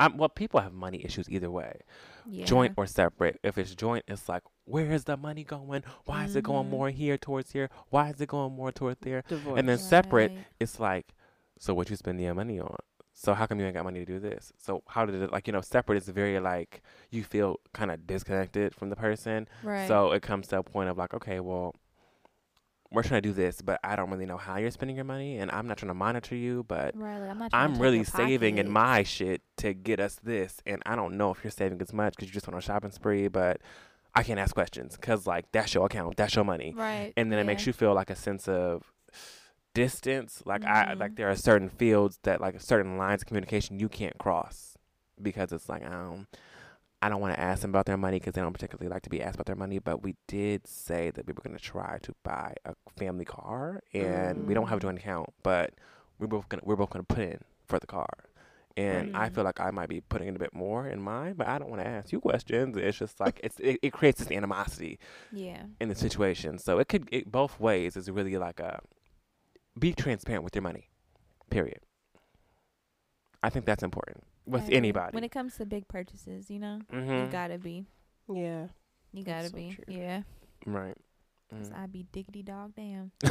I'm, 0.00 0.16
well, 0.16 0.28
people 0.28 0.60
have 0.60 0.72
money 0.72 1.04
issues 1.04 1.28
either 1.30 1.50
way, 1.50 1.80
yeah. 2.28 2.44
joint 2.44 2.74
or 2.76 2.86
separate. 2.86 3.38
If 3.42 3.58
it's 3.58 3.74
joint, 3.74 4.04
it's 4.08 4.28
like, 4.28 4.42
where 4.64 4.90
is 4.92 5.04
the 5.04 5.16
money 5.16 5.44
going? 5.44 5.82
Why 6.04 6.24
is 6.24 6.36
it 6.36 6.42
going 6.44 6.66
Mhm. 6.66 6.70
more 6.70 6.90
here 6.90 7.16
towards 7.18 7.52
here? 7.52 7.68
Why 7.90 8.10
is 8.10 8.20
it 8.20 8.28
going 8.28 8.52
more 8.54 8.70
toward 8.72 8.98
there? 9.00 9.22
Divorce. 9.28 9.58
And 9.58 9.68
then 9.68 9.78
separate, 9.78 10.32
it's 10.60 10.78
like, 10.80 11.14
so 11.58 11.74
what 11.74 11.90
you 11.90 11.96
spending 11.96 12.24
your 12.24 12.34
money 12.34 12.60
on? 12.60 12.76
So 13.14 13.34
how 13.34 13.46
come 13.46 13.58
you 13.58 13.66
ain't 13.66 13.74
got 13.74 13.82
money 13.84 13.98
to 13.98 14.04
do 14.04 14.20
this? 14.20 14.52
So 14.58 14.82
how 14.86 15.04
did 15.04 15.20
it 15.20 15.32
like 15.32 15.48
you 15.48 15.52
know 15.52 15.60
separate 15.60 15.96
is 15.96 16.08
very 16.08 16.38
like 16.38 16.82
you 17.10 17.24
feel 17.24 17.58
kind 17.72 17.90
of 17.90 18.06
disconnected 18.06 18.76
from 18.76 18.90
the 18.90 18.96
person. 18.96 19.48
right 19.64 19.88
So 19.88 20.12
it 20.12 20.22
comes 20.22 20.46
to 20.48 20.58
a 20.58 20.62
point 20.62 20.88
of 20.88 20.96
like, 20.96 21.12
okay, 21.14 21.40
well, 21.40 21.74
we're 22.90 23.02
trying 23.02 23.20
to 23.22 23.28
do 23.28 23.34
this, 23.34 23.60
but 23.60 23.78
I 23.84 23.96
don't 23.96 24.10
really 24.10 24.26
know 24.26 24.36
how 24.38 24.56
you're 24.56 24.70
spending 24.70 24.96
your 24.96 25.04
money, 25.04 25.36
and 25.38 25.50
I'm 25.50 25.66
not 25.66 25.76
trying 25.78 25.88
to 25.88 25.94
monitor 25.94 26.34
you, 26.34 26.64
but 26.66 26.94
I'm 27.52 27.72
I'm 27.74 27.78
really 27.78 28.04
saving 28.04 28.56
in 28.58 28.70
my 28.70 29.02
shit 29.02 29.42
to 29.58 29.74
get 29.74 30.00
us 30.00 30.18
this, 30.22 30.60
and 30.66 30.82
I 30.86 30.96
don't 30.96 31.16
know 31.16 31.30
if 31.30 31.44
you're 31.44 31.50
saving 31.50 31.80
as 31.82 31.92
much 31.92 32.14
because 32.16 32.28
you 32.28 32.32
just 32.34 32.46
went 32.46 32.54
on 32.54 32.58
a 32.58 32.62
shopping 32.62 32.90
spree, 32.90 33.28
but 33.28 33.60
I 34.14 34.22
can't 34.22 34.40
ask 34.40 34.54
questions 34.54 34.96
because 34.96 35.26
like 35.26 35.50
that's 35.52 35.74
your 35.74 35.86
account, 35.86 36.16
that's 36.16 36.34
your 36.34 36.44
money, 36.44 36.74
right 36.76 37.12
and 37.16 37.30
then 37.30 37.38
it 37.38 37.44
makes 37.44 37.66
you 37.66 37.72
feel 37.72 37.94
like 37.94 38.10
a 38.10 38.16
sense 38.16 38.48
of 38.48 38.92
distance. 39.74 40.42
Like 40.44 40.64
I 40.64 40.94
Mhm. 40.94 41.00
like 41.00 41.16
there 41.16 41.28
are 41.30 41.36
certain 41.36 41.68
fields 41.68 42.18
that 42.22 42.40
like 42.40 42.60
certain 42.60 42.96
lines 42.96 43.22
of 43.22 43.26
communication 43.26 43.78
you 43.78 43.88
can't 43.88 44.18
cross 44.18 44.76
because 45.20 45.52
it's 45.52 45.68
like 45.68 45.84
I 45.84 45.90
don't. 45.90 46.26
I 47.00 47.08
don't 47.08 47.20
want 47.20 47.34
to 47.34 47.40
ask 47.40 47.62
them 47.62 47.70
about 47.70 47.86
their 47.86 47.96
money 47.96 48.18
because 48.18 48.34
they 48.34 48.40
don't 48.40 48.52
particularly 48.52 48.88
like 48.92 49.02
to 49.02 49.10
be 49.10 49.22
asked 49.22 49.36
about 49.36 49.46
their 49.46 49.54
money. 49.56 49.78
But 49.78 50.02
we 50.02 50.16
did 50.26 50.66
say 50.66 51.10
that 51.12 51.26
we 51.26 51.32
were 51.32 51.42
going 51.42 51.56
to 51.56 51.62
try 51.62 51.98
to 52.02 52.12
buy 52.24 52.54
a 52.64 52.74
family 52.96 53.24
car, 53.24 53.80
and 53.94 54.46
we 54.48 54.54
don't 54.54 54.66
have 54.68 54.78
a 54.78 54.80
Mm. 54.80 54.82
joint 54.82 54.98
account, 54.98 55.30
but 55.42 55.74
we're 56.18 56.26
both 56.26 56.48
gonna 56.48 56.62
we're 56.64 56.76
both 56.76 56.90
gonna 56.90 57.04
put 57.04 57.20
in 57.20 57.40
for 57.66 57.78
the 57.78 57.86
car. 57.86 58.08
And 58.76 59.10
I 59.16 59.28
feel 59.28 59.42
like 59.44 59.58
I 59.60 59.70
might 59.72 59.88
be 59.88 60.00
putting 60.00 60.28
in 60.28 60.36
a 60.36 60.38
bit 60.38 60.54
more 60.54 60.86
in 60.86 61.00
mine, 61.00 61.34
but 61.34 61.48
I 61.48 61.58
don't 61.58 61.68
want 61.70 61.82
to 61.82 61.88
ask 61.88 62.12
you 62.12 62.20
questions. 62.20 62.76
It's 62.76 62.98
just 62.98 63.18
like 63.20 63.40
it's 63.42 63.58
it, 63.60 63.78
it 63.82 63.92
creates 63.92 64.18
this 64.20 64.30
animosity 64.30 64.98
yeah 65.32 65.64
in 65.80 65.88
the 65.88 65.94
situation. 65.96 66.58
So 66.58 66.78
it 66.78 66.88
could 66.88 67.08
it 67.12 67.30
both 67.30 67.58
ways 67.60 67.96
is 67.96 68.10
really 68.10 68.36
like 68.38 68.58
a 68.60 68.80
be 69.78 69.92
transparent 69.94 70.42
with 70.44 70.54
your 70.56 70.62
money. 70.62 70.88
Period. 71.50 71.80
I 73.42 73.50
think 73.50 73.64
that's 73.66 73.82
important 73.82 74.24
with 74.48 74.64
I 74.70 74.72
anybody. 74.72 75.14
when 75.14 75.24
it 75.24 75.30
comes 75.30 75.56
to 75.56 75.66
big 75.66 75.86
purchases 75.88 76.50
you 76.50 76.58
know 76.58 76.80
you 76.92 76.98
mm-hmm. 76.98 77.30
gotta 77.30 77.58
be 77.58 77.84
Yeah. 78.32 78.66
you 79.12 79.24
gotta 79.24 79.42
That's 79.42 79.50
so 79.50 79.56
be 79.56 79.74
true. 79.74 79.84
yeah 79.88 80.22
right. 80.66 80.94
'Cause 81.50 81.70
Mm. 81.70 81.82
I 81.82 81.86
be 81.86 82.06
diggity 82.12 82.42
dog 82.42 82.72
damn 82.76 83.10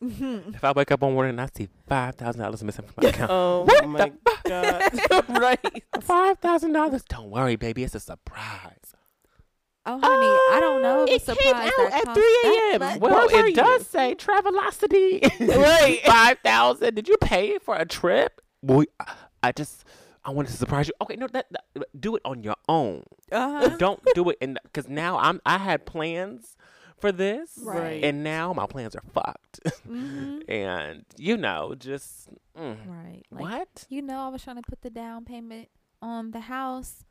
if 0.00 0.64
I 0.64 0.72
wake 0.72 0.90
up 0.90 1.00
one 1.02 1.12
morning 1.12 1.30
and 1.30 1.40
I 1.42 1.48
see 1.54 1.68
five 1.86 2.14
thousand 2.14 2.40
dollars 2.40 2.62
missing 2.64 2.86
from 2.86 2.94
my 3.02 3.08
account, 3.10 3.30
Oh 3.30 3.64
What 3.64 3.86
my 3.86 4.12
god. 4.46 5.28
right. 5.28 5.82
five 6.00 6.38
thousand 6.38 6.72
dollars. 6.72 7.04
Don't 7.08 7.28
worry, 7.30 7.56
baby, 7.56 7.84
it's 7.84 7.94
a 7.94 8.00
surprise. 8.00 8.94
Oh, 9.86 9.98
honey, 9.98 10.56
I 10.56 10.58
don't 10.60 10.82
know 10.82 11.04
if 11.04 11.10
it 11.10 11.22
a 11.22 11.24
surprise 11.26 11.72
came 11.76 11.86
out 11.86 11.92
at 12.08 12.14
3 12.14 12.40
a.m. 12.44 13.00
Well, 13.00 13.26
Where 13.28 13.42
were 13.42 13.48
it 13.48 13.54
does 13.54 13.80
you? 13.80 13.84
say 13.84 14.14
Travelocity. 14.14 15.56
Right. 15.56 16.00
five 16.04 16.38
thousand. 16.44 16.94
Did 16.94 17.08
you 17.08 17.16
pay 17.20 17.58
for 17.58 17.76
a 17.76 17.84
trip? 17.86 18.40
Boy, 18.62 18.84
I- 18.98 19.12
I 19.42 19.52
just 19.52 19.84
I 20.30 20.32
wanted 20.32 20.50
to 20.52 20.56
surprise 20.56 20.86
you. 20.86 20.94
Okay, 21.02 21.16
no, 21.16 21.26
that, 21.28 21.46
that 21.50 21.64
do 21.98 22.14
it 22.16 22.22
on 22.24 22.42
your 22.44 22.54
own. 22.68 23.02
Uh-huh. 23.32 23.76
Don't 23.78 24.00
do 24.14 24.30
it 24.30 24.38
in 24.40 24.58
because 24.62 24.88
now 24.88 25.18
I'm 25.18 25.40
I 25.44 25.58
had 25.58 25.84
plans 25.86 26.56
for 26.98 27.10
this, 27.12 27.58
Right. 27.62 28.04
and 28.04 28.22
now 28.22 28.52
my 28.52 28.66
plans 28.66 28.94
are 28.94 29.02
fucked. 29.12 29.60
hmm 29.86 30.40
and 30.48 31.04
you 31.16 31.36
know, 31.36 31.74
just 31.76 32.28
mm, 32.56 32.76
Right. 32.86 33.22
Like, 33.30 33.42
what? 33.42 33.86
You 33.88 34.02
know, 34.02 34.20
I 34.20 34.28
was 34.28 34.44
trying 34.44 34.56
to 34.56 34.62
put 34.62 34.82
the 34.82 34.90
down 34.90 35.24
payment 35.24 35.68
on 36.00 36.30
the 36.30 36.40
house. 36.40 37.04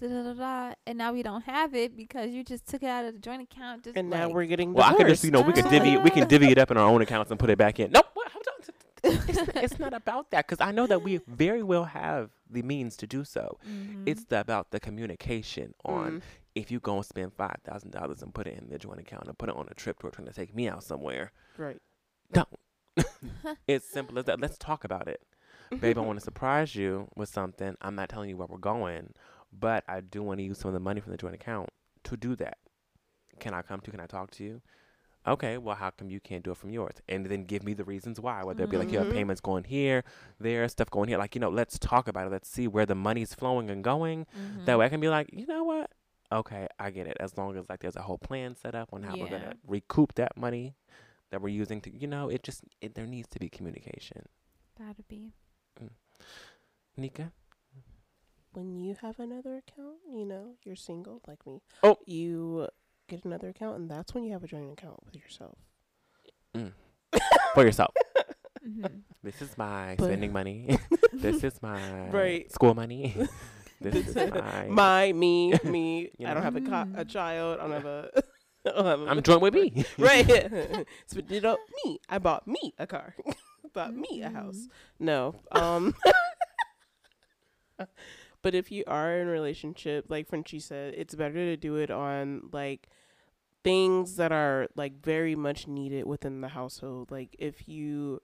Da, 0.00 0.08
da, 0.08 0.22
da, 0.22 0.32
da, 0.32 0.74
and 0.86 0.96
now 0.96 1.12
we 1.12 1.22
don't 1.22 1.42
have 1.42 1.74
it 1.74 1.94
because 1.94 2.30
you 2.30 2.42
just 2.42 2.66
took 2.66 2.82
it 2.82 2.86
out 2.86 3.04
of 3.04 3.12
the 3.12 3.20
joint 3.20 3.42
account. 3.42 3.84
Just 3.84 3.98
And 3.98 4.08
now 4.08 4.30
we're 4.30 4.46
getting 4.46 4.72
Well, 4.72 4.82
I 4.84 4.90
divorced. 4.92 4.98
could 5.04 5.12
just 5.12 5.24
you 5.24 5.30
know 5.30 5.42
we 5.42 5.52
could 5.52 5.68
divvy 5.68 5.92
it- 5.92 6.02
we 6.02 6.08
can 6.10 6.26
divvy 6.26 6.50
it 6.50 6.56
up 6.58 6.70
in 6.70 6.78
our 6.78 6.88
own 6.88 7.02
accounts 7.02 7.30
and 7.30 7.38
put 7.38 7.50
it 7.50 7.58
back 7.58 7.78
in. 7.78 7.90
Nope. 7.92 8.06
What? 8.14 8.28
Hold 8.32 8.44
on. 8.48 8.64
It's, 9.28 9.38
it's 9.56 9.78
not 9.78 9.94
about 9.94 10.30
that 10.30 10.46
because 10.46 10.64
I 10.66 10.72
know 10.72 10.86
that 10.86 11.02
we 11.02 11.16
very 11.26 11.62
well 11.62 11.84
have 11.84 12.30
the 12.50 12.62
means 12.62 12.96
to 12.98 13.06
do 13.06 13.24
so. 13.24 13.58
Mhm. 13.68 14.04
It's 14.06 14.24
the, 14.24 14.40
about 14.40 14.70
the 14.70 14.80
communication 14.80 15.74
on 15.84 16.10
Mm. 16.18 16.22
if 16.54 16.70
you 16.70 16.80
go 16.80 16.96
and 16.96 17.04
spend 17.06 17.32
five 17.34 17.56
thousand 17.64 17.90
dollars 17.92 18.22
and 18.22 18.34
put 18.34 18.46
it 18.46 18.56
in 18.58 18.68
the 18.68 18.78
joint 18.78 19.00
account 19.00 19.26
and 19.26 19.36
put 19.38 19.48
it 19.48 19.56
on 19.56 19.68
a 19.70 19.74
trip 19.74 20.00
to 20.00 20.10
trying 20.10 20.26
to 20.28 20.34
take 20.34 20.54
me 20.54 20.68
out 20.68 20.82
somewhere. 20.82 21.32
Right. 21.56 21.80
Don't. 22.32 22.48
it's 23.66 23.88
simple 23.88 24.18
as 24.18 24.24
that. 24.26 24.40
Let's 24.40 24.58
talk 24.58 24.84
about 24.84 25.08
it. 25.08 25.22
Babe, 25.80 25.98
I 25.98 26.00
want 26.00 26.18
to 26.18 26.24
surprise 26.24 26.74
you 26.74 27.08
with 27.14 27.28
something. 27.28 27.76
I'm 27.82 27.94
not 27.94 28.08
telling 28.08 28.30
you 28.30 28.36
where 28.38 28.46
we're 28.48 28.56
going, 28.58 29.12
but 29.52 29.84
I 29.86 30.00
do 30.00 30.22
want 30.22 30.38
to 30.38 30.44
use 30.44 30.58
some 30.58 30.70
of 30.70 30.72
the 30.74 30.80
money 30.80 31.00
from 31.00 31.12
the 31.12 31.18
joint 31.18 31.34
account 31.34 31.68
to 32.04 32.16
do 32.16 32.34
that. 32.36 32.56
Can 33.38 33.52
I 33.52 33.60
come 33.62 33.80
to 33.80 33.86
you? 33.86 33.90
Can 33.92 34.00
I 34.00 34.06
talk 34.06 34.30
to 34.32 34.44
you? 34.44 34.62
Okay, 35.28 35.58
well, 35.58 35.76
how 35.76 35.90
come 35.90 36.10
you 36.10 36.20
can't 36.20 36.42
do 36.42 36.50
it 36.52 36.56
from 36.56 36.70
yours? 36.70 36.96
And 37.08 37.26
then 37.26 37.44
give 37.44 37.62
me 37.62 37.74
the 37.74 37.84
reasons 37.84 38.18
why. 38.20 38.42
Whether 38.42 38.64
it 38.64 38.70
be 38.70 38.76
like, 38.78 38.90
you 38.90 38.98
have 38.98 39.08
Mhm. 39.08 39.12
payments 39.12 39.40
going 39.40 39.64
here, 39.64 40.02
there, 40.40 40.66
stuff 40.68 40.90
going 40.90 41.08
here. 41.08 41.18
Like, 41.18 41.34
you 41.34 41.40
know, 41.40 41.50
let's 41.50 41.78
talk 41.78 42.08
about 42.08 42.26
it. 42.26 42.30
Let's 42.30 42.48
see 42.48 42.66
where 42.66 42.86
the 42.86 42.94
money's 42.94 43.34
flowing 43.34 43.68
and 43.70 43.84
going. 43.84 44.26
Mhm. 44.36 44.64
That 44.64 44.78
way 44.78 44.86
I 44.86 44.88
can 44.88 45.00
be 45.00 45.08
like, 45.08 45.30
you 45.32 45.46
know 45.46 45.64
what? 45.64 45.92
Okay, 46.32 46.66
I 46.78 46.90
get 46.90 47.06
it. 47.06 47.16
As 47.20 47.36
long 47.38 47.56
as 47.56 47.68
like 47.68 47.80
there's 47.80 47.96
a 47.96 48.02
whole 48.02 48.18
plan 48.18 48.54
set 48.56 48.74
up 48.74 48.92
on 48.92 49.02
how 49.02 49.16
we're 49.16 49.28
gonna 49.30 49.54
recoup 49.66 50.14
that 50.14 50.36
money 50.36 50.74
that 51.30 51.40
we're 51.42 51.48
using 51.48 51.80
to, 51.82 51.90
you 51.96 52.06
know, 52.06 52.28
it 52.28 52.42
just 52.42 52.64
it, 52.80 52.94
there 52.94 53.06
needs 53.06 53.28
to 53.28 53.38
be 53.38 53.48
communication. 53.48 54.26
That'd 54.76 55.08
be. 55.08 55.32
Nika, 56.96 57.32
When 58.52 58.74
you 58.76 58.94
have 59.02 59.20
another 59.20 59.56
account, 59.56 59.98
you 60.10 60.24
know, 60.24 60.56
you're 60.64 60.74
single 60.74 61.20
like 61.28 61.46
me. 61.46 61.62
Oh. 61.82 61.96
You 62.06 62.68
get 63.08 63.24
another 63.24 63.48
account, 63.48 63.76
and 63.78 63.90
that's 63.90 64.14
when 64.14 64.24
you 64.24 64.32
have 64.32 64.44
a 64.44 64.46
joint 64.46 64.72
account 64.72 65.00
with 65.04 65.16
yourself. 65.16 65.58
for 67.54 67.64
yourself. 67.64 67.94
Mhm. 68.66 69.02
This 69.22 69.42
is 69.42 69.58
my 69.58 69.94
But- 69.98 70.04
spending 70.06 70.32
money. 70.32 70.78
this 71.12 71.42
is 71.44 71.60
my 71.62 72.08
Right. 72.10 72.50
school 72.52 72.74
money. 72.74 73.14
this 73.80 73.94
is 74.08 74.14
my. 74.14 74.66
My, 74.68 75.12
me, 75.12 75.52
me. 75.64 76.10
You 76.18 76.26
I 76.28 76.34
don't 76.34 76.42
have 76.42 76.56
a, 76.56 76.60
co- 76.60 76.88
a 76.96 77.04
Mm. 77.04 77.08
child. 77.08 77.58
I 77.58 77.62
don't 77.62 77.72
have 77.72 77.84
a. 77.86 78.10
I 78.66 78.70
don't 78.70 78.86
have 78.86 79.00
a 79.00 79.06
I'm 79.06 79.22
joint 79.22 79.40
with 79.42 79.54
me. 79.54 79.84
right. 79.98 80.26
Spend 81.06 81.32
it 81.32 81.44
up 81.44 81.58
me. 81.84 81.98
I 82.08 82.18
bought 82.18 82.46
me 82.46 82.74
a 82.78 82.86
car. 82.86 83.14
bought 83.74 83.94
me 83.94 84.22
a 84.22 84.30
house. 84.30 84.66
Mhm. 84.66 84.70
No. 85.00 85.34
Um 85.52 85.94
But 88.42 88.54
if 88.54 88.70
you 88.70 88.84
are 88.86 89.18
in 89.18 89.26
a 89.28 89.30
relationship, 89.30 90.06
like 90.08 90.28
Frenchie 90.28 90.60
said, 90.60 90.94
it's 90.96 91.14
better 91.14 91.34
to 91.34 91.56
do 91.56 91.76
it 91.76 91.90
on 91.90 92.48
like 92.52 92.88
things 93.64 94.16
that 94.16 94.30
are 94.32 94.68
like 94.76 95.02
very 95.02 95.34
much 95.34 95.66
needed 95.66 96.06
within 96.06 96.40
the 96.40 96.48
household. 96.48 97.10
Like 97.10 97.34
if 97.38 97.68
you 97.68 98.22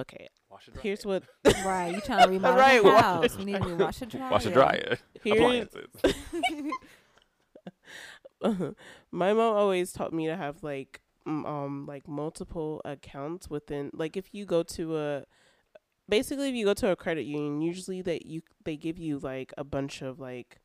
okay. 0.00 0.28
Wash 0.50 0.68
it 0.68 0.74
Here's 0.82 1.04
what 1.04 1.24
right, 1.64 1.94
you 1.94 2.00
trying 2.00 2.24
to 2.24 2.30
remodel 2.30 2.58
Right, 2.58 2.82
the 2.82 2.88
wash- 2.90 3.02
house? 3.02 3.36
We 3.36 3.44
need 3.44 3.56
a 3.56 3.60
new 3.66 3.76
washer 3.76 4.06
dryer. 4.06 4.30
Wash 4.30 4.46
a 4.46 4.50
dryer. 4.50 4.98
Here- 5.22 5.34
Appliances. 5.34 5.86
my 9.10 9.32
mom 9.32 9.38
always 9.56 9.92
taught 9.92 10.12
me 10.12 10.26
to 10.26 10.36
have 10.36 10.62
like 10.62 11.00
um 11.26 11.86
like 11.88 12.06
multiple 12.06 12.80
accounts 12.84 13.50
within 13.50 13.90
like 13.92 14.16
if 14.16 14.32
you 14.32 14.44
go 14.44 14.62
to 14.62 14.96
a 14.96 15.24
basically 16.08 16.48
if 16.48 16.54
you 16.54 16.64
go 16.64 16.74
to 16.74 16.90
a 16.90 16.96
credit 16.96 17.24
union 17.24 17.60
usually 17.60 18.02
that 18.02 18.26
you 18.26 18.42
they 18.64 18.76
give 18.76 18.98
you 18.98 19.18
like 19.18 19.52
a 19.58 19.64
bunch 19.64 20.02
of 20.02 20.18
like 20.20 20.58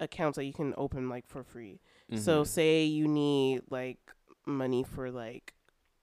accounts 0.00 0.36
that 0.36 0.44
you 0.44 0.52
can 0.52 0.74
open 0.76 1.08
like 1.08 1.26
for 1.26 1.42
free 1.42 1.80
so 2.14 2.42
Mhm. 2.42 2.46
say 2.46 2.84
you 2.84 3.08
need 3.08 3.62
like 3.70 3.98
money 4.46 4.82
for 4.84 5.10
like 5.10 5.54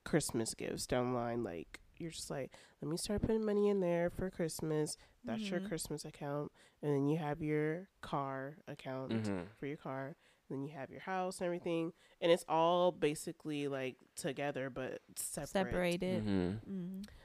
christmas 0.04 0.54
gifts 0.54 0.86
down 0.86 1.14
the 1.14 1.18
line 1.20 1.44
like 1.44 1.80
you're 1.98 2.12
just 2.12 2.30
like 2.30 2.52
let 2.82 2.90
me 2.90 2.98
start 2.98 3.22
putting 3.22 3.46
money 3.46 3.70
in 3.70 3.80
there 3.80 4.10
for 4.10 4.30
christmas 4.30 4.98
that's 5.24 5.50
your 5.50 5.62
Mhm. 5.62 5.68
christmas 5.68 6.04
account 6.04 6.52
and 6.82 6.92
then 6.94 7.08
you 7.08 7.18
have 7.18 7.42
your 7.42 7.88
car 8.02 8.58
account 8.68 9.12
Mhm. 9.14 9.48
for 9.58 9.66
your 9.68 9.78
car. 9.78 10.16
Then 10.50 10.62
you 10.62 10.74
have 10.74 10.92
your 10.92 11.00
house 11.00 11.40
and 11.40 11.46
everything, 11.46 11.94
and 12.20 12.30
it's 12.30 12.44
all 12.50 12.92
basically 12.92 13.70
like 13.70 13.96
together 14.16 14.70
but 14.70 15.02
separate. 15.16 15.50
Separated. 15.72 16.26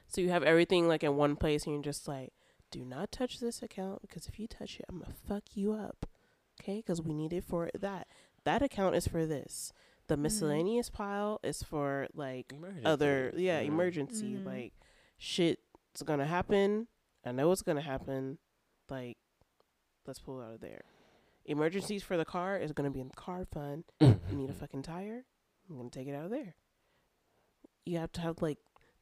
Mm. 0.08 0.14
So 0.14 0.20
you 0.20 0.30
have 0.30 0.42
everything 0.42 0.88
like 0.88 1.02
in 1.04 1.16
one 1.16 1.36
place, 1.36 1.64
and 1.64 1.74
you're 1.74 1.82
just 1.82 2.08
like, 2.08 2.32
do 2.70 2.84
not 2.84 3.10
touch 3.12 3.40
this 3.40 3.62
account 3.62 4.02
because 4.02 4.26
if 4.26 4.38
you 4.38 4.46
touch 4.46 4.78
it, 4.78 4.86
I'm 4.88 4.98
gonna 5.00 5.14
fuck 5.26 5.44
you 5.54 5.72
up. 5.72 6.06
Okay, 6.60 6.76
because 6.78 7.00
we 7.00 7.14
need 7.14 7.32
it 7.32 7.44
for 7.44 7.70
that. 7.78 8.08
That 8.44 8.62
account 8.62 8.94
is 8.96 9.06
for 9.06 9.24
this. 9.26 9.72
The 10.08 10.16
Mhm. 10.16 10.20
miscellaneous 10.20 10.90
pile 10.90 11.38
is 11.42 11.62
for 11.62 12.08
like 12.14 12.52
other 12.84 13.28
Emergencies. 13.28 13.40
yeah 13.42 13.62
Mhm. 13.62 13.66
emergency 13.66 14.34
Mhm. 14.34 14.44
like 14.46 14.72
shit's 15.18 16.02
gonna 16.04 16.26
happen. 16.26 16.88
I 17.24 17.32
know 17.32 17.52
it's 17.52 17.62
gonna 17.62 17.80
happen. 17.82 18.38
Like, 18.88 19.18
let's 20.06 20.18
pull 20.20 20.40
it 20.40 20.44
out 20.44 20.54
of 20.54 20.60
there. 20.60 20.82
Emergencies 21.44 22.02
for 22.02 22.16
the 22.16 22.24
car 22.24 22.56
is 22.58 22.72
gonna 22.72 22.90
be 22.90 23.00
in 23.00 23.08
the 23.08 23.14
car 23.14 23.44
fund. 23.44 23.84
You 24.00 24.18
need 24.32 24.50
a 24.50 24.52
fucking 24.64 24.82
tire. 24.82 25.24
I'm 25.68 25.76
gonna 25.76 25.90
take 25.90 26.08
it 26.08 26.14
out 26.14 26.24
of 26.24 26.30
there. 26.30 26.54
You 27.84 27.98
have 27.98 28.12
to 28.12 28.20
have 28.20 28.42
like 28.42 28.58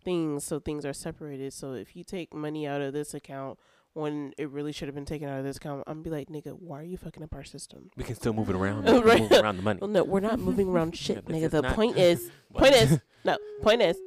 things 0.06 0.44
so 0.44 0.58
things 0.60 0.86
are 0.86 0.92
separated. 0.94 1.52
So 1.52 1.72
if 1.72 1.96
you 1.96 2.04
take 2.04 2.32
money 2.32 2.66
out 2.66 2.80
of 2.80 2.92
this 2.94 3.12
account 3.12 3.58
when 3.92 4.32
it 4.38 4.48
really 4.50 4.72
should 4.72 4.86
have 4.88 4.94
been 4.94 5.04
taken 5.04 5.28
out 5.28 5.38
of 5.38 5.44
this 5.44 5.56
account, 5.56 5.82
I'm 5.86 6.02
gonna 6.02 6.04
be 6.04 6.10
like, 6.10 6.28
nigga, 6.28 6.52
why 6.58 6.80
are 6.80 6.84
you 6.84 6.96
fucking 6.96 7.22
up 7.22 7.34
our 7.34 7.42
system? 7.44 7.90
We 7.96 8.04
can 8.04 8.14
still 8.14 8.32
move 8.32 8.48
it 8.48 8.54
around. 8.56 8.84
Right. 9.04 9.20
Move 9.20 9.32
around 9.32 9.56
the 9.56 9.62
money. 9.62 9.80
Well, 9.80 9.90
no, 9.90 10.04
we're 10.04 10.20
not 10.20 10.38
moving 10.38 10.68
around 10.68 10.96
shit, 11.04 11.26
this 11.26 11.36
nigga. 11.36 11.50
The 11.50 11.62
point 11.74 11.98
is, 12.10 12.30
What? 12.50 12.62
point 12.62 12.74
is, 12.76 13.00
no, 13.24 13.36
point 13.62 13.82
is, 13.82 13.98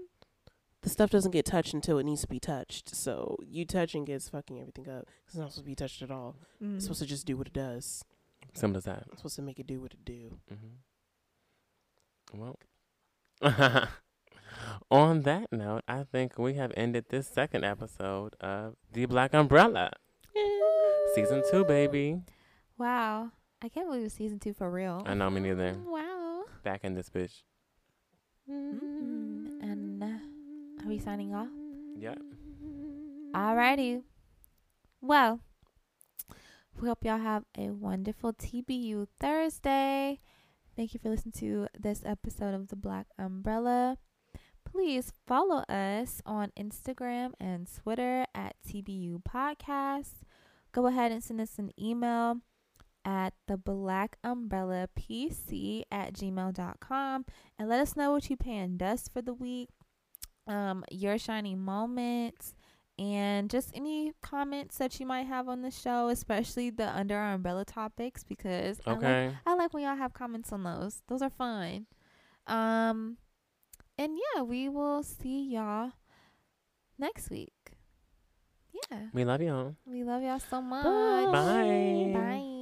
the 0.82 0.90
stuff 0.90 1.10
doesn't 1.10 1.32
get 1.32 1.46
touched 1.46 1.74
until 1.74 1.98
it 2.00 2.06
needs 2.06 2.22
to 2.22 2.28
be 2.28 2.40
touched. 2.40 2.96
So 2.96 3.36
you 3.46 3.66
touching 3.66 4.06
gets 4.06 4.30
fucking 4.30 4.58
everything 4.62 4.88
up. 4.88 5.06
It's 5.28 5.36
not 5.36 5.52
supposed 5.52 5.58
to 5.58 5.64
be 5.64 5.76
touched 5.76 6.02
at 6.02 6.12
all. 6.12 6.38
Mm. 6.64 6.76
It's 6.78 6.86
supposed 6.86 7.02
to 7.02 7.06
just 7.08 7.26
do 7.26 7.36
what 7.36 7.48
it 7.48 7.54
does. 7.54 8.06
Simple 8.54 8.78
as 8.78 8.86
that. 8.86 9.04
It's 9.12 9.18
supposed 9.18 9.36
to 9.36 9.42
make 9.42 9.60
it 9.60 9.68
do 9.68 9.82
what 9.82 9.92
it 9.94 10.06
do. 10.06 10.38
Mm-hmm. 10.54 12.40
Well, 12.40 12.58
on 14.92 15.22
that 15.22 15.52
note, 15.52 15.84
I 15.88 16.04
think 16.04 16.38
we 16.38 16.56
have 16.56 16.72
ended 16.76 17.06
this 17.10 17.28
second 17.28 17.64
episode 17.64 18.36
of 18.40 18.76
The 18.94 19.06
Black 19.06 19.34
Umbrella, 19.34 19.92
season 21.16 21.44
two, 21.50 21.66
baby. 21.66 22.22
Wow. 22.78 23.32
I 23.62 23.68
can't 23.68 23.88
believe 23.88 24.06
it's 24.06 24.16
season 24.16 24.40
two 24.40 24.54
for 24.54 24.72
real. 24.72 25.04
I 25.06 25.14
know 25.14 25.30
me 25.30 25.42
neither. 25.42 25.76
Wow. 25.86 26.44
Back 26.64 26.84
in 26.84 26.94
this 26.94 27.10
bitch. 27.10 27.44
Mm-mm. 28.50 29.62
And 29.62 30.04
uh, 30.04 30.84
are 30.84 30.88
we 30.88 30.98
signing 30.98 31.36
off? 31.36 31.50
Yeah. 31.98 32.16
Alrighty. 33.34 34.04
Well, 35.02 35.42
we 36.80 36.88
hope 36.88 37.04
y'all 37.04 37.20
have 37.20 37.44
a 37.58 37.72
wonderful 37.72 38.34
TBU 38.34 39.08
Thursday. 39.20 40.20
Thank 40.76 40.94
you 40.94 41.00
for 41.02 41.10
listening 41.10 41.34
to 41.40 41.68
this 41.78 42.04
episode 42.06 42.54
of 42.54 42.70
The 42.70 42.78
Black 42.78 43.08
Umbrella. 43.18 43.98
Please 44.72 45.12
follow 45.28 45.64
us 45.70 46.22
on 46.26 46.52
Instagram 46.58 47.34
and 47.40 47.68
Twitter 47.82 48.26
at 48.36 48.56
TBU 48.68 49.24
Podcast. 49.24 50.22
Go 50.72 50.88
ahead 50.88 51.12
and 51.12 51.24
send 51.24 51.42
us 51.42 51.58
an 51.58 51.72
email 51.80 52.38
at 53.06 53.34
the 53.48 53.56
black 53.58 54.18
umbrella 54.26 54.88
pc 55.00 55.84
at 55.90 56.14
gmail.com 56.14 57.26
and 57.58 57.70
let 57.70 57.80
us 57.80 57.96
know 57.96 58.12
what 58.12 58.30
you 58.30 58.36
paying 58.36 58.76
dust 58.76 59.10
for 59.14 59.22
the 59.22 59.34
week 59.34 59.70
um 60.48 60.84
your 60.92 61.18
shining 61.18 61.58
moments 61.58 62.54
and 63.00 63.50
just 63.50 63.72
any 63.74 64.12
comments 64.22 64.78
that 64.80 65.00
you 65.00 65.06
might 65.06 65.26
have 65.26 65.48
on 65.48 65.62
the 65.62 65.72
show, 65.72 66.10
especially 66.10 66.70
the 66.70 66.90
under 66.90 67.16
our 67.16 67.34
umbrella 67.34 67.64
topics, 67.64 68.26
because 68.26 68.82
I 68.86 68.92
like, 68.92 68.98
Okay. 69.00 69.32
I 69.46 69.56
like 69.56 69.74
when 69.74 69.84
y'all 69.84 69.96
have 69.96 70.14
comments 70.14 70.52
on 70.52 70.64
those. 70.64 71.02
Those 71.08 71.22
are 71.22 71.30
fun. 71.30 71.86
Um, 72.46 73.16
and 74.00 74.18
yeah, 74.18 74.42
we 74.42 74.70
will 74.70 75.04
see 75.04 75.52
y'all 75.52 75.92
next 76.98 77.30
week. 77.30 77.54
Yeah, 78.90 79.08
We 79.14 79.26
love 79.26 79.42
y'all. 79.42 79.76
we 79.86 80.04
love 80.04 80.24
y'all 80.24 80.40
so 80.40 80.62
much. 80.62 80.86
Bye. 80.86 82.14
Bye. 82.14 82.59